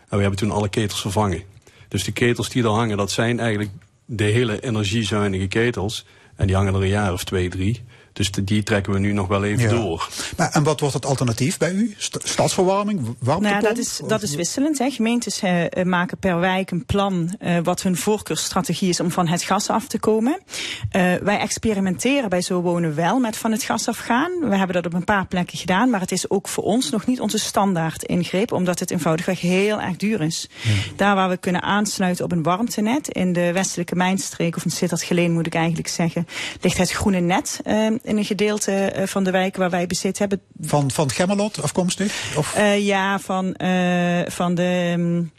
En 0.10 0.16
we 0.16 0.22
hebben 0.22 0.40
toen 0.40 0.52
alle 0.52 0.70
ketels 0.70 1.02
vervangen. 1.02 1.44
Dus 1.88 2.04
die 2.04 2.14
ketels 2.14 2.50
die 2.50 2.64
er 2.64 2.70
hangen, 2.70 2.98
dat 2.98 3.12
zijn 3.12 3.40
eigenlijk 3.40 3.72
de 4.06 4.24
hele 4.24 4.62
energiezuinige 4.62 5.48
ketels. 5.48 6.06
En 6.36 6.48
die 6.48 6.56
hangen 6.56 6.74
er 6.74 6.82
een 6.82 6.88
jaar 6.88 7.14
of 7.14 7.24
twee, 7.24 7.50
drie. 7.50 7.82
Dus 8.22 8.46
die 8.46 8.64
trekken 8.64 8.94
we 8.94 9.00
nu 9.00 9.12
nog 9.12 9.28
wel 9.28 9.44
even 9.44 9.64
ja. 9.64 9.70
door. 9.70 10.10
Maar, 10.38 10.50
en 10.52 10.64
wat 10.64 10.80
wordt 10.80 10.96
het 10.96 11.06
alternatief 11.06 11.58
bij 11.58 11.72
u? 11.72 11.96
Stadsverwarming, 11.98 13.00
warmtepomp? 13.20 13.42
Nou, 13.42 13.62
dat 13.62 13.78
is, 13.78 14.02
dat 14.08 14.22
is 14.22 14.36
wisselend. 14.36 14.78
Hè. 14.78 14.90
Gemeentes 14.90 15.44
uh, 15.44 15.84
maken 15.84 16.18
per 16.18 16.40
wijk 16.40 16.72
een 16.72 16.86
plan 16.86 17.36
uh, 17.40 17.58
wat 17.64 17.82
hun 17.82 17.98
voorkeursstrategie 17.98 18.90
is 18.90 19.00
om 19.00 19.12
van 19.12 19.28
het 19.28 19.44
gas 19.44 19.70
af 19.70 19.88
te 19.88 20.00
komen. 20.00 20.40
Uh, 20.42 21.14
wij 21.16 21.40
experimenteren 21.40 22.30
bij 22.30 22.42
Zo 22.42 22.62
Wonen 22.62 22.96
wel 22.96 23.20
met 23.20 23.38
van 23.38 23.52
het 23.52 23.64
gas 23.64 23.88
afgaan. 23.88 24.32
We 24.50 24.56
hebben 24.56 24.76
dat 24.76 24.86
op 24.86 24.94
een 24.94 25.04
paar 25.04 25.26
plekken 25.26 25.58
gedaan, 25.58 25.90
maar 25.90 26.00
het 26.00 26.12
is 26.12 26.30
ook 26.30 26.48
voor 26.48 26.64
ons 26.64 26.90
nog 26.90 27.06
niet 27.06 27.20
onze 27.20 27.40
standaard 27.40 28.04
ingreep, 28.04 28.52
omdat 28.52 28.80
het 28.80 28.92
eenvoudigweg 28.92 29.40
heel 29.40 29.82
erg 29.82 29.98
duur 29.98 30.22
is. 30.22 30.50
Ja. 30.62 30.72
Daar 30.96 31.16
waar 31.16 31.30
we 31.30 31.38
kunnen 31.38 31.62
aansluiten 31.62 32.26
op 32.26 32.32
een 32.32 32.44
warmtenet 32.44 33.08
in 33.08 33.34
de 33.34 33.52
westelijke 33.52 33.96
mijnstreek, 33.96 34.56
of 34.56 34.64
in 34.64 34.72
Sittard 34.72 35.04
Geleen 35.04 35.34
moet 35.34 35.46
ik 35.46 35.56
eigenlijk 35.56 35.88
zeggen, 35.88 36.28
ligt 36.62 36.78
het 36.78 36.92
groene 36.92 37.20
net 37.20 37.60
in 38.12 38.18
een 38.18 38.26
gedeelte 38.26 38.94
uh, 38.98 39.06
van 39.06 39.24
de 39.24 39.32
wijk 39.32 39.56
waar 39.56 39.70
wij 39.70 39.88
bezit 39.88 40.20
hebben. 40.20 40.42
Van, 40.62 40.92
van 40.92 41.12
Gemmelot 41.12 41.62
afkomstig? 41.62 42.36
Of? 42.38 42.58
Uh, 42.58 42.86
ja, 42.86 43.20
van, 43.20 43.56
uh, 43.58 44.22
van 44.28 44.56
de... 44.56 44.94
Um, 44.98 45.32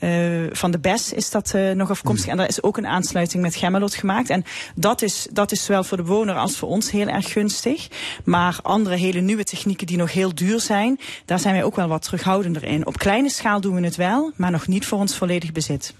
uh, 0.00 0.46
van 0.52 0.70
de 0.70 0.78
BES 0.78 1.12
is 1.12 1.30
dat 1.30 1.52
uh, 1.56 1.70
nog 1.70 1.90
afkomstig. 1.90 2.24
Mm. 2.24 2.30
En 2.30 2.36
daar 2.36 2.48
is 2.48 2.62
ook 2.62 2.76
een 2.76 2.86
aansluiting 2.86 3.42
met 3.42 3.54
Gemmelot 3.54 3.94
gemaakt. 3.94 4.30
En 4.30 4.44
dat 4.74 5.02
is, 5.02 5.26
dat 5.32 5.52
is 5.52 5.64
zowel 5.64 5.84
voor 5.84 5.96
de 5.96 6.02
bewoner 6.02 6.34
als 6.34 6.56
voor 6.56 6.68
ons 6.68 6.90
heel 6.90 7.06
erg 7.06 7.32
gunstig. 7.32 7.88
Maar 8.24 8.58
andere 8.62 8.96
hele 8.96 9.20
nieuwe 9.20 9.44
technieken 9.44 9.86
die 9.86 9.96
nog 9.96 10.12
heel 10.12 10.34
duur 10.34 10.60
zijn, 10.60 11.00
daar 11.24 11.38
zijn 11.38 11.54
wij 11.54 11.64
ook 11.64 11.76
wel 11.76 11.88
wat 11.88 12.02
terughoudender 12.02 12.64
in. 12.64 12.86
Op 12.86 12.98
kleine 12.98 13.30
schaal 13.30 13.60
doen 13.60 13.74
we 13.74 13.84
het 13.84 13.96
wel, 13.96 14.32
maar 14.36 14.50
nog 14.50 14.66
niet 14.66 14.86
voor 14.86 14.98
ons 14.98 15.16
volledig 15.16 15.52
bezit. 15.52 15.94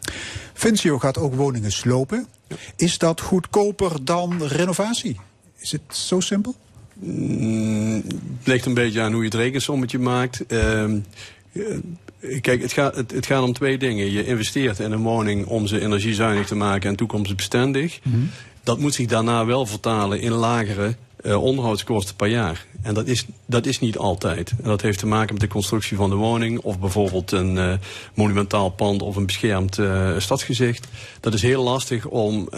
Vinccio 0.52 0.98
gaat 0.98 1.18
ook 1.18 1.34
woningen 1.34 1.72
slopen. 1.72 2.26
Is 2.76 2.98
dat 2.98 3.20
goedkoper 3.20 4.04
dan 4.04 4.42
renovatie? 4.42 5.20
Is 5.62 5.72
het 5.72 5.96
zo 5.96 6.20
simpel? 6.20 6.54
Mm, 6.94 8.02
het 8.38 8.46
ligt 8.46 8.66
een 8.66 8.74
beetje 8.74 9.00
aan 9.00 9.12
hoe 9.12 9.20
je 9.20 9.28
het 9.28 9.38
rekensommetje 9.38 9.98
maakt. 9.98 10.44
Uh, 10.48 10.84
kijk, 12.40 12.62
het 12.62 12.72
gaat, 12.72 12.96
het, 12.96 13.10
het, 13.10 13.26
gaat 13.26 13.42
om 13.42 13.52
twee 13.52 13.78
dingen. 13.78 14.10
Je 14.10 14.26
investeert 14.26 14.78
in 14.78 14.92
een 14.92 15.02
woning 15.02 15.46
om 15.46 15.66
ze 15.66 15.80
energiezuinig 15.80 16.46
te 16.46 16.54
maken 16.54 16.90
en 16.90 16.96
toekomstbestendig. 16.96 18.00
Mm 18.02 18.12
-hmm. 18.12 18.30
Dat 18.62 18.78
moet 18.78 18.94
zich 18.94 19.06
daarna 19.06 19.44
wel 19.44 19.66
vertalen 19.66 20.20
in 20.20 20.32
lagere 20.32 20.94
uh, 21.22 21.42
onderhoudskosten 21.42 22.16
per 22.16 22.28
jaar. 22.28 22.66
En 22.82 22.94
dat 22.94 23.06
is, 23.06 23.26
dat 23.46 23.66
is 23.66 23.80
niet 23.80 23.98
altijd. 23.98 24.50
En 24.50 24.68
dat 24.68 24.80
heeft 24.80 24.98
te 24.98 25.06
maken 25.06 25.32
met 25.32 25.42
de 25.42 25.48
constructie 25.48 25.96
van 25.96 26.10
de 26.10 26.16
woning 26.16 26.60
of 26.60 26.78
bijvoorbeeld 26.78 27.32
een 27.32 27.56
uh, 27.56 27.72
monumentaal 28.14 28.70
pand 28.70 29.02
of 29.02 29.16
een 29.16 29.26
beschermd 29.26 29.78
uh, 29.78 30.18
stadsgezicht. 30.18 30.88
Dat 31.20 31.34
is 31.34 31.42
heel 31.42 31.62
lastig 31.62 32.06
om 32.06 32.48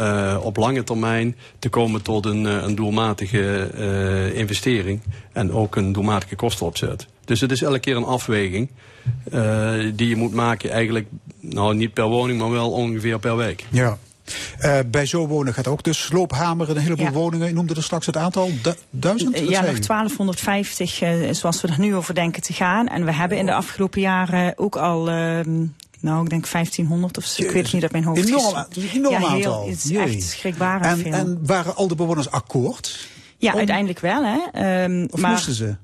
op 0.43 0.57
lange 0.57 0.85
termijn 0.85 1.36
te 1.59 1.69
komen 1.69 2.03
tot 2.03 2.27
een, 2.27 2.45
een 2.45 2.74
doelmatige 2.74 3.70
investering 4.35 5.01
en 5.32 5.53
ook 5.53 5.77
een 5.77 5.93
doelmatige 5.93 6.36
kostenopzet. 6.36 7.07
Dus 7.24 7.41
het 7.41 7.51
is 7.51 7.62
elke 7.62 7.78
keer 7.78 7.97
een 7.97 8.05
afweging 8.05 8.70
die 9.95 10.09
je 10.09 10.16
moet 10.16 10.32
maken 10.35 10.70
eigenlijk, 10.70 11.07
nou 11.41 11.74
niet 11.74 11.93
per 11.93 12.07
woning, 12.07 12.39
maar 12.39 12.51
wel 12.51 12.70
ongeveer 12.70 13.19
per 13.19 13.36
week. 13.36 13.65
Ja. 13.70 13.99
Uh, 14.61 14.79
bij 14.87 15.07
zo 15.07 15.27
wonen 15.27 15.55
gaat 15.55 15.67
ook 15.67 15.83
de 15.83 15.93
sloophamer 15.93 16.71
een 16.71 16.77
heleboel 16.77 17.05
ja. 17.05 17.13
woningen. 17.13 17.47
Je 17.47 17.55
noemde 17.55 17.75
er 17.75 17.83
straks 17.83 18.07
het 18.07 18.17
aantal 18.17 18.51
du 18.63 18.73
duizend? 18.91 19.39
Ja, 19.39 19.61
nog 19.61 19.79
1250 19.79 21.03
uh, 21.03 21.33
zoals 21.33 21.61
we 21.61 21.69
er 21.69 21.81
nu 21.81 21.95
over 21.95 22.15
denken 22.15 22.43
te 22.43 22.53
gaan. 22.53 22.89
En 22.89 23.05
we 23.05 23.13
hebben 23.13 23.39
in 23.39 23.47
de 23.47 23.55
afgelopen 23.55 24.01
jaren 24.01 24.59
ook 24.59 24.77
al... 24.77 25.09
Uh, 25.09 25.41
nou, 26.01 26.23
ik 26.23 26.31
denk 26.31 26.51
1500 26.51 27.17
of 27.17 27.25
zo. 27.25 27.43
Ik 27.43 27.51
weet 27.51 27.63
het 27.63 27.73
niet 27.73 27.83
uit 27.83 27.93
mijn 27.93 28.05
hoofd. 28.05 28.27
Enorm, 28.27 28.57
een 28.57 28.91
enorm 28.93 29.13
ja, 29.13 29.19
heel, 29.19 29.29
aantal. 29.29 29.69
Het 29.69 29.85
is 29.85 29.91
echt 29.91 30.23
schrikbarend 30.23 30.85
en, 30.85 30.99
veel. 30.99 31.13
En 31.13 31.39
waren 31.47 31.77
al 31.77 31.89
de 31.89 31.95
bewoners 31.95 32.31
akkoord? 32.31 33.09
Ja, 33.39 33.53
om... 33.53 33.59
uiteindelijk 33.59 34.01
wel. 34.01 34.25
Hè. 34.25 34.85
Um, 34.85 35.09
of 35.11 35.21
maar 35.21 35.31
moesten 35.31 35.55
ze? 35.55 35.77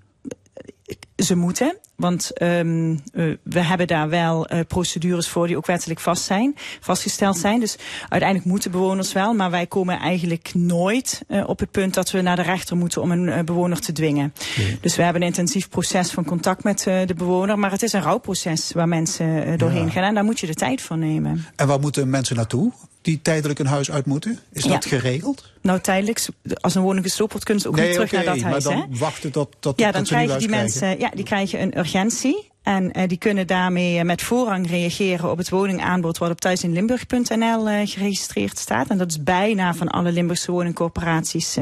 Ze 1.16 1.34
moeten, 1.36 1.76
want 2.00 2.42
um, 2.42 2.90
uh, 2.90 3.36
we 3.42 3.60
hebben 3.60 3.86
daar 3.86 4.08
wel 4.08 4.52
uh, 4.52 4.60
procedures 4.68 5.28
voor 5.28 5.46
die 5.46 5.56
ook 5.56 5.66
wettelijk 5.66 6.00
vast 6.00 6.22
zijn, 6.22 6.56
vastgesteld 6.80 7.38
zijn. 7.38 7.60
Dus 7.60 7.76
uiteindelijk 8.08 8.50
moeten 8.50 8.70
bewoners 8.70 9.12
wel, 9.12 9.34
maar 9.34 9.50
wij 9.50 9.66
komen 9.66 9.98
eigenlijk 9.98 10.50
nooit 10.54 11.22
uh, 11.28 11.48
op 11.48 11.58
het 11.58 11.70
punt 11.70 11.94
dat 11.94 12.10
we 12.10 12.20
naar 12.20 12.36
de 12.36 12.42
rechter 12.42 12.76
moeten 12.76 13.02
om 13.02 13.10
een 13.10 13.44
bewoner 13.44 13.80
te 13.80 13.92
dwingen. 13.92 14.34
Nee. 14.56 14.78
Dus 14.80 14.96
we 14.96 15.02
hebben 15.02 15.22
een 15.22 15.28
intensief 15.28 15.68
proces 15.68 16.10
van 16.10 16.24
contact 16.24 16.64
met 16.64 16.82
de 16.82 17.14
bewoner, 17.16 17.58
maar 17.58 17.70
het 17.70 17.82
is 17.82 17.92
een 17.92 18.02
rouwproces 18.02 18.72
waar 18.72 18.88
mensen 18.88 19.58
doorheen 19.58 19.84
ja. 19.84 19.90
gaan 19.90 20.02
en 20.02 20.14
daar 20.14 20.24
moet 20.24 20.40
je 20.40 20.46
de 20.46 20.54
tijd 20.54 20.80
voor 20.80 20.98
nemen. 20.98 21.46
En 21.56 21.66
waar 21.66 21.80
moeten 21.80 22.10
mensen 22.10 22.36
naartoe? 22.36 22.72
die 23.02 23.22
tijdelijk 23.22 23.58
een 23.58 23.66
huis 23.66 23.90
uit 23.90 24.06
moeten? 24.06 24.38
Is 24.52 24.64
ja. 24.64 24.70
dat 24.70 24.84
geregeld? 24.84 25.52
Nou, 25.62 25.80
tijdelijk, 25.80 26.26
als 26.60 26.74
een 26.74 26.82
woning 26.82 27.04
gesloopt 27.04 27.30
wordt, 27.30 27.46
kunnen 27.46 27.62
ze 27.62 27.68
ook 27.68 27.76
nee, 27.76 27.84
niet 27.84 27.94
terug 27.94 28.12
okay, 28.12 28.24
naar 28.24 28.34
dat 28.34 28.44
huis. 28.44 28.64
Maar 28.64 28.74
dan 28.74 28.90
hè? 28.90 28.98
wachten 28.98 29.32
tot, 29.32 29.56
tot 29.60 29.78
Ja, 29.78 29.92
dan 29.92 30.02
tot 30.02 30.10
krijgen 30.10 30.38
die 30.38 30.48
mensen 30.48 30.98
ja, 30.98 31.10
die 31.14 31.24
krijgen 31.24 31.60
een 31.62 31.86
urgentie. 31.90 32.48
En 32.62 32.98
uh, 32.98 33.08
die 33.08 33.18
kunnen 33.18 33.46
daarmee 33.46 33.98
uh, 33.98 34.02
met 34.02 34.22
voorrang 34.22 34.68
reageren 34.68 35.30
op 35.30 35.38
het 35.38 35.50
woningaanbod 35.50 36.18
wat 36.18 36.30
op 36.30 36.40
thuisinlimburg.nl 36.40 37.70
uh, 37.70 37.80
geregistreerd 37.84 38.58
staat. 38.58 38.88
En 38.88 38.98
dat 38.98 39.10
is 39.10 39.22
bijna 39.22 39.74
van 39.74 39.88
alle 39.88 40.12
Limburgse 40.12 40.52
woningcorporaties 40.52 41.58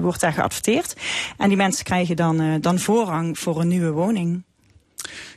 wordt 0.00 0.20
daar 0.20 0.32
geadverteerd. 0.32 0.96
En 1.36 1.48
die 1.48 1.56
mensen 1.56 1.84
krijgen 1.84 2.16
dan, 2.16 2.60
dan 2.60 2.78
voorrang 2.78 3.38
voor 3.38 3.60
een 3.60 3.68
nieuwe 3.68 3.90
woning. 3.90 4.42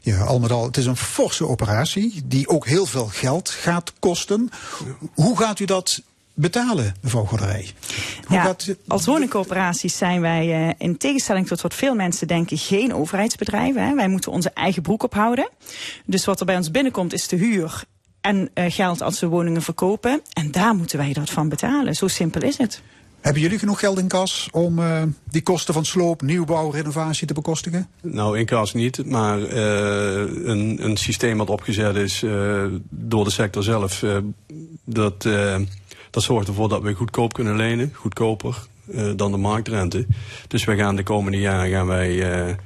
Ja, 0.02 0.23
al 0.23 0.39
met 0.39 0.52
al, 0.52 0.65
het 0.65 0.77
is 0.77 0.85
een 0.85 0.97
forse 0.97 1.47
operatie 1.47 2.22
die 2.26 2.47
ook 2.47 2.65
heel 2.65 2.85
veel 2.85 3.06
geld 3.06 3.49
gaat 3.49 3.93
kosten. 3.99 4.49
Hoe 5.14 5.38
gaat 5.38 5.60
u 5.60 5.65
dat 5.65 6.02
betalen, 6.35 6.95
mevrouw 7.01 7.25
Gorderij? 7.25 7.69
Ja, 8.29 8.43
gaat... 8.43 8.75
Als 8.87 9.05
woningcorporaties 9.05 9.97
zijn 9.97 10.21
wij 10.21 10.67
uh, 10.67 10.73
in 10.77 10.97
tegenstelling 10.97 11.47
tot 11.47 11.61
wat 11.61 11.73
veel 11.73 11.95
mensen 11.95 12.27
denken 12.27 12.57
geen 12.57 12.93
overheidsbedrijven. 12.93 13.87
Hè. 13.87 13.95
Wij 13.95 14.07
moeten 14.07 14.31
onze 14.31 14.49
eigen 14.53 14.81
broek 14.81 15.03
ophouden. 15.03 15.49
Dus 16.05 16.25
wat 16.25 16.39
er 16.39 16.45
bij 16.45 16.55
ons 16.55 16.71
binnenkomt 16.71 17.13
is 17.13 17.27
de 17.27 17.35
huur 17.35 17.83
en 18.21 18.49
uh, 18.53 18.65
geld 18.67 19.01
als 19.01 19.19
we 19.19 19.27
woningen 19.27 19.61
verkopen. 19.61 20.21
En 20.33 20.51
daar 20.51 20.75
moeten 20.75 20.97
wij 20.97 21.13
dat 21.13 21.29
van 21.29 21.49
betalen. 21.49 21.95
Zo 21.95 22.07
simpel 22.07 22.41
is 22.41 22.57
het. 22.57 22.81
Hebben 23.21 23.41
jullie 23.41 23.59
genoeg 23.59 23.79
geld 23.79 23.99
in 23.99 24.07
kas 24.07 24.47
om 24.51 24.79
uh, 24.79 25.03
die 25.29 25.41
kosten 25.41 25.73
van 25.73 25.85
sloop, 25.85 26.21
nieuwbouw, 26.21 26.69
renovatie 26.69 27.27
te 27.27 27.33
bekostigen? 27.33 27.87
Nou, 28.01 28.39
in 28.39 28.45
kas 28.45 28.73
niet, 28.73 29.05
maar 29.05 29.39
uh, 29.39 29.47
een, 30.45 30.77
een 30.85 30.97
systeem 30.97 31.37
wat 31.37 31.49
opgezet 31.49 31.95
is 31.95 32.21
uh, 32.21 32.65
door 32.89 33.23
de 33.23 33.31
sector 33.31 33.63
zelf, 33.63 34.03
dat, 34.83 35.27
dat 36.15 36.23
zorgt 36.23 36.47
ervoor 36.47 36.69
dat 36.69 36.81
we 36.81 36.93
goedkoop 36.93 37.33
kunnen 37.33 37.55
lenen, 37.55 37.91
goedkoper 37.93 38.67
dan 39.15 39.31
de 39.31 39.37
marktrente. 39.37 40.05
Dus 40.47 40.63
wij 40.63 40.77
gaan 40.77 40.95
de 40.95 41.03
komende 41.03 41.39
jaren 41.39 41.71
gaan 41.71 41.87
wij 41.87 42.57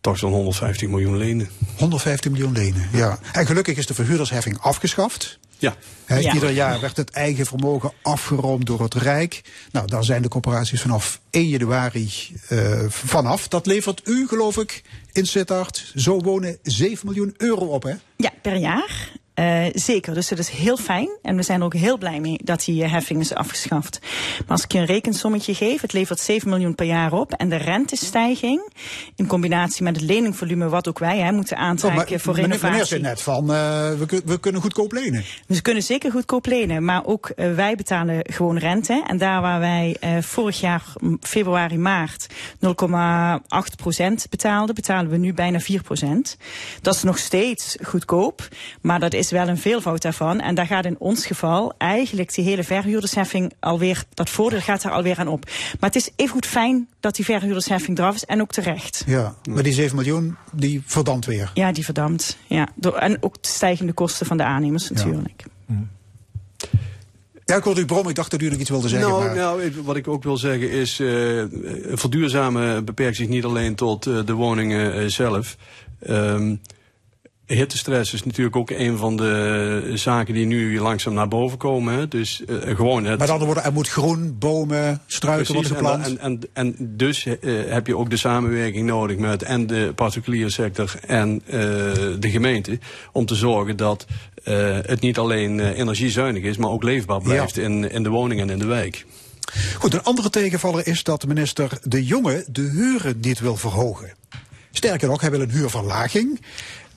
toch 0.00 0.18
zo'n 0.18 0.32
150 0.32 0.88
miljoen 0.88 1.16
lenen. 1.16 1.48
150 1.76 2.30
miljoen 2.30 2.52
lenen, 2.52 2.88
ja. 2.92 3.18
En 3.32 3.46
gelukkig 3.46 3.76
is 3.76 3.86
de 3.86 3.94
verhuurdersheffing 3.94 4.58
afgeschaft. 4.60 5.38
Ja. 5.58 5.74
Hè, 6.04 6.16
Ja. 6.16 6.34
Ieder 6.34 6.50
jaar 6.50 6.80
werd 6.80 6.96
het 6.96 7.10
eigen 7.10 7.46
vermogen 7.46 7.92
afgeroomd 8.02 8.66
door 8.66 8.80
het 8.80 8.94
Rijk. 8.94 9.42
Nou, 9.72 9.86
daar 9.86 10.04
zijn 10.04 10.22
de 10.22 10.28
corporaties 10.28 10.80
vanaf 10.80 11.20
1 11.30 11.48
januari 11.48 12.10
eh, 12.48 12.84
vanaf. 12.88 13.48
Dat 13.48 13.66
levert 13.66 14.00
u, 14.04 14.26
geloof 14.28 14.56
ik, 14.56 14.82
in 15.12 15.26
Sittard, 15.26 15.92
zo 15.94 16.18
wonen 16.18 16.58
7 16.62 17.06
miljoen 17.06 17.34
euro 17.36 17.64
op, 17.64 17.82
hè? 17.82 17.94
Ja, 18.16 18.32
per 18.42 18.56
jaar. 18.56 19.10
Eh, 19.38 19.64
zeker, 19.72 20.14
dus 20.14 20.28
dat 20.28 20.38
is 20.38 20.48
heel 20.48 20.76
fijn. 20.76 21.08
En 21.22 21.36
we 21.36 21.42
zijn 21.42 21.58
er 21.60 21.64
ook 21.64 21.74
heel 21.74 21.98
blij 21.98 22.20
mee 22.20 22.38
dat 22.44 22.64
die 22.64 22.82
eh, 22.84 22.92
heffing 22.92 23.20
is 23.20 23.34
afgeschaft. 23.34 23.98
Maar 24.38 24.46
als 24.48 24.62
ik 24.64 24.72
je 24.72 24.78
een 24.78 24.84
rekensommetje 24.84 25.54
geef, 25.54 25.80
het 25.80 25.92
levert 25.92 26.20
7 26.20 26.48
miljoen 26.48 26.74
per 26.74 26.86
jaar 26.86 27.12
op. 27.12 27.32
En 27.32 27.48
de 27.48 27.56
rentestijging, 27.56 28.72
in 29.16 29.26
combinatie 29.26 29.82
met 29.82 29.96
het 29.96 30.04
leningvolume, 30.04 30.68
wat 30.68 30.88
ook 30.88 30.98
wij 30.98 31.18
hè, 31.18 31.32
moeten 31.32 31.56
aantrekken 31.56 32.02
Oh, 32.04 32.08
maar 32.10 32.20
voor 32.20 32.32
meneer, 32.34 32.46
renovatie. 32.48 32.70
meneer 32.70 32.86
zei 32.86 33.00
net 33.02 33.22
van, 33.22 33.52
eh, 33.52 33.98
we, 33.98 34.06
kun- 34.06 34.22
we 34.24 34.40
kunnen 34.40 34.60
goedkoop 34.60 34.92
lenen. 34.92 35.24
We 35.46 35.62
kunnen 35.62 35.82
zeker 35.82 36.10
goedkoop 36.10 36.46
lenen, 36.46 36.84
maar 36.84 37.04
ook 37.06 37.32
wij 37.36 37.74
betalen 37.76 38.20
gewoon 38.22 38.58
rente. 38.58 39.04
En 39.06 39.18
daar 39.18 39.40
waar 39.40 39.60
wij 39.60 39.96
vorig 40.20 40.60
jaar 40.60 40.82
februari, 41.20 41.78
maart 41.78 42.26
0,8 42.60 43.76
procent 43.76 44.26
betaalden, 44.30 44.74
betalen 44.74 45.10
we 45.10 45.16
nu 45.16 45.32
bijna 45.34 45.60
4 45.60 45.82
procent. 45.82 46.36
Dat 46.82 46.94
is 46.94 47.02
nog 47.02 47.18
steeds 47.18 47.76
goedkoop, 47.82 48.48
maar 48.80 49.00
dat 49.00 49.12
is 49.14 49.27
wel 49.30 49.48
een 49.48 49.58
veelvoud 49.58 50.02
daarvan. 50.02 50.40
En 50.40 50.54
daar 50.54 50.66
gaat 50.66 50.84
in 50.84 50.96
ons 50.98 51.26
geval 51.26 51.72
eigenlijk 51.78 52.34
die 52.34 52.44
hele 52.44 52.64
verhuurdersheffing 52.64 53.52
alweer, 53.60 54.04
dat 54.14 54.30
voordeel 54.30 54.60
gaat 54.60 54.84
er 54.84 54.90
alweer 54.90 55.18
aan 55.18 55.28
op. 55.28 55.44
Maar 55.80 55.90
het 55.90 55.96
is 55.96 56.10
even 56.16 56.32
goed 56.32 56.46
fijn 56.46 56.88
dat 57.00 57.16
die 57.16 57.24
verhuurdersheffing 57.24 57.98
eraf 57.98 58.14
is 58.14 58.24
en 58.24 58.40
ook 58.40 58.52
terecht. 58.52 59.02
Ja, 59.06 59.34
maar 59.50 59.62
die 59.62 59.72
7 59.72 59.96
miljoen, 59.96 60.36
die 60.52 60.82
verdampt 60.86 61.26
weer. 61.26 61.50
Ja, 61.54 61.72
die 61.72 61.84
verdampt. 61.84 62.38
Ja, 62.46 62.68
en 62.98 63.22
ook 63.22 63.42
de 63.42 63.48
stijgende 63.48 63.92
kosten 63.92 64.26
van 64.26 64.36
de 64.36 64.44
aannemers 64.44 64.90
natuurlijk. 64.90 65.44
Ja, 67.44 67.56
ik 67.56 67.62
hoorde 67.62 67.80
u 67.80 67.84
brom, 67.84 68.08
ik 68.08 68.14
dacht 68.14 68.30
dat 68.30 68.42
u 68.42 68.48
nog 68.48 68.58
iets 68.58 68.70
wilde 68.70 68.88
zeggen. 68.88 69.08
Nou, 69.08 69.24
maar... 69.24 69.36
nou, 69.36 69.72
wat 69.84 69.96
ik 69.96 70.08
ook 70.08 70.22
wil 70.22 70.36
zeggen 70.36 70.70
is, 70.70 71.00
eh 71.00 71.44
verduurzamen 71.96 72.84
beperkt 72.84 73.16
zich 73.16 73.28
niet 73.28 73.44
alleen 73.44 73.74
tot 73.74 74.06
eh, 74.06 74.18
de 74.24 74.32
woningen 74.32 74.94
eh, 74.94 75.06
zelf. 75.06 75.56
Ehm 76.00 76.54
hittestress 77.54 78.12
is 78.12 78.24
natuurlijk 78.24 78.56
ook 78.56 78.70
een 78.70 78.96
van 78.96 79.16
de 79.16 79.92
zaken 79.94 80.34
die 80.34 80.46
nu 80.46 80.80
langzaam 80.80 81.14
naar 81.14 81.28
boven 81.28 81.58
komen. 81.58 81.94
Hè. 81.94 82.08
Dus 82.08 82.44
eh, 82.44 82.76
gewoon 82.76 83.04
het... 83.04 83.18
Met 83.18 83.28
andere 83.28 83.44
woorden, 83.44 83.64
er 83.64 83.72
moet 83.72 83.88
groen, 83.88 84.36
bomen, 84.38 85.00
struiken 85.06 85.54
worden 85.54 85.70
Precies, 85.70 85.92
en, 85.92 86.00
geplant. 86.00 86.20
en, 86.20 86.40
en, 86.52 86.76
en 86.78 86.96
dus 86.96 87.26
eh, 87.26 87.36
heb 87.68 87.86
je 87.86 87.96
ook 87.96 88.10
de 88.10 88.16
samenwerking 88.16 88.86
nodig 88.86 89.16
met 89.16 89.42
en 89.42 89.66
de 89.66 89.92
particuliere 89.94 90.50
sector 90.50 90.94
en 91.06 91.42
eh, 91.46 91.60
de 92.18 92.30
gemeente. 92.30 92.78
Om 93.12 93.26
te 93.26 93.34
zorgen 93.34 93.76
dat 93.76 94.06
het 94.86 95.00
niet 95.00 95.18
alleen 95.18 95.60
energiezuinig 95.60 96.42
is, 96.42 96.56
maar 96.56 96.70
ook 96.70 96.82
leefbaar 96.82 97.22
blijft 97.22 97.56
in, 97.56 97.90
in 97.90 98.02
de 98.02 98.08
woning 98.08 98.40
en 98.40 98.50
in 98.50 98.58
de 98.58 98.66
wijk. 98.66 99.06
Goed, 99.78 99.94
een 99.94 100.02
andere 100.02 100.30
tegenvaller 100.30 100.86
is 100.86 101.02
dat 101.02 101.26
minister 101.26 101.78
De 101.82 102.04
Jonge 102.04 102.44
de 102.50 102.62
huren 102.62 103.18
niet 103.20 103.40
wil 103.40 103.56
verhogen. 103.56 104.12
Sterker 104.70 105.08
nog, 105.08 105.20
hij 105.20 105.30
wil 105.30 105.40
een 105.40 105.50
huurverlaging. 105.50 106.40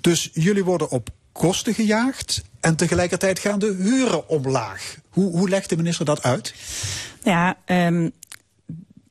Dus 0.02 0.30
jullie 0.34 0.64
worden 0.64 0.90
op 0.90 1.10
kosten 1.32 1.74
gejaagd 1.74 2.42
en 2.60 2.76
tegelijkertijd 2.76 3.40
gaan 3.40 3.60
de 3.60 3.76
huren 3.80 4.30
omlaag. 4.30 4.98
Hoe, 5.10 5.38
hoe 5.38 5.50
legt 5.50 5.70
de 5.70 5.78
minister 5.78 6.06
dat 6.06 6.24
uit? 6.24 6.54
Ja, 7.24 7.58
ehm, 7.66 8.10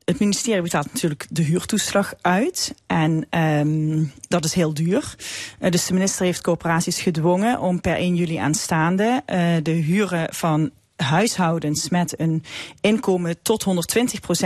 het 0.05 0.19
ministerie 0.19 0.61
betaalt 0.61 0.93
natuurlijk 0.93 1.27
de 1.29 1.41
huurtoeslag 1.41 2.13
uit. 2.21 2.73
En 2.87 3.25
ehm, 3.29 4.03
dat 4.27 4.45
is 4.45 4.53
heel 4.53 4.73
duur. 4.73 5.15
Eh, 5.59 5.71
dus 5.71 5.85
de 5.85 5.93
minister 5.93 6.25
heeft 6.25 6.41
coöperaties 6.41 7.01
gedwongen 7.01 7.59
om 7.59 7.81
per 7.81 7.95
1 7.95 8.15
juli 8.15 8.35
aanstaande 8.35 9.21
eh, 9.25 9.55
de 9.63 9.71
huren 9.71 10.33
van 10.33 10.71
huishoudens 11.01 11.89
met 11.89 12.19
een 12.19 12.43
inkomen 12.81 13.41
tot 13.41 13.65
120% 13.65 13.67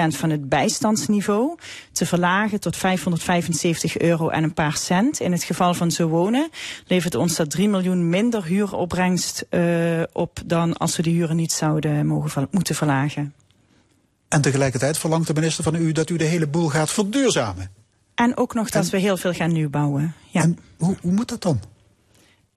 van 0.07 0.29
het 0.29 0.49
bijstandsniveau 0.49 1.57
te 1.91 2.05
verlagen 2.05 2.59
tot 2.59 2.75
575 2.75 3.97
euro 3.97 4.29
en 4.29 4.43
een 4.43 4.53
paar 4.53 4.77
cent. 4.77 5.19
In 5.19 5.31
het 5.31 5.43
geval 5.43 5.73
van 5.73 5.91
zo 5.91 6.07
wonen 6.07 6.49
levert 6.87 7.15
ons 7.15 7.35
dat 7.35 7.49
3 7.49 7.69
miljoen 7.69 8.09
minder 8.09 8.43
huuropbrengst 8.43 9.45
eh, 9.49 9.61
op 10.11 10.41
dan 10.45 10.77
als 10.77 10.95
we 10.95 11.03
de 11.03 11.09
huren 11.09 11.35
niet 11.35 11.51
zouden 11.51 12.07
mogen 12.07 12.47
moeten 12.51 12.75
verlagen. 12.75 13.33
En 14.27 14.41
tegelijkertijd 14.41 14.97
verlangt 14.97 15.27
de 15.27 15.33
minister 15.33 15.63
van 15.63 15.75
u 15.75 15.91
dat 15.91 16.09
u 16.09 16.17
de 16.17 16.23
hele 16.23 16.47
boel 16.47 16.67
gaat 16.67 16.91
verduurzamen. 16.91 17.71
En 18.15 18.37
ook 18.37 18.53
nog 18.53 18.69
dat 18.69 18.89
we 18.89 18.97
heel 18.97 19.17
veel 19.17 19.33
gaan 19.33 19.51
nieuwbouwen. 19.51 20.13
Ja. 20.29 20.49
hoe, 20.77 20.95
hoe 21.01 21.11
moet 21.11 21.29
dat 21.29 21.41
dan? 21.41 21.59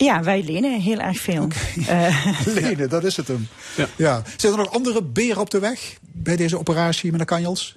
Ja, 0.05 0.23
wij 0.23 0.43
lenen 0.43 0.81
heel 0.81 0.99
erg 0.99 1.19
veel. 1.19 1.49
Eh, 1.87 2.27
Lenen, 2.55 2.89
dat 2.89 3.05
is 3.05 3.16
het 3.16 3.29
hem. 3.29 3.49
Ja. 3.97 4.23
Zijn 4.37 4.53
er 4.53 4.59
nog 4.59 4.73
andere 4.73 5.03
beren 5.03 5.41
op 5.41 5.51
de 5.51 5.59
weg 5.59 5.97
bij 6.01 6.37
deze 6.37 6.59
operatie, 6.59 7.11
meneer 7.11 7.27
Kanjels? 7.27 7.77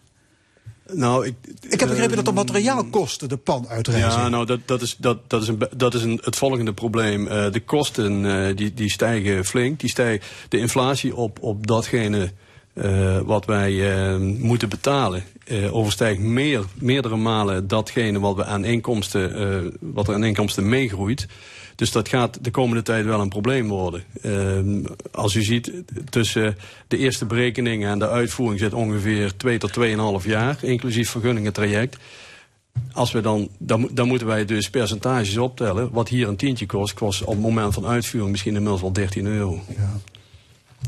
Nou, 0.93 1.25
ik, 1.25 1.33
Ik 1.69 1.79
heb 1.79 1.89
begrepen 1.89 2.15
dat 2.15 2.25
de 2.25 2.31
materiaalkosten 2.31 3.29
de 3.29 3.37
pan 3.37 3.67
uitreizen. 3.67 4.09
Ja, 4.21 4.29
nou, 4.29 4.45
dat, 4.45 4.59
dat 4.65 4.81
is, 4.81 4.95
dat, 4.99 5.17
dat 5.29 5.41
is, 5.41 5.47
een, 5.47 5.61
dat 5.75 5.93
is 5.93 6.03
een, 6.03 6.19
het 6.23 6.35
volgende 6.35 6.73
probleem. 6.73 7.27
Eh, 7.27 7.51
de 7.51 7.59
kosten 7.59 8.25
eh, 8.47 8.55
die, 8.55 8.73
die 8.73 8.91
stijgen 8.91 9.45
flink. 9.45 9.79
Die 9.79 9.89
stijgen, 9.89 10.27
de 10.49 10.57
inflatie 10.57 11.15
op, 11.15 11.37
op 11.41 11.67
datgene 11.67 12.31
eh, 12.73 13.19
wat 13.19 13.45
wij 13.45 13.93
eh, 14.11 14.17
moeten 14.19 14.69
betalen... 14.69 15.23
eh, 15.45 15.75
overstijgt 15.75 16.19
meer, 16.19 16.63
meerdere 16.73 17.15
malen 17.15 17.67
datgene 17.67 18.19
wat, 18.19 18.35
we 18.35 18.45
aan 18.45 18.65
inkomsten, 18.65 19.35
eh, 19.35 19.71
wat 19.79 20.07
er 20.07 20.13
aan 20.13 20.23
inkomsten 20.23 20.69
meegroeit. 20.69 21.27
Dus 21.75 21.91
dat 21.91 22.09
gaat 22.09 22.43
de 22.43 22.51
komende 22.51 22.81
tijd 22.81 23.05
wel 23.05 23.19
een 23.19 23.29
probleem 23.29 23.67
worden. 23.67 24.03
Ehm, 24.21 24.83
als 25.11 25.35
u 25.35 25.43
ziet, 25.43 25.71
tussen 26.09 26.57
de 26.87 26.97
eerste 26.97 27.25
berekeningen 27.25 27.89
en 27.89 27.99
de 27.99 28.09
uitvoering 28.09 28.59
zit 28.59 28.73
ongeveer 28.73 29.37
2 29.37 29.57
tot 29.57 29.73
2,5 29.73 30.25
jaar, 30.25 30.57
inclusief 30.61 31.09
vergunningentraject. 31.09 31.97
Als 32.93 33.11
we 33.11 33.21
dan, 33.21 33.49
dan, 33.57 33.89
dan 33.91 34.07
moeten 34.07 34.27
wij 34.27 34.45
dus 34.45 34.69
percentages 34.69 35.37
optellen. 35.37 35.91
Wat 35.91 36.09
hier 36.09 36.27
een 36.27 36.35
tientje 36.35 36.65
kost, 36.65 36.93
kost 36.93 37.21
op 37.21 37.33
het 37.33 37.41
moment 37.41 37.73
van 37.73 37.85
uitvoering 37.85 38.31
misschien 38.31 38.53
inmiddels 38.53 38.81
wel 38.81 38.93
13 38.93 39.25
euro. 39.25 39.63
Ja, 39.77 39.99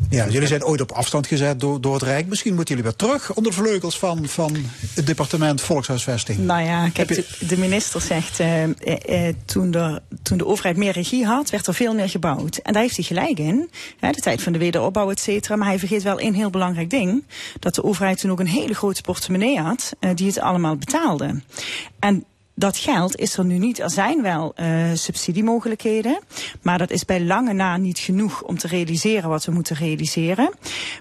jullie 0.09 0.47
zijn 0.47 0.65
ooit 0.65 0.81
op 0.81 0.91
afstand 0.91 1.27
gezet 1.27 1.59
door, 1.59 1.81
door 1.81 1.93
het 1.93 2.03
Rijk. 2.03 2.27
Misschien 2.27 2.55
moeten 2.55 2.75
jullie 2.75 2.89
weer 2.89 3.07
terug 3.07 3.33
onder 3.33 3.51
de 3.51 3.57
vleugels 3.57 3.99
van, 3.99 4.27
van 4.27 4.55
het 4.93 5.07
departement 5.07 5.61
Volkshuisvesting. 5.61 6.37
Nou 6.39 6.61
ja, 6.61 6.89
kijk, 6.89 7.09
je- 7.09 7.25
de, 7.39 7.45
de 7.45 7.57
minister 7.57 8.01
zegt, 8.01 8.39
eh, 8.39 8.63
eh, 8.63 8.69
eh, 9.27 9.35
toen, 9.45 9.71
de, 9.71 10.01
toen 10.21 10.37
de 10.37 10.45
overheid 10.45 10.77
meer 10.77 10.91
regie 10.91 11.25
had, 11.25 11.49
werd 11.49 11.67
er 11.67 11.73
veel 11.73 11.93
meer 11.93 12.09
gebouwd. 12.09 12.57
En 12.57 12.73
daar 12.73 12.81
heeft 12.81 12.95
hij 12.95 13.05
gelijk 13.05 13.39
in. 13.39 13.69
Hè, 13.99 14.11
de 14.11 14.21
tijd 14.21 14.41
van 14.41 14.53
de 14.53 14.59
wederopbouw, 14.59 15.09
et 15.09 15.19
cetera. 15.19 15.55
Maar 15.55 15.67
hij 15.67 15.79
vergeet 15.79 16.03
wel 16.03 16.19
één 16.19 16.33
heel 16.33 16.49
belangrijk 16.49 16.89
ding. 16.89 17.23
Dat 17.59 17.75
de 17.75 17.83
overheid 17.83 18.19
toen 18.19 18.31
ook 18.31 18.39
een 18.39 18.47
hele 18.47 18.73
grote 18.73 19.01
portemonnee 19.01 19.59
had, 19.59 19.93
die 20.15 20.27
het 20.27 20.39
allemaal 20.39 20.75
betaalde. 20.75 21.41
En 21.99 22.23
dat 22.55 22.77
geld 22.77 23.15
is 23.15 23.37
er 23.37 23.45
nu 23.45 23.57
niet. 23.57 23.79
Er 23.79 23.89
zijn 23.89 24.21
wel 24.21 24.51
eh, 24.55 24.91
subsidiemogelijkheden, 24.93 26.19
maar 26.61 26.77
dat 26.77 26.91
is 26.91 27.05
bij 27.05 27.21
lange 27.21 27.53
na 27.53 27.77
niet 27.77 27.99
genoeg 27.99 28.41
om 28.41 28.57
te 28.57 28.67
realiseren 28.67 29.29
wat 29.29 29.45
we 29.45 29.51
moeten 29.51 29.75
realiseren. 29.75 30.51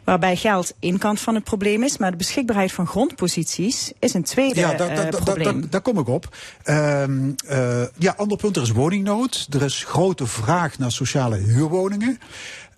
Waarbij 0.05 0.37
geld 0.37 0.74
één 0.79 0.99
kant 0.99 1.20
van 1.20 1.35
het 1.35 1.45
probleem 1.45 1.83
is, 1.83 1.99
maar 1.99 2.11
de 2.11 2.16
beschikbaarheid 2.16 2.73
van 2.73 2.87
grondposities 2.87 3.93
is 3.99 4.15
een 4.15 4.23
tweede 4.23 4.61
Ja, 4.61 4.74
daar, 4.74 4.89
eh, 4.89 4.97
daar, 4.97 5.11
daar, 5.11 5.23
probleem. 5.23 5.61
daar, 5.61 5.70
daar 5.70 5.81
kom 5.81 5.99
ik 5.99 6.09
op. 6.09 6.37
Ehm, 6.62 7.31
eh, 7.47 7.83
ja, 7.99 8.15
ander 8.16 8.37
punt, 8.37 8.57
er 8.57 8.62
is 8.62 8.70
woningnood. 8.70 9.47
Er 9.51 9.62
is 9.62 9.85
grote 9.85 10.27
vraag 10.27 10.79
naar 10.79 10.93
sociale 10.93 11.37
huurwoningen. 11.37 12.19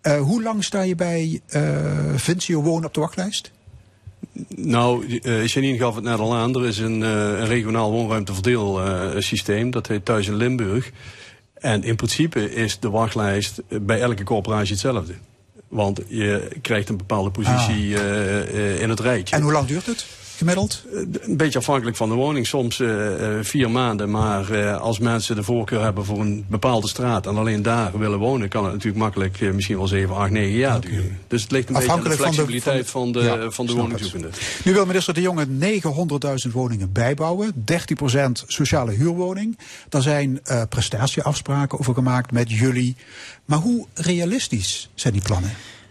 Eh, 0.01 0.21
hoe 0.21 0.43
lang 0.43 0.65
sta 0.65 0.81
je 0.81 0.95
bij 0.95 1.41
eh 1.49 1.63
Vinsio 2.17 2.63
Wonen 2.63 2.85
op 2.85 2.95
de 2.95 3.01
wachtlijst? 3.01 3.53
Nou, 4.57 5.19
eh 5.23 5.47
Janine 5.47 5.79
gaf 5.79 5.95
het 5.95 6.05
net 6.05 6.19
al 6.19 6.35
aan. 6.35 6.55
Er 6.55 6.67
is 6.67 6.79
een, 6.79 7.03
eh, 7.03 7.11
een 7.11 7.47
regionaal 7.47 7.91
woonruimteverdeelsysteem. 7.91 9.71
dat 9.71 9.87
heet 9.87 10.05
Thuis 10.05 10.27
in 10.27 10.37
Limburg. 10.37 10.91
En 11.55 11.83
in 11.83 11.97
principe 11.97 12.55
is 12.55 12.79
de 12.79 12.91
wachtlijst 12.91 13.63
bij 13.69 14.01
elke 14.01 14.25
corporatie 14.25 14.73
hetzelfde. 14.73 15.15
Want 15.69 16.01
je 16.09 16.49
krijgt 16.63 16.89
een 16.89 16.97
bepaalde 16.97 17.31
positie 17.31 17.95
eh, 17.95 18.41
eh, 18.41 18.81
in 18.81 18.89
het 18.89 19.01
rijtje. 19.01 19.37
En 19.37 19.43
hoe 19.43 19.53
lang 19.53 19.67
duurt 19.67 19.87
het, 19.87 20.07
gemiddeld? 20.37 20.83
Een 21.21 21.37
beetje 21.37 21.59
afhankelijk 21.59 21.97
van 21.97 22.09
de 22.09 22.15
woning. 22.15 22.47
Soms 22.47 22.81
eh, 22.81 23.39
eh, 23.39 23.45
vier 23.45 23.71
maanden. 23.71 24.11
Maar 24.11 24.51
eh, 24.51 24.81
als 24.81 24.99
mensen 24.99 25.37
de 25.37 25.43
voorkeur 25.43 25.83
hebben 25.83 26.05
voor 26.05 26.21
een 26.21 26.45
bepaalde 26.49 26.89
straat... 26.89 27.27
en 27.27 27.37
alleen 27.37 27.63
daar 27.63 27.99
willen 27.99 28.19
wonen... 28.19 28.49
kan 28.49 28.65
het 28.65 28.73
natuurlijk 28.73 29.03
makkelijk 29.03 29.41
eh, 29.41 29.51
misschien 29.53 29.77
wel 29.77 29.87
7, 29.87 30.15
8, 30.17 30.31
9 30.31 30.53
jaar 30.59 30.81
duren. 30.81 31.19
Dus 31.29 31.43
het 31.43 31.51
ligt 31.51 31.69
een 31.69 31.75
beetje 31.75 31.91
aan 31.93 32.01
de 32.03 32.09
Afhankelijk 32.09 32.21
van 32.21 32.31
de- 32.31 32.35
flexibiliteit 32.35 32.91
van 32.91 33.13
de, 33.13 33.21
Ja, 33.21 33.51
van 33.51 33.67
de, 33.67 33.73
woningzoekende. 33.73 34.29
Nu 34.65 34.73
wil 34.73 34.87
minister 34.87 35.15
De 35.15 35.21
Jonge 35.21 35.47
900.000 36.47 36.53
woningen 36.53 36.93
bijbouwen. 36.93 37.53
13% 37.55 37.65
sociale 38.47 38.93
huurwoning. 38.93 39.59
Daar 39.89 40.03
zijn 40.03 40.41
eh, 40.45 40.63
prestatieafspraken 40.69 41.79
over 41.79 41.95
gemaakt 41.95 42.33
met 42.33 42.51
jullie. 42.51 42.97
Maar 43.45 43.59
hoe 43.59 43.87
realistisch 43.95 44.91
zijn 44.95 45.13
die 45.13 45.23
plannen? 45.23 45.51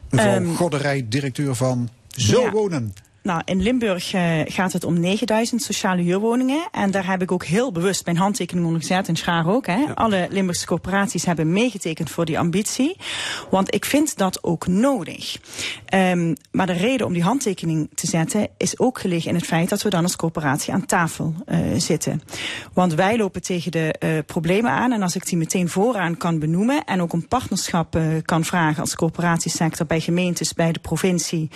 Mevrouw 0.09 0.33
Ehm, 0.33 0.53
Godderij, 0.53 1.05
directeur 1.09 1.55
van 1.55 1.89
Zo 2.07 2.41
ja. 2.41 2.51
Wonen. 2.51 2.93
Nou, 3.23 3.41
in 3.45 3.61
Limburg 3.61 4.13
uh, 4.13 4.39
gaat 4.45 4.73
het 4.73 4.83
om 4.83 4.99
9000 4.99 5.61
sociale 5.61 6.01
huurwoningen. 6.01 6.67
En 6.71 6.91
daar 6.91 7.07
heb 7.07 7.21
ik 7.21 7.31
ook 7.31 7.43
heel 7.45 7.71
bewust 7.71 8.05
mijn 8.05 8.17
handtekening 8.17 8.65
onder 8.65 8.81
gezet, 8.81 9.07
in 9.07 9.15
Schaar 9.15 9.47
ook. 9.47 9.67
Hè. 9.67 9.85
Alle 9.93 10.27
Limburgse 10.29 10.65
corporaties 10.65 11.25
hebben 11.25 11.51
meegetekend 11.51 12.09
voor 12.09 12.25
die 12.25 12.39
ambitie. 12.39 12.97
Want 13.49 13.73
ik 13.73 13.85
vind 13.85 14.17
dat 14.17 14.43
ook 14.43 14.67
nodig. 14.67 15.37
Um, 15.93 16.35
maar 16.51 16.65
de 16.65 16.73
reden 16.73 17.07
om 17.07 17.13
die 17.13 17.23
handtekening 17.23 17.89
te 17.93 18.07
zetten 18.07 18.47
is 18.57 18.79
ook 18.79 18.99
gelegen 18.99 19.29
in 19.29 19.35
het 19.35 19.45
feit 19.45 19.69
dat 19.69 19.81
we 19.81 19.89
dan 19.89 20.03
als 20.03 20.15
corporatie 20.15 20.73
aan 20.73 20.85
tafel 20.85 21.33
uh, 21.47 21.57
zitten. 21.77 22.21
Want 22.73 22.93
wij 22.93 23.17
lopen 23.17 23.41
tegen 23.41 23.71
de 23.71 23.95
uh, 23.99 24.09
problemen 24.25 24.71
aan. 24.71 24.91
En 24.91 25.01
als 25.01 25.15
ik 25.15 25.25
die 25.25 25.37
meteen 25.37 25.69
vooraan 25.69 26.17
kan 26.17 26.39
benoemen 26.39 26.83
en 26.83 27.01
ook 27.01 27.13
een 27.13 27.27
partnerschap 27.27 27.99
kan 28.25 28.43
vragen 28.43 28.81
als 28.81 28.95
corporatiesector 28.95 29.85
bij 29.85 29.99
gemeentes, 29.99 30.53
bij 30.53 30.71
de 30.71 30.79
provincie 30.79 31.49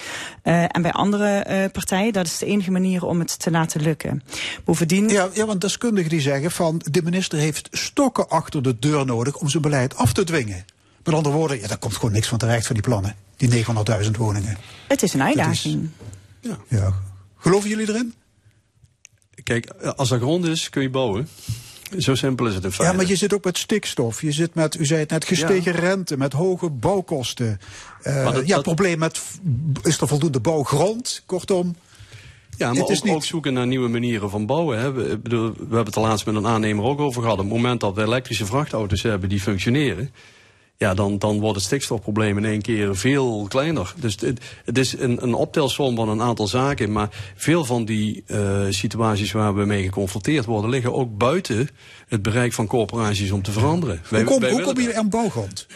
en 0.43 0.81
bij 0.81 0.91
andere 0.91 1.43
uh, 1.63 1.69
partijen. 1.71 2.13
Dat 2.13 2.25
is 2.25 2.37
de 2.37 2.45
enige 2.45 2.71
manier 2.71 3.05
om 3.05 3.19
het 3.19 3.39
te 3.39 3.51
laten 3.51 3.81
lukken. 3.81 4.23
Bovendien... 4.63 5.09
Ja, 5.09 5.29
ja, 5.33 5.45
want 5.45 5.61
deskundigen 5.61 6.09
die 6.09 6.21
zeggen 6.21 6.51
van 6.51 6.81
de 6.91 7.01
minister 7.01 7.39
heeft 7.39 7.67
stokken 7.71 8.29
achter 8.29 8.63
de 8.63 8.79
deur 8.79 9.05
nodig 9.05 9.35
om 9.35 9.49
zijn 9.49 9.63
beleid 9.63 9.95
af 9.95 10.13
te 10.13 10.23
dwingen. 10.23 10.65
Met 11.03 11.15
andere 11.15 11.35
woorden, 11.35 11.59
ja, 11.59 11.67
daar 11.67 11.77
komt 11.77 11.95
gewoon 11.95 12.11
niks 12.11 12.27
van 12.27 12.37
terecht 12.37 12.65
van 12.65 12.75
die 12.75 12.83
plannen. 12.83 13.15
Die 13.35 13.65
900.000 14.03 14.11
woningen. 14.17 14.57
Het 14.87 15.03
is 15.03 15.13
een 15.13 15.21
uitdaging. 15.23 15.89
Is, 16.41 16.49
ja. 16.49 16.57
ja. 16.67 16.93
Geloven 17.37 17.69
jullie 17.69 17.89
erin? 17.89 18.13
Kijk, 19.43 19.71
als 19.95 20.11
er 20.11 20.19
grond 20.19 20.45
is, 20.45 20.69
kun 20.69 20.81
je 20.81 20.89
bouwen. 20.89 21.27
Zo 21.97 22.15
simpel 22.15 22.47
is 22.47 22.55
het 22.55 22.63
in 22.63 22.71
feite. 22.71 22.93
Ja, 22.93 22.99
maar 22.99 23.09
je 23.09 23.15
zit 23.15 23.33
ook 23.33 23.43
met 23.43 23.57
stikstof. 23.57 24.21
Je 24.21 24.31
zit 24.31 24.55
met, 24.55 24.79
u 24.79 24.85
zei 24.85 24.99
het 24.99 25.09
net, 25.09 25.25
gestegen 25.25 25.73
ja. 25.73 25.79
rente, 25.79 26.17
met 26.17 26.33
hoge 26.33 26.69
bouwkosten. 26.69 27.59
Uh, 28.03 28.31
dat, 28.31 28.47
ja, 28.47 28.55
het 28.55 28.63
probleem 28.63 28.99
met, 28.99 29.21
is 29.83 30.01
er 30.01 30.07
voldoende 30.07 30.39
bouwgrond? 30.39 31.23
Kortom. 31.25 31.75
Ja, 32.57 32.73
maar 32.73 32.81
ook, 32.81 32.89
niet... 32.89 33.13
ook, 33.13 33.23
zoeken 33.23 33.53
naar 33.53 33.67
nieuwe 33.67 33.89
manieren 33.89 34.29
van 34.29 34.45
bouwen. 34.45 34.79
Hè. 34.79 34.91
We, 34.91 35.17
bedoel, 35.17 35.51
we 35.51 35.57
hebben 35.59 35.85
het 35.85 35.95
er 35.95 36.01
laatst 36.01 36.25
met 36.25 36.35
een 36.35 36.47
aannemer 36.47 36.85
ook 36.85 36.99
over 36.99 37.21
gehad. 37.21 37.37
Op 37.37 37.43
het 37.43 37.53
moment 37.53 37.79
dat 37.79 37.95
we 37.95 38.01
elektrische 38.01 38.45
vrachtauto's 38.45 39.01
hebben 39.01 39.29
die 39.29 39.41
functioneren 39.41 40.11
ja, 40.77 40.93
dan, 40.93 41.17
dan 41.17 41.39
wordt 41.39 41.55
het 41.55 41.65
stikstofprobleem 41.65 42.37
in 42.37 42.45
één 42.45 42.61
keer 42.61 42.95
veel 42.95 43.45
kleiner. 43.49 43.93
Dus 43.99 44.17
het, 44.19 44.41
het 44.65 44.77
is 44.77 44.99
een, 44.99 45.23
een 45.23 45.33
optelsom 45.33 45.95
van 45.95 46.09
een 46.09 46.21
aantal 46.21 46.47
zaken. 46.47 46.91
Maar 46.91 47.09
veel 47.35 47.65
van 47.65 47.85
die 47.85 48.23
uh, 48.27 48.65
situaties 48.69 49.31
waar 49.31 49.55
we 49.55 49.65
mee 49.65 49.83
geconfronteerd 49.83 50.45
worden... 50.45 50.69
liggen 50.69 50.93
ook 50.93 51.17
buiten 51.17 51.69
het 52.07 52.21
bereik 52.21 52.53
van 52.53 52.67
corporaties 52.67 53.31
om 53.31 53.41
te 53.41 53.51
veranderen. 53.51 54.01
Hoe, 54.09 54.23
kom, 54.23 54.43
hoe 54.43 54.61
komen 54.61 54.81
jullie 54.81 54.97
aan 54.97 55.09
bouwgrond? 55.09 55.67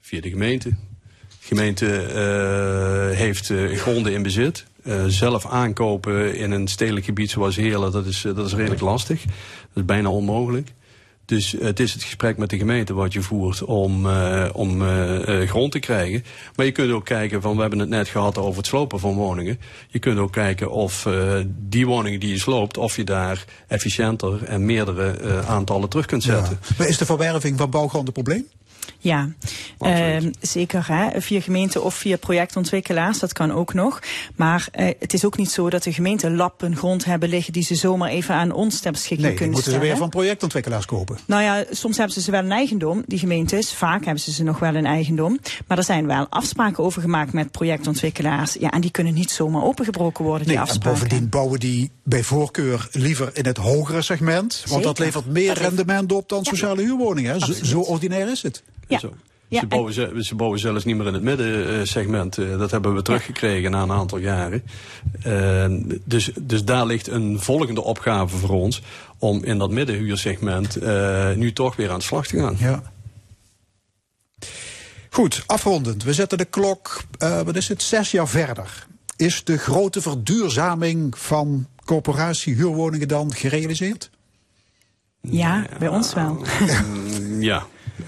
Via 0.00 0.20
de 0.20 0.28
gemeente. 0.28 0.68
De 0.68 0.76
gemeente 1.48 1.86
uh, 1.86 3.16
heeft 3.16 3.48
uh, 3.48 3.78
gronden 3.78 4.12
in 4.12 4.22
bezit. 4.22 4.66
Uh, 4.84 5.04
zelf 5.06 5.46
aankopen 5.46 6.34
in 6.34 6.50
een 6.50 6.68
stedelijk 6.68 7.04
gebied 7.04 7.30
zoals 7.30 7.56
Heerlen, 7.56 7.92
dat 7.92 8.06
is, 8.06 8.20
dat 8.34 8.46
is 8.46 8.54
redelijk 8.54 8.80
lastig. 8.80 9.22
Dat 9.22 9.34
is 9.74 9.84
bijna 9.84 10.10
onmogelijk. 10.10 10.72
Dus 11.24 11.54
het 11.60 11.80
is 11.80 11.92
het 11.92 12.02
gesprek 12.02 12.36
met 12.36 12.50
de 12.50 12.58
gemeente 12.58 12.94
wat 12.94 13.12
je 13.12 13.22
voert 13.22 13.64
om, 13.64 14.06
uh, 14.06 14.48
om 14.52 14.82
uh, 14.82 15.48
grond 15.48 15.72
te 15.72 15.78
krijgen. 15.78 16.24
Maar 16.56 16.66
je 16.66 16.72
kunt 16.72 16.92
ook 16.92 17.04
kijken 17.04 17.42
van, 17.42 17.54
we 17.54 17.60
hebben 17.60 17.78
het 17.78 17.88
net 17.88 18.08
gehad 18.08 18.38
over 18.38 18.56
het 18.56 18.66
slopen 18.66 19.00
van 19.00 19.14
woningen. 19.14 19.60
Je 19.88 19.98
kunt 19.98 20.18
ook 20.18 20.32
kijken 20.32 20.70
of 20.70 21.08
die 21.46 21.86
woningen 21.86 22.20
die 22.20 22.30
je 22.30 22.38
sloopt, 22.38 22.76
of 22.76 22.96
je 22.96 23.04
daar 23.04 23.44
efficiënter 23.68 24.44
en 24.44 24.64
meerdere 24.64 25.42
aantallen 25.46 25.88
terug 25.88 26.06
kunt 26.06 26.22
zetten. 26.22 26.58
Ja. 26.62 26.74
Maar 26.78 26.88
is 26.88 26.98
de 26.98 27.06
verwerving 27.06 27.58
van 27.58 27.70
bouwgrond 27.70 28.06
een 28.06 28.12
probleem? 28.12 28.46
Ja, 29.02 29.28
uh, 29.80 30.16
zeker. 30.40 30.84
Hè? 30.86 31.20
Via 31.20 31.40
gemeente 31.40 31.80
of 31.80 31.94
via 31.94 32.16
projectontwikkelaars, 32.16 33.18
dat 33.18 33.32
kan 33.32 33.52
ook 33.52 33.74
nog. 33.74 34.00
Maar 34.36 34.68
uh, 34.76 34.90
het 34.98 35.14
is 35.14 35.24
ook 35.24 35.36
niet 35.36 35.50
zo 35.50 35.70
dat 35.70 35.82
de 35.82 35.92
gemeenten 35.92 36.36
lappen 36.36 36.76
grond 36.76 37.04
hebben 37.04 37.28
liggen 37.28 37.52
die 37.52 37.62
ze 37.62 37.74
zomaar 37.74 38.08
even 38.08 38.34
aan 38.34 38.52
ons 38.52 38.80
ter 38.80 38.92
beschikking 38.92 39.28
nee, 39.28 39.36
kunnen 39.36 39.56
stellen. 39.56 39.72
moeten 39.72 39.88
ze 39.90 40.00
weer 40.00 40.08
van 40.08 40.20
projectontwikkelaars 40.20 40.86
kopen. 40.86 41.18
Nou 41.26 41.42
ja, 41.42 41.64
soms 41.70 41.96
hebben 41.96 42.14
ze 42.14 42.20
ze 42.20 42.30
wel 42.30 42.42
in 42.42 42.52
eigendom, 42.52 43.02
die 43.06 43.18
gemeentes. 43.18 43.72
Vaak 43.72 44.04
hebben 44.04 44.22
ze 44.22 44.32
ze 44.32 44.42
nog 44.42 44.58
wel 44.58 44.74
in 44.74 44.86
eigendom. 44.86 45.38
Maar 45.66 45.78
er 45.78 45.84
zijn 45.84 46.06
wel 46.06 46.26
afspraken 46.28 46.84
over 46.84 47.02
gemaakt 47.02 47.32
met 47.32 47.50
projectontwikkelaars. 47.50 48.56
Ja, 48.60 48.70
en 48.70 48.80
die 48.80 48.90
kunnen 48.90 49.14
niet 49.14 49.30
zomaar 49.30 49.62
opengebroken 49.62 50.24
worden, 50.24 50.46
die 50.46 50.56
nee, 50.56 50.64
afspraken. 50.64 50.90
En 50.90 50.98
bovendien 50.98 51.28
bouwen 51.28 51.60
die 51.60 51.90
bij 52.02 52.22
voorkeur 52.22 52.88
liever 52.92 53.30
in 53.32 53.46
het 53.46 53.56
hogere 53.56 54.02
segment. 54.02 54.54
Want 54.54 54.68
Zeker. 54.68 54.82
dat 54.82 54.98
levert 54.98 55.26
meer 55.26 55.58
rendement 55.58 56.12
op 56.12 56.28
dan 56.28 56.44
sociale 56.44 56.82
huurwoningen. 56.82 57.40
Zo 57.64 57.80
ordinair 57.80 58.30
is 58.30 58.42
het. 58.42 58.62
Ja. 58.92 58.98
Zo. 58.98 59.12
Ja, 59.48 59.60
ze, 59.60 59.66
bouwen, 59.66 59.92
ze, 59.92 60.18
ze 60.20 60.34
bouwen 60.34 60.58
zelfs 60.58 60.84
niet 60.84 60.96
meer 60.96 61.06
in 61.06 61.14
het 61.14 61.22
middensegment. 61.22 62.38
Uh, 62.38 62.58
dat 62.58 62.70
hebben 62.70 62.94
we 62.94 63.02
teruggekregen 63.02 63.70
na 63.70 63.82
een 63.82 63.92
aantal 63.92 64.18
jaren. 64.18 64.62
Uh, 65.26 65.66
dus, 66.04 66.30
dus 66.40 66.64
daar 66.64 66.86
ligt 66.86 67.06
een 67.06 67.40
volgende 67.40 67.82
opgave 67.82 68.36
voor 68.36 68.50
ons. 68.50 68.82
Om 69.18 69.44
in 69.44 69.58
dat 69.58 69.70
middenhuursegment 69.70 70.82
uh, 70.82 71.32
nu 71.32 71.52
toch 71.52 71.76
weer 71.76 71.90
aan 71.90 71.98
de 71.98 72.04
slag 72.04 72.26
te 72.26 72.38
gaan. 72.38 72.56
Ja. 72.58 72.82
Goed, 75.10 75.42
afrondend. 75.46 76.02
We 76.02 76.12
zetten 76.12 76.38
de 76.38 76.44
klok, 76.44 77.02
uh, 77.18 77.40
wat 77.40 77.56
is 77.56 77.68
het, 77.68 77.82
zes 77.82 78.10
jaar 78.10 78.28
verder. 78.28 78.86
Is 79.16 79.44
de 79.44 79.58
grote 79.58 80.02
verduurzaming 80.02 81.18
van 81.18 81.66
corporatie 81.84 82.54
huurwoningen 82.54 83.08
dan 83.08 83.34
gerealiseerd? 83.34 84.10
Ja, 85.20 85.66
bij 85.78 85.88
ons 85.88 86.14
wel. 86.14 86.44
ja, 87.50 87.66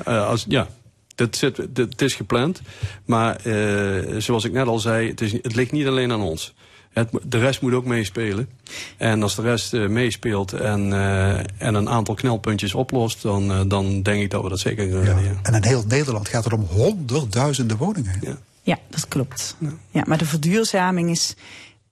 uh, 0.09 0.29
als, 0.29 0.45
ja. 0.49 0.69
Dat 1.15 1.37
zit, 1.37 1.57
het 1.75 2.03
is 2.03 2.15
gepland. 2.15 2.61
Maar 3.05 3.47
uh, 3.47 4.21
zoals 4.21 4.45
ik 4.45 4.53
net 4.53 4.67
al 4.67 4.79
zei, 4.79 5.09
het, 5.09 5.21
is, 5.21 5.33
het 5.33 5.55
ligt 5.55 5.73
niet 5.73 5.87
alleen 5.87 6.13
aan 6.13 6.23
ons. 6.23 6.55
Het, 6.95 7.09
de 7.23 7.39
rest 7.39 7.61
moet 7.61 7.73
ook 7.73 7.85
meespelen. 7.85 8.49
En 8.97 9.23
als 9.23 9.35
de 9.35 9.43
rest 9.43 9.73
uh, 9.73 9.89
meespeelt 9.89 10.53
en, 10.53 10.87
uh, 10.89 11.39
en 11.39 11.75
een 11.75 11.89
aantal 11.89 12.15
knelpuntjes 12.15 12.75
oplost, 12.75 13.23
dan, 13.23 13.51
uh, 13.51 13.61
dan 13.67 14.03
denk 14.03 14.23
ik 14.23 14.31
dat 14.31 14.43
we 14.43 14.49
dat 14.49 14.61
zeker 14.61 14.89
kunnen 14.89 15.23
ja. 15.23 15.33
En 15.43 15.55
in 15.55 15.65
heel 15.65 15.85
Nederland 15.89 16.29
gaat 16.29 16.45
het 16.45 16.53
om 16.53 16.67
honderdduizenden 16.71 17.77
woningen. 17.77 18.19
Ja, 18.21 18.39
ja 18.63 18.79
dat 18.89 19.09
klopt. 19.09 19.57
Ja. 19.59 19.73
ja. 19.91 20.03
maar 20.07 20.19
de 20.19 20.27
verduurzaming 20.27 21.11
is 21.11 21.35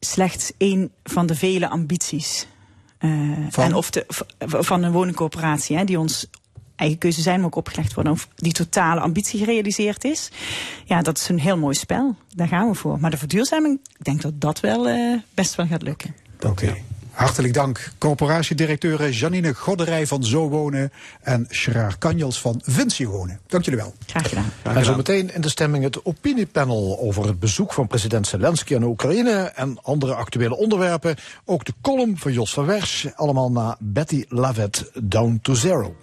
slechts 0.01 0.53
één 0.57 0.91
van 1.05 1.27
de 1.27 1.35
vele 1.35 1.69
ambities. 1.69 2.47
van? 3.51 3.65
En 3.65 3.75
of 3.75 3.91
de, 3.91 4.07
van 4.39 4.83
een 4.83 4.93
woningcoöperatie 4.93 5.77
hè, 5.77 5.85
die 5.85 5.99
ons 5.99 6.27
eigen 6.77 6.99
keuze 6.99 7.21
zijn, 7.21 7.37
maar 7.37 7.47
ook 7.47 7.57
opgelegd 7.57 7.95
worden 7.95 8.13
of 8.13 8.29
die 8.37 8.53
totale 8.53 9.01
ambitie 9.01 9.39
gerealiseerd 9.39 10.05
is. 10.05 10.31
Ja, 10.85 11.03
dat 11.03 11.19
is 11.19 11.29
een 11.29 11.41
heel 11.41 11.59
mooi 11.59 11.75
spel. 11.75 12.17
Daar 12.35 12.49
gaan 12.49 12.69
we 12.69 12.75
voor. 12.75 13.01
Maar 13.01 13.11
de 13.11 13.17
verduurzaming, 13.17 13.81
ik 13.99 14.05
denk 14.05 14.23
dat 14.23 14.41
dat 14.41 14.61
wel 14.61 14.89
uh, 14.89 15.19
best 15.35 15.55
wel 15.55 15.67
gaat 15.67 15.83
lukken. 15.83 16.15
Oké. 16.37 16.49
Okay. 16.49 16.83
Hartelijk 17.13 17.55
dank, 17.55 17.93
corporatiedirecteur 17.99 19.11
Janine 19.11 19.55
Godderij 19.55 20.07
van 20.07 20.25
Zo 20.25 20.49
Wonen 20.49 20.93
en 21.21 21.47
Gerard 21.49 21.99
Kanjels 21.99 22.41
van 22.41 22.61
Vinci 22.65 23.07
Wonen. 23.07 23.41
Dank 23.47 23.65
jullie 23.65 23.81
wel. 23.81 23.95
Graag 24.07 24.29
gedaan. 24.29 24.53
Graag 24.63 24.77
en 24.77 24.85
zo 24.85 24.97
meteen 24.97 25.35
in 25.35 25.41
de 25.41 25.49
stemming 25.49 25.85
het 25.85 26.05
opiniepanel 26.05 26.99
over 27.01 27.27
het 27.27 27.41
bezoek 27.41 27.73
van 27.73 27.87
president 27.87 28.27
Zelensky 28.27 28.75
aan 28.75 28.83
Oekraïne 28.83 29.53
en 29.55 29.79
andere 29.83 30.15
actuele 30.15 30.57
onderwerpen. 30.57 31.17
Ook 31.45 31.65
de 31.65 31.75
column 31.81 32.19
van 32.19 32.33
Jos 32.33 32.53
van 32.53 32.67
Wersch, 32.67 33.07
allemaal 33.15 33.51
na 33.51 33.77
Betty 33.81 34.25
Lavette 34.29 34.91
Down 35.03 35.39
to 35.43 35.55
Zero. 35.55 35.97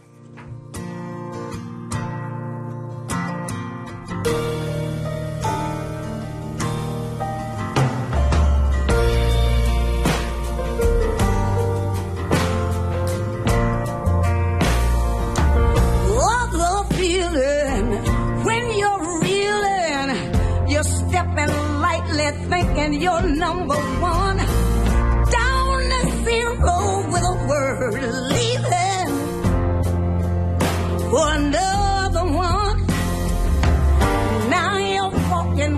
Thinking 22.50 23.02
you're 23.02 23.22
number 23.22 23.76
one. 23.76 24.38
Down 25.38 25.80
to 25.92 26.00
zero 26.26 26.78
with 27.12 27.24
a 27.24 27.36
word 27.48 28.02
leaving 28.34 29.10
for 31.12 31.40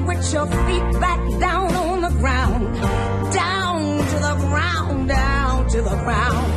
with 0.06 0.34
your 0.34 0.46
feet 0.46 1.00
back 1.00 1.20
down 1.40 1.74
on 1.76 2.02
the 2.02 2.10
ground. 2.20 2.64
Down 3.34 3.98
to 3.98 4.18
the 4.28 4.36
ground, 4.48 5.08
down 5.08 5.70
to 5.70 5.82
the 5.82 5.96
ground. 6.04 6.52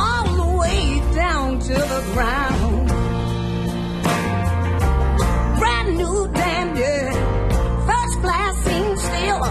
All 0.00 0.26
the 0.40 0.58
way 0.58 1.14
down 1.14 1.58
to 1.60 1.74
the 1.74 2.02
ground. 2.14 2.88
Brand 5.58 5.96
new 5.96 6.28
dandy, 6.32 6.96
first 7.88 8.14
class 8.20 8.54
seems 8.66 9.02
still. 9.02 9.42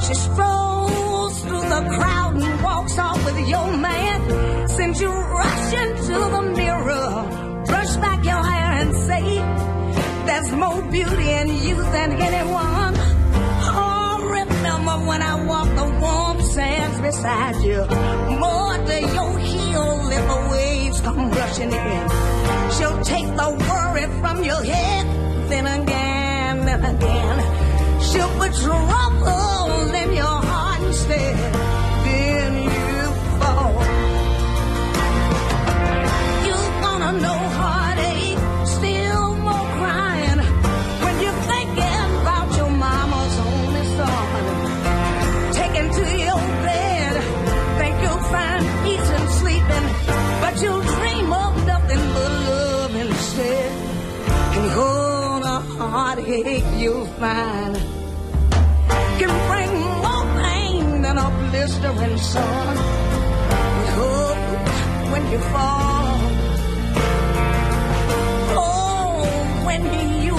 She 0.00 0.14
strolls 0.14 1.40
through 1.42 1.68
the 1.76 1.82
crowd 1.96 2.34
and 2.36 2.62
walks 2.62 2.98
off 2.98 3.24
with 3.24 3.48
your 3.48 3.76
man. 3.76 4.68
Sends 4.68 5.00
you 5.00 5.10
rushing 5.10 5.96
to 6.08 6.16
the 6.34 6.42
mirror, 6.56 7.64
brush 7.66 7.96
back 7.96 8.24
your 8.24 8.42
hair 8.42 8.65
and 8.86 8.96
say, 9.08 9.26
There's 10.26 10.52
more 10.52 10.82
beauty 10.90 11.30
in 11.40 11.48
you 11.48 11.76
than 11.94 12.12
anyone. 12.12 12.94
Oh, 13.78 14.78
more 14.84 15.06
when 15.08 15.22
I 15.22 15.34
walk 15.44 15.68
the 15.80 15.88
warm 16.00 16.40
sands 16.40 17.00
beside 17.00 17.56
you. 17.64 17.80
More 18.44 18.76
to 18.88 18.96
your 19.16 19.38
heel 19.38 20.10
if 20.18 20.24
the 20.32 20.48
waves 20.52 21.00
come 21.00 21.30
rushing 21.30 21.72
in. 21.72 22.04
She'll 22.74 23.00
take 23.02 23.28
the 23.40 23.48
worry 23.68 24.06
from 24.20 24.44
your 24.44 24.62
head, 24.62 25.06
then 25.50 25.66
again, 25.66 26.64
then 26.66 26.84
again. 26.94 27.36
She'll 28.08 28.34
put 28.38 28.52
trouble 28.54 29.94
in 30.02 30.12
your 30.14 30.38
heart 30.50 30.82
instead. 30.82 31.55
Heartache 56.26 56.64
you'll 56.76 57.06
find 57.20 57.76
can 59.18 59.32
bring 59.48 59.72
more 60.04 60.26
pain 60.42 61.02
than 61.02 61.18
a 61.18 61.30
blistering 61.50 62.18
sun. 62.18 62.76
But 63.76 63.88
hope 63.98 65.12
when 65.12 65.30
you 65.30 65.38
fall, 65.38 66.18
oh, 68.58 69.62
when 69.66 69.82
you 70.24 70.35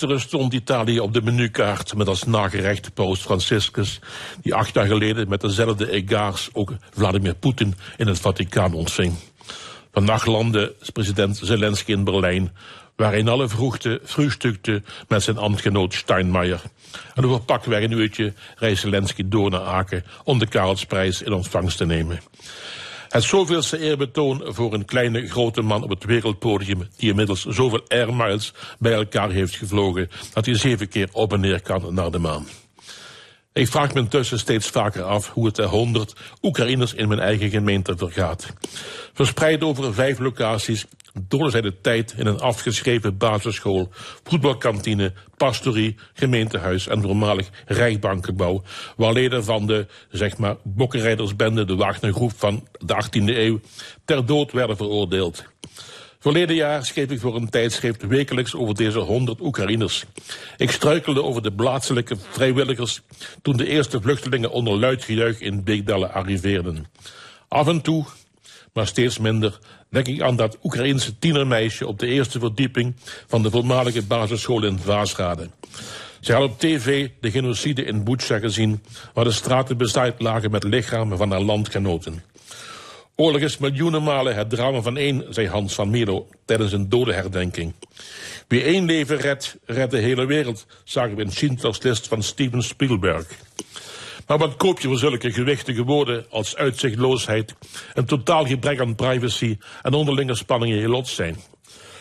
Gisteren 0.00 0.28
stond 0.28 0.52
Italië 0.52 1.00
op 1.00 1.12
de 1.12 1.22
menukaart 1.22 1.94
met 1.94 2.08
als 2.08 2.24
nagerecht 2.24 2.94
Paus 2.94 3.20
Franciscus, 3.20 4.00
die 4.42 4.54
acht 4.54 4.74
jaar 4.74 4.86
geleden 4.86 5.28
met 5.28 5.40
dezelfde 5.40 5.90
egaars 5.90 6.48
ook 6.52 6.72
Vladimir 6.90 7.34
Poetin 7.34 7.74
in 7.96 8.06
het 8.06 8.20
Vaticaan 8.20 8.74
ontving. 8.74 9.14
Vannacht 9.92 10.26
landde 10.26 10.74
president 10.92 11.40
Zelensky 11.42 11.92
in 11.92 12.04
Berlijn, 12.04 12.52
waar 12.96 13.14
in 13.14 13.28
alle 13.28 13.48
vroegte 13.48 14.00
frühstückte 14.04 14.82
met 15.08 15.22
zijn 15.22 15.38
ambtgenoot 15.38 15.94
Steinmeier. 15.94 16.62
En 17.14 17.24
over 17.24 17.40
pakweg 17.40 17.82
een 17.82 17.92
uurtje 17.92 18.32
reist 18.56 18.82
Zelensky 18.82 19.22
door 19.26 19.50
naar 19.50 19.64
Aken 19.64 20.04
om 20.24 20.38
de 20.38 20.46
Karelsprijs 20.46 21.22
in 21.22 21.32
ontvangst 21.32 21.76
te 21.76 21.86
nemen. 21.86 22.20
Het 23.10 23.24
zoveelste 23.24 23.78
eerbetoon 23.78 24.42
voor 24.44 24.74
een 24.74 24.84
kleine 24.84 25.28
grote 25.28 25.62
man 25.62 25.82
op 25.82 25.90
het 25.90 26.04
wereldpodium 26.04 26.88
die 26.96 27.10
inmiddels 27.10 27.44
zoveel 27.44 27.84
air 27.88 28.14
miles 28.14 28.52
bij 28.78 28.92
elkaar 28.92 29.30
heeft 29.30 29.56
gevlogen 29.56 30.10
dat 30.32 30.46
hij 30.46 30.54
zeven 30.54 30.88
keer 30.88 31.08
op 31.12 31.32
en 31.32 31.40
neer 31.40 31.62
kan 31.62 31.94
naar 31.94 32.10
de 32.10 32.18
maan. 32.18 32.46
Ik 33.52 33.68
vraag 33.68 33.94
me 33.94 34.00
intussen 34.00 34.38
steeds 34.38 34.68
vaker 34.68 35.02
af 35.02 35.30
hoe 35.30 35.46
het 35.46 35.56
de 35.56 35.62
honderd 35.62 36.14
Oekraïners 36.42 36.94
in 36.94 37.08
mijn 37.08 37.20
eigen 37.20 37.50
gemeente 37.50 37.96
vergaat. 37.96 38.52
Verspreid 39.12 39.62
over 39.62 39.94
vijf 39.94 40.18
locaties 40.18 40.86
doden 41.28 41.50
zij 41.50 41.60
de 41.60 41.80
tijd 41.80 42.14
in 42.16 42.26
een 42.26 42.40
afgeschreven 42.40 43.16
basisschool, 43.16 43.88
voetbalkantine, 44.24 45.12
pastorie, 45.36 45.96
gemeentehuis 46.14 46.86
en 46.86 47.02
voormalig 47.02 47.50
rijkbankgebouw, 47.66 48.62
waar 48.96 49.12
leden 49.12 49.44
van 49.44 49.66
de, 49.66 49.86
zeg 50.10 50.36
maar, 50.36 50.56
bokkenrijdersbende, 50.62 51.64
de 51.64 51.76
Wagnergroep 51.76 52.32
van 52.36 52.68
de 52.78 53.04
18e 53.04 53.24
eeuw, 53.24 53.60
ter 54.04 54.26
dood 54.26 54.52
werden 54.52 54.76
veroordeeld. 54.76 55.44
Verleden 56.20 56.56
jaar 56.56 56.84
schreef 56.84 57.10
ik 57.10 57.20
voor 57.20 57.36
een 57.36 57.48
tijdschrift 57.48 58.06
wekelijks 58.06 58.54
over 58.54 58.74
deze 58.74 58.98
honderd 58.98 59.40
Oekraïners. 59.40 60.04
Ik 60.56 60.70
struikelde 60.70 61.22
over 61.22 61.42
de 61.42 61.52
plaatselijke 61.52 62.16
vrijwilligers 62.30 63.00
toen 63.42 63.56
de 63.56 63.66
eerste 63.66 64.00
vluchtelingen 64.00 64.50
onder 64.50 64.78
luid 64.78 65.04
gejuich 65.04 65.40
in 65.40 65.64
Beekdalen 65.64 66.12
arriveerden. 66.12 66.86
Af 67.48 67.68
en 67.68 67.80
toe, 67.80 68.04
maar 68.72 68.86
steeds 68.86 69.18
minder, 69.18 69.58
denk 69.88 70.06
ik 70.06 70.20
aan 70.20 70.36
dat 70.36 70.58
Oekraïense 70.62 71.18
tienermeisje 71.18 71.86
op 71.86 71.98
de 71.98 72.06
eerste 72.06 72.38
verdieping 72.38 72.94
van 73.26 73.42
de 73.42 73.50
voormalige 73.50 74.02
basisschool 74.02 74.64
in 74.64 74.78
Vaasrade. 74.78 75.48
Zij 76.20 76.34
had 76.34 76.44
op 76.44 76.58
tv 76.58 77.08
de 77.20 77.30
genocide 77.30 77.84
in 77.84 78.04
Butsja 78.04 78.38
gezien, 78.38 78.82
waar 79.14 79.24
de 79.24 79.30
straten 79.30 79.76
bezaaid 79.76 80.20
lagen 80.20 80.50
met 80.50 80.64
lichamen 80.64 81.18
van 81.18 81.30
haar 81.30 81.40
landgenoten. 81.40 82.22
Oorlog 83.20 83.40
is 83.40 83.58
miljoenen 83.58 84.02
malen 84.02 84.34
het 84.34 84.50
drama 84.50 84.80
van 84.80 84.96
één, 84.96 85.24
zei 85.28 85.48
Hans 85.48 85.74
van 85.74 85.90
Milo 85.90 86.28
tijdens 86.44 86.72
een 86.72 86.88
dodenherdenking. 86.88 87.74
Wie 88.48 88.62
één 88.62 88.84
leven 88.84 89.16
redt, 89.16 89.56
redt 89.64 89.90
de 89.90 89.98
hele 89.98 90.26
wereld, 90.26 90.66
zagen 90.84 91.16
we 91.16 91.22
in 91.22 91.30
Schindlers 91.30 91.82
List 91.82 92.08
van 92.08 92.22
Steven 92.22 92.62
Spielberg. 92.62 93.26
Maar 94.26 94.38
wat 94.38 94.56
koop 94.56 94.80
je 94.80 94.88
voor 94.88 94.98
zulke 94.98 95.32
gewichtige 95.32 95.82
woorden 95.82 96.26
als 96.30 96.56
uitzichtloosheid, 96.56 97.54
een 97.94 98.04
totaal 98.04 98.46
gebrek 98.46 98.80
aan 98.80 98.94
privacy 98.94 99.58
en 99.82 99.92
onderlinge 99.92 100.34
spanningen 100.34 100.78
je 100.78 100.88
lot 100.88 101.08
zijn? 101.08 101.36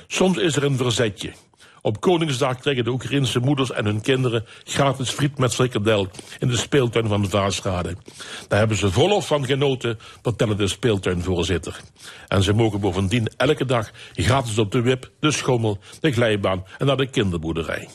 Soms 0.08 0.38
is 0.38 0.56
er 0.56 0.64
een 0.64 0.78
verzetje. 0.78 1.32
Op 1.90 2.00
Koningsdag 2.00 2.60
krijgen 2.60 2.84
de 2.84 2.90
Oekraïnse 2.90 3.40
moeders 3.40 3.72
en 3.72 3.86
hun 3.86 4.02
kinderen 4.02 4.46
gratis 4.64 5.10
friet 5.10 5.38
met 5.38 5.56
frikandel 5.56 6.08
in 6.40 6.48
de 6.48 6.58
speeltuin 6.58 7.08
van 7.08 7.22
de 7.22 7.30
Vaasrade. 7.30 7.96
Daar 8.48 8.60
hebben 8.60 8.78
ze 8.78 8.92
volop 8.92 9.24
van 9.24 9.46
genoten, 9.46 10.00
vertellen 10.22 10.58
de 10.58 10.68
speeltuinvoorzitter. 10.68 11.80
En 12.28 12.44
ze 12.44 12.54
mogen 12.54 12.80
bovendien 12.80 13.28
elke 13.38 13.66
dag 13.66 13.92
gratis 14.14 14.58
op 14.58 14.72
de 14.72 14.82
wip, 14.82 15.12
de 15.20 15.32
schommel, 15.32 15.80
de 16.00 16.12
glijbaan 16.12 16.64
en 16.78 16.86
naar 16.86 16.98
de 16.98 17.08
kinderboerderij. 17.08 17.88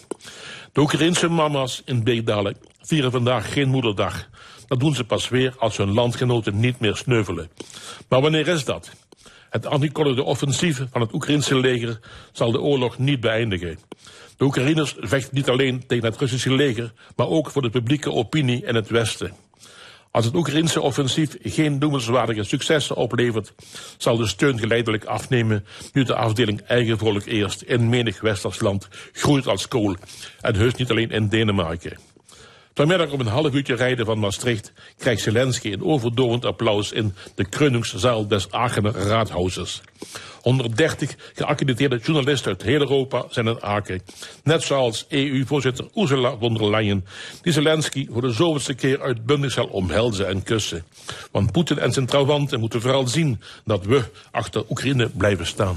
De 0.73 0.81
Oekraïnse 0.81 1.29
mama's 1.29 1.83
in 1.85 2.05
Beekdalen 2.05 2.57
vieren 2.81 3.11
vandaag 3.11 3.53
geen 3.53 3.69
moederdag. 3.69 4.29
Dat 4.66 4.81
doen 4.81 4.95
ze 4.95 5.05
pas 5.05 5.29
weer 5.29 5.55
als 5.59 5.77
hun 5.77 5.93
landgenoten 5.93 6.61
niet 6.61 6.81
meer 6.81 6.97
sneuvelen. 6.97 7.51
Maar 8.09 8.21
wanneer 8.21 8.49
is 8.49 8.65
dat? 8.65 8.91
Het 9.55 9.66
aangekondigde 9.66 10.22
offensief 10.22 10.82
van 10.90 11.01
het 11.01 11.12
Oekraïnse 11.12 11.59
leger 11.59 12.01
zal 12.32 12.52
de 12.52 12.60
oorlog 12.60 12.98
niet 12.98 13.20
beëindigen. 13.20 13.78
De 14.36 14.44
Oekraïners 14.44 14.94
vechten 14.98 15.35
niet 15.35 15.48
alleen 15.48 15.86
tegen 15.86 16.05
het 16.05 16.16
Russische 16.16 16.55
leger, 16.55 16.93
maar 17.16 17.28
ook 17.28 17.51
voor 17.51 17.62
de 17.62 17.70
publieke 17.70 18.12
opinie 18.12 18.64
in 18.66 18.74
het 18.74 18.89
Westen. 18.89 19.32
Als 20.10 20.24
het 20.24 20.35
Oekraïnse 20.35 20.81
offensief 20.81 21.36
geen 21.43 21.78
noemenswaardige 21.78 22.43
successen 22.43 22.97
oplevert, 22.97 23.52
zal 23.97 24.16
de 24.16 24.26
steun 24.26 24.59
geleidelijk 24.59 25.05
afnemen 25.05 25.64
nu 25.93 26.05
de 26.05 26.14
afdeling 26.14 26.60
eigen 26.60 26.98
volk 26.98 27.24
eerst 27.24 27.62
in 27.62 27.89
menig 27.89 28.20
westers 28.20 28.60
land 28.60 28.89
groeit 29.12 29.47
als 29.47 29.68
kool 29.68 29.97
en 30.40 30.56
heus 30.56 30.74
niet 30.74 30.90
alleen 30.90 31.10
in 31.10 31.28
Denemarken. 31.28 31.98
Vanmiddag 32.76 33.10
op 33.10 33.20
een 33.20 33.26
half 33.26 33.55
uurtje 33.55 33.74
rijden 33.74 34.06
van 34.06 34.18
Maastricht 34.18 34.72
krijgt 34.98 35.22
Zelensky 35.22 35.72
een 35.72 35.84
overdovend 35.84 36.44
applaus 36.44 36.92
in 36.92 37.14
de 37.34 37.46
Krönungszaal 37.48 38.28
des 38.28 38.51
Aachener 38.51 38.92
Raadhuizes. 38.92 39.82
130 40.40 41.16
geaccrediteerde 41.34 41.98
journalisten 41.98 42.51
uit 42.51 42.62
heel 42.62 42.80
Europa 42.80 43.24
zijn 43.28 43.46
in 43.46 43.62
Aken. 43.62 44.02
Net 44.44 44.62
zoals 44.62 45.06
EU-voorzitter 45.09 45.86
Ursula 45.94 46.36
von 46.38 46.55
der 46.55 46.70
Leyen, 46.70 47.05
die 47.42 47.52
Zelensky 47.52 48.09
voor 48.10 48.20
de 48.20 48.32
zoveelste 48.32 48.74
keer 48.74 49.02
uitbundig 49.02 49.52
zal 49.52 49.66
omhelzen 49.66 50.28
en 50.28 50.42
kussen. 50.42 50.84
Want 51.30 51.52
Poetin 51.52 51.78
en 51.78 51.92
zijn 51.92 52.06
trouwanten 52.06 52.60
moeten 52.60 52.80
vooral 52.80 53.06
zien 53.06 53.40
dat 53.64 53.84
we 53.84 54.02
achter 54.30 54.64
Oekraïne 54.68 55.10
blijven 55.16 55.46
staan. 55.46 55.76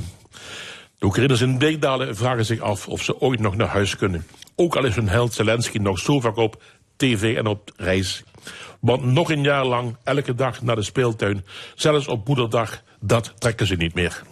De 0.99 1.05
Oekraïners 1.05 1.41
in 1.41 1.57
Beekdalen 1.57 2.15
vragen 2.15 2.45
zich 2.45 2.59
af 2.59 2.87
of 2.87 3.03
ze 3.03 3.19
ooit 3.19 3.39
nog 3.39 3.55
naar 3.55 3.67
huis 3.67 3.95
kunnen. 3.95 4.25
Ook 4.55 4.75
al 4.75 4.85
is 4.85 4.95
hun 4.95 5.09
held 5.09 5.33
Zelensky 5.33 5.77
nog 5.77 5.99
zo 5.99 6.19
vaak 6.19 6.35
op 6.35 6.61
tv 6.97 7.37
en 7.37 7.45
op 7.45 7.71
reis. 7.75 8.23
Want 8.79 9.03
nog 9.03 9.31
een 9.31 9.43
jaar 9.43 9.65
lang, 9.65 9.97
elke 10.03 10.35
dag 10.35 10.61
naar 10.61 10.75
de 10.75 10.81
speeltuin, 10.81 11.45
zelfs 11.75 12.07
op 12.07 12.27
moederdag, 12.27 12.81
dat 12.99 13.33
trekken 13.37 13.67
ze 13.67 13.75
niet 13.75 13.93
meer. 13.93 14.23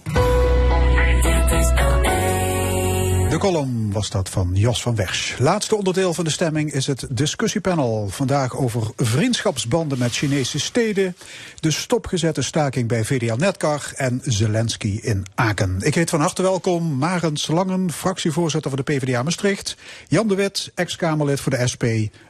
De 3.35 3.41
column 3.41 3.91
was 3.91 4.09
dat 4.09 4.29
van 4.29 4.49
Jos 4.53 4.81
van 4.81 4.95
Wersch. 4.95 5.37
Laatste 5.39 5.75
onderdeel 5.75 6.13
van 6.13 6.23
de 6.23 6.29
stemming 6.29 6.71
is 6.71 6.87
het 6.87 7.07
discussiepanel. 7.09 8.07
Vandaag 8.09 8.57
over 8.57 8.91
vriendschapsbanden 8.95 9.97
met 9.97 10.11
Chinese 10.13 10.59
steden, 10.59 11.15
de 11.59 11.71
stopgezette 11.71 12.41
staking 12.41 12.87
bij 12.87 13.03
VDL 13.03 13.35
Netcar 13.35 13.91
en 13.95 14.21
Zelensky 14.23 14.99
in 15.01 15.25
Aken. 15.35 15.77
Ik 15.79 15.95
heet 15.95 16.09
van 16.09 16.19
harte 16.19 16.41
welkom 16.41 16.97
Marens 16.97 17.47
Langen, 17.47 17.91
fractievoorzitter 17.91 18.71
van 18.71 18.83
de 18.85 18.93
PvdA 18.93 19.23
Maastricht, 19.23 19.77
Jan 20.07 20.27
de 20.27 20.35
Wit, 20.35 20.71
ex-Kamerlid 20.75 21.39
voor 21.39 21.51
de 21.51 21.67
SP 21.71 21.83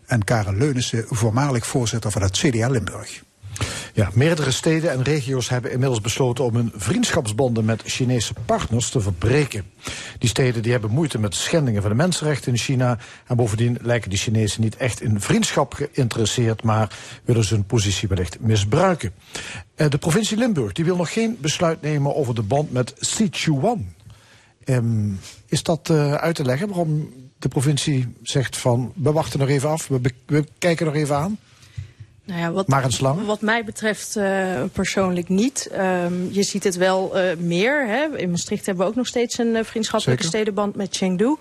en 0.05 0.23
Karen 0.23 0.57
Leunissen, 0.57 1.05
voormalig 1.09 1.67
voorzitter 1.67 2.11
van 2.11 2.21
het 2.21 2.37
CDA 2.37 2.69
Limburg. 2.69 3.23
Ja, 3.93 4.09
meerdere 4.13 4.51
steden 4.51 4.91
en 4.91 5.03
regio's 5.03 5.49
hebben 5.49 5.71
inmiddels 5.71 6.01
besloten 6.01 6.43
om 6.43 6.55
hun 6.55 6.71
vriendschapsbanden 6.75 7.65
met 7.65 7.81
Chinese 7.85 8.33
partners 8.45 8.89
te 8.89 9.01
verbreken. 9.01 9.63
Die 10.19 10.29
steden 10.29 10.61
die 10.61 10.71
hebben 10.71 10.91
moeite 10.91 11.19
met 11.19 11.35
schendingen 11.35 11.81
van 11.81 11.91
de 11.91 11.97
mensenrechten 11.97 12.51
in 12.51 12.57
China. 12.57 12.97
En 13.27 13.35
bovendien 13.35 13.77
lijken 13.81 14.09
die 14.09 14.19
Chinezen 14.19 14.61
niet 14.61 14.77
echt 14.77 15.01
in 15.01 15.21
vriendschap 15.21 15.73
geïnteresseerd, 15.73 16.63
maar 16.63 16.97
willen 17.23 17.43
ze 17.43 17.53
hun 17.53 17.65
positie 17.65 18.07
wellicht 18.07 18.39
misbruiken. 18.39 19.13
Eh, 19.75 19.89
De 19.89 19.97
provincie 19.97 20.37
Limburg 20.37 20.71
die 20.71 20.85
wil 20.85 20.95
nog 20.95 21.13
geen 21.13 21.37
besluit 21.41 21.81
nemen 21.81 22.15
over 22.15 22.35
de 22.35 22.43
band 22.43 22.71
met 22.71 22.93
Sichuan. 22.97 23.93
Ehm, 24.63 25.09
is 25.47 25.63
dat 25.63 25.89
eh, 25.89 26.13
uit 26.13 26.35
te 26.35 26.45
leggen 26.45 26.67
waarom 26.67 27.09
de 27.39 27.47
provincie 27.47 28.15
zegt 28.21 28.57
van 28.57 28.93
we 28.95 29.11
wachten 29.11 29.39
nog 29.39 29.49
even 29.49 29.69
af, 29.69 29.87
we, 29.87 29.99
we 30.25 30.45
kijken 30.57 30.85
nog 30.85 30.95
even 30.95 31.15
aan? 31.15 31.37
Nou 32.25 32.39
ja, 32.39 32.51
wat, 32.51 32.67
Maar 32.67 32.83
een 32.83 32.91
slang? 32.91 33.25
Wat 33.25 33.41
mij 33.41 33.63
betreft 33.63 34.15
eh, 34.15 34.61
persoonlijk 34.73 35.29
niet. 35.29 35.67
Ehm, 35.71 36.13
je 36.31 36.43
ziet 36.43 36.63
het 36.63 36.75
wel 36.75 37.17
eh, 37.17 37.37
meer. 37.37 37.87
Hè. 37.87 38.17
In 38.17 38.29
Maastricht 38.29 38.65
hebben 38.65 38.83
we 38.83 38.89
ook 38.89 38.97
nog 38.97 39.07
steeds 39.07 39.37
een 39.37 39.55
eh, 39.55 39.63
vriendschappelijke 39.63 40.23
Zeker. 40.23 40.37
stedenband 40.37 40.75
met 40.75 40.95
Chengdu. 40.95 41.35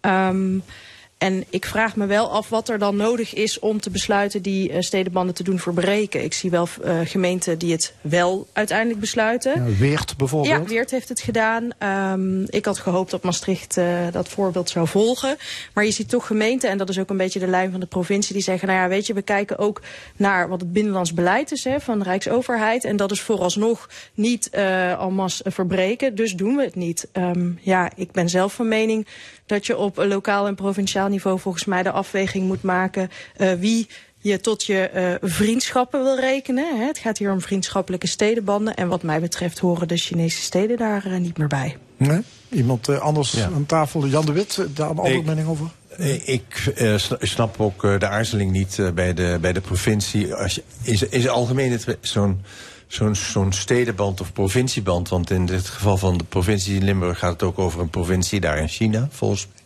Ehm, 0.00 0.58
en 1.18 1.44
ik 1.50 1.64
vraag 1.64 1.96
me 1.96 2.06
wel 2.06 2.30
af 2.30 2.48
wat 2.48 2.68
er 2.68 2.78
dan 2.78 2.96
nodig 2.96 3.34
is 3.34 3.58
om 3.58 3.80
te 3.80 3.90
besluiten 3.90 4.42
die 4.42 4.72
eh, 4.72 4.80
stedenbanden 4.80 5.34
te 5.34 5.42
doen 5.42 5.58
verbreken. 5.58 6.24
Ik 6.24 6.32
zie 6.32 6.50
wel 6.50 6.68
eh, 6.82 6.98
gemeenten 7.04 7.58
die 7.58 7.72
het 7.72 7.94
wel 8.00 8.46
uiteindelijk 8.52 9.00
besluiten. 9.00 9.64
Ja, 9.64 9.76
Weert 9.76 10.16
bijvoorbeeld? 10.16 10.62
Ja, 10.62 10.64
Weert 10.64 10.90
heeft 10.90 11.08
het 11.08 11.20
gedaan. 11.20 11.70
Ehm, 11.78 12.42
ik 12.42 12.64
had 12.64 12.78
gehoopt 12.78 13.10
dat 13.10 13.22
Maastricht 13.22 13.76
eh, 13.76 13.86
dat 14.12 14.28
voorbeeld 14.28 14.70
zou 14.70 14.88
volgen. 14.88 15.36
Maar 15.74 15.84
je 15.84 15.90
ziet 15.90 16.08
toch 16.08 16.26
gemeenten, 16.26 16.70
en 16.70 16.78
dat 16.78 16.88
is 16.88 16.98
ook 16.98 17.10
een 17.10 17.16
beetje 17.16 17.38
de 17.38 17.46
lijn 17.46 17.70
van 17.70 17.80
de 17.80 17.86
provincie, 17.86 18.34
die 18.34 18.42
zeggen, 18.42 18.68
nou 18.68 18.80
ja, 18.80 18.88
weet 18.88 19.06
je, 19.06 19.14
we 19.14 19.22
kijken 19.22 19.58
ook 19.58 19.82
naar 20.16 20.48
wat 20.48 20.60
het 20.60 20.72
binnenlands 20.72 21.14
beleid 21.14 21.52
is 21.52 21.64
hè, 21.64 21.80
van 21.80 21.98
de 21.98 22.04
Rijksoverheid. 22.04 22.84
En 22.84 22.96
dat 22.96 23.10
is 23.10 23.20
vooralsnog 23.20 23.88
niet 24.14 24.50
en 24.50 25.14
masse 25.14 25.50
verbreken, 25.50 26.14
dus 26.14 26.32
doen 26.32 26.56
we 26.56 26.62
het 26.62 26.74
niet. 26.74 27.08
Ehm, 27.12 27.50
ja, 27.60 27.90
ik 27.96 28.12
ben 28.12 28.28
zelf 28.28 28.54
van 28.54 28.68
mening 28.68 29.06
dat 29.48 29.66
je 29.66 29.76
op 29.76 29.98
een 29.98 30.08
lokaal 30.08 30.46
en 30.46 30.54
provinciaal 30.54 31.08
niveau 31.08 31.38
volgens 31.38 31.64
mij 31.64 31.82
de 31.82 31.90
afweging 31.90 32.46
moet 32.46 32.62
maken 32.62 33.10
eh, 33.36 33.52
wie 33.52 33.88
je 34.18 34.40
tot 34.40 34.64
je 34.64 34.88
eh, 34.88 35.14
vriendschappen 35.20 36.02
wil 36.02 36.18
rekenen. 36.18 36.78
Hè. 36.78 36.86
Het 36.86 36.98
gaat 36.98 37.18
hier 37.18 37.32
om 37.32 37.40
vriendschappelijke 37.40 38.06
stedenbanden. 38.06 38.74
En 38.74 38.88
wat 38.88 39.02
mij 39.02 39.20
betreft 39.20 39.58
horen 39.58 39.88
de 39.88 39.96
Chinese 39.96 40.42
steden 40.42 40.76
daar 40.76 41.06
eh, 41.06 41.18
niet 41.18 41.38
meer 41.38 41.48
bij. 41.48 41.76
Nee? 41.96 42.20
Iemand 42.48 42.88
anders 42.88 43.40
aan 43.40 43.66
tafel, 43.66 44.06
Jan 44.06 44.26
de 44.26 44.32
Wit, 44.32 44.66
daar 44.74 44.90
een 44.90 44.98
andere 44.98 45.22
mening 45.22 45.48
over? 45.48 45.66
Ik 46.24 46.72
eh, 46.74 46.96
sna- 46.96 47.16
snap 47.20 47.60
ook 47.60 47.84
eh, 47.84 47.98
de 47.98 48.08
aarzeling 48.08 48.50
niet 48.50 48.78
eh, 48.78 48.90
bij, 48.90 49.14
de, 49.14 49.38
bij 49.40 49.52
de 49.52 49.60
provincie. 49.60 50.34
Als 50.34 50.54
je, 50.54 50.62
is, 50.82 51.02
is 51.02 51.28
algemeen 51.28 51.72
het 51.72 51.96
zo'n 52.00 52.42
zo'n 52.88 53.52
stedenband 53.52 54.20
of 54.20 54.32
provincieband? 54.32 55.08
Want 55.08 55.30
in 55.30 55.46
dit 55.46 55.66
geval 55.68 55.96
van 55.96 56.18
de 56.18 56.24
provincie 56.24 56.80
Limburg 56.82 57.18
gaat 57.18 57.32
het 57.32 57.42
ook 57.42 57.58
over 57.58 57.80
een 57.80 57.90
provincie 57.90 58.40
daar 58.40 58.58
in 58.58 58.68
China, 58.68 59.08
volgens 59.10 59.46
mij. 59.46 59.56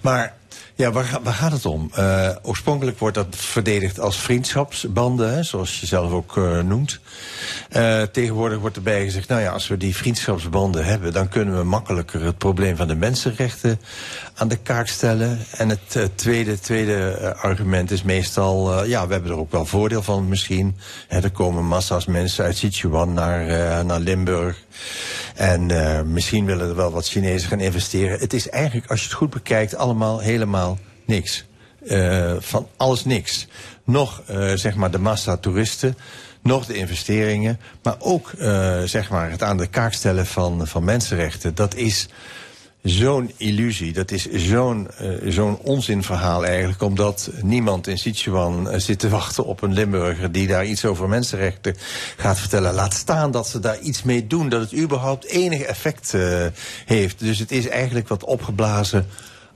Maar 0.00 0.34
ja, 0.74 0.92
waar, 0.92 1.04
ga- 1.04 1.22
waar 1.22 1.34
gaat 1.34 1.52
het 1.52 1.66
om? 1.66 1.90
Eh, 1.94 2.28
oorspronkelijk 2.42 2.98
wordt 2.98 3.14
dat 3.14 3.26
verdedigd 3.30 4.00
als 4.00 4.16
vriendschapsbanden, 4.20 5.44
zoals 5.44 5.80
je 5.80 5.86
zelf 5.86 6.12
ook 6.12 6.36
eh, 6.36 6.60
noemt. 6.60 7.00
Eh, 7.68 8.02
tegenwoordig 8.02 8.58
wordt 8.58 8.76
erbij 8.76 9.04
gezegd, 9.04 9.28
nou 9.28 9.40
ja, 9.40 9.50
als 9.50 9.68
we 9.68 9.76
die 9.76 9.96
vriendschapsbanden 9.96 10.84
hebben, 10.84 11.12
dan 11.12 11.28
kunnen 11.28 11.56
we 11.56 11.64
makkelijker 11.64 12.22
het 12.24 12.38
probleem 12.38 12.76
van 12.76 12.88
de 12.88 12.94
mensenrechten 12.94 13.80
aan 14.34 14.48
de 14.48 14.56
kaak 14.56 14.86
stellen. 14.86 15.38
En 15.56 15.68
het 15.68 15.96
eh, 15.96 16.04
tweede, 16.14 16.58
tweede 16.58 17.10
eh, 17.10 17.42
argument 17.42 17.90
is 17.90 18.02
meestal, 18.02 18.72
eh, 18.72 18.88
ja, 18.88 19.06
we 19.06 19.12
hebben 19.12 19.30
er 19.30 19.38
ook 19.38 19.50
wel 19.50 19.66
voordeel 19.66 20.02
van 20.02 20.28
misschien. 20.28 20.76
Hè, 21.08 21.20
er 21.20 21.30
komen 21.30 21.64
massa's 21.64 22.06
mensen 22.06 22.44
uit 22.44 22.56
Sichuan 22.56 23.12
naar, 23.12 23.84
naar 23.84 24.00
Limburg. 24.00 24.64
En 25.34 25.66
misschien 26.12 26.44
willen 26.44 26.68
er 26.68 26.74
wel 26.74 26.92
wat 26.92 27.08
Chinezen 27.08 27.48
gaan 27.48 27.60
investeren. 27.60 28.18
Het 28.18 28.32
is 28.32 28.48
eigenlijk, 28.48 28.90
als 28.90 29.00
je 29.00 29.06
het 29.06 29.16
goed 29.16 29.30
bekijkt, 29.30 29.74
allemaal 29.74 30.18
helemaal 30.18 30.78
niks. 31.06 31.44
Van 32.38 32.68
alles 32.76 33.04
niks. 33.04 33.46
Nog 33.84 34.22
zeg 34.54 34.74
maar 34.74 34.90
de 34.90 34.98
massa 34.98 35.36
toeristen, 35.36 35.96
nog 36.42 36.66
de 36.66 36.74
investeringen, 36.74 37.60
maar 37.82 37.96
ook 37.98 38.30
zeg 38.84 39.10
maar 39.10 39.30
het 39.30 39.42
aan 39.42 39.56
de 39.56 39.66
kaak 39.66 39.92
stellen 39.92 40.26
van, 40.26 40.66
van 40.66 40.84
mensenrechten. 40.84 41.54
Dat 41.54 41.74
is 41.74 42.08
zo'n 42.82 43.32
illusie, 43.36 43.92
dat 43.92 44.10
is 44.10 44.30
zo'n 44.30 44.90
eh, 44.98 45.08
zo'n 45.24 45.58
onzinverhaal 45.58 46.44
eigenlijk, 46.44 46.82
omdat 46.82 47.30
niemand 47.42 47.86
in 47.86 47.98
Sichuan 47.98 48.70
eh, 48.70 48.78
zit 48.78 48.98
te 48.98 49.08
wachten 49.08 49.44
op 49.44 49.62
een 49.62 49.72
Limburger 49.72 50.32
die 50.32 50.46
daar 50.46 50.66
iets 50.66 50.84
over 50.84 51.08
mensenrechten 51.08 51.76
gaat 52.16 52.38
vertellen. 52.38 52.74
Laat 52.74 52.94
staan 52.94 53.30
dat 53.30 53.48
ze 53.48 53.60
daar 53.60 53.78
iets 53.78 54.02
mee 54.02 54.26
doen, 54.26 54.48
dat 54.48 54.60
het 54.60 54.74
überhaupt 54.74 55.24
enig 55.24 55.60
effect 55.60 56.14
eh, 56.14 56.46
heeft. 56.86 57.18
Dus 57.18 57.38
het 57.38 57.52
is 57.52 57.68
eigenlijk 57.68 58.08
wat 58.08 58.24
opgeblazen 58.24 59.06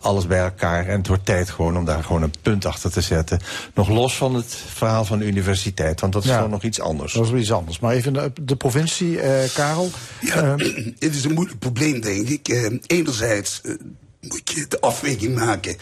alles 0.07 0.27
bij 0.27 0.39
elkaar. 0.39 0.87
En 0.87 0.99
het 0.99 1.07
wordt 1.07 1.25
tijd 1.25 1.51
gewoon 1.51 1.77
om 1.77 1.85
daar 1.85 2.05
gewoon 2.05 2.23
een 2.23 2.35
punt 2.43 2.65
achter 2.65 2.91
te 2.93 3.01
zetten. 3.01 3.41
Nog 3.75 3.89
los 3.89 4.17
van 4.17 4.35
het 4.35 4.57
verhaal 4.75 5.05
van 5.05 5.19
de 5.19 5.27
universiteit, 5.27 6.01
want 6.01 6.13
dat 6.13 6.23
is 6.25 6.29
Ja. 6.29 6.37
gewoon 6.37 6.51
nog 6.51 6.63
iets 6.63 6.81
anders. 6.81 7.13
Dat 7.13 7.25
is 7.25 7.31
wel 7.31 7.41
iets 7.41 7.53
anders. 7.53 7.79
Maar 7.79 7.95
even 7.95 8.13
de, 8.13 8.33
de 8.41 8.57
provincie, 8.57 9.21
eh, 9.21 9.51
Karel. 9.55 9.91
Ja, 10.21 10.55
het 10.99 11.15
is 11.15 11.25
een 11.25 11.35
moeilijk 11.35 11.59
probleem, 11.59 12.01
denk 12.01 12.29
ik. 12.29 12.49
Eh, 12.49 12.73
enerzijds 12.87 13.61
eh, 13.65 13.73
moet 14.21 14.51
je 14.51 14.67
de 14.69 14.81
afweging 14.81 15.35
maken. 15.35 15.77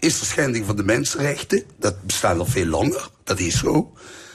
Is 0.00 0.20
er 0.20 0.26
schending 0.26 0.66
van 0.66 0.76
de 0.76 0.84
mensenrechten? 0.84 1.62
Dat 1.78 2.02
bestaat 2.02 2.38
al 2.38 2.46
veel 2.46 2.66
langer. 2.66 3.08
Dat 3.24 3.38
is 3.38 3.58
zo. 3.58 3.92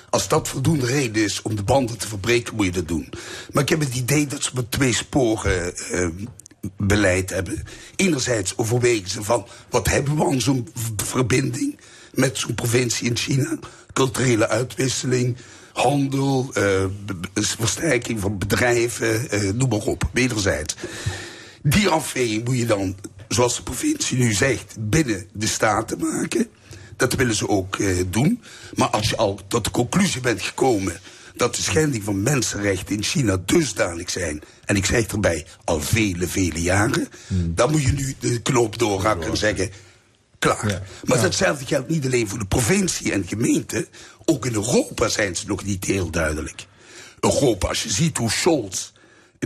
Als 0.10 0.28
dat 0.28 0.48
voldoende 0.48 0.86
reden 0.86 1.24
is 1.24 1.42
om 1.42 1.56
de 1.56 1.64
banden 1.64 1.98
te 1.98 2.08
verbreken, 2.08 2.56
moet 2.56 2.66
je 2.66 2.72
dat 2.72 2.88
doen. 2.88 3.10
Maar 3.52 3.64
ik 3.64 3.70
heb 3.70 3.80
het 3.80 3.96
idee 3.96 4.28
dat 4.28 4.44
ze 4.44 4.52
met 4.54 4.72
twee 4.72 4.94
sporen 4.94 5.76
eh, 5.92 6.08
beleid 6.78 7.30
hebben. 7.30 7.64
Enerzijds 7.96 8.58
overwegen 8.58 9.10
ze 9.10 9.24
van, 9.24 9.46
wat 9.70 9.88
hebben 9.88 10.16
we 10.16 10.26
aan 10.26 10.42
zo'n 10.42 10.68
verbinding 10.96 11.80
met 12.14 12.38
zo'n 12.38 12.56
provincie 12.56 13.08
in 13.08 13.18
China? 13.18 13.60
Culturele 13.94 14.48
uitwisseling, 14.48 15.38
handel, 15.74 16.50
eh, 16.54 16.86
versterking 17.34 18.20
van 18.20 18.38
bedrijven, 18.38 19.30
eh, 19.30 19.42
noem 19.54 19.70
maar 19.70 19.80
op, 19.80 20.10
wederzijds. 20.14 20.76
Die 21.64 21.88
afweging 21.88 22.46
moet 22.46 22.58
je 22.58 22.66
dan, 22.66 22.96
zoals 23.28 23.56
de 23.56 23.64
provincie 23.64 24.18
nu 24.18 24.34
zegt, 24.34 24.76
binnen 24.80 25.28
de 25.34 25.48
staten 25.48 26.00
maken. 26.00 26.48
Dat 26.96 27.14
willen 27.14 27.36
ze 27.36 27.48
ook 27.48 27.80
eh, 27.80 27.96
doen. 28.10 28.42
Maar 28.76 28.88
als 28.90 29.10
je 29.10 29.18
al 29.18 29.40
tot 29.48 29.64
de 29.64 29.72
conclusie 29.72 30.22
bent 30.22 30.42
gekomen 30.42 31.00
dat 31.42 31.56
de 31.56 31.62
schending 31.62 32.04
van 32.04 32.24
mensenrechten 32.24 32.96
in 32.96 33.04
China 33.04 33.38
dusdanig 33.46 34.10
zijn, 34.10 34.42
en 34.66 34.76
ik 34.76 34.86
zeg 34.86 35.06
erbij 35.06 35.46
al 35.64 35.82
vele, 35.82 36.28
vele 36.28 36.62
jaren, 36.62 37.08
dan 37.30 37.72
moet 37.72 37.84
je 37.84 37.92
nu 37.92 38.16
de 38.20 38.42
knoop 38.42 38.80
doorhakken 38.80 39.30
en 39.30 39.38
zeggen, 39.38 39.70
klaar. 40.40 40.82
Maar 41.04 41.22
datzelfde 41.22 41.66
geldt 41.66 41.90
niet 41.90 42.06
alleen 42.06 42.28
voor 42.28 42.40
de 42.40 42.46
provincie 42.46 43.12
en 43.12 43.28
gemeente, 43.28 43.88
ook 44.26 44.46
in 44.46 44.54
Europa 44.54 45.08
zijn 45.08 45.36
ze 45.36 45.48
nog 45.48 45.64
niet 45.64 45.86
heel 45.86 46.12
duidelijk. 46.12 46.66
Europa, 47.20 47.68
als 47.68 47.84
je 47.84 47.92
ziet 47.92 48.18
hoe 48.18 48.32
Scholz 48.32 48.91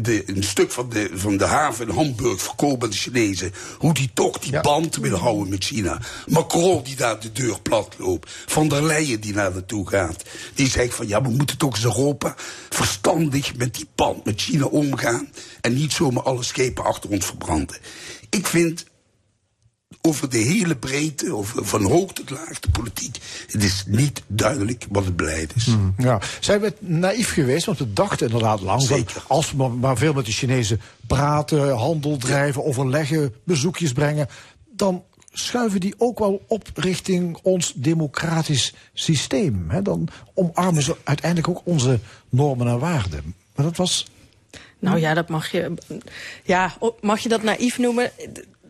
de, 0.02 0.24
een 0.26 0.44
stuk 0.44 0.72
van 0.72 0.90
de, 0.90 1.10
van 1.14 1.38
de 1.38 1.46
haven 1.46 1.88
in 1.88 1.96
Hamburg 1.96 2.42
verkopen 2.42 2.84
aan 2.84 2.90
de 2.90 2.96
Chinezen. 2.98 3.54
Hoe 3.78 3.94
die 3.94 4.10
toch 4.14 4.40
die 4.40 4.60
band 4.60 4.96
willen 4.96 5.20
houden 5.20 5.50
met 5.50 5.64
China. 5.64 6.02
Macron 6.28 6.84
die 6.84 6.96
daar 6.96 7.20
de 7.20 7.32
deur 7.32 7.62
plat 7.62 7.96
loopt. 7.98 8.32
Van 8.46 8.68
der 8.68 8.84
Leyen 8.84 9.22
die 9.22 9.34
naar 9.34 9.52
naartoe 9.52 9.90
gaat. 9.90 10.24
Die 10.54 10.70
zegt 10.70 10.96
van 10.96 11.08
ja, 11.08 11.22
we 11.22 11.30
moeten 11.30 11.58
toch 11.58 11.76
eens 11.76 11.84
Europa 11.84 12.36
verstandig 12.70 13.56
met 13.56 13.76
die 13.76 13.88
band 13.96 14.26
met 14.26 14.42
China 14.42 14.66
omgaan. 14.66 15.30
En 15.62 15.74
niet 15.74 15.94
zomaar 15.94 16.24
alle 16.24 16.44
schepen 16.44 16.84
achter 16.84 17.10
ons 17.10 17.26
verbranden. 17.26 17.78
Ik 18.30 18.48
vind 18.48 18.86
over 20.02 20.30
de 20.30 20.38
hele 20.38 20.76
breedte, 20.76 21.34
over, 21.34 21.66
van 21.66 21.84
hoog 21.84 22.14
tot 22.14 22.30
laag 22.30 22.60
de 22.60 22.70
politiek. 22.70 23.18
Het 23.52 23.64
is 23.64 23.84
niet 23.88 24.24
duidelijk 24.28 24.86
wat 24.90 25.06
het 25.06 25.16
beleid 25.16 25.56
is. 25.56 25.76
Ja. 25.98 26.22
Zijn 26.40 26.62
we 26.62 26.74
naïef 26.80 27.34
geweest? 27.34 27.66
Want 27.66 27.78
we 27.78 27.94
dachten 27.94 28.28
inderdaad 28.28 28.62
lang 28.62 28.88
van 28.88 29.06
als 29.28 29.52
we 29.52 29.68
maar, 29.68 29.98
veel 29.98 30.14
met 30.14 30.26
de 30.26 30.32
Chinezen 30.32 30.82
praten, 31.08 31.76
handel 31.76 32.18
drijven, 32.18 32.66
overleggen, 32.66 33.34
bezoekjes 33.44 33.92
brengen, 33.92 34.28
dan 34.72 35.04
schuiven 35.32 35.80
die 35.80 35.96
ook 35.98 36.20
wel 36.20 36.44
op 36.48 36.70
richting 36.74 37.38
ons 37.44 37.74
democratisch 37.76 38.74
systeem. 38.94 39.66
Hè? 39.70 39.82
Dan 39.82 40.08
omarmen 40.34 40.84
ze 40.84 40.96
uiteindelijk 41.04 41.50
ook 41.50 41.62
onze 41.64 42.00
normen 42.30 42.68
en 42.68 42.80
waarden. 42.80 43.36
Maar 43.56 43.66
dat 43.66 43.78
was. 43.78 44.08
Nou 44.80 45.00
ja, 45.00 45.14
dat 45.14 45.30
mag 45.30 45.52
je. 45.52 45.74
Ja, 46.44 46.78
mag 47.02 47.20
je 47.20 47.30
dat 47.30 47.44
naïef 47.44 47.78
noemen? 47.78 48.12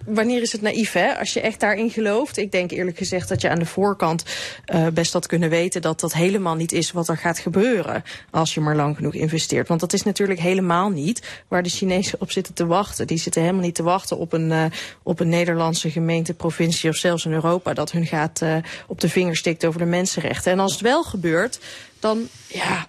Wanneer 0.06 0.42
is 0.42 0.52
het 0.52 0.62
naïef, 0.62 0.92
hè? 0.92 1.18
Als 1.18 1.34
je 1.34 1.42
echt 1.42 1.60
daarin 1.60 1.90
gelooft. 1.90 2.38
Ik 2.38 2.52
denk 2.52 2.72
eerlijk 2.72 2.98
gezegd 2.98 3.30
dat 3.30 3.42
je 3.42 3.50
aan 3.50 3.60
de 3.60 3.66
voorkant 3.66 4.24
eh, 4.66 4.88
best 4.88 5.14
had 5.14 5.28
kunnen 5.28 5.50
weten 5.50 5.82
dat 5.82 6.00
dat 6.00 6.14
helemaal 6.14 6.56
niet 6.56 6.72
is 6.72 6.92
wat 6.92 7.08
er 7.08 7.18
gaat 7.18 7.40
gebeuren. 7.40 8.04
Als 8.32 8.54
je 8.54 8.62
maar 8.62 8.76
lang 8.76 8.96
genoeg 8.96 9.14
investeert. 9.14 9.68
Want 9.68 9.80
dat 9.80 9.94
is 9.94 10.04
natuurlijk 10.04 10.40
helemaal 10.40 10.90
niet 10.90 11.44
waar 11.48 11.64
de 11.64 11.70
Chinezen 11.70 12.22
op 12.22 12.32
zitten 12.32 12.54
te 12.54 12.66
wachten. 12.66 13.08
Die 13.08 13.18
zitten 13.18 13.42
helemaal 13.42 13.64
niet 13.64 13.76
te 13.76 13.84
wachten 13.84 14.18
op 14.18 14.34
een, 14.34 14.52
eh, 14.52 14.66
op 15.04 15.20
een 15.20 15.30
Nederlandse 15.30 15.92
gemeente, 15.92 16.34
provincie 16.34 16.90
of 16.90 16.96
zelfs 16.96 17.26
in 17.26 17.32
Europa 17.32 17.74
dat 17.74 17.92
hun 17.92 18.06
gaat 18.06 18.42
eh, 18.42 18.56
op 18.88 19.02
de 19.02 19.10
vinger 19.10 19.36
stikt 19.36 19.66
over 19.66 19.80
de 19.80 19.86
mensenrechten. 19.86 20.52
En 20.52 20.60
als 20.60 20.72
het 20.72 20.82
wel 20.82 21.04
gebeurt, 21.04 21.60
dan 22.00 22.28
ja. 22.48 22.88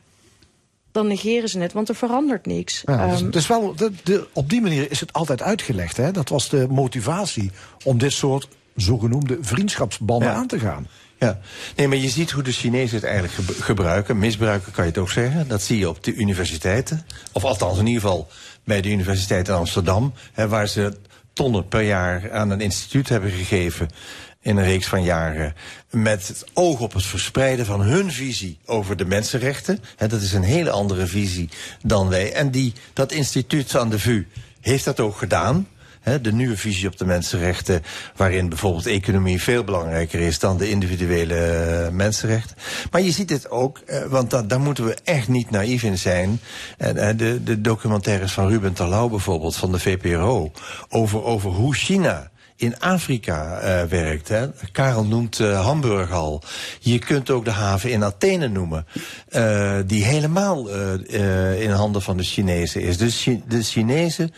Dan 0.96 1.06
negeren 1.06 1.48
ze 1.48 1.58
het, 1.58 1.72
want 1.72 1.88
er 1.88 1.94
verandert 1.94 2.46
niks. 2.46 2.82
Ja, 2.86 3.06
dus, 3.10 3.20
Ehm, 3.20 3.30
dus 3.30 3.46
wel, 3.46 3.74
de, 3.74 3.90
de- 4.02 4.26
op 4.32 4.50
die 4.50 4.60
manier 4.60 4.90
is 4.90 5.00
het 5.00 5.12
altijd 5.12 5.42
uitgelegd. 5.42 5.96
Hè? 5.96 6.10
Dat 6.10 6.28
was 6.28 6.48
de 6.48 6.66
motivatie 6.70 7.50
om 7.84 7.98
dit 7.98 8.12
soort 8.12 8.48
zogenoemde 8.76 9.38
vriendschapsbanden 9.40 10.28
Ja. 10.28 10.34
aan 10.34 10.46
te 10.46 10.58
gaan. 10.58 10.86
Ja, 11.18 11.38
nee, 11.76 11.88
maar 11.88 11.96
je 11.96 12.08
ziet 12.08 12.30
hoe 12.30 12.42
de 12.42 12.52
Chinezen 12.52 12.94
het 12.96 13.04
eigenlijk 13.04 13.34
ge- 13.34 13.62
gebruiken. 13.62 14.18
Misbruiken 14.18 14.72
kan 14.72 14.84
je 14.84 14.90
het 14.90 14.98
ook 15.00 15.10
zeggen. 15.10 15.48
Dat 15.48 15.62
zie 15.62 15.78
je 15.78 15.88
op 15.88 16.04
de 16.04 16.14
universiteiten. 16.14 17.06
Of 17.32 17.44
althans 17.44 17.78
in 17.78 17.86
ieder 17.86 18.02
geval 18.02 18.28
bij 18.64 18.80
de 18.80 18.88
Universiteit 18.90 19.48
in 19.48 19.54
Amsterdam. 19.54 20.12
Hè, 20.32 20.48
waar 20.48 20.68
ze 20.68 20.96
tonnen 21.32 21.68
per 21.68 21.82
jaar 21.82 22.32
aan 22.32 22.50
een 22.50 22.60
instituut 22.60 23.08
hebben 23.08 23.30
gegeven 23.30 23.88
in 24.46 24.56
een 24.56 24.64
reeks 24.64 24.86
van 24.86 25.02
jaren. 25.02 25.54
Met 25.90 26.28
het 26.28 26.44
oog 26.52 26.80
op 26.80 26.92
het 26.92 27.06
verspreiden 27.06 27.66
van 27.66 27.80
hun 27.80 28.12
visie 28.12 28.58
over 28.64 28.96
de 28.96 29.04
mensenrechten. 29.04 29.80
Dat 29.96 30.20
is 30.20 30.32
een 30.32 30.42
hele 30.42 30.70
andere 30.70 31.06
visie 31.06 31.48
dan 31.82 32.08
wij. 32.08 32.32
En 32.32 32.50
die, 32.50 32.72
dat 32.92 33.12
instituut 33.12 33.76
aan 33.76 33.90
de 33.90 33.98
VU 33.98 34.26
heeft 34.60 34.84
dat 34.84 35.00
ook 35.00 35.16
gedaan. 35.16 35.68
De 36.22 36.32
nieuwe 36.32 36.56
visie 36.56 36.88
op 36.88 36.96
de 36.96 37.04
mensenrechten, 37.04 37.82
waarin 38.16 38.48
bijvoorbeeld 38.48 38.86
economie 38.86 39.42
veel 39.42 39.64
belangrijker 39.64 40.20
is 40.20 40.38
dan 40.38 40.56
de 40.56 40.70
individuele 40.70 41.34
eh, 41.34 41.88
mensenrechten. 41.88 42.56
Maar 42.90 43.00
je 43.00 43.10
ziet 43.10 43.30
het 43.30 43.50
ook, 43.50 43.78
eh, 43.78 44.02
want 44.02 44.30
da 44.30 44.42
daar 44.42 44.60
moeten 44.60 44.84
we 44.84 44.96
echt 45.04 45.28
niet 45.28 45.50
naïef 45.50 45.82
in 45.82 45.98
zijn. 45.98 46.40
Eh, 46.78 47.08
de, 47.16 47.42
de 47.42 47.60
documentaires 47.60 48.32
van 48.32 48.48
Ruben 48.48 48.72
Terlouw 48.72 49.08
bijvoorbeeld, 49.08 49.56
van 49.56 49.72
de 49.72 49.78
VPRO, 49.78 50.52
over, 50.88 51.22
over 51.22 51.50
hoe 51.50 51.74
China 51.74 52.30
in 52.56 52.80
Afrika 52.80 53.58
eh, 53.58 53.82
werkt. 53.82 54.28
Hè. 54.28 54.46
Karel 54.72 55.04
noemt 55.04 55.40
eh, 55.40 55.64
Hamburg 55.64 56.12
al. 56.12 56.42
Je 56.80 56.98
kunt 56.98 57.30
ook 57.30 57.44
de 57.44 57.50
haven 57.50 57.90
in 57.90 58.04
Athene 58.04 58.48
noemen, 58.48 58.86
eh, 59.28 59.76
die 59.86 60.04
helemaal 60.04 60.68
in 61.58 61.70
handen 61.70 62.02
van 62.02 62.16
de 62.16 62.22
Chinezen 62.22 62.80
is. 62.80 62.98
Dus 62.98 63.28
de 63.48 63.62
Chinezen 63.62 64.32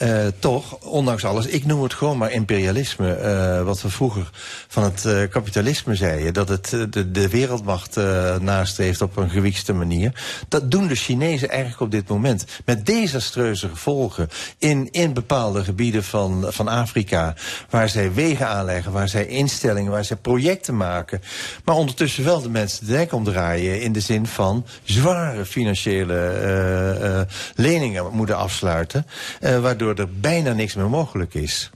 eh, 0.00 0.26
toch, 0.38 0.78
ondanks 0.78 1.24
alles, 1.24 1.46
ik 1.46 1.66
noem 1.66 1.82
het 1.82 1.94
gewoon 1.94 2.18
maar 2.18 2.30
imperialisme. 2.30 3.12
eh, 3.14 3.62
wat 3.62 3.82
we 3.82 3.90
vroeger 3.90 4.30
van 4.68 4.82
het 4.82 5.04
eh, 5.04 5.28
kapitalisme 5.30 5.94
zeiden. 5.94 6.32
Dat 6.34 6.48
het 6.48 6.76
de, 6.90 7.10
de 7.10 7.28
wereldmacht 7.28 7.96
nastreeft 8.40 9.02
op 9.02 9.16
een 9.16 9.30
gewiekste 9.30 9.72
manier. 9.72 10.12
Dat 10.48 10.70
doen 10.70 10.86
de 10.86 10.94
Chinezen 10.94 11.48
eigenlijk 11.48 11.80
op 11.80 11.90
dit 11.90 12.08
moment. 12.08 12.44
Met 12.64 12.86
desastreuze 12.86 13.68
gevolgen 13.68 14.28
in, 14.58 14.88
in 14.90 15.12
bepaalde 15.12 15.64
gebieden 15.64 16.04
van, 16.04 16.46
van 16.48 16.68
Afrika. 16.68 17.34
Waar 17.70 17.88
zij 17.88 18.12
wegen 18.12 18.48
aanleggen, 18.48 18.92
waar 18.92 19.08
zij 19.08 19.26
instellingen, 19.26 19.90
waar 19.90 20.04
zij 20.04 20.16
projecten 20.16 20.76
maken. 20.76 21.20
Maar 21.64 21.74
ondertussen 21.74 22.24
wel 22.24 22.42
de 22.42 22.50
mensen 22.50 22.86
de 22.86 22.92
nek 22.92 23.12
omdraaien. 23.12 23.80
In 23.80 23.92
de 23.92 24.00
zin 24.00 24.26
van 24.26 24.66
zware 24.84 25.44
financiële 25.44 27.26
leningen 27.54 28.06
moeten 28.12 28.36
afsluiten. 28.36 29.06
eh, 29.40 29.89
waardoor 29.96 30.14
er 30.14 30.20
bijna 30.20 30.52
niks 30.52 30.74
meer 30.74 30.90
mogelijk 30.90 31.34
is. 31.34 31.70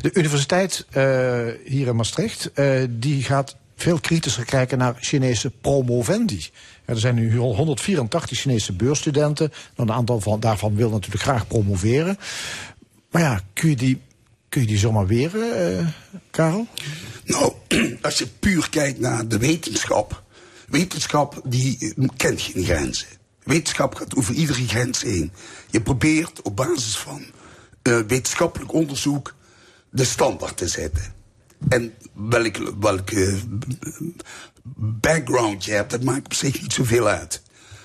De 0.00 0.10
universiteit 0.12 0.86
eh, 0.90 1.04
hier 1.64 1.86
in 1.86 1.96
Maastricht, 1.96 2.52
eh, 2.52 2.82
die 2.90 3.22
gaat 3.22 3.56
veel 3.76 4.00
kritischer 4.00 4.44
kijken 4.44 4.78
naar 4.78 4.94
Chinese 5.00 5.50
promovendi. 5.50 6.46
Er 6.84 6.98
zijn 6.98 7.14
nu 7.14 7.36
184 7.36 8.38
Chinese 8.38 8.72
beursstudenten. 8.72 9.52
Nou, 9.76 9.88
een 9.88 9.94
aantal 9.94 10.20
van, 10.20 10.40
daarvan 10.40 10.74
wil 10.74 10.90
natuurlijk 10.90 11.22
graag 11.22 11.46
promoveren. 11.46 12.18
Maar 13.10 13.22
ja, 13.22 13.40
kun 13.52 13.68
je 13.68 13.76
die, 13.76 14.00
kun 14.48 14.60
je 14.60 14.66
die 14.66 14.78
zomaar 14.78 15.06
weren, 15.06 15.78
eh, 15.78 15.86
Karel? 16.30 16.66
Nou, 17.24 17.52
als 18.02 18.18
je 18.18 18.26
puur 18.26 18.68
kijkt 18.70 19.00
naar 19.00 19.28
de 19.28 19.38
wetenschap. 19.38 20.22
Wetenschap 20.68 21.40
die 21.44 21.94
kent 22.16 22.40
geen 22.40 22.64
grenzen. 22.64 23.06
Wetenschap 23.42 23.94
gaat 23.94 24.16
over 24.16 24.34
iedere 24.34 24.66
grens 24.66 25.02
heen. 25.02 25.32
Je 25.70 25.80
probeert 25.80 26.42
op 26.42 26.56
basis 26.56 26.96
van 26.96 27.24
wetenschappelijk 27.82 28.72
onderzoek 28.72 29.34
de 29.90 30.04
standaard 30.04 30.56
te 30.56 30.68
zetten. 30.68 31.14
En 31.68 31.94
welke, 32.12 32.78
welke 32.78 33.38
background 34.76 35.64
je 35.64 35.72
hebt, 35.72 35.90
dat 35.90 36.02
maakt 36.02 36.24
op 36.24 36.34
zich 36.34 36.62
niet 36.62 36.72
zoveel 36.72 37.08
uit. 37.08 37.42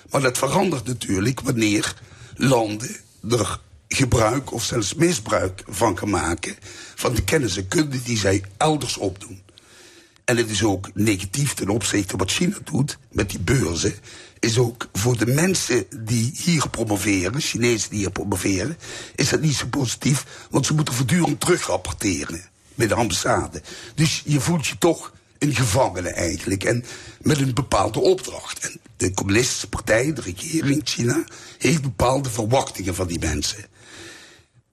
Maar 0.10 0.22
dat 0.22 0.38
verandert 0.38 0.88
natuurlijk 0.88 1.42
wanneer 1.42 1.96
landen 2.36 2.96
er 3.30 3.60
gebruik 3.88 4.54
of 4.54 4.64
zelfs 4.64 4.94
misbruik 4.94 5.64
van 5.68 5.98
gaan 5.98 6.10
maken 6.10 6.56
van 6.96 7.16
de 7.16 7.24
kennis 7.24 7.58
en 7.58 7.68
kunde 7.68 8.02
die 8.02 8.18
zij 8.18 8.44
elders 8.58 8.98
opdoen. 8.98 9.44
En 10.26 10.38
het 10.38 10.50
is 10.50 10.64
ook 10.64 10.90
negatief 10.94 11.54
ten 11.54 11.70
opzichte 11.70 12.18
wat 12.18 12.32
China 12.32 12.58
doet 12.64 12.98
met 13.12 13.30
die 13.30 13.40
beurzen. 13.40 13.94
Is 14.46 14.58
ook 14.58 14.88
voor 14.94 15.18
de 15.18 15.26
mensen 15.26 15.86
die 15.98 16.32
hier 16.36 16.70
promoveren, 16.70 17.42
Chinezen 17.42 17.90
die 17.90 18.00
hier 18.00 18.12
promoveren, 18.12 18.78
is 19.16 19.30
dat 19.30 19.42
niet 19.42 19.56
zo 19.56 19.68
positief. 19.68 20.26
Want 20.50 20.66
ze 20.66 20.74
moeten 20.74 20.94
voortdurend 20.94 21.40
terugrapporteren 21.40 22.42
bij 22.76 22.88
de 22.88 22.94
ambassade. 22.94 23.62
Dus 23.96 24.22
je 24.26 24.40
voelt 24.40 24.68
je 24.68 24.78
toch 24.78 25.14
een 25.40 25.56
gevangene 25.56 26.10
eigenlijk. 26.10 26.64
En 26.64 26.84
met 27.22 27.40
een 27.40 27.54
bepaalde 27.54 28.00
opdracht. 28.00 28.60
En 28.60 28.80
de 28.98 29.14
communistische 29.14 29.70
partij, 29.70 30.14
de 30.14 30.22
regering 30.22 30.82
China, 30.84 31.24
heeft 31.58 31.82
bepaalde 31.82 32.30
verwachtingen 32.30 32.96
van 32.96 33.08
die 33.08 33.20
mensen. 33.20 33.66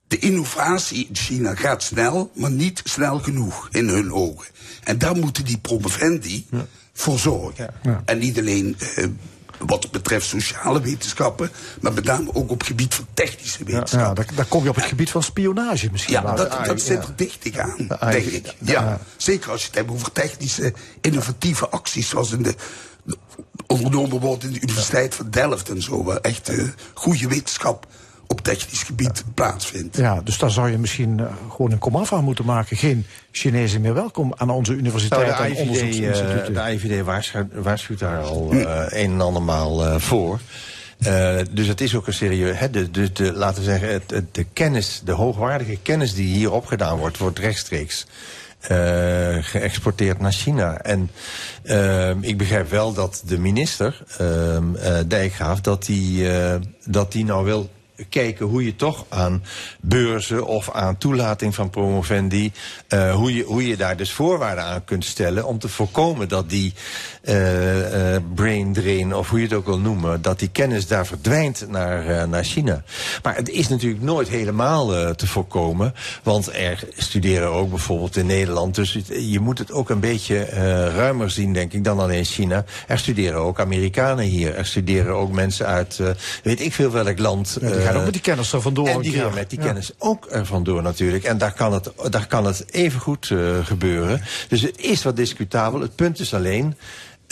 De 0.07 0.19
innovatie 0.19 1.07
in 1.07 1.15
China 1.15 1.55
gaat 1.55 1.83
snel, 1.83 2.31
maar 2.35 2.51
niet 2.51 2.81
snel 2.83 3.19
genoeg 3.19 3.69
in 3.71 3.87
hun 3.87 4.13
ogen. 4.13 4.47
En 4.83 4.97
daar 4.97 5.15
moeten 5.15 5.45
die 5.45 5.57
promovendi 5.57 6.45
voor 6.93 7.19
zorgen. 7.19 7.73
En 8.05 8.17
niet 8.17 8.37
alleen 8.37 8.75
eh, 8.79 9.05
wat 9.57 9.91
betreft 9.91 10.25
sociale 10.27 10.81
wetenschappen, 10.81 11.51
maar 11.81 11.93
met 11.93 12.03
name 12.03 12.33
ook 12.33 12.49
op 12.51 12.57
het 12.59 12.67
gebied 12.67 12.93
van 12.93 13.07
technische 13.13 13.63
wetenschappen. 13.63 14.07
Ja, 14.09 14.13
daar, 14.13 14.35
daar 14.35 14.45
kom 14.45 14.63
je 14.63 14.69
op 14.69 14.75
het 14.75 14.85
gebied 14.85 15.09
van 15.09 15.23
spionage 15.23 15.89
misschien. 15.91 16.13
Ja, 16.13 16.21
dat, 16.35 16.53
het- 16.57 16.65
dat 16.65 16.81
zit 16.81 17.03
er 17.03 17.15
dichtig 17.15 17.57
aan, 17.57 17.85
Ja, 17.99 18.09
denk 18.11 18.25
ik. 18.25 18.55
Ja, 18.59 18.99
zeker 19.17 19.51
als 19.51 19.61
je 19.61 19.67
het 19.67 19.75
hebt 19.75 19.91
over 19.91 20.11
technische, 20.11 20.73
innovatieve 21.01 21.69
acties... 21.69 22.09
zoals 22.09 22.31
in 22.31 22.43
de, 22.43 22.55
de- 23.03 23.17
ondernomen 23.67 24.19
wordt 24.19 24.43
in 24.43 24.51
de 24.51 24.61
Universiteit 24.61 25.15
van 25.15 25.29
Delft 25.29 25.69
en 25.69 25.81
zo... 25.81 26.09
echt 26.11 26.49
eh, 26.49 26.63
goede 26.93 27.27
wetenschap 27.27 27.87
op 28.33 28.41
technisch 28.43 28.83
gebied 28.83 29.23
plaatsvindt. 29.33 29.97
Ja, 29.97 30.21
dus 30.23 30.37
daar 30.37 30.51
zou 30.51 30.71
je 30.71 30.77
misschien 30.77 31.19
eh, 31.19 31.25
gewoon 31.51 31.71
een 31.71 31.77
komaf 31.77 32.13
aan 32.13 32.23
moeten 32.23 32.45
maken. 32.45 32.77
Geen 32.77 33.05
Chinezen 33.31 33.81
meer 33.81 33.93
welkom 33.93 34.33
aan 34.37 34.49
onze 34.49 34.71
Nou, 34.71 34.81
universiteiten 34.83 35.37
de 35.37 35.43
en 35.43 35.51
IVD, 35.51 35.59
onderzoeksinstituten. 35.59 36.55
eh, 36.55 36.65
de 36.65 36.73
IVD 36.73 37.03
waarschuwt, 37.03 37.47
waarschuwt 37.53 37.99
daar 37.99 38.19
al 38.23 38.51
eh, 38.51 38.59
een 39.03 39.11
en 39.11 39.21
andermaal 39.21 39.85
eh, 39.85 39.95
voor. 39.99 40.39
Eh, 40.99 41.35
dus 41.51 41.67
het 41.67 41.81
is 41.81 41.95
ook 41.95 42.07
een 42.07 42.13
serieus. 42.13 42.57
Hè, 42.59 42.69
de, 42.69 42.91
de, 42.91 43.11
de, 43.11 43.33
laten 43.33 43.57
we 43.63 43.69
zeggen, 43.69 43.91
het, 43.91 44.11
het- 44.11 44.33
de 44.35 44.43
kennis, 44.53 45.01
de 45.05 45.11
hoogwaardige 45.11 45.77
kennis 45.81 46.13
die 46.13 46.27
hier 46.35 46.51
opgedaan 46.51 46.97
wordt, 46.97 47.17
wordt 47.17 47.39
rechtstreeks 47.39 48.05
eh, 48.59 49.37
geëxporteerd 49.41 50.19
naar 50.19 50.31
China. 50.31 50.77
En 50.77 51.09
ehm, 51.63 52.17
ik 52.21 52.37
begrijp 52.37 52.69
wel 52.69 52.93
dat 52.93 53.21
de 53.25 53.39
minister, 53.39 54.03
ehm, 54.17 54.75
eh, 54.75 54.95
Dijkgraaf, 55.07 55.61
dat 55.61 55.85
die, 55.85 56.31
eh, 56.37 56.55
dat 56.85 57.11
die 57.11 57.25
nou 57.25 57.45
wil 57.45 57.69
kijken 58.09 58.45
hoe 58.45 58.65
je 58.65 58.75
toch 58.75 59.05
aan 59.09 59.43
beurzen 59.81 60.45
of 60.45 60.71
aan 60.71 60.97
toelating 60.97 61.55
van 61.55 61.69
promovendi, 61.69 62.51
eh, 62.87 63.15
hoe, 63.15 63.35
je, 63.35 63.43
hoe 63.43 63.67
je 63.67 63.77
daar 63.77 63.97
dus 63.97 64.11
voorwaarden 64.11 64.63
aan 64.63 64.83
kunt 64.83 65.05
stellen 65.05 65.45
om 65.45 65.59
te 65.59 65.69
voorkomen 65.69 66.29
dat 66.29 66.49
die 66.49 66.73
eh, 67.23 68.15
eh, 68.15 68.21
brain 68.35 68.73
drain, 68.73 69.15
of 69.15 69.29
hoe 69.29 69.39
je 69.39 69.45
het 69.45 69.53
ook 69.53 69.65
wil 69.65 69.79
noemen, 69.79 70.21
dat 70.21 70.39
die 70.39 70.49
kennis 70.49 70.87
daar 70.87 71.05
verdwijnt 71.05 71.65
naar, 71.69 72.07
eh, 72.07 72.27
naar 72.27 72.43
China. 72.43 72.83
Maar 73.21 73.35
het 73.35 73.49
is 73.49 73.67
natuurlijk 73.67 74.01
nooit 74.03 74.29
helemaal 74.29 75.15
te 75.15 75.27
voorkomen, 75.27 75.93
want 76.23 76.53
er 76.53 76.83
studeren 76.97 77.49
ook 77.49 77.69
bijvoorbeeld 77.69 78.15
in 78.15 78.25
Nederland, 78.25 78.75
dus 78.75 78.97
je 79.07 79.39
moet 79.39 79.57
het 79.57 79.71
ook 79.71 79.89
een 79.89 79.99
beetje 79.99 80.43
ruimer 80.95 81.31
zien, 81.31 81.53
denk 81.53 81.73
ik, 81.73 81.83
dan 81.83 81.99
alleen 81.99 82.25
China. 82.25 82.65
Er 82.87 82.99
studeren 82.99 83.39
ook 83.39 83.59
Amerikanen 83.59 84.25
hier, 84.25 84.55
er 84.55 84.65
studeren 84.65 85.15
ook 85.15 85.31
mensen 85.31 85.65
uit, 85.65 85.99
weet 86.43 86.61
ik 86.61 86.73
veel 86.73 86.91
welk 86.91 87.19
land. 87.19 87.57
Ja, 87.61 87.67
die 87.67 87.79
gaan 87.79 87.95
ook 87.95 88.03
met 88.03 88.13
die 88.13 88.21
kennis 88.21 88.53
er 88.53 88.61
vandoor. 88.61 88.87
en 88.87 89.01
die 89.01 89.13
gaan 89.13 89.33
met 89.33 89.49
die 89.49 89.59
Ja. 89.59 89.65
kennis 89.65 89.91
ook 89.97 90.27
er 90.31 90.45
vandoor 90.45 90.81
natuurlijk. 90.81 91.23
En 91.23 91.37
daar 91.37 91.53
kan 91.53 91.73
het, 91.73 91.91
daar 92.09 92.27
kan 92.27 92.45
het 92.45 92.65
even 92.71 92.99
goed 92.99 93.31
gebeuren. 93.63 94.21
Dus 94.47 94.61
het 94.61 94.79
is 94.79 95.03
wat 95.03 95.15
discutabel. 95.15 95.81
Het 95.81 95.95
punt 95.95 96.19
is 96.19 96.33
alleen... 96.33 96.75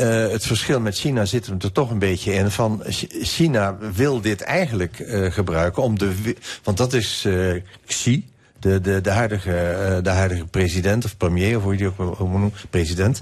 eh, 0.02 0.32
het 0.32 0.46
verschil 0.46 0.80
met 0.80 0.96
China 0.98 1.26
zit 1.26 1.46
hem 1.46 1.58
er 1.62 1.72
toch 1.72 1.90
een 1.92 2.00
beetje 2.00 2.34
in. 2.34 2.52
Van 2.52 2.84
Ch- 2.88 3.06
China 3.22 3.78
wil 3.94 4.22
dit 4.22 4.42
eigenlijk 4.42 5.00
eh, 5.00 5.32
gebruiken 5.32 5.84
om 5.84 5.98
de. 6.00 6.36
Want 6.64 6.78
dat 6.78 6.94
is 6.94 7.24
eh, 7.28 7.62
Xi, 7.86 8.26
de, 8.60 8.82
de, 8.82 9.02
de, 9.02 9.10
huidige, 9.10 9.58
eh, 9.58 10.04
de 10.04 10.10
huidige 10.10 10.46
president 10.46 11.06
of 11.06 11.18
premier, 11.18 11.58
of 11.58 11.64
hoe 11.64 11.72
je 11.72 11.78
die 11.78 11.88
ook 11.98 12.20
noemen, 12.20 12.54
president. 12.70 13.22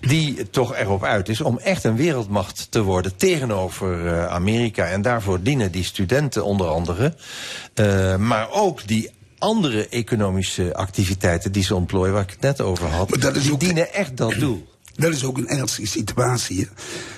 Die 0.00 0.50
toch 0.50 0.76
erop 0.76 1.04
uit 1.04 1.28
is 1.28 1.40
om 1.40 1.58
echt 1.58 1.84
een 1.84 1.96
wereldmacht 1.96 2.66
te 2.70 2.82
worden 2.82 3.16
tegenover 3.16 4.06
eh, 4.06 4.26
Amerika. 4.26 4.84
En 4.84 5.02
daarvoor 5.02 5.42
dienen 5.42 5.72
die 5.72 5.84
studenten 5.84 6.44
onder 6.44 6.66
andere. 6.68 7.14
eh, 7.74 8.16
maar 8.16 8.50
ook 8.50 8.86
die 8.86 9.10
andere 9.38 9.88
economische 9.88 10.74
activiteiten 10.74 11.52
die 11.52 11.62
ze 11.62 11.74
ontplooien, 11.74 12.12
waar 12.12 12.22
ik 12.22 12.30
het 12.30 12.40
net 12.40 12.60
over 12.60 12.86
had. 12.86 13.08
die 13.42 13.56
dienen 13.56 13.92
echt 13.94 14.16
dat 14.16 14.32
doel. 14.38 14.66
Dat 14.98 15.12
is 15.12 15.24
ook 15.24 15.36
een 15.38 15.48
ernstige 15.48 15.86
situatie. 15.88 16.68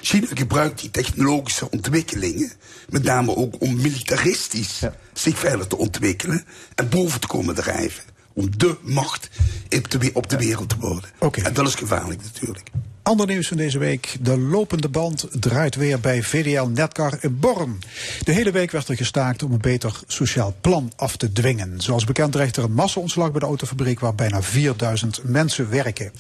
China 0.00 0.26
gebruikt 0.34 0.80
die 0.80 0.90
technologische 0.90 1.70
ontwikkelingen, 1.70 2.52
met 2.88 3.02
name 3.02 3.36
ook 3.36 3.54
om 3.58 3.76
militaristisch 3.76 4.80
zich 5.12 5.38
verder 5.38 5.66
te 5.66 5.76
ontwikkelen 5.76 6.44
en 6.74 6.88
boven 6.88 7.20
te 7.20 7.26
komen 7.26 7.54
drijven. 7.54 8.04
Om 8.32 8.58
de 8.58 8.76
macht 8.82 9.28
op 9.76 9.90
de, 9.90 9.98
we- 9.98 10.10
op 10.14 10.30
de 10.30 10.36
wereld 10.38 10.68
te 10.68 10.76
worden. 10.78 11.10
En 11.44 11.54
dat 11.54 11.66
is 11.68 11.74
gevaarlijk 11.74 12.22
natuurlijk. 12.22 12.68
Ander 13.10 13.26
nieuws 13.26 13.48
van 13.48 13.56
deze 13.56 13.78
week. 13.78 14.16
De 14.20 14.38
lopende 14.38 14.88
band 14.88 15.26
draait 15.30 15.74
weer 15.74 16.00
bij 16.00 16.22
VDL 16.22 16.62
Netcar 16.62 17.18
in 17.20 17.38
Born. 17.38 17.78
De 18.24 18.32
hele 18.32 18.50
week 18.50 18.70
werd 18.70 18.88
er 18.88 18.96
gestaakt 18.96 19.42
om 19.42 19.52
een 19.52 19.60
beter 19.60 20.00
sociaal 20.06 20.54
plan 20.60 20.92
af 20.96 21.16
te 21.16 21.32
dwingen. 21.32 21.80
Zoals 21.80 22.04
bekend 22.04 22.32
dreigt 22.32 22.56
er 22.56 22.64
een 22.64 22.72
massa-ontslag 22.72 23.30
bij 23.30 23.40
de 23.40 23.46
autofabriek 23.46 24.00
waar 24.00 24.14
bijna 24.14 24.42
4000 24.42 25.20
mensen 25.24 25.70
werken. 25.70 26.12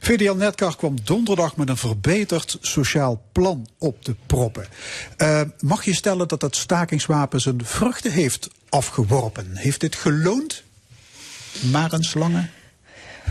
VDL 0.00 0.32
Netcar 0.32 0.76
kwam 0.76 0.96
donderdag 1.04 1.56
met 1.56 1.68
een 1.68 1.76
verbeterd 1.76 2.58
sociaal 2.60 3.22
plan 3.32 3.68
op 3.78 4.02
te 4.02 4.14
proppen. 4.26 4.66
Eh, 5.16 5.40
mag 5.58 5.84
je 5.84 5.94
stellen 5.94 6.28
dat 6.28 6.42
het 6.42 6.56
stakingswapen 6.56 7.40
zijn 7.40 7.64
vruchten 7.64 8.12
heeft 8.12 8.48
afgeworpen? 8.68 9.56
Heeft 9.56 9.80
dit 9.80 9.94
geloond? 9.94 10.62
Maar 11.70 11.92
een 11.92 12.04
slangen? 12.04 12.50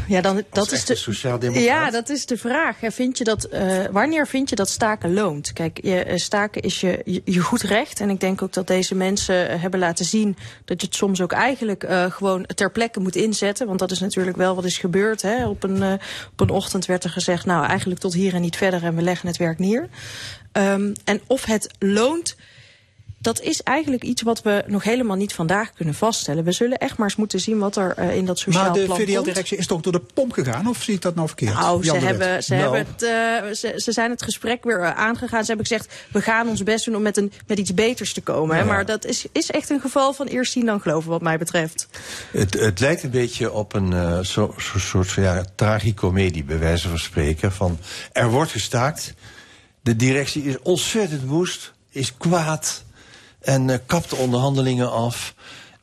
Ja, 0.07 0.21
dan, 0.21 0.43
dat 0.51 0.71
is 0.71 0.85
de. 0.85 0.95
sociaaldemocraat? 0.95 1.65
Ja, 1.65 1.89
dat 1.91 2.09
is 2.09 2.26
de 2.26 2.38
vraag. 2.38 2.77
Vind 2.81 3.17
je 3.17 3.23
dat, 3.23 3.43
eh, 3.43 3.85
wanneer 3.91 4.27
vind 4.27 4.49
je 4.49 4.55
dat 4.55 4.69
staken 4.69 5.13
loont? 5.13 5.53
Kijk, 5.53 5.80
je, 5.84 6.03
eh, 6.03 6.17
staken 6.17 6.61
is 6.61 6.81
je, 6.81 7.01
je, 7.05 7.21
je 7.26 7.39
goed 7.39 7.61
recht. 7.61 7.99
En 7.99 8.09
ik 8.09 8.19
denk 8.19 8.41
ook 8.41 8.53
dat 8.53 8.67
deze 8.67 8.95
mensen 8.95 9.49
eh, 9.49 9.61
hebben 9.61 9.80
laten 9.80 10.05
zien 10.05 10.38
dat 10.65 10.81
je 10.81 10.88
het 10.88 10.95
soms 10.95 11.21
ook 11.21 11.31
eigenlijk 11.31 11.85
gewoon 12.09 12.45
ter 12.55 12.71
plekke 12.71 12.99
moet 12.99 13.15
inzetten. 13.15 13.67
Want 13.67 13.80
dat 13.80 13.91
is 13.91 13.99
natuurlijk 13.99 14.38
wel 14.38 14.55
wat 14.55 14.65
is 14.65 14.77
gebeurd. 14.77 15.21
Hè? 15.21 15.47
Op, 15.47 15.63
een, 15.63 15.99
op 16.31 16.39
een 16.39 16.49
ochtend 16.49 16.85
werd 16.85 17.03
er 17.03 17.09
gezegd, 17.09 17.45
nou 17.45 17.65
eigenlijk 17.65 17.99
tot 17.99 18.13
hier 18.13 18.34
en 18.34 18.41
niet 18.41 18.57
verder 18.57 18.84
en 18.84 18.95
we 18.95 19.01
leggen 19.01 19.27
het 19.27 19.38
werk 19.38 19.59
neer. 19.59 19.89
Ehm, 20.51 20.93
en 21.03 21.21
of 21.27 21.45
het 21.45 21.69
loont. 21.80 22.35
Dat 23.21 23.41
is 23.41 23.63
eigenlijk 23.63 24.03
iets 24.03 24.21
wat 24.21 24.41
we 24.41 24.63
nog 24.67 24.83
helemaal 24.83 25.15
niet 25.15 25.33
vandaag 25.33 25.73
kunnen 25.73 25.93
vaststellen. 25.93 26.43
We 26.43 26.51
zullen 26.51 26.77
echt 26.77 26.97
maar 26.97 27.07
eens 27.07 27.15
moeten 27.17 27.39
zien 27.39 27.57
wat 27.59 27.75
er 27.75 27.93
eh, 27.97 28.15
in 28.15 28.25
dat 28.25 28.39
sociaal 28.39 28.63
Maar 28.63 28.73
de 28.73 28.83
plan 28.83 28.97
komt. 28.97 29.09
VDL-directie 29.09 29.57
is 29.57 29.67
toch 29.67 29.81
door 29.81 29.91
de 29.91 30.01
pomp 30.13 30.31
gegaan? 30.31 30.67
Of 30.67 30.83
zie 30.83 30.93
ik 30.93 31.01
dat 31.01 31.15
nou 31.15 31.27
verkeerd? 31.27 31.53
Nou, 31.53 31.83
ze, 31.83 31.91
de 31.91 31.97
hebben, 31.99 32.43
ze, 32.43 32.53
hebben 32.53 32.79
het, 32.79 33.03
eh, 33.03 33.51
ze, 33.53 33.73
ze 33.75 33.91
zijn 33.91 34.09
het 34.09 34.21
gesprek 34.23 34.63
weer 34.63 34.79
eh, 34.81 34.91
aangegaan. 34.97 35.41
Ze 35.41 35.47
hebben 35.47 35.65
gezegd, 35.65 35.93
we 36.11 36.21
gaan 36.21 36.47
ons 36.47 36.63
best 36.63 36.85
doen 36.85 36.95
om 36.95 37.01
met, 37.01 37.17
een, 37.17 37.31
met 37.47 37.59
iets 37.59 37.73
beters 37.73 38.13
te 38.13 38.21
komen. 38.21 38.55
hè. 38.55 38.63
Maar 38.65 38.85
dat 38.85 39.05
is, 39.05 39.25
is 39.31 39.51
echt 39.51 39.69
een 39.69 39.81
geval 39.81 40.13
van 40.13 40.27
eerst 40.27 40.51
zien 40.51 40.65
dan 40.65 40.81
geloven 40.81 41.09
wat 41.09 41.21
mij 41.21 41.37
betreft. 41.37 41.87
Het, 42.31 42.53
het 42.53 42.79
lijkt 42.79 43.03
een 43.03 43.09
beetje 43.09 43.51
op 43.51 43.73
een 43.73 43.93
eh, 43.93 44.19
zo, 44.19 44.55
zo- 44.57 44.79
soort 44.79 45.07
van 45.11 45.23
ja, 45.23 45.45
tragicomedie, 45.55 46.43
bij 46.43 46.59
wijze 46.59 46.87
van 46.87 46.99
spreken. 46.99 47.51
Van, 47.51 47.79
er 48.11 48.29
wordt 48.29 48.51
gestaakt, 48.51 49.13
de 49.81 49.95
directie 49.95 50.43
is 50.43 50.59
ontzettend 50.59 51.23
woest, 51.23 51.73
is 51.89 52.17
kwaad 52.17 52.83
en 53.39 53.69
eh, 53.69 53.77
kapt 53.85 54.09
de 54.09 54.15
onderhandelingen 54.15 54.91
af. 54.91 55.33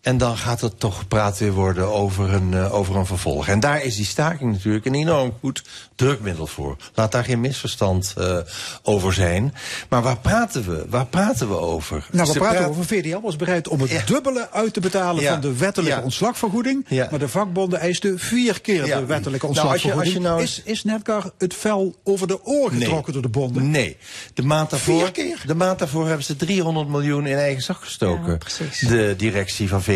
En 0.07 0.19
dan 0.19 0.37
gaat 0.37 0.61
het 0.61 0.81
toch 0.81 0.99
gepraat 0.99 1.39
weer 1.39 1.53
worden 1.53 1.93
over 1.93 2.33
een, 2.35 2.55
eh, 2.55 2.75
over 2.75 2.97
een 2.97 3.07
vervolg. 3.07 3.49
En 3.49 3.61
daar 3.61 3.83
is 3.83 3.97
die 3.97 4.05
staking 4.05 4.53
natuurlijk 4.53 4.85
een 4.87 4.95
enorm 4.95 5.33
goed 5.41 5.63
drukmiddel 5.95 6.47
voor. 6.47 6.77
Laat 6.95 7.13
daar 7.13 7.25
geen 7.25 7.41
misverstand 7.41 8.15
eh, 8.19 8.39
over 8.83 9.13
zijn. 9.13 9.55
Maar 9.89 10.03
waar 10.03 10.19
praten 10.19 10.69
we? 10.69 10.87
Waar 10.89 11.07
praten 11.07 11.49
we 11.49 11.59
over? 11.59 12.07
Nou, 12.13 12.27
we 12.27 12.33
Ze 12.33 12.39
praten 12.39 12.57
praat- 12.59 12.69
over 12.71 12.85
VDL 12.85 13.21
was 13.21 13.37
bereid 13.37 13.69
om 13.69 13.81
het 13.81 14.03
dubbele 14.07 14.51
uit 14.51 14.73
te 14.73 14.81
betalen 14.81 15.23
Ja. 15.23 15.33
van 15.33 15.41
de 15.41 15.57
wettelijke 15.57 15.99
Ja. 15.99 16.05
ontslagvergoeding. 16.05 16.87
Maar 17.11 17.19
de 17.19 17.29
vakbonden 17.29 17.79
eisten 17.79 18.19
vier 18.19 18.61
keer 18.61 18.87
Ja. 18.87 18.99
de 18.99 19.07
wettelijke 19.07 19.47
Nou, 19.47 19.59
als 19.59 19.67
je- 19.67 19.73
als 19.73 19.83
je 19.83 19.89
ontslagvergoeding. 19.89 20.25
nou 20.25 20.43
is, 20.43 20.63
is 20.65 20.85
Netcar 20.85 21.31
het 21.39 21.55
vel 21.55 21.95
over 22.05 22.27
de 22.27 22.45
oor 22.45 22.71
getrokken 22.71 23.13
door 23.13 23.23
de 23.23 23.29
bonden? 23.29 23.71
Nee. 23.71 23.97
De 24.35 24.43
maand 24.43 24.71
daarvoor, 24.71 25.01
Vier 25.01 25.13
keer? 25.13 25.43
De 25.47 25.55
maand 25.55 25.79
daarvoor 25.79 26.07
hebben 26.07 26.25
ze 26.25 26.37
300 26.37 26.89
miljoen 26.89 27.27
in 27.27 27.37
eigen 27.37 27.63
zak 27.63 27.77
gestoken. 27.81 28.39
de 28.81 29.15
directie 29.17 29.69
van 29.69 29.83
VDL. 29.83 29.95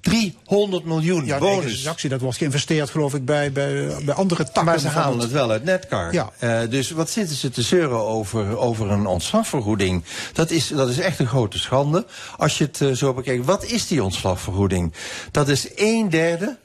300 0.00 0.84
miljoen 0.84 1.24
Ja, 1.24 1.38
bonus. 1.38 1.64
eigen 1.64 1.90
actie, 1.90 2.08
dat 2.10 2.20
wordt 2.20 2.36
geïnvesteerd 2.38 2.90
geloof 2.90 3.14
ik 3.14 3.24
bij, 3.24 3.52
bij, 3.52 3.88
bij 4.04 4.14
andere 4.14 4.44
takken. 4.44 4.64
Maar 4.64 4.78
ze 4.78 4.88
halen 4.88 5.18
het 5.18 5.30
wel 5.30 5.50
uit 5.50 5.64
Netcar. 5.64 6.12
Ja. 6.12 6.30
Eh, 6.38 6.60
dus 6.70 6.90
wat 6.90 7.10
zitten 7.10 7.36
ze 7.36 7.50
te 7.50 7.62
zeuren 7.62 7.98
over, 8.00 8.56
over 8.58 8.90
een 8.90 9.06
ontslagvergoeding? 9.06 10.04
Dat 10.32 10.50
is, 10.50 10.68
dat 10.68 10.88
is 10.88 10.98
echt 10.98 11.18
een 11.18 11.26
grote 11.26 11.58
schande. 11.58 12.06
Als 12.36 12.58
je 12.58 12.64
het 12.64 12.80
eh, 12.80 12.90
zo 12.92 13.14
bekijkt, 13.14 13.44
wat 13.44 13.64
is 13.64 13.86
die 13.86 14.02
ontslagvergoeding? 14.02 14.92
Dat 15.30 15.48
is 15.48 15.68
een 15.76 16.10
derde 16.10 16.56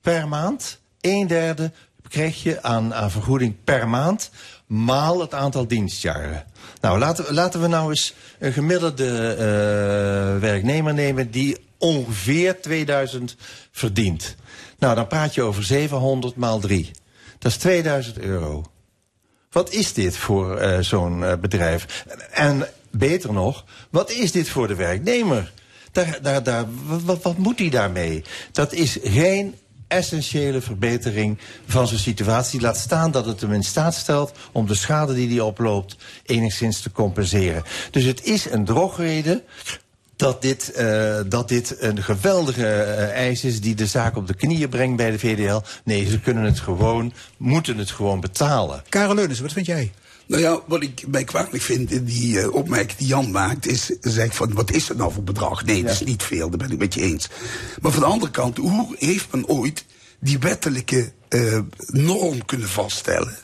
per 0.00 0.28
maand. 0.28 0.78
Een 1.00 1.26
derde 1.26 1.72
krijg 2.08 2.42
je 2.42 2.62
aan, 2.62 2.94
aan 2.94 3.10
vergoeding 3.10 3.54
per 3.64 3.88
maand. 3.88 4.30
Maal 4.66 5.20
het 5.20 5.34
aantal 5.34 5.66
dienstjaren. 5.66 6.44
Nou, 6.80 6.98
laten, 6.98 7.24
we- 7.24 7.32
laten 7.32 7.60
we 7.60 7.66
nou 7.66 7.88
eens 7.90 8.14
een 8.38 8.52
gemiddelde 8.52 9.06
eh, 9.32 10.40
werknemer 10.40 10.94
nemen 10.94 11.30
die 11.30 11.56
ongeveer 11.78 12.60
2000 12.60 13.36
verdient. 13.70 14.36
Nou, 14.78 14.94
dan 14.94 15.06
praat 15.06 15.34
je 15.34 15.42
over 15.42 15.64
700 15.64 16.36
maal 16.36 16.58
3. 16.58 16.90
Dat 17.38 17.50
is 17.50 17.58
2000 17.58 18.18
euro. 18.18 18.64
Wat 19.50 19.72
is 19.72 19.92
dit 19.92 20.16
voor 20.16 20.56
eh, 20.56 20.78
zo'n 20.78 21.24
eh, 21.24 21.36
bedrijf? 21.36 22.04
En 22.30 22.68
beter 22.90 23.32
nog, 23.32 23.64
wat 23.90 24.10
is 24.10 24.32
dit 24.32 24.48
voor 24.48 24.68
de 24.68 24.74
werknemer? 24.74 25.52
Daar, 25.92 26.18
daar, 26.22 26.42
daar, 26.42 26.64
wat, 27.04 27.22
wat 27.22 27.38
moet 27.38 27.58
hij 27.58 27.68
daarmee? 27.68 28.24
Dat 28.52 28.72
is 28.72 28.98
geen 29.02 29.54
essentiële 29.88 30.60
verbetering 30.60 31.38
van 31.66 31.86
zijn 31.86 32.00
situatie. 32.00 32.60
Laat 32.60 32.76
staan 32.76 33.10
dat 33.10 33.26
het 33.26 33.40
hem 33.40 33.52
in 33.52 33.64
staat 33.64 33.94
stelt 33.94 34.32
om 34.52 34.66
de 34.66 34.74
schade 34.74 35.14
die 35.14 35.28
hij 35.28 35.40
oploopt 35.40 35.96
enigszins 36.22 36.80
te 36.80 36.92
compenseren. 36.92 37.62
Dus 37.90 38.04
het 38.04 38.24
is 38.24 38.50
een 38.50 38.64
drogreden 38.64 39.42
dat 40.18 40.42
dit, 40.42 40.72
eh, 40.72 41.20
dat 41.26 41.48
dit 41.48 41.76
een 41.78 42.02
geweldige 42.02 42.66
eh, 42.66 43.10
eis 43.10 43.44
is 43.44 43.60
die 43.60 43.74
de 43.74 43.86
zaak 43.86 44.16
op 44.16 44.26
de 44.26 44.34
knieën 44.34 44.68
brengt 44.68 44.96
bij 44.96 45.10
de 45.10 45.18
VDL. 45.18 45.60
Nee, 45.84 46.10
ze 46.10 46.20
kunnen 46.20 46.42
het 46.42 46.60
gewoon, 46.60 47.12
moeten 47.36 47.78
het 47.78 47.90
gewoon 47.90 48.20
betalen. 48.20 48.82
Karel 48.88 49.14
Leunissen, 49.14 49.44
wat 49.44 49.54
vind 49.54 49.66
jij? 49.66 49.92
Nou 50.26 50.42
ja, 50.42 50.60
wat 50.66 50.82
ik 50.82 51.04
mij 51.06 51.24
kwalijk 51.24 51.62
vind 51.62 51.90
in 51.90 52.04
die 52.04 52.40
eh, 52.40 52.54
opmerking 52.54 52.98
die 52.98 53.06
Jan 53.06 53.30
maakt, 53.30 53.66
is 53.66 53.90
zegt 54.00 54.36
van 54.36 54.52
wat 54.52 54.70
is 54.70 54.86
dat 54.86 54.96
nou 54.96 55.12
voor 55.12 55.22
bedrag? 55.22 55.64
Nee, 55.64 55.82
dat 55.82 55.92
is 55.92 56.02
niet 56.02 56.22
veel, 56.22 56.48
daar 56.48 56.58
ben 56.58 56.70
ik 56.70 56.78
met 56.78 56.94
je 56.94 57.00
eens. 57.00 57.28
Maar 57.80 57.92
van 57.92 58.00
de 58.00 58.06
andere 58.08 58.30
kant, 58.30 58.56
hoe 58.56 58.96
heeft 58.98 59.32
men 59.32 59.48
ooit 59.48 59.84
die 60.20 60.38
wettelijke 60.38 61.12
eh, 61.28 61.58
norm 61.86 62.44
kunnen 62.44 62.68
vaststellen? 62.68 63.36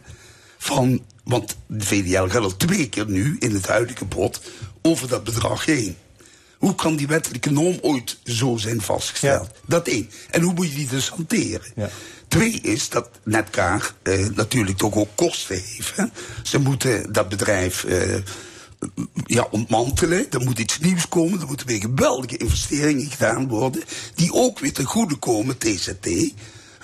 Van, 0.58 1.04
want 1.24 1.56
de 1.66 1.84
VDL 1.84 2.26
gaat 2.26 2.42
al 2.42 2.56
twee 2.56 2.88
keer 2.88 3.08
nu 3.08 3.36
in 3.38 3.54
het 3.54 3.66
huidige 3.66 4.04
bod 4.04 4.40
over 4.82 5.08
dat 5.08 5.24
bedrag 5.24 5.64
heen. 5.64 5.96
Hoe 6.64 6.74
kan 6.74 6.96
die 6.96 7.06
wettelijke 7.06 7.50
norm 7.50 7.78
ooit 7.80 8.18
zo 8.24 8.56
zijn 8.56 8.80
vastgesteld? 8.80 9.50
Dat 9.66 9.88
één. 9.88 10.10
En 10.30 10.42
hoe 10.42 10.54
moet 10.54 10.68
je 10.70 10.76
die 10.76 10.88
dus 10.88 11.08
hanteren? 11.08 11.90
Twee 12.28 12.60
is 12.62 12.88
dat 12.88 13.10
Netcar 13.22 13.94
eh, 14.02 14.26
natuurlijk 14.34 14.78
toch 14.78 14.94
ook 14.94 15.08
kosten 15.14 15.54
heeft. 15.54 15.96
Hè? 15.96 16.04
Ze 16.42 16.58
moeten 16.58 17.12
dat 17.12 17.28
bedrijf 17.28 17.84
eh, 17.84 18.16
ja, 19.24 19.46
ontmantelen. 19.50 20.26
Er 20.30 20.40
moet 20.40 20.58
iets 20.58 20.78
nieuws 20.78 21.08
komen. 21.08 21.40
Er 21.40 21.46
moeten 21.46 21.66
weer 21.66 21.80
geweldige 21.80 22.36
investeringen 22.36 23.10
gedaan 23.10 23.48
worden. 23.48 23.82
Die 24.14 24.32
ook 24.32 24.58
weer 24.58 24.72
ten 24.72 24.84
goede 24.84 25.16
komen, 25.16 25.58
TZT, 25.58 26.32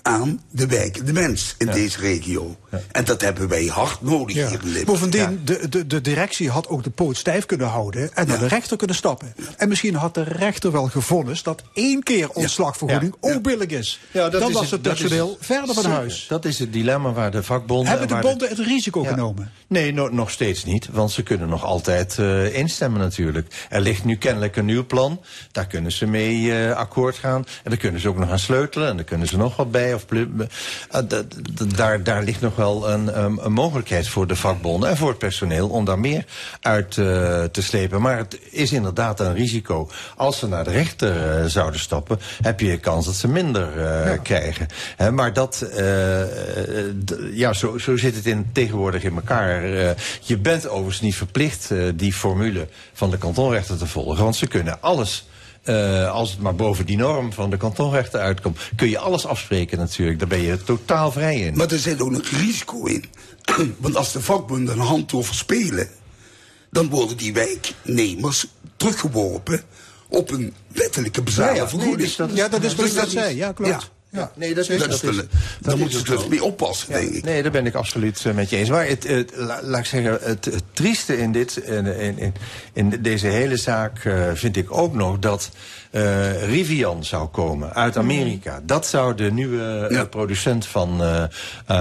aan 0.03 0.41
de 0.51 0.67
wijkende 0.67 1.13
mens 1.13 1.55
in 1.59 1.67
deze 1.67 1.99
regio. 2.01 2.57
En 2.93 3.05
dat 3.05 3.21
hebben 3.21 3.49
wij 3.49 3.65
hard 3.65 4.03
nodig 4.03 4.35
hier 4.37 4.45
in 4.53 4.59
Limburg. 4.63 4.85
Bovendien, 4.85 5.41
de, 5.45 5.69
de, 5.69 5.87
de 5.87 6.01
directie 6.01 6.51
had 6.51 6.69
ook 6.69 6.83
de 6.85 6.91
poot 6.91 7.17
stijf 7.17 7.47
kunnen 7.47 7.67
houden 7.67 8.15
en 8.15 8.27
naar 8.29 8.39
de 8.39 8.49
rechter 8.49 8.77
kunnen 8.77 8.97
stappen. 8.97 9.35
En 9.57 9.69
misschien 9.69 9.95
had 9.95 10.15
de 10.15 10.23
rechter 10.23 10.73
wel 10.73 10.87
gevonnis 10.87 11.43
dat 11.43 11.63
één 11.75 12.03
keer 12.03 12.29
ontslagvergoeding 12.31 13.15
ook 13.21 13.43
billig 13.43 13.67
is. 13.69 14.01
Ja, 14.11 14.29
dat 14.29 14.41
Dan 14.41 14.49
is 14.51 14.55
was 14.55 14.63
het- 14.63 14.71
het 14.71 14.85
dat 14.85 14.93
is- 14.95 15.01
personeel 15.01 15.37
verder 15.41 15.75
van 15.75 15.85
huis. 15.91 16.27
Dat 16.29 16.45
is 16.45 16.59
het 16.59 16.73
dilemma 16.73 17.13
waar 17.13 17.31
de 17.31 17.43
vakbonden... 17.43 17.89
Hebben 17.89 18.09
de 18.09 18.19
bonden 18.19 18.49
het 18.49 18.59
risico 18.59 19.03
genomen? 19.03 19.51
Nee, 19.67 19.93
no- 19.93 20.09
nog 20.09 20.31
steeds 20.31 20.65
niet. 20.65 20.89
Want 20.93 21.11
ze 21.11 21.23
kunnen 21.23 21.49
nog 21.49 21.65
altijd 21.65 22.19
eh, 22.19 22.55
instemmen 22.57 23.01
natuurlijk. 23.01 23.67
Er 23.69 23.81
ligt 23.81 24.05
nu 24.05 24.17
kennelijk 24.17 24.57
een 24.57 24.65
nieuw 24.65 24.87
plan. 24.87 25.21
Daar 25.53 25.67
kunnen 25.67 25.93
ze 25.93 26.07
mee 26.07 26.53
eh, 26.67 26.77
akkoord 26.77 27.17
gaan. 27.17 27.45
En 27.63 27.71
daar 27.71 27.79
kunnen 27.79 28.01
ze 28.01 28.09
ook 28.09 28.19
nog 28.19 28.31
aan 28.31 28.39
sleutelen. 28.39 28.89
En 28.89 28.97
daar 28.97 29.05
kunnen 29.05 29.27
ze 29.29 29.37
nog 29.37 29.57
wat 29.57 29.71
bij. 29.71 29.90
Of 29.95 30.05
eh, 30.11 30.99
d- 31.01 31.77
daar, 31.77 32.03
daar 32.03 32.23
ligt 32.23 32.41
nog 32.41 32.57
wel 32.57 32.91
een, 32.91 33.19
um, 33.23 33.39
een 33.39 33.53
mogelijkheid 33.53 34.09
voor 34.09 34.27
de 34.27 34.37
vakbonden 34.37 34.89
en 34.91 34.97
voor 34.97 35.09
het 35.09 35.19
personeel 35.19 35.69
om 35.69 35.85
daar 35.85 35.99
meer 35.99 36.25
uit 36.61 36.99
eh, 36.99 37.05
te 37.45 37.63
slepen. 37.63 38.01
Maar 38.01 38.17
het 38.17 38.39
is 38.51 38.73
inderdaad 38.73 39.21
een 39.21 39.35
risico. 39.35 39.91
Als 40.17 40.39
ze 40.39 40.49
naar 40.49 40.65
de 40.65 40.71
rechter 40.71 41.39
eh, 41.41 41.45
zouden 41.45 41.81
stappen, 41.81 42.19
heb 42.43 42.61
je 42.61 42.79
kans 42.79 43.07
dat 43.07 43.15
ze 43.15 43.29
minder 43.29 43.87
eh, 43.87 44.19
krijgen. 44.23 44.67
Maar 45.13 45.33
dat, 45.33 45.61
eh, 45.61 46.21
eh, 46.23 46.29
ja, 47.33 47.53
zo, 47.53 47.79
zo 47.79 47.97
zit 47.97 48.15
het 48.15 48.27
in, 48.27 48.47
tegenwoordig 48.53 49.03
in 49.03 49.15
elkaar. 49.15 49.65
Eh, 49.65 49.91
je 50.21 50.39
bent 50.39 50.69
overigens 50.69 51.01
niet 51.01 51.17
verplicht 51.17 51.71
eh, 51.71 51.79
die 51.95 52.13
formule 52.13 52.69
van 52.93 53.11
de 53.11 53.19
kantonrechter 53.19 53.79
te 53.79 53.87
volgen, 53.87 54.23
want 54.23 54.37
ze 54.37 54.47
kunnen 54.47 54.83
alles. 54.83 55.29
Eh, 55.63 56.11
als 56.13 56.31
het 56.31 56.41
maar 56.41 56.55
boven 56.55 56.87
die 56.87 56.97
norm 56.97 57.33
van 57.33 57.51
de 57.51 57.57
kantonrechter 57.57 58.21
uitkomt, 58.21 58.59
kun 58.77 58.89
je 58.89 58.99
alles 58.99 59.27
afspreken 59.27 59.79
natuurlijk. 59.79 60.19
Daar 60.19 60.29
ben 60.29 60.41
je 60.43 60.63
totaal 60.63 61.13
vrij 61.13 61.41
in. 61.41 61.57
Maar 61.57 61.71
er 61.73 61.79
zit 61.79 62.01
ook 62.01 62.11
nog 62.11 62.27
risico 62.27 62.85
in. 62.85 63.05
Want 63.79 63.97
als 63.97 64.13
de 64.13 64.21
vakbonden 64.21 64.75
een 64.75 64.81
hand 64.85 65.13
overspelen, 65.13 65.89
dan 66.71 66.89
worden 66.89 67.17
die 67.17 67.33
wijknemers 67.33 68.47
teruggeworpen 68.77 69.63
op 70.09 70.31
een 70.31 70.55
wettelijke 70.69 71.23
bezalen 71.23 71.55
Ja, 71.55 71.69
ja, 71.73 71.77
nee, 71.77 71.97
dus 71.97 72.17
dat 72.17 72.31
is- 72.31 72.37
Ja, 72.37 72.49
dat 72.49 72.63
is 72.63 72.75
wat 72.75 72.87
ik 72.87 72.93
net 72.95 73.11
zei. 73.11 73.37
Ja, 73.37 73.53
klopt. 73.53 73.71
Ja. 73.71 73.81
Nee, 74.35 74.55
dat 74.55 74.69
is, 74.69 74.79
Dat 74.79 74.89
dat 75.61 75.79
ze 75.79 75.99
ook 75.99 76.07
dus 76.07 76.27
mee 76.29 76.45
oppassen, 76.45 76.93
denk 76.93 77.11
ik. 77.11 77.25
Nee, 77.25 77.43
daar 77.43 77.51
ben 77.53 77.67
ik 77.67 77.75
absoluut 77.75 78.23
eh, 78.27 78.33
met 78.35 78.51
je 78.51 78.57
eens. 78.57 78.69
Maar 78.69 78.87
het, 78.87 79.07
het, 79.09 79.33
la- 79.37 79.61
laat 79.63 79.81
ik 79.81 79.87
zeggen, 79.87 80.19
het, 80.23 80.45
het 80.45 80.63
trieste 80.73 81.19
in, 81.19 81.33
dit, 81.33 81.57
in, 81.57 81.87
in, 81.87 82.19
in, 82.19 82.35
in 82.73 82.99
deze 83.03 83.27
hele 83.27 83.57
zaak 83.57 84.05
eh, 84.05 84.31
vind 84.35 84.57
ik 84.57 84.73
ook 84.77 84.95
nog 84.95 85.19
dat 85.19 85.51
eh, 85.91 86.45
Rivian 86.45 87.05
zou 87.05 87.29
komen 87.29 87.75
uit 87.75 87.97
Amerika. 87.97 88.61
Dat 88.63 88.87
zou 88.87 89.15
de 89.15 89.33
nieuwe 89.33 90.07
producent 90.11 90.67
van 90.67 91.03
eh, 91.03 91.23
eh, 91.23 91.29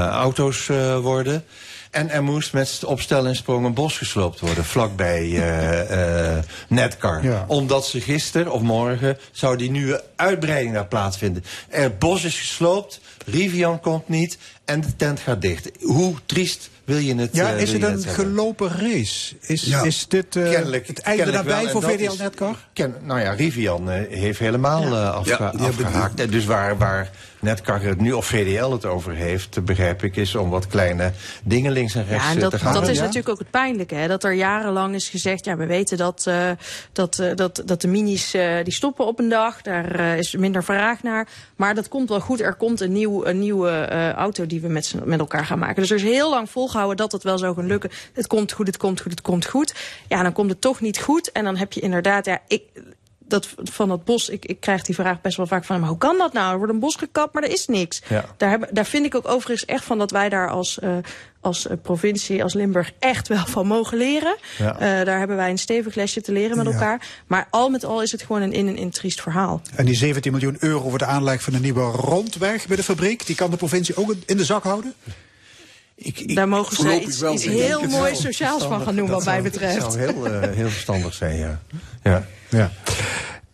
auto's 0.07 0.69
eh, 0.69 0.99
worden. 0.99 1.43
En 1.91 2.09
er 2.09 2.23
moest 2.23 2.53
met 2.53 2.83
opstel 2.85 3.25
en 3.27 3.35
sprong 3.35 3.65
een 3.65 3.73
bos 3.73 3.97
gesloopt 3.97 4.39
worden, 4.39 4.65
vlakbij 4.65 5.21
eh 5.21 6.37
eh 6.37 6.43
Netcar. 6.67 7.23
Ja. 7.23 7.45
Omdat 7.47 7.87
ze 7.87 8.01
gisteren 8.01 8.51
of 8.51 8.61
morgen 8.61 9.17
zou 9.31 9.57
die 9.57 9.71
nieuwe 9.71 10.03
uitbreiding 10.15 10.73
daar 10.73 10.85
plaatsvinden. 10.87 11.43
Er 11.69 11.81
het 11.81 11.99
bos 11.99 12.23
is 12.23 12.39
gesloopt, 12.39 12.99
Rivian 13.25 13.79
komt 13.79 14.09
niet 14.09 14.37
en 14.65 14.81
de 14.81 14.95
tent 14.95 15.19
gaat 15.19 15.41
dicht. 15.41 15.69
Hoe 15.81 16.13
triest 16.25 16.69
wil 16.83 16.97
je 16.97 17.15
het 17.15 17.29
Ja, 17.35 17.53
eh, 17.53 17.61
is 17.61 17.71
het 17.71 17.83
een 17.83 17.89
hebben? 17.89 18.09
gelopen 18.13 18.69
race? 18.69 19.35
Is, 19.41 19.63
Ja. 19.63 19.83
is 19.83 20.05
dit 20.07 20.35
eh, 20.35 20.49
Kennelijk- 20.49 20.87
het 20.87 20.99
einde 20.99 21.23
en 21.31 21.69
voor 21.69 21.83
VDL 21.83 22.11
is- 22.11 22.17
Netcar? 22.17 22.55
Ken, 22.73 22.95
nou 23.03 23.19
ja, 23.19 23.31
Rivian 23.31 23.89
eh, 23.91 24.17
heeft 24.19 24.39
helemaal 24.39 24.83
eh, 24.83 25.09
afge- 25.13 25.29
Ja, 25.29 25.53
afgehaakt. 25.67 26.31
Dus 26.31 26.45
waar, 26.45 26.77
waar 26.77 27.09
Netcar 27.41 27.81
het 27.81 28.01
nu, 28.01 28.11
of 28.11 28.25
VDL 28.25 28.71
het 28.71 28.85
over 28.85 29.13
heeft, 29.13 29.65
begrijp 29.65 30.03
ik, 30.03 30.15
is 30.15 30.35
om 30.35 30.49
wat 30.49 30.67
kleine 30.67 31.11
dingen 31.43 31.71
links 31.71 31.95
en 31.95 32.05
rechts 32.07 32.23
Ja, 32.25 32.29
en 32.29 32.35
eh, 32.35 32.41
dat, 32.41 32.51
te 32.51 32.59
gaan. 32.59 32.73
dat 32.73 32.87
is 32.87 32.95
Ja? 32.95 33.01
natuurlijk 33.01 33.29
ook 33.29 33.39
het 33.39 33.49
pijnlijke. 33.49 33.95
Hè? 33.95 34.07
Dat 34.07 34.23
er 34.23 34.33
jarenlang 34.33 34.95
is 34.95 35.09
gezegd, 35.09 35.45
ja, 35.45 35.57
we 35.57 35.65
weten 35.65 35.97
dat, 35.97 36.27
eh, 36.27 36.49
dat, 36.91 37.19
eh, 37.19 37.35
dat, 37.35 37.61
dat 37.65 37.81
de 37.81 37.87
minis 37.87 38.31
die 38.63 38.73
stoppen 38.73 39.05
op 39.05 39.19
een 39.19 39.29
dag. 39.29 39.61
Daar 39.61 40.17
is 40.17 40.35
minder 40.35 40.63
vraag 40.63 41.03
naar. 41.03 41.27
Maar 41.55 41.75
dat 41.75 41.87
komt 41.87 42.09
wel 42.09 42.19
goed. 42.19 42.41
Er 42.41 42.55
komt 42.55 42.81
een, 42.81 42.91
nieuw, 42.91 43.25
een 43.25 43.39
nieuwe 43.39 43.87
auto 44.15 44.45
die 44.45 44.61
we 44.61 44.67
met, 44.67 44.93
met 45.03 45.19
elkaar 45.19 45.45
gaan 45.45 45.59
maken. 45.59 45.75
Dus 45.81 45.89
er 45.89 45.95
is 45.97 46.03
heel 46.03 46.29
lang 46.29 46.49
volgehouden 46.49 46.97
dat 46.97 47.11
het 47.11 47.23
wel 47.23 47.37
zou 47.37 47.55
gaan 47.55 47.67
lukken. 47.67 47.89
Het 48.13 48.27
komt 48.27 48.51
goed, 48.51 48.67
het 48.67 48.77
komt 48.77 49.01
goed, 49.01 49.11
het 49.11 49.21
komt 49.21 49.45
goed. 49.45 49.75
Ja, 50.07 50.23
dan 50.23 50.33
komt 50.33 50.49
het 50.49 50.61
toch 50.61 50.81
niet 50.81 50.99
goed. 50.99 51.31
En 51.31 51.43
dan 51.43 51.57
heb 51.57 51.73
je 51.73 51.81
inderdaad, 51.81 52.25
ja, 52.25 52.39
ik 52.47 52.63
dat 53.29 53.47
van 53.63 53.87
dat 53.89 54.03
bos, 54.03 54.29
ik, 54.29 54.45
ik 54.45 54.59
krijg 54.59 54.81
die 54.83 54.95
vraag 54.95 55.21
best 55.21 55.37
wel 55.37 55.47
vaak 55.47 55.65
van, 55.65 55.79
maar 55.79 55.89
hoe 55.89 55.97
kan 55.97 56.17
dat 56.17 56.33
nou? 56.33 56.51
Er 56.51 56.57
wordt 56.57 56.73
een 56.73 56.79
bos 56.79 56.95
gekapt, 56.95 57.33
maar 57.33 57.43
er 57.43 57.51
is 57.51 57.67
niks. 57.67 58.01
Ja. 58.07 58.25
Daar, 58.37 58.49
hebben, 58.49 58.69
daar 58.71 58.85
vind 58.85 59.05
ik 59.05 59.15
ook 59.15 59.27
overigens 59.27 59.65
echt 59.65 59.83
van 59.83 59.97
dat 59.97 60.11
wij 60.11 60.29
daar 60.29 60.49
als, 60.49 60.79
eh, 60.79 60.97
als 61.41 61.67
eh, 61.67 61.77
provincie, 61.81 62.43
als 62.43 62.53
Limburg, 62.53 62.91
echt 62.99 63.27
wel 63.27 63.45
van 63.45 63.67
mogen 63.67 63.97
leren. 63.97 64.35
Ja. 64.57 64.73
Eh, 64.73 65.05
daar 65.05 65.17
hebben 65.19 65.35
wij 65.37 65.49
een 65.49 65.57
stevig 65.57 65.95
lesje 65.95 66.21
te 66.21 66.31
leren 66.31 66.57
met 66.57 66.65
Ja. 66.65 66.71
elkaar. 66.71 67.07
Maar 67.27 67.47
al 67.49 67.69
met 67.69 67.85
al 67.85 68.01
is 68.01 68.11
het 68.11 68.21
gewoon 68.21 68.41
een 68.41 68.53
in 68.53 68.67
en 68.67 68.77
in 68.77 68.89
triest 68.89 69.21
verhaal. 69.21 69.61
En 69.75 69.85
die 69.85 69.95
17 69.95 70.31
miljoen 70.31 70.57
euro 70.59 70.89
voor 70.89 70.97
de 70.97 71.05
aanleg 71.05 71.41
van 71.41 71.53
een 71.53 71.61
nieuwe 71.61 71.81
rondweg 71.91 72.67
bij 72.67 72.75
de 72.75 72.83
fabriek, 72.83 73.25
die 73.25 73.35
kan 73.35 73.49
de 73.51 73.57
provincie 73.57 73.95
ook 73.95 74.13
in 74.25 74.37
de 74.37 74.45
zak 74.45 74.63
houden? 74.63 74.93
Daar 76.35 76.47
mogen 76.47 76.75
ze 76.75 77.01
iets, 77.01 77.19
wel, 77.19 77.33
iets 77.33 77.43
ik. 77.45 77.51
heel 77.51 77.81
moois 77.81 78.21
sociaals 78.21 78.63
van 78.63 78.81
gaan 78.81 78.95
doen, 78.95 79.09
wat 79.09 79.25
mij 79.25 79.41
betreft. 79.41 79.79
Dat 79.81 79.93
zou 79.93 80.05
heel, 80.05 80.25
eh, 80.27 80.49
heel 80.55 80.69
verstandig 80.69 81.13
zijn, 81.13 81.37
ja. 81.37 81.59
ja. 82.03 82.25
Ja. 82.49 82.71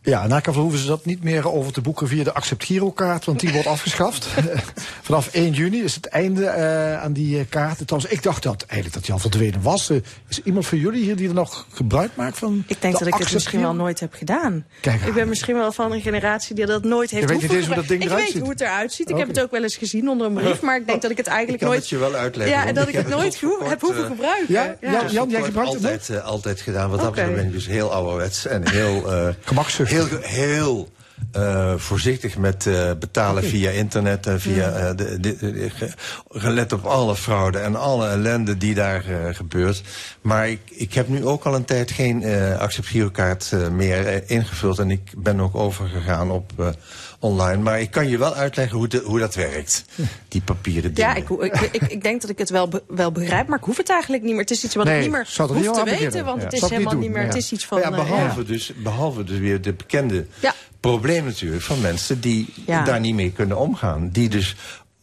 Ja, 0.06 0.27
elk 0.30 0.44
geval 0.45 0.61
hoeven 0.61 0.80
ze 0.80 0.88
dat 0.88 1.06
niet 1.06 1.23
meer 1.23 1.52
over 1.52 1.72
te 1.73 1.82
boeken 1.82 2.07
via 2.07 2.23
de 2.23 2.34
Accept 2.34 2.64
Girokaart, 2.64 3.26
want 3.26 3.40
die 3.40 3.52
wordt 3.52 3.68
afgeschaft. 3.68 4.27
Vanaf 5.02 5.27
1 5.32 5.52
juni 5.52 5.84
is 5.84 5.95
het 5.95 6.06
einde 6.06 6.45
eh, 6.45 7.02
aan 7.02 7.14
die 7.14 7.40
eh, 7.40 7.45
kaarten. 7.49 7.86
Trouwens, 7.86 8.14
ik 8.14 8.23
dacht 8.23 8.44
dat 8.44 8.61
eigenlijk 8.61 8.94
dat 8.94 9.03
die 9.03 9.14
al 9.14 9.19
verdwenen 9.19 9.61
was. 9.61 9.90
Eh, 9.90 9.98
is 10.27 10.41
iemand 10.44 10.65
van 10.65 10.77
jullie 10.77 11.03
hier 11.03 11.15
die 11.15 11.27
er 11.27 11.34
nog 11.34 11.65
gebruik 11.73 12.11
maakt 12.15 12.38
van? 12.38 12.64
Ik 12.68 12.82
denk 12.82 12.98
de 12.98 13.03
dat 13.03 13.14
ik 13.14 13.19
het 13.23 13.34
misschien 13.34 13.61
wel 13.61 13.73
nooit 13.76 13.99
heb 13.99 14.14
gedaan. 14.14 14.65
Kijk 14.82 15.02
ik 15.02 15.14
ben 15.14 15.30
misschien 15.30 15.56
wel 15.56 15.72
van 15.72 15.91
een 15.91 16.02
generatie 16.02 16.56
die 16.56 16.65
dat 16.65 16.84
nooit 16.84 17.10
heeft 17.10 17.30
Je 17.30 17.38
weet 17.38 17.52
niet 17.52 17.65
hoe 17.65 17.76
dat 17.76 17.88
ding 17.88 18.03
Ik 18.03 18.10
weet 18.10 18.40
hoe 18.40 18.49
het 18.49 18.61
eruit 18.61 18.94
ziet. 18.94 19.10
Ik 19.10 19.18
heb 19.18 19.27
het 19.27 19.41
ook 19.41 19.52
wel 19.52 19.64
eens 19.64 19.76
gezien 19.76 20.10
onder 20.10 20.27
een 20.27 20.34
brief. 20.34 20.61
Maar 20.61 20.77
ik 20.77 20.88
denk 20.88 21.02
dat 21.02 21.11
ik 21.11 21.18
het 21.18 21.27
eigenlijk 21.27 21.61
Ik 21.61 21.68
kan 21.68 21.69
nooit... 21.69 21.80
het 21.82 21.90
je 21.90 21.98
wel 21.98 22.14
uitleggen. 22.14 22.56
Ja, 22.57 22.65
en 22.65 22.73
dat 22.73 22.88
ik 22.88 22.94
het 22.95 23.07
nooit 23.07 23.41
heb 23.64 23.82
hoeven 23.82 24.06
gebruiken. 24.06 24.53
Ja, 24.53 24.76
Ja. 24.82 25.06
Jan, 25.10 25.30
jij 25.30 25.44
gebruikt 25.44 25.73
het 25.73 25.84
altijd, 25.84 26.23
altijd 26.23 26.60
gedaan. 26.61 26.90
Wat 26.90 26.99
dat 26.99 27.10
betreft 27.10 27.36
ben 27.36 27.45
ik 27.45 27.52
dus 27.52 27.68
heel 27.68 27.91
ouderwets 27.91 28.45
en 28.45 28.69
heel... 28.69 29.11
eh, 29.11 29.27
Gemakzuchtig. 29.44 29.95
Heel, 29.96 30.08
heel 30.22 30.90
eh, 31.32 31.74
voorzichtig 31.78 32.38
met 32.38 32.68
eh, 32.68 32.92
betalen 33.00 33.44
via 33.44 33.70
internet 33.70 34.28
en 34.28 34.42
via... 34.42 34.70
eh, 34.72 34.96
de, 34.96 35.20
de, 35.20 35.36
de- 35.38 35.70
ge- 35.76 35.92
gelet 36.30 36.74
op 36.74 36.86
alle 36.86 37.16
fraude 37.16 37.58
en 37.58 37.76
alle 37.76 38.08
ellende 38.08 38.58
die 38.58 38.74
daar 38.74 39.04
gebeurt. 39.32 39.82
Maar 40.22 40.50
ik, 40.50 40.60
ik 40.66 40.94
heb 40.94 41.08
nu 41.08 41.26
ook 41.26 41.44
al 41.46 41.56
een 41.56 41.66
tijd 41.66 41.92
geen 41.92 42.26
Accept 42.60 42.88
Girokaart 42.88 43.52
eh, 43.54 43.68
meer 43.70 44.30
ingevuld. 44.30 44.80
En 44.80 44.92
ik 44.92 45.12
ben 45.18 45.40
ook 45.42 45.56
overgegaan 45.56 46.32
op 46.32 46.76
online. 47.26 47.61
Maar 47.64 47.81
ik 47.81 47.91
kan 47.91 48.07
je 48.10 48.18
wel 48.18 48.34
uitleggen 48.34 48.77
hoe, 48.77 48.88
de, 48.88 49.02
hoe 49.06 49.19
dat 49.19 49.35
werkt. 49.35 49.85
Die 50.27 50.41
papieren 50.41 50.93
dingen. 50.93 51.10
Ja, 51.10 51.15
ik, 51.15 51.30
ik, 51.30 51.69
ik, 51.72 51.81
ik 51.91 52.03
denk 52.03 52.22
dat 52.22 52.30
ik 52.30 52.38
het 52.38 52.49
wel, 52.49 52.68
be- 52.68 52.84
wel 52.88 53.11
begrijp, 53.11 53.47
maar 53.47 53.57
ik 53.57 53.64
hoef 53.64 53.77
het 53.77 53.89
eigenlijk 53.89 54.23
niet 54.23 54.31
meer. 54.31 54.41
Het 54.41 54.52
is 54.52 54.64
iets 54.64 54.76
wat 54.76 54.85
Nee, 54.85 54.95
ik 54.97 55.02
niet 55.02 55.11
meer 55.11 55.26
zou 55.27 55.49
er 55.49 55.56
hoef 55.56 55.65
niet 55.65 55.73
te 55.73 55.84
weten, 55.84 55.95
beginnen. 55.99 56.26
want 56.26 56.38
Ja. 56.39 56.43
het 56.45 56.53
is 56.53 56.61
helemaal 56.69 56.93
niet 56.93 57.02
doen, 57.03 57.11
meer. 57.11 57.23
Het 57.23 57.34
ja. 57.34 57.39
is 57.39 57.52
iets 57.52 57.65
van... 57.65 57.80
ja, 57.80 57.84
eh, 57.89 57.95
behalve, 57.95 58.39
ja. 58.41 58.47
Dus, 58.47 58.73
behalve 58.84 59.23
dus 59.23 59.38
weer 59.39 59.61
de 59.61 59.73
bekende 59.73 60.26
Ja. 60.39 60.53
probleem 60.80 61.26
natuurlijk 61.26 61.64
van 61.64 61.81
mensen 61.81 62.19
die 62.22 62.53
Ja. 62.65 62.84
daar 62.84 62.99
niet 62.99 63.15
mee 63.15 63.31
kunnen 63.31 63.57
omgaan. 63.57 64.10
Die 64.11 64.30
dus 64.30 64.56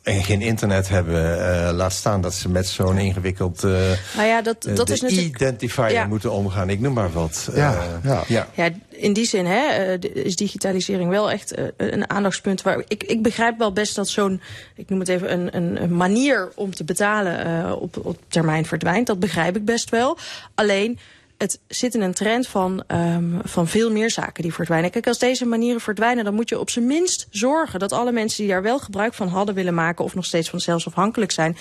eh, 0.02 0.24
geen 0.24 0.40
internet 0.40 0.88
hebben, 0.88 1.46
eh, 1.66 1.72
laat 1.74 1.92
staan 1.92 2.20
dat 2.20 2.34
ze 2.34 2.48
met 2.48 2.66
zo'n 2.66 2.98
ingewikkeld 2.98 3.64
eh 3.64 3.70
Nou 4.16 4.28
ja, 4.28 4.42
dat, 4.42 4.64
eh, 4.64 4.74
dat 4.74 4.86
de 4.86 4.92
is 4.92 5.00
natuurlijk... 5.00 5.34
identifier 5.36 5.92
Ja. 5.92 6.06
moeten 6.06 6.32
omgaan. 6.32 6.70
Ik 6.70 6.80
noem 6.80 6.92
maar 6.92 7.12
wat. 7.12 7.48
Ja, 7.54 7.74
Eh, 7.74 7.84
ja. 8.10 8.24
ja. 8.28 8.48
Ja, 8.54 8.68
in 8.88 9.12
die 9.12 9.24
zin 9.26 9.46
hè, 9.46 9.66
eh, 9.66 10.24
is 10.24 10.36
digitalisering 10.36 11.10
wel 11.10 11.30
echt 11.30 11.54
een 11.76 12.10
aandachtspunt. 12.10 12.62
Waar 12.62 12.82
ik, 12.88 13.04
ik 13.04 13.22
begrijp 13.22 13.58
wel 13.58 13.72
best 13.72 13.94
dat 13.94 14.08
zo'n, 14.08 14.40
ik 14.76 14.88
noem 14.88 14.98
het 14.98 15.08
even, 15.08 15.32
een, 15.32 15.56
een, 15.56 15.82
een 15.82 15.96
manier 15.96 16.52
om 16.54 16.74
te 16.74 16.84
betalen 16.84 17.44
eh, 17.44 17.72
op, 17.80 18.06
op 18.06 18.16
termijn 18.28 18.66
verdwijnt. 18.66 19.06
Dat 19.06 19.18
begrijp 19.20 19.56
ik 19.56 19.64
best 19.64 19.90
wel. 19.90 20.18
Alleen, 20.54 20.98
het 21.42 21.60
zit 21.68 21.94
in 21.94 22.00
een 22.00 22.14
trend 22.14 22.48
van, 22.48 22.84
ehm, 22.86 23.38
van 23.42 23.68
veel 23.68 23.90
meer 23.90 24.10
zaken 24.10 24.42
die 24.42 24.54
verdwijnen. 24.54 24.90
Kijk, 24.90 25.06
als 25.06 25.18
deze 25.18 25.46
manieren 25.46 25.80
verdwijnen, 25.80 26.24
dan 26.24 26.34
moet 26.34 26.48
je 26.48 26.58
op 26.58 26.70
zijn 26.70 26.86
minst 26.86 27.26
zorgen 27.30 27.78
dat 27.78 27.92
alle 27.92 28.12
mensen 28.12 28.42
die 28.42 28.52
daar 28.52 28.62
wel 28.62 28.78
gebruik 28.78 29.14
van 29.14 29.28
hadden 29.28 29.54
willen 29.54 29.74
maken, 29.74 30.04
of 30.04 30.14
nog 30.14 30.24
steeds 30.24 30.50
van 30.50 30.60
zelfs 30.60 30.86
afhankelijk 30.86 31.32
zijn, 31.32 31.56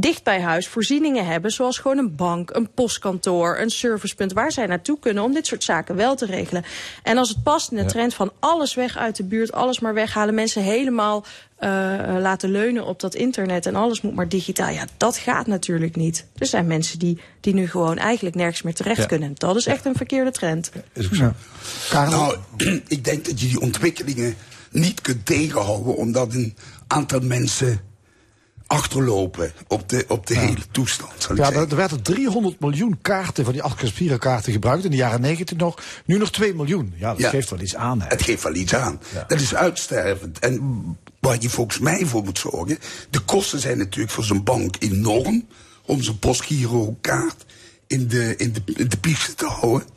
dicht 0.00 0.22
bij 0.24 0.40
huis 0.40 0.68
voorzieningen 0.68 1.26
hebben, 1.26 1.50
zoals 1.50 1.78
gewoon 1.78 1.98
een 1.98 2.16
bank, 2.16 2.50
een 2.50 2.70
postkantoor, 2.74 3.58
een 3.58 3.70
servicepunt, 3.70 4.32
waar 4.32 4.52
zij 4.52 4.66
naartoe 4.66 4.98
kunnen 4.98 5.22
om 5.22 5.32
dit 5.32 5.46
soort 5.46 5.64
zaken 5.64 5.96
wel 5.96 6.14
te 6.16 6.26
regelen. 6.26 6.64
En 7.02 7.18
als 7.18 7.28
het 7.28 7.42
past 7.42 7.70
in 7.70 7.76
de 7.76 7.82
Ja. 7.82 7.88
trend 7.88 8.14
van 8.14 8.32
alles 8.38 8.74
weg 8.74 8.96
uit 8.96 9.16
de 9.16 9.24
buurt, 9.24 9.52
alles 9.52 9.80
maar 9.80 9.94
weghalen, 9.94 10.34
mensen 10.34 10.62
helemaal 10.62 11.24
eh, 11.56 11.68
laten 12.20 12.50
leunen 12.50 12.86
op 12.86 13.00
dat 13.00 13.14
internet 13.14 13.66
en 13.66 13.74
alles 13.74 14.00
moet 14.00 14.14
maar 14.14 14.28
digitaal. 14.28 14.68
Ja, 14.72 14.84
dat 14.96 15.16
gaat 15.16 15.46
natuurlijk 15.46 15.96
niet. 15.96 16.24
Er 16.38 16.46
zijn 16.46 16.66
mensen 16.66 16.98
die, 16.98 17.20
die 17.40 17.54
nu 17.54 17.68
gewoon 17.68 17.98
eigenlijk 17.98 18.36
nergens 18.36 18.62
meer 18.62 18.74
terecht 18.74 19.00
Ja. 19.00 19.06
kunnen. 19.06 19.32
Dat 19.34 19.56
is 19.56 19.66
echt 19.66 19.84
een 19.84 19.94
verkeerde 19.96 20.30
trend. 20.30 20.70
Nou, 21.92 22.36
ik 22.88 23.04
denk 23.04 23.24
dat 23.24 23.40
je 23.40 23.46
die 23.48 23.60
ontwikkelingen 23.60 24.34
niet 24.70 25.00
kunt 25.00 25.26
tegenhouden, 25.26 25.96
omdat 25.96 26.34
een 26.34 26.56
aantal 26.86 27.20
mensen 27.20 27.80
achterlopen 28.68 29.52
op 29.68 29.88
de, 29.88 30.04
op 30.08 30.26
de 30.26 30.38
hele 30.38 30.70
toestand. 30.70 31.28
Ja, 31.34 31.52
er, 31.52 31.68
er 31.68 31.76
werden 31.76 32.02
300 32.02 32.60
miljoen 32.60 32.98
kaarten 33.02 33.44
van 33.44 33.52
die 33.52 34.18
kaarten 34.18 34.52
gebruikt. 34.52 34.84
In 34.84 34.90
de 34.90 34.96
jaren 34.96 35.20
90 35.20 35.56
nog. 35.56 35.78
Nu 36.04 36.18
nog 36.18 36.30
2 36.30 36.54
miljoen. 36.54 36.92
Ja, 36.96 37.08
dat 37.10 37.18
Ja. 37.18 37.28
geeft 37.28 37.50
wel 37.50 37.60
iets 37.60 37.76
aan. 37.76 38.00
Hè. 38.00 38.06
Het 38.08 38.22
geeft 38.22 38.42
wel 38.42 38.54
iets 38.54 38.74
aan. 38.74 39.00
Dat 39.28 39.40
is 39.40 39.54
uitstervend. 39.54 40.38
En 40.38 40.84
waar 41.20 41.36
je 41.40 41.50
volgens 41.50 41.78
mij 41.78 42.06
voor 42.06 42.24
moet 42.24 42.38
zorgen. 42.38 42.78
De 43.10 43.18
kosten 43.18 43.60
zijn 43.60 43.78
natuurlijk 43.78 44.12
voor 44.14 44.24
zo'n 44.24 44.44
bank 44.44 44.76
enorm. 44.78 45.46
Om 45.86 46.02
zo'n 46.02 46.18
postgirokaart 46.18 47.44
in 47.86 48.08
de, 48.08 48.34
in, 48.36 48.52
de, 48.52 48.62
in 48.74 48.88
de 48.88 48.98
te 49.36 49.46
houden. 49.46 49.88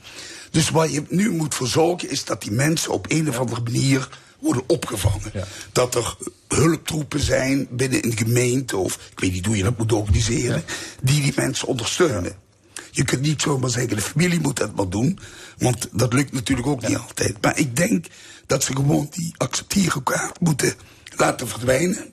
Dus 0.52 0.70
waar 0.70 0.90
je 0.90 1.04
nu 1.10 1.32
moet 1.32 1.56
voor 1.56 1.68
zorgen 1.68 2.10
is 2.10 2.26
dat 2.26 2.42
die 2.42 2.52
mensen 2.52 2.92
op 2.92 3.06
een 3.10 3.30
of 3.30 3.38
andere 3.40 3.62
manier 3.62 4.10
worden 4.42 4.64
opgevangen. 4.68 5.32
Dat 5.72 5.96
er 5.96 6.16
hulptroepen 6.48 7.20
zijn 7.20 7.68
binnen 7.70 8.06
een 8.06 8.18
gemeente, 8.18 8.78
of 8.78 9.00
ik 9.12 9.20
weet 9.20 9.32
niet 9.32 9.46
hoe 9.46 9.58
je 9.58 9.64
dat 9.64 9.78
moet 9.78 9.92
organiseren, 9.92 10.64
die 11.02 11.22
die 11.22 11.34
mensen 11.36 11.68
ondersteunen. 11.68 12.36
Je 12.92 13.04
kunt 13.04 13.22
niet 13.22 13.42
zomaar 13.42 13.70
zeggen, 13.70 13.96
de 13.96 14.02
familie 14.02 14.40
moet 14.40 14.58
dat 14.58 14.76
maar 14.76 14.90
doen, 14.90 15.20
want 15.58 15.90
dat 15.92 16.14
lukt 16.14 16.32
natuurlijk 16.32 16.68
ook 16.68 16.88
niet 16.88 16.98
altijd. 16.98 17.42
Maar 17.42 17.58
ik 17.58 17.76
denk 17.76 18.06
dat 18.46 18.64
ze 18.64 18.76
gewoon 18.76 19.08
die 19.12 19.34
acceptierenkaart 19.38 20.40
moeten 20.40 20.74
laten 21.16 21.48
verdwijnen. 21.48 22.12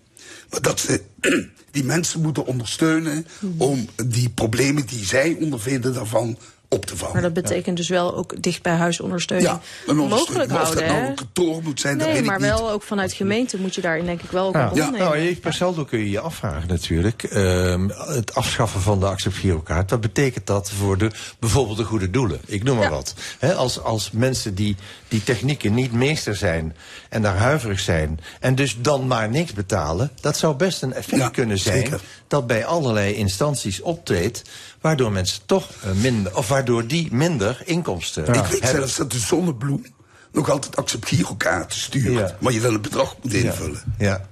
Maar 0.51 0.61
dat 0.61 0.81
ze 0.81 1.03
die 1.71 1.85
mensen 1.85 2.21
moeten 2.21 2.47
ondersteunen 2.47 3.27
om 3.57 3.89
die 4.07 4.29
problemen 4.29 4.87
die 4.87 5.05
zij 5.05 5.37
ondervinden 5.41 5.95
daarvan 5.95 6.39
op 6.71 6.87
te 6.87 6.97
vangen. 6.97 7.13
Maar 7.13 7.23
dat 7.23 7.33
betekent 7.33 7.77
dus 7.77 7.89
wel 7.89 8.17
ook 8.17 8.43
dicht 8.43 8.63
bij 8.63 8.73
huis 8.73 9.01
ondersteuning 9.01 9.51
Ja, 9.87 9.93
mogelijk 9.95 10.51
Maar 10.51 10.61
of 10.61 10.67
houden. 10.67 10.87
dat 10.87 10.93
nou 10.93 11.01
hè? 11.03 11.09
een 11.09 11.15
kantoor 11.15 11.63
moet 11.63 11.81
zijn, 11.81 11.99
dat 11.99 12.07
nee, 12.07 12.15
weet 12.17 12.25
ik 12.25 12.31
maar 12.31 12.41
niet. 12.41 12.49
wel 12.61 12.71
ook 12.71 12.83
vanuit 12.83 13.13
gemeente 13.13 13.59
moet 13.61 13.75
je 13.75 13.81
daarin 13.81 14.05
denk 14.05 14.23
ik 14.23 14.31
wel 14.31 14.47
ook 14.47 14.55
Ja, 14.55 14.71
nemen. 14.75 14.99
nou, 14.99 15.17
je- 15.19 15.37
per 15.37 15.53
saldo 15.53 15.85
kun 15.85 15.99
je 15.99 16.11
je 16.11 16.21
afvragen 16.21 16.69
natuurlijk. 16.69 17.23
Ehm, 17.23 17.89
het 17.89 18.35
afschaffen 18.35 18.81
van 18.81 19.01
de 19.01 19.07
acceptgirokaart, 19.07 19.91
wat 19.91 20.01
betekent 20.01 20.47
dat 20.47 20.71
voor 20.71 20.99
de, 20.99 21.11
bijvoorbeeld 21.39 21.77
de 21.79 21.85
goede 21.85 22.11
doelen? 22.11 22.41
Ik 22.47 22.63
noem 22.63 22.77
maar 22.77 22.91
wat. 22.91 23.15
Hè, 23.39 23.55
als, 23.55 23.83
als 23.83 24.11
mensen 24.11 24.55
die 24.55 24.77
die 25.09 25.25
technieken 25.25 25.75
niet 25.75 25.93
meester 25.93 26.37
zijn 26.37 26.77
en 27.09 27.23
daar 27.23 27.37
huiverig 27.37 27.81
zijn... 27.81 28.21
en 28.41 28.55
dus 28.55 28.77
dan 28.81 29.07
maar 29.07 29.29
niks 29.29 29.53
betalen, 29.53 30.11
dat 30.21 30.37
zou 30.37 30.55
best 30.55 30.83
een 30.83 30.93
effect 30.93 31.31
kunnen 31.31 31.59
zijn... 31.59 31.77
zeker. 31.79 32.01
dat 32.29 32.47
bij 32.47 32.65
allerlei 32.67 33.15
instanties 33.15 33.81
optreedt... 33.81 34.43
waardoor 34.81 35.13
mensen 35.13 35.41
toch 35.47 35.71
eh, 35.83 35.93
minder, 35.93 36.37
of 36.37 36.49
waardoor 36.49 36.87
die 36.87 37.09
minder 37.13 37.63
inkomsten 37.65 38.23
Ik 38.27 38.35
weet 38.35 38.51
hebben. 38.51 38.69
zelfs 38.69 38.97
dat 38.97 39.13
de 39.13 39.19
zonnebloem 39.19 39.85
nog 40.33 40.51
altijd 40.51 40.77
acceptgirokaarten 40.77 41.79
stuurt. 41.79 42.41
Maar 42.41 42.53
je 42.53 42.61
wel 42.61 42.75
een 42.75 42.81
bedrag 42.81 43.17
moet 43.23 43.33
invullen. 43.33 43.83
Ja. 43.99 44.27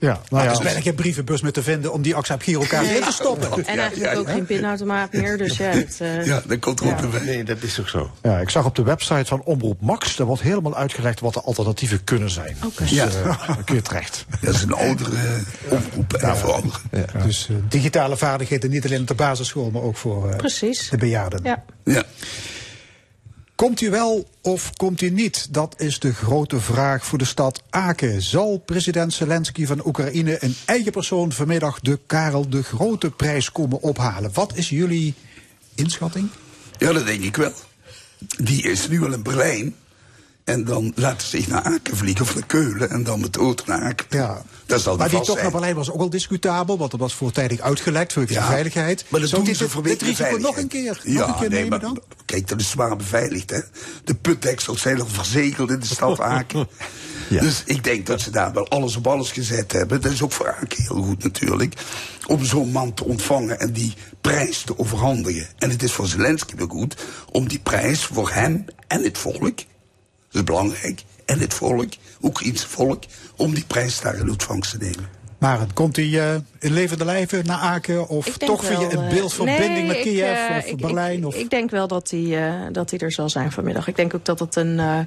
Ja, 0.00 0.08
Maar 0.12 0.20
nou 0.30 0.42
er 0.42 0.48
ja. 0.48 0.52
is 0.58 0.64
bijna 0.64 0.80
geen 0.80 0.94
brievenbus 0.94 1.40
meer 1.40 1.52
te 1.52 1.62
vinden 1.62 1.92
om 1.92 2.02
die 2.02 2.14
accept 2.14 2.42
girokaart 2.42 2.86
in 2.90 3.02
te 3.02 3.12
stoppen. 3.12 3.66
En 3.66 3.78
eigenlijk 3.78 4.16
ook 4.18 4.28
geen 4.30 4.46
pinautomaat 4.46 5.12
meer, 5.12 5.38
dus 5.38 5.56
ja. 5.56 5.64
Het, 5.68 5.98
eh, 6.00 6.26
Ja, 6.26 6.42
dat 6.46 6.58
komt 6.58 6.80
er 6.80 6.86
ook 6.86 7.00
Ja. 7.00 7.06
bij. 7.06 7.20
Nee, 7.24 7.44
dat 7.44 7.62
is 7.62 7.80
ook 7.80 7.88
zo. 7.88 8.10
Ja, 8.22 8.38
ik 8.38 8.50
zag 8.50 8.64
op 8.64 8.74
de 8.74 8.82
website 8.82 9.24
van 9.24 9.42
Omroep 9.44 9.80
Max, 9.80 10.16
daar 10.16 10.26
wordt 10.26 10.42
helemaal 10.42 10.76
uitgelegd 10.76 11.20
wat 11.20 11.34
de 11.34 11.40
alternatieven 11.40 12.04
kunnen 12.04 12.30
zijn. 12.30 12.56
Dus 12.78 12.90
Ja. 12.90 13.06
eh, 13.06 13.24
daar 13.46 13.62
kun 13.64 13.74
je 13.74 13.82
terecht. 13.82 14.24
Dat 14.40 14.54
is 14.54 14.62
een 14.62 14.72
oudere 14.72 15.16
eh, 15.68 15.72
oproep 15.76 16.12
en 16.12 16.36
voor 16.36 16.52
anderen. 16.52 16.80
Dus 17.26 17.48
eh, 17.50 17.56
digitale 17.68 18.16
vaardigheden 18.16 18.70
niet 18.70 18.84
alleen 18.84 19.00
op 19.00 19.06
de 19.06 19.14
basisschool, 19.14 19.70
maar 19.70 19.82
ook 19.82 19.96
voor 19.96 20.30
eh, 20.30 20.38
de 20.90 20.96
bejaarden. 20.98 21.40
Ja. 21.44 21.64
Ja. 21.84 22.02
Komt 23.58 23.80
u 23.80 23.90
wel 23.90 24.28
of 24.42 24.72
komt 24.76 25.00
u 25.00 25.10
niet? 25.10 25.54
Dat 25.54 25.74
is 25.78 25.98
de 25.98 26.14
grote 26.14 26.60
vraag 26.60 27.04
voor 27.04 27.18
de 27.18 27.24
stad 27.24 27.62
Aken. 27.70 28.22
Zal 28.22 28.58
president 28.58 29.12
Zelensky 29.12 29.66
van 29.66 29.86
Oekraïne 29.86 30.38
in 30.38 30.54
eigen 30.64 30.92
persoon 30.92 31.32
vanmiddag 31.32 31.80
de 31.80 31.98
Karel 32.06 32.48
de 32.48 32.62
Grote 32.62 33.10
prijs 33.10 33.52
komen 33.52 33.80
ophalen? 33.80 34.30
Wat 34.34 34.56
is 34.56 34.68
jullie 34.68 35.14
inschatting? 35.74 36.28
Ja, 36.78 36.92
dat 36.92 37.06
denk 37.06 37.22
ik 37.22 37.36
wel. 37.36 37.52
Die 38.36 38.62
is 38.62 38.88
nu 38.88 39.04
al 39.04 39.12
in 39.12 39.22
Berlijn. 39.22 39.74
En 40.48 40.64
dan 40.64 40.92
laten 40.94 41.28
ze 41.28 41.36
zich 41.36 41.48
naar 41.48 41.62
Aken 41.62 41.96
vliegen 41.96 42.24
of 42.24 42.34
naar 42.34 42.46
Keulen. 42.46 42.90
En 42.90 43.04
dan 43.04 43.20
met 43.20 43.32
de 43.32 43.38
auto 43.38 43.64
naar 43.66 43.80
Aken. 43.80 44.06
Ja. 44.10 44.42
Dat 44.66 44.80
zal 44.80 44.96
Maar 44.96 45.08
die 45.08 45.20
tocht 45.20 45.42
naar. 45.42 45.50
Berlijn 45.50 45.74
was 45.74 45.90
ook 45.90 45.98
wel 45.98 46.10
discutabel, 46.10 46.78
want 46.78 46.90
dat 46.90 47.00
was 47.00 47.14
voortijdig 47.14 47.60
uitgelekt 47.60 48.12
voor 48.12 48.26
de 48.26 48.32
Ja, 48.32 48.46
veiligheid. 48.46 49.04
Maar 49.08 49.20
dat 49.20 49.28
Zou 49.28 49.42
doen 49.42 49.50
dit, 49.50 49.60
ze 49.60 49.68
vanwege 49.68 49.96
dit 50.04 50.16
de 50.16 50.24
risico 50.24 50.40
nog 50.40 50.56
een 50.56 50.68
keer, 50.68 51.00
nog 51.04 51.28
een 51.28 51.34
keer 51.34 51.48
nee, 51.48 51.48
nemen 51.48 51.68
maar 51.68 51.80
dan? 51.80 52.02
Kijk, 52.24 52.48
dat 52.48 52.60
is 52.60 52.70
zwaar 52.70 52.96
beveiligd, 52.96 53.50
hè. 53.50 53.60
De 54.04 54.14
putdeksels 54.14 54.80
zijn 54.80 55.00
al 55.00 55.06
verzegeld 55.06 55.70
in 55.70 55.78
de 55.80 55.86
stad 55.86 56.20
Aken. 56.20 56.68
Dus 57.28 57.62
ik 57.64 57.84
denk 57.84 58.06
dat 58.06 58.20
ze 58.20 58.30
daar 58.30 58.52
wel 58.52 58.68
alles 58.68 58.96
op 58.96 59.06
alles 59.06 59.32
gezet 59.32 59.72
hebben. 59.72 60.00
Dat 60.00 60.12
is 60.12 60.22
ook 60.22 60.32
voor 60.32 60.54
Aken 60.54 60.82
heel 60.82 61.02
goed 61.02 61.22
natuurlijk. 61.22 61.74
Om 62.26 62.44
zo'n 62.44 62.70
man 62.70 62.94
te 62.94 63.04
ontvangen 63.04 63.60
en 63.60 63.72
die 63.72 63.94
prijs 64.20 64.62
te 64.62 64.78
overhandigen. 64.78 65.46
En 65.58 65.70
het 65.70 65.82
is 65.82 65.92
voor 65.92 66.06
Zelensky 66.06 66.56
wel 66.56 66.66
goed 66.66 66.96
om 67.30 67.48
die 67.48 67.58
prijs 67.58 68.04
voor 68.04 68.30
hem 68.30 68.64
en 68.86 69.02
het 69.02 69.18
volk... 69.18 69.58
is 70.38 70.44
belangrijk, 70.44 71.02
en 71.24 71.38
het 71.38 71.54
volk, 71.54 71.92
Oekraïense 72.22 72.68
volk... 72.68 73.02
om 73.36 73.54
die 73.54 73.64
prijs 73.66 74.00
daar 74.00 74.16
in 74.16 74.30
ontvangst 74.30 74.70
te 74.70 74.76
nemen. 74.78 75.08
Maar 75.38 75.58
komt 75.74 75.96
hij 75.96 76.20
eh, 76.20 76.34
in 76.58 76.72
levende 76.72 77.04
lijven 77.04 77.46
naar 77.46 77.58
Aken? 77.58 78.08
Of 78.08 78.36
toch 78.36 78.64
via 78.64 78.78
wel, 78.78 78.92
een 78.92 79.02
eh, 79.04 79.14
beeldverbinding 79.14 79.72
nee, 79.72 79.86
met 79.86 79.96
ik, 79.96 80.02
Kiev 80.02 80.48
eh, 80.48 80.56
of 80.56 80.64
ik- 80.64 80.76
Berlijn? 80.76 81.18
Ik, 81.18 81.26
of... 81.26 81.34
ik 81.34 81.50
denk 81.50 81.70
wel 81.70 81.88
dat 81.88 82.10
hij, 82.10 82.48
eh, 82.48 82.66
dat 82.72 82.90
hij 82.90 82.98
er 82.98 83.12
zal 83.12 83.28
zijn 83.28 83.52
vanmiddag. 83.52 83.88
Ik 83.88 83.96
denk 83.96 84.14
ook 84.14 84.24
dat 84.24 84.38
het 84.38 84.56
een, 84.56 84.78
eh, 84.78 84.98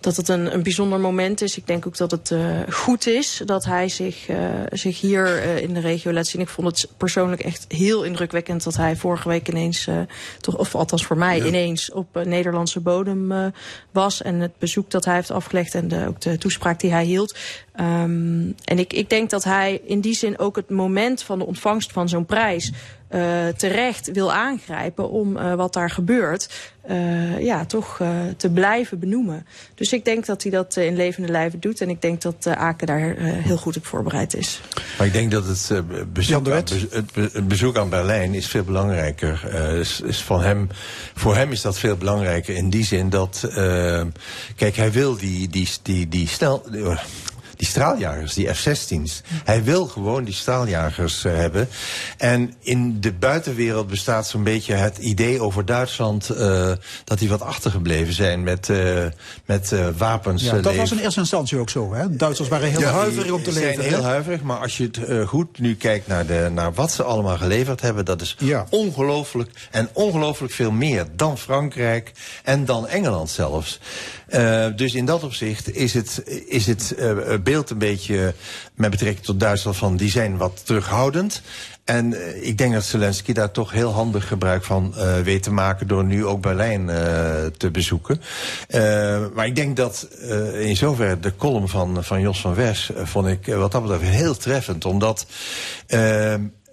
dat 0.00 0.16
het 0.16 0.28
een, 0.28 0.54
een 0.54 0.62
bijzonder 0.62 1.00
moment 1.00 1.40
is. 1.40 1.56
Ik 1.56 1.66
denk 1.66 1.86
ook 1.86 1.96
dat 1.96 2.10
het 2.10 2.30
eh, 2.30 2.40
goed 2.70 3.06
is 3.06 3.42
dat 3.44 3.64
hij 3.64 3.88
zich, 3.88 4.28
eh, 4.28 4.38
zich 4.70 5.00
hier 5.00 5.42
eh, 5.42 5.62
in 5.62 5.74
de 5.74 5.80
regio 5.80 6.12
laat 6.12 6.26
zien. 6.26 6.40
Ik 6.40 6.48
vond 6.48 6.66
het 6.66 6.88
persoonlijk 6.96 7.42
echt 7.42 7.64
heel 7.68 8.02
indrukwekkend 8.02 8.64
dat 8.64 8.76
hij 8.76 8.96
vorige 8.96 9.28
week 9.28 9.48
ineens, 9.48 9.88
toch, 10.40 10.56
of 10.56 10.74
althans 10.74 11.06
voor 11.06 11.16
mij, 11.16 11.46
ineens 11.46 11.92
op 11.92 12.24
Nederlandse 12.24 12.80
bodem 12.80 13.52
was. 13.92 14.22
En 14.22 14.40
het 14.40 14.58
bezoek 14.58 14.90
dat 14.90 15.04
hij 15.04 15.14
heeft 15.14 15.30
afgelegd 15.30 15.74
en 15.74 15.88
de, 15.88 16.06
ook 16.06 16.20
de 16.20 16.38
toespraak 16.38 16.80
die 16.80 16.92
hij 16.92 17.04
hield. 17.04 17.36
Ehm, 17.74 18.52
en 18.64 18.78
ik, 18.78 18.92
ik 18.92 19.10
denk 19.10 19.30
dat 19.30 19.44
hij 19.44 19.80
in 19.84 20.00
die 20.00 20.14
zin 20.14 20.38
ook 20.38 20.56
het 20.56 20.70
moment 20.70 21.22
van 21.22 21.38
de 21.38 21.46
ontvangst 21.46 21.92
van 21.92 22.08
zo'n 22.08 22.26
prijs 22.26 22.72
eh, 23.10 23.46
terecht 23.56 24.10
wil 24.12 24.32
aangrijpen 24.32 25.10
om 25.10 25.36
eh, 25.36 25.54
wat 25.54 25.72
daar 25.72 25.90
gebeurt, 25.90 26.48
eh, 26.82 27.40
ja, 27.40 27.64
toch 27.64 28.00
eh, 28.00 28.08
te 28.36 28.50
blijven 28.50 28.98
benoemen. 28.98 29.46
Dus 29.74 29.92
ik 29.92 30.04
denk 30.04 30.26
dat 30.26 30.42
hij 30.42 30.50
dat 30.52 30.76
in 30.76 30.96
levende 30.96 31.32
lijven 31.32 31.60
doet 31.60 31.80
en 31.80 31.88
ik 31.90 32.02
denk 32.02 32.20
dat 32.22 32.34
eh, 32.46 32.52
Aken 32.52 32.86
daar 32.86 33.14
heel 33.18 33.56
goed 33.56 33.76
op 33.76 33.86
voorbereid 33.86 34.34
is. 34.34 34.60
Maar 34.98 35.06
ik 35.06 35.12
denk 35.12 35.30
dat 35.30 35.46
het, 35.46 35.68
eh, 35.70 35.78
bezoek, 36.12 36.36
aan, 36.36 36.42
be- 36.42 36.50
het, 36.90 37.12
be- 37.12 37.30
het 37.32 37.48
bezoek 37.48 37.76
aan 37.76 37.88
Berlijn 37.88 38.34
is 38.34 38.46
veel 38.46 38.64
belangrijker. 38.64 39.48
Eh, 39.52 39.78
is, 39.78 40.00
is 40.00 40.22
van 40.22 40.42
hem, 40.42 40.68
voor 41.14 41.36
hem 41.36 41.52
is 41.52 41.60
dat 41.60 41.78
veel 41.78 41.96
belangrijker 41.96 42.54
in 42.54 42.70
die 42.70 42.84
zin 42.84 43.08
dat... 43.10 43.48
kijk, 44.56 44.76
hij 44.76 44.92
wil 44.92 45.16
die, 45.16 45.48
die, 45.48 45.68
die, 45.82 46.08
die 46.08 46.28
snel... 46.28 46.64
Die 47.60 47.68
straaljagers, 47.68 48.34
die 48.34 48.54
F-16's. 48.54 49.22
Hij 49.44 49.64
wil 49.64 49.86
gewoon 49.86 50.24
die 50.24 50.34
straaljagers 50.34 51.24
eh, 51.24 51.34
hebben. 51.34 51.68
En 52.16 52.54
in 52.60 53.00
de 53.00 53.12
buitenwereld 53.12 53.86
bestaat 53.86 54.28
zo'n 54.28 54.42
beetje 54.42 54.74
het 54.74 54.98
idee 54.98 55.40
over 55.40 55.64
Duitsland... 55.64 56.28
eh, 56.30 56.72
dat 57.04 57.18
die 57.18 57.28
wat 57.28 57.42
achtergebleven 57.42 58.14
zijn 58.14 58.42
met, 58.42 58.68
eh, 58.68 59.04
met 59.44 59.74
wapens. 59.96 60.42
Ja, 60.42 60.58
dat 60.58 60.76
was 60.76 60.92
in 60.92 60.98
eerste 60.98 61.20
instantie 61.20 61.58
ook 61.58 61.70
zo. 61.70 61.94
Hè? 61.94 62.16
Duitsers 62.16 62.48
waren 62.48 62.68
heel 62.68 62.80
Ja, 62.80 62.92
huiverig 62.92 63.32
om 63.32 63.42
te 63.42 63.52
leveren. 63.52 63.74
zijn 63.74 63.94
heel 63.94 64.02
huiverig, 64.02 64.42
maar 64.42 64.58
als 64.58 64.76
je 64.76 64.90
het 64.92 65.28
goed 65.28 65.58
nu 65.58 65.74
kijkt 65.74 66.06
naar, 66.06 66.26
de, 66.26 66.50
naar 66.52 66.74
wat 66.74 66.92
ze 66.92 67.02
allemaal 67.02 67.36
geleverd 67.36 67.80
hebben... 67.80 68.04
dat 68.04 68.20
is 68.20 68.36
ongelooflijk 68.70 69.50
en 69.70 69.88
ongelooflijk 69.92 70.52
veel 70.52 70.70
meer 70.70 71.06
dan 71.16 71.38
Frankrijk 71.38 72.12
en 72.44 72.64
dan 72.64 72.86
Engeland 72.86 73.30
zelfs. 73.30 73.80
Dus 74.76 74.94
in 74.94 75.04
dat 75.04 75.24
opzicht 75.24 75.74
is 75.74 75.94
het, 75.94 76.22
is 76.46 76.66
het 76.66 76.94
eh, 76.94 77.34
beeld 77.50 77.70
een 77.70 77.78
beetje 77.78 78.34
met 78.74 78.90
betrekking 78.90 79.24
tot 79.24 79.40
Duitsland 79.40 79.76
van... 79.76 79.96
die 79.96 80.10
zijn 80.10 80.36
wat 80.36 80.66
terughoudend. 80.66 81.42
En 81.84 82.14
eh, 82.14 82.46
ik 82.46 82.58
denk 82.58 82.72
dat 82.72 82.84
Zelensky 82.84 83.32
daar 83.32 83.50
toch 83.50 83.72
heel 83.72 83.92
handig 83.92 84.28
gebruik 84.28 84.64
van 84.64 84.94
eh, 84.96 85.20
weet 85.20 85.42
te 85.42 85.52
maken... 85.52 85.86
door 85.86 86.04
nu 86.04 86.26
ook 86.26 86.40
Berlijn 86.40 86.88
eh, 86.88 87.46
te 87.56 87.70
bezoeken. 87.70 88.20
Maar 89.34 89.46
ik 89.46 89.56
denk 89.56 89.76
dat 89.76 90.08
in 90.60 90.76
zoverre 90.76 91.20
de 91.20 91.36
column 91.36 91.68
van, 91.68 92.04
van 92.04 92.20
Jos 92.20 92.40
van 92.40 92.56
eh, 92.56 92.74
vond 93.04 93.26
ik 93.26 93.46
wat 93.46 93.72
dat 93.72 93.82
betreft 93.82 94.14
heel 94.14 94.36
treffend. 94.36 94.84
Omdat... 94.84 95.26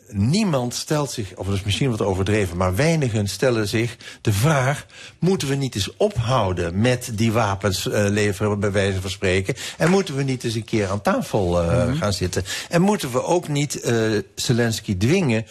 niemand 0.10 0.74
stelt 0.74 1.12
zich, 1.12 1.36
of 1.36 1.46
dat 1.46 1.56
is 1.56 1.64
misschien 1.64 1.90
wat 1.90 2.02
overdreven, 2.02 2.58
maar 2.58 2.76
weinigen 2.76 3.28
stellen 3.28 3.68
zich 3.68 3.98
de 4.22 4.34
vraag: 4.34 4.86
moeten 5.20 5.48
we 5.48 5.56
niet 5.56 5.76
eens 5.76 5.98
ophouden 5.98 6.82
met 6.82 7.10
die 7.14 7.32
wapens 7.32 7.90
eh, 7.90 8.06
leveren, 8.10 8.60
bij 8.60 8.72
wijze 8.72 9.02
van 9.02 9.10
spreken? 9.10 9.56
En 9.78 9.90
moeten 9.90 10.16
we 10.16 10.24
niet 10.24 10.44
eens 10.44 10.56
een 10.56 10.64
keer 10.64 10.88
aan 10.90 11.02
tafel 11.02 11.62
eh, 11.62 11.86
Mhm. 11.88 11.96
gaan 11.98 12.14
zitten? 12.14 12.44
En 12.70 12.82
moeten 12.82 13.12
we 13.12 13.24
ook 13.24 13.48
niet 13.48 13.80
eh, 13.82 13.96
Zelensky 14.36 14.98
dwingen 14.98 15.46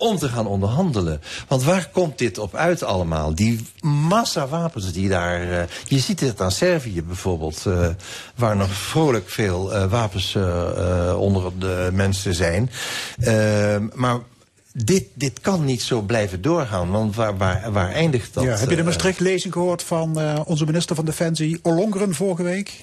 om 0.00 0.18
te 0.18 0.28
gaan 0.28 0.46
onderhandelen. 0.46 1.20
Want 1.48 1.64
waar 1.64 1.88
komt 1.92 2.18
dit 2.18 2.38
op 2.38 2.54
uit 2.54 2.82
allemaal? 2.82 3.34
Die 3.34 3.60
massa 3.80 4.48
wapens 4.48 4.92
die 4.92 5.08
daar... 5.08 5.50
eh, 5.50 5.62
je 5.84 5.98
ziet 5.98 6.20
het 6.20 6.40
aan 6.40 6.50
Servië 6.50 7.02
bijvoorbeeld... 7.02 7.66
eh, 7.66 7.88
waar 8.34 8.56
nog 8.56 8.72
vrolijk 8.72 9.30
veel 9.30 9.74
eh, 9.74 9.90
wapens 9.90 10.36
onder 11.16 11.58
de 11.58 11.90
mensen 11.92 12.34
zijn. 12.34 12.70
Ehm, 13.20 13.88
maar 13.94 14.18
dit, 14.72 15.04
dit 15.14 15.40
kan 15.40 15.64
niet 15.64 15.82
zo 15.82 16.00
blijven 16.00 16.42
doorgaan. 16.42 16.90
Want 16.90 17.14
waar, 17.14 17.36
waar, 17.36 17.72
waar 17.72 17.92
eindigt 17.92 18.34
dat? 18.34 18.44
Ja, 18.44 18.56
heb 18.56 18.70
je 18.70 18.76
de 18.76 18.82
Maastricht-lezing 18.82 19.52
gehoord 19.52 19.82
van 19.82 20.20
onze 20.44 20.64
minister 20.64 20.96
van 20.96 21.04
Defensie, 21.04 21.58
Ollongren, 21.62 22.14
vorige 22.14 22.42
week? 22.42 22.80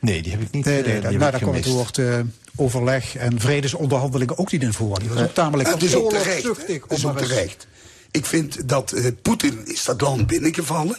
Nee, 0.00 0.22
die 0.22 0.32
heb 0.32 0.40
ik 0.40 0.50
niet 0.50 0.64
Nee, 0.64 1.00
nou, 1.00 1.18
daar 1.18 1.40
komt 1.40 1.56
het 1.56 1.66
woord 1.66 2.00
overleg 2.58 3.16
en 3.16 3.40
vredesonderhandelingen 3.40 4.38
ook 4.38 4.52
niet 4.52 4.62
in 4.62 4.72
voor. 4.72 4.98
Die 4.98 5.08
was 5.08 5.22
ook 5.22 5.34
tamelijk 5.34 5.68
Het 5.68 5.82
is 5.82 5.94
ook 5.94 6.10
terecht. 6.10 6.58
is 6.88 7.04
ook 7.06 7.18
terecht. 7.18 7.66
Ik 8.10 8.26
vind 8.26 8.68
dat 8.68 8.92
eh, 8.92 9.06
Poetin 9.22 9.60
is 9.64 9.84
dat 9.84 10.00
land 10.00 10.26
binnengevallen. 10.26 10.98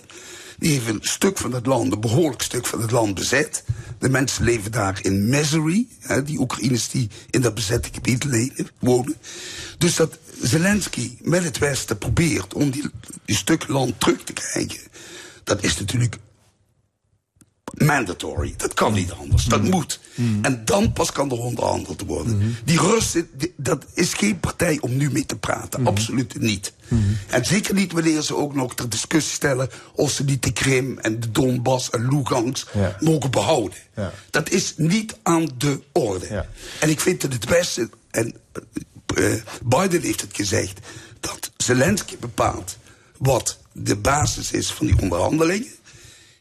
Die 0.59 0.71
heeft 0.71 0.87
een 0.87 0.99
stuk 1.01 1.37
van 1.37 1.53
het 1.53 1.65
land, 1.65 1.91
een 1.91 1.99
behoorlijk 1.99 2.41
stuk 2.41 2.65
van 2.65 2.81
het 2.81 2.91
land 2.91 3.15
bezet. 3.15 3.63
De 3.99 4.09
mensen 4.09 4.43
leven 4.43 4.71
daar 4.71 4.99
in 5.01 5.29
misery. 5.29 5.87
Hè, 5.99 6.23
die 6.23 6.39
Oekraïners 6.39 6.89
die 6.89 7.09
in 7.29 7.41
dat 7.41 7.55
bezette 7.55 7.89
gebied 7.91 8.23
leven, 8.23 8.69
wonen. 8.79 9.15
Dus 9.77 9.95
dat 9.95 10.17
Zelensky 10.41 11.17
met 11.21 11.43
het 11.43 11.57
Westen 11.57 11.97
probeert 11.97 12.53
om 12.53 12.69
die, 12.69 12.83
die 13.25 13.35
stuk 13.35 13.67
land 13.67 13.99
terug 13.99 14.23
te 14.23 14.33
krijgen. 14.33 14.79
Dat 15.43 15.63
is 15.63 15.79
natuurlijk 15.79 16.17
mandatory. 17.73 18.53
Dat 18.57 18.73
kan 18.73 18.93
niet 18.93 19.11
anders. 19.11 19.45
Dat 19.45 19.63
moet. 19.63 19.99
En 20.41 20.61
dan 20.65 20.93
pas 20.93 21.11
kan 21.11 21.31
er 21.31 21.37
onderhandeld 21.39 22.01
worden. 22.05 22.55
Die 22.65 22.79
Russen, 22.79 23.29
die- 23.37 23.53
dat 23.57 23.85
is 23.93 24.13
geen 24.13 24.39
partij 24.39 24.77
om 24.81 24.97
nu 24.97 25.11
mee 25.11 25.25
te 25.25 25.35
praten. 25.37 25.87
Absoluut 25.87 26.39
niet. 26.39 26.73
En 27.27 27.45
zeker 27.45 27.73
niet 27.73 27.91
wanneer 27.91 28.21
ze 28.21 28.35
ook 28.35 28.55
nog 28.55 28.75
ter 28.75 28.89
discussie 28.89 29.33
stellen... 29.33 29.69
of 29.93 30.11
ze 30.11 30.23
niet 30.23 30.43
de 30.43 30.51
Krim 30.53 30.97
en 30.99 31.19
de 31.19 31.31
Donbass 31.31 31.89
en 31.89 32.07
Lugansk 32.09 32.67
Ja. 32.73 32.95
mogen 32.99 33.31
behouden. 33.31 33.77
Ja. 33.95 34.13
Dat 34.29 34.49
is 34.49 34.73
niet 34.77 35.15
aan 35.23 35.49
de 35.57 35.79
orde. 35.91 36.45
En 36.79 36.89
ik 36.89 36.99
vind 36.99 37.21
dat 37.21 37.33
het 37.33 37.45
Westen... 37.45 37.91
en 38.11 38.35
eh, 39.15 39.33
Biden 39.63 40.01
heeft 40.01 40.21
het 40.21 40.35
gezegd... 40.35 40.79
dat 41.19 41.51
Zelensky 41.57 42.17
bepaalt 42.19 42.77
wat 43.17 43.57
de 43.73 43.95
basis 43.95 44.51
is 44.51 44.71
van 44.71 44.85
die 44.85 45.01
onderhandelingen. 45.01 45.67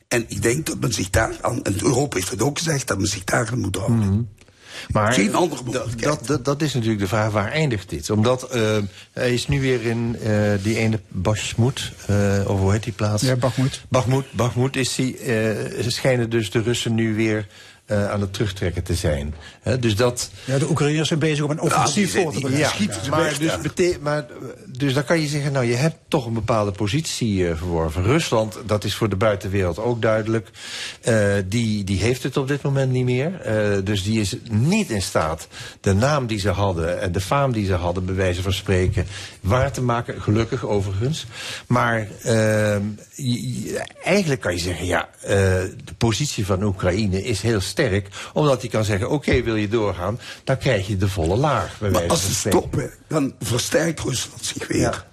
En 0.08 0.24
ik 0.28 0.42
denk 0.42 0.66
dat 0.66 0.80
men 0.80 0.92
zich 0.92 1.10
daar 1.10 1.32
aan, 1.40 1.62
en 1.62 1.74
Europa 1.82 2.16
heeft 2.16 2.30
het 2.30 2.42
ook 2.42 2.58
gezegd, 2.58 2.86
dat 2.86 2.98
men 2.98 3.06
zich 3.06 3.24
daar 3.24 3.48
aan 3.52 3.60
moet 3.60 3.76
houden. 3.76 4.28
Maar 4.90 5.12
Geen 5.12 5.34
andere 5.34 5.62
dat, 6.26 6.44
dat, 6.44 6.62
is 6.62 6.74
natuurlijk 6.74 7.00
de 7.00 7.08
vraag, 7.08 7.32
waar 7.32 7.50
eindigt 7.52 7.88
dit? 7.88 8.10
Omdat 8.10 8.50
eh, 8.50 8.76
hij 9.12 9.32
is 9.32 9.48
nu 9.48 9.60
weer 9.60 9.86
in 9.86 10.16
eh, 10.22 10.32
die 10.62 10.76
ene 10.76 11.00
Bashmut, 11.08 11.92
eh 12.06 12.40
of 12.46 12.60
hoe 12.60 12.72
heet 12.72 12.82
die 12.82 12.92
plaats? 12.92 13.22
Ja, 13.22 13.36
Bakhmut. 13.36 13.84
Bakhmut, 13.88 14.32
Bakhmut 14.32 14.76
is 14.76 14.94
die, 14.94 15.18
eh, 15.18 15.88
schijnen 15.88 16.30
dus 16.30 16.50
de 16.50 16.62
Russen 16.62 16.94
nu 16.94 17.14
weer 17.14 17.46
eh, 17.88 18.10
aan 18.10 18.20
het 18.20 18.32
terugtrekken 18.32 18.82
te 18.82 18.94
zijn. 18.94 19.34
Hè, 19.68 19.78
dus 19.78 19.96
dat... 19.96 20.30
Ja, 20.44 20.58
de 20.58 20.68
Oekraïners 20.70 21.08
zijn 21.08 21.20
bezig 21.20 21.44
om 21.44 21.50
een 21.50 21.60
offensief 21.60 22.12
voor 22.22 22.32
te 22.32 22.40
bereiden. 22.40 22.68
Ja, 23.04 23.10
maar, 23.10 23.38
dus, 23.38 23.60
bete- 23.60 23.98
maar 24.02 24.26
dus 24.66 24.94
dan 24.94 25.04
kan 25.04 25.20
je 25.20 25.26
zeggen, 25.26 25.52
nou 25.52 25.64
je 25.66 25.74
hebt 25.74 25.96
toch 26.08 26.26
een 26.26 26.32
bepaalde 26.32 26.70
positie 26.70 27.48
eh, 27.48 27.56
verworven. 27.56 28.02
Rusland, 28.02 28.58
dat 28.66 28.84
is 28.84 28.94
voor 28.94 29.08
de 29.08 29.16
buitenwereld 29.16 29.78
ook 29.78 30.02
duidelijk, 30.02 30.48
eh, 31.00 31.14
die, 31.46 31.84
die 31.84 31.98
heeft 31.98 32.22
het 32.22 32.36
op 32.36 32.48
dit 32.48 32.62
moment 32.62 32.92
niet 32.92 33.04
meer. 33.04 33.40
Eh, 33.40 33.78
dus 33.84 34.02
die 34.02 34.20
is 34.20 34.36
niet 34.50 34.90
in 34.90 35.02
staat 35.02 35.48
de 35.80 35.92
naam 35.94 36.26
die 36.26 36.38
ze 36.38 36.48
hadden 36.50 37.00
en 37.00 37.12
de 37.12 37.20
faam 37.20 37.52
die 37.52 37.66
ze 37.66 37.74
hadden, 37.74 38.04
bij 38.04 38.14
wijze 38.14 38.42
van 38.42 38.52
spreken, 38.52 39.06
waar 39.40 39.72
te 39.72 39.82
maken. 39.82 40.22
Gelukkig 40.22 40.64
overigens. 40.66 41.26
Maar 41.66 42.08
ehm, 42.22 42.82
je- 43.14 43.62
je- 43.62 43.84
eigenlijk 44.04 44.40
kan 44.40 44.52
je 44.52 44.58
zeggen, 44.60 44.86
ja, 44.86 45.08
eh, 45.20 45.28
de 45.84 45.94
positie 45.98 46.46
van 46.46 46.62
Oekraïne 46.62 47.22
is 47.24 47.40
heel 47.42 47.60
sterk. 47.60 48.08
Omdat 48.32 48.60
hij 48.60 48.70
kan 48.70 48.84
zeggen, 48.84 49.10
oké, 49.10 49.42
wil 49.42 49.56
je 49.60 49.68
doorgaan, 49.68 50.20
dan 50.44 50.58
krijg 50.58 50.86
je 50.86 50.96
de 50.96 51.08
volle 51.08 51.36
laag. 51.36 51.80
Maar 51.80 52.06
als 52.08 52.22
ze 52.26 52.34
stoppen, 52.34 52.90
dan 53.08 53.34
versterkt 53.40 54.00
Rusland 54.00 54.44
zich 54.44 54.66
weer. 54.68 55.06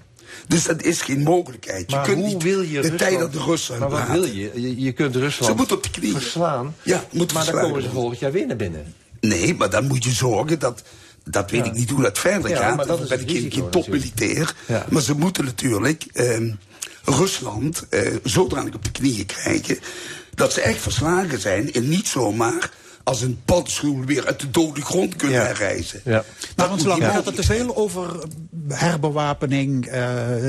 Dus 0.48 0.64
dat 0.64 0.84
is 0.84 1.02
geen 1.02 1.24
mogelijkheid. 1.24 1.90
Je 1.92 1.96
Maar 1.96 2.06
kunt 2.06 2.18
hoe 2.20 2.28
niet 2.28 2.44
wil 2.44 2.62
je 2.62 2.82
de 2.82 2.96
tijd 2.96 3.20
dat 3.20 3.32
de 3.32 3.38
Rusland- 3.38 3.50
Russen 3.50 3.80
Maar 3.80 3.90
wat 3.90 4.08
wil 4.08 4.24
je? 4.26 4.52
je? 4.62 4.82
Je 4.82 4.92
kunt 4.92 5.16
Rusland 5.16 5.52
Ze 5.52 5.58
moeten 5.58 5.76
op 5.78 5.84
de 5.84 5.90
knieën. 5.90 6.14
verslaan. 6.14 6.76
Ja, 6.84 7.04
moeten 7.12 7.36
maar 7.38 7.46
dan 7.46 7.62
komen 7.62 7.82
ze 7.82 7.90
volgend 7.90 8.20
jaar 8.20 8.32
weer 8.32 8.48
naar 8.48 8.56
binnen. 8.56 8.94
Nee, 9.20 9.56
maar 9.56 9.70
dan 9.70 9.88
moet 9.88 10.04
je 10.04 10.12
zorgen 10.12 10.60
dat... 10.60 10.84
Dat 11.30 11.52
weet 11.52 11.66
Ja. 11.66 11.72
ik 11.72 11.78
niet 11.78 11.90
hoe 11.90 12.02
dat 12.02 12.20
verder 12.20 12.50
Ja, 12.50 12.58
gaat. 12.58 12.76
maar 12.76 12.86
dat 12.88 13.08
ben 13.08 13.20
ik 13.30 13.54
geen, 13.54 13.70
topmilitair. 13.70 14.54
Ja. 14.68 14.86
Maar 14.90 15.02
ze 15.02 15.14
moeten 15.16 15.46
natuurlijk 15.46 16.06
ehm, 16.14 16.52
Rusland 17.04 17.86
eh, 17.90 18.12
zodanig 18.24 18.74
op 18.74 18.84
de 18.84 18.92
knieën 18.92 19.26
krijgen... 19.26 19.80
dat 20.36 20.54
ze 20.54 20.62
echt 20.62 20.80
verslagen 20.82 21.40
zijn 21.40 21.74
en 21.74 21.88
niet 21.90 22.08
zomaar 22.08 22.72
als 23.06 23.22
een 23.22 23.40
paddenstoel 23.46 24.04
weer 24.06 24.26
uit 24.26 24.40
de 24.40 24.50
dode 24.52 24.82
grond 24.82 25.16
kunnen 25.16 25.46
herrijzen. 25.46 26.02
Ja. 26.04 26.12
Maar 26.12 26.24
Dat 26.56 26.70
ons 26.70 26.78
moet 26.78 26.88
lang 26.88 27.02
niet 27.02 27.10
gaat 27.12 27.26
het 27.26 27.36
te 27.36 27.44
veel 27.44 27.76
over 27.76 28.24
herbewapening, 28.68 29.86
eh, 29.86 30.04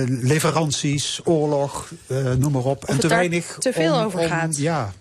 leveranties, 0.07 1.21
oorlog, 1.25 1.91
eh, 2.07 2.33
noem 2.35 2.53
maar 2.53 2.65
op. 2.65 2.85
en 2.85 2.93
het 2.93 3.01
te 3.01 3.09
weinig 3.09 3.57
te 3.59 3.73
veel 3.73 3.95
om- 3.95 4.05
over 4.05 4.21
om- 4.21 4.27
gaat. 4.27 4.57
Ja, 4.57 4.93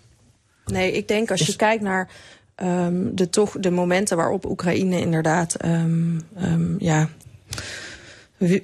Nee, 0.65 0.91
ik 0.91 1.07
denk 1.07 1.31
als 1.31 1.41
je 1.41 1.55
kijkt 1.55 1.83
naar 1.83 2.09
ehm, 2.55 2.93
de, 3.11 3.29
toch, 3.29 3.55
de 3.59 3.71
momenten 3.71 4.17
waarop 4.17 4.45
Oekraïne 4.45 4.99
inderdaad 4.99 5.55
ehm, 5.55 6.19
ehm, 6.37 6.75
ja, 6.83 7.09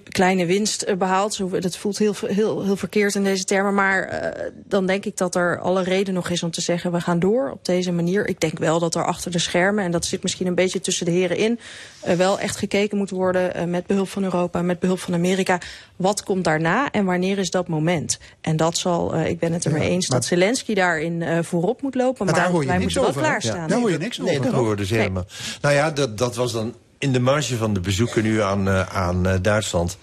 kleine 0.09 0.45
winst 0.45 0.81
eh, 0.81 0.95
behaalt. 0.95 1.33
Zo, 1.33 1.59
dat 1.59 1.77
voelt 1.77 1.97
heel, 1.97 2.13
heel, 2.25 2.63
heel 2.63 2.75
verkeerd 2.75 3.15
in 3.15 3.23
deze 3.23 3.43
termen. 3.43 3.73
Maar 3.73 4.03
eh, 4.03 4.51
dan 4.65 4.85
denk 4.85 5.05
ik 5.05 5.17
dat 5.17 5.35
er 5.35 5.59
alle 5.59 5.83
reden 5.83 6.13
nog 6.13 6.29
is 6.29 6.43
om 6.43 6.51
te 6.51 6.61
zeggen... 6.61 6.91
we 6.91 7.01
gaan 7.01 7.19
door 7.19 7.51
op 7.51 7.65
deze 7.65 7.91
manier. 7.91 8.27
Ik 8.27 8.39
denk 8.39 8.59
wel 8.59 8.79
dat 8.79 8.95
er 8.95 9.05
achter 9.05 9.31
de 9.31 9.39
schermen... 9.39 9.83
en 9.83 9.91
dat 9.91 10.05
zit 10.05 10.23
misschien 10.23 10.47
een 10.47 10.55
beetje 10.55 10.79
tussen 10.79 11.05
de 11.05 11.11
heren 11.11 11.37
in... 11.37 11.59
eh, 12.01 12.15
wel 12.15 12.39
echt 12.39 12.57
gekeken 12.57 12.97
moet 12.97 13.09
worden 13.09 13.53
eh, 13.53 13.65
met 13.65 13.85
behulp 13.85 14.09
van 14.09 14.23
Europa... 14.23 14.61
met 14.61 14.79
behulp 14.79 14.99
van 14.99 15.13
Amerika. 15.13 15.59
Wat 15.95 16.23
komt 16.23 16.43
daarna 16.43 16.91
en 16.91 17.05
wanneer 17.05 17.37
is 17.37 17.51
dat 17.51 17.67
moment? 17.67 18.19
En 18.41 18.57
dat 18.57 18.77
zal, 18.77 19.13
eh, 19.13 19.29
ik 19.29 19.39
ben 19.39 19.53
het 19.53 19.65
ermee 19.65 19.81
Ja, 19.81 19.89
eens... 19.89 20.07
dat 20.07 20.25
Zelensky 20.25 20.73
daarin 20.73 21.21
eh, 21.21 21.39
voorop 21.41 21.81
moet 21.81 21.95
lopen. 21.95 22.25
Maar, 22.25 22.35
daar 22.35 22.49
hoor 22.49 22.61
je 22.61 22.67
wij 22.67 22.77
niks 22.77 22.95
moeten 22.95 23.01
wel 23.01 23.09
over, 23.09 23.21
hè? 23.21 23.27
klaarstaan. 23.27 23.61
Ja. 23.61 23.67
Daar 23.67 23.79
hoor 23.79 23.91
je 23.91 23.97
niks 23.97 24.17
nee, 24.17 24.39
dat 24.39 24.53
hoor 24.53 24.69
je 24.69 24.75
dus 24.75 24.89
helemaal. 24.89 25.25
Nou 25.61 25.75
ja, 25.75 25.91
dat, 25.91 26.17
dat 26.17 26.35
was 26.35 26.51
dan 26.51 26.73
in 27.01 27.11
de 27.11 27.19
marge 27.19 27.57
van 27.57 27.73
de 27.73 27.79
bezoeken 27.79 28.23
nu 28.23 28.41
aan, 28.41 28.67
eh, 28.67 28.81
aan 28.81 29.27
eh, 29.27 29.35
Duitsland. 29.41 29.97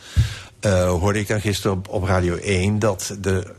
eh, 0.60 0.90
hoorde 0.90 1.18
ik 1.18 1.28
dan 1.28 1.40
gisteren 1.40 1.76
op, 1.76 1.88
op 1.88 2.04
Radio 2.04 2.36
1 2.36 2.78
dat 2.78 3.16
de. 3.20 3.54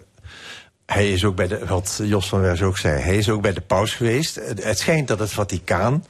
Hij 0.85 1.11
is 1.11 1.25
ook 1.25 1.35
bij 1.35 1.47
de, 1.47 1.65
wat 1.65 1.99
Jos 2.03 2.27
van 2.27 2.41
Wers 2.41 2.61
ook 2.61 2.77
zei, 2.77 3.01
hij 3.01 3.17
is 3.17 3.29
ook 3.29 3.41
bij 3.41 3.53
de 3.53 3.61
paus 3.61 3.93
geweest. 3.93 4.35
Het, 4.35 4.79
schijnt 4.79 5.07
dat 5.07 5.19
het 5.19 5.31
Vaticaan 5.31 6.05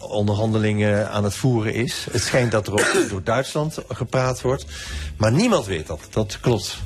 onderhandelingen 0.00 1.10
aan 1.10 1.24
het 1.24 1.34
voeren 1.34 1.74
is. 1.74 2.06
Het 2.10 2.22
schijnt 2.22 2.52
dat 2.52 2.66
er 2.66 2.72
ook 2.72 3.08
door 3.08 3.22
Duitsland 3.24 3.78
gepraat 3.88 4.40
wordt. 4.40 4.64
Maar 5.16 5.32
niemand 5.32 5.66
weet 5.66 5.86
dat. 5.86 6.00
Dat 6.10 6.38
klopt. 6.40 6.78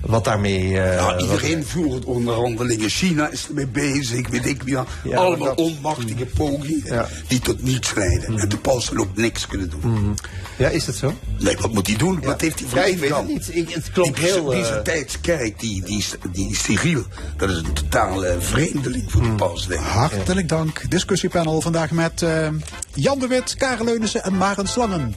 Wat 0.00 0.24
daarmee... 0.24 0.80
eh, 0.80 0.96
Nou, 0.96 1.12
wat- 1.12 1.20
iedereen 1.22 1.64
voert 1.64 2.04
onderhandelingen. 2.04 2.88
China 2.88 3.30
is 3.30 3.46
ermee 3.48 3.66
bezig, 3.66 4.28
weet 4.28 4.46
ik 4.46 4.62
wie. 4.62 4.76
Ja, 5.04 5.16
Allemaal 5.16 5.46
dat- 5.48 5.56
onmachtige 5.58 6.26
pogingen 6.26 7.06
die 7.28 7.38
tot 7.40 7.62
niets 7.62 7.94
leiden. 7.94 8.38
En 8.38 8.48
de 8.48 8.56
paus 8.56 8.84
zal 8.84 8.96
ook 8.96 9.16
niks 9.16 9.46
kunnen 9.46 9.70
doen. 9.70 9.90
Mhm. 9.92 10.12
Ja, 10.58 10.68
is 10.68 10.84
dat 10.84 10.94
zo? 10.94 11.12
Nee, 11.38 11.56
wat 11.60 11.72
moet 11.72 11.86
hij 11.86 11.96
doen? 11.96 12.20
Wat 12.22 12.40
heeft 12.40 12.58
hij 12.58 12.68
voor 12.68 12.78
Ja, 12.78 12.84
ik 12.84 12.98
weet 12.98 13.08
ingang? 13.08 13.26
het 13.28 13.54
niet. 13.54 13.56
Ik- 13.68 13.74
het 13.74 13.90
klopt 13.92 14.16
die, 14.16 14.24
heel, 14.24 14.44
Die 14.44 14.60
eh, 14.60 14.66
zijn 14.66 14.82
tijd 14.82 15.18
kijkt, 15.20 15.60
die, 15.60 15.82
die, 15.84 16.04
die 16.32 16.56
Cyril, 16.56 17.02
dat 17.36 17.50
is 17.50 17.56
een 17.56 17.72
totale 17.72 18.36
vreemdeling 18.38 19.04
voor 19.10 19.22
de 19.22 19.28
paus, 19.28 19.66
denk 19.66 19.80
ik. 19.80 19.86
hartelijk 19.86 20.48
dank. 20.48 20.90
Discussiepanel 20.90 21.60
vandaag 21.60 21.90
met 21.90 22.22
eh, 22.22 22.48
Jan 22.94 23.18
de 23.18 23.26
Wit, 23.26 23.54
Karel 23.54 23.84
Leunissen 23.84 24.24
en 24.24 24.36
Maren 24.36 24.66
Slangen. 24.68 25.14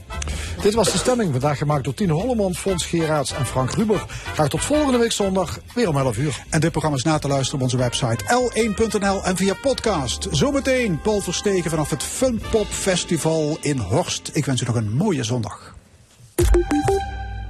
Dit 0.62 0.74
was 0.74 0.92
de 0.92 0.98
stemming, 0.98 1.30
vandaag 1.30 1.58
gemaakt 1.58 1.84
door 1.84 1.94
Tine 1.94 2.12
Holleman, 2.12 2.54
Fons 2.54 2.86
Geraerts 2.86 3.32
en 3.32 3.46
Frank 3.46 3.70
Ruber. 3.74 4.04
Graag 4.34 4.47
tot 4.48 4.64
volgende 4.64 4.98
week 4.98 5.12
zondag, 5.12 5.58
weer 5.74 5.88
om 5.88 5.96
11 5.96 6.18
uur. 6.18 6.44
En 6.50 6.60
dit 6.60 6.70
programma 6.70 6.96
is 6.96 7.02
na 7.02 7.18
te 7.18 7.28
luisteren 7.28 7.56
op 7.56 7.62
onze 7.62 7.76
website 7.76 8.24
l1.nl 8.24 9.24
en 9.24 9.36
via 9.36 9.54
podcast. 9.54 10.28
Zometeen 10.30 11.00
Paul 11.00 11.20
Verstegen 11.20 11.70
vanaf 11.70 11.90
het 11.90 12.02
Fun 12.02 12.42
Pop 12.50 12.66
Festival 12.66 13.58
in 13.60 13.78
Horst. 13.78 14.30
Ik 14.32 14.44
wens 14.44 14.62
u 14.62 14.66
nog 14.66 14.74
een 14.74 14.92
mooie 14.92 15.24
zondag. 15.24 15.74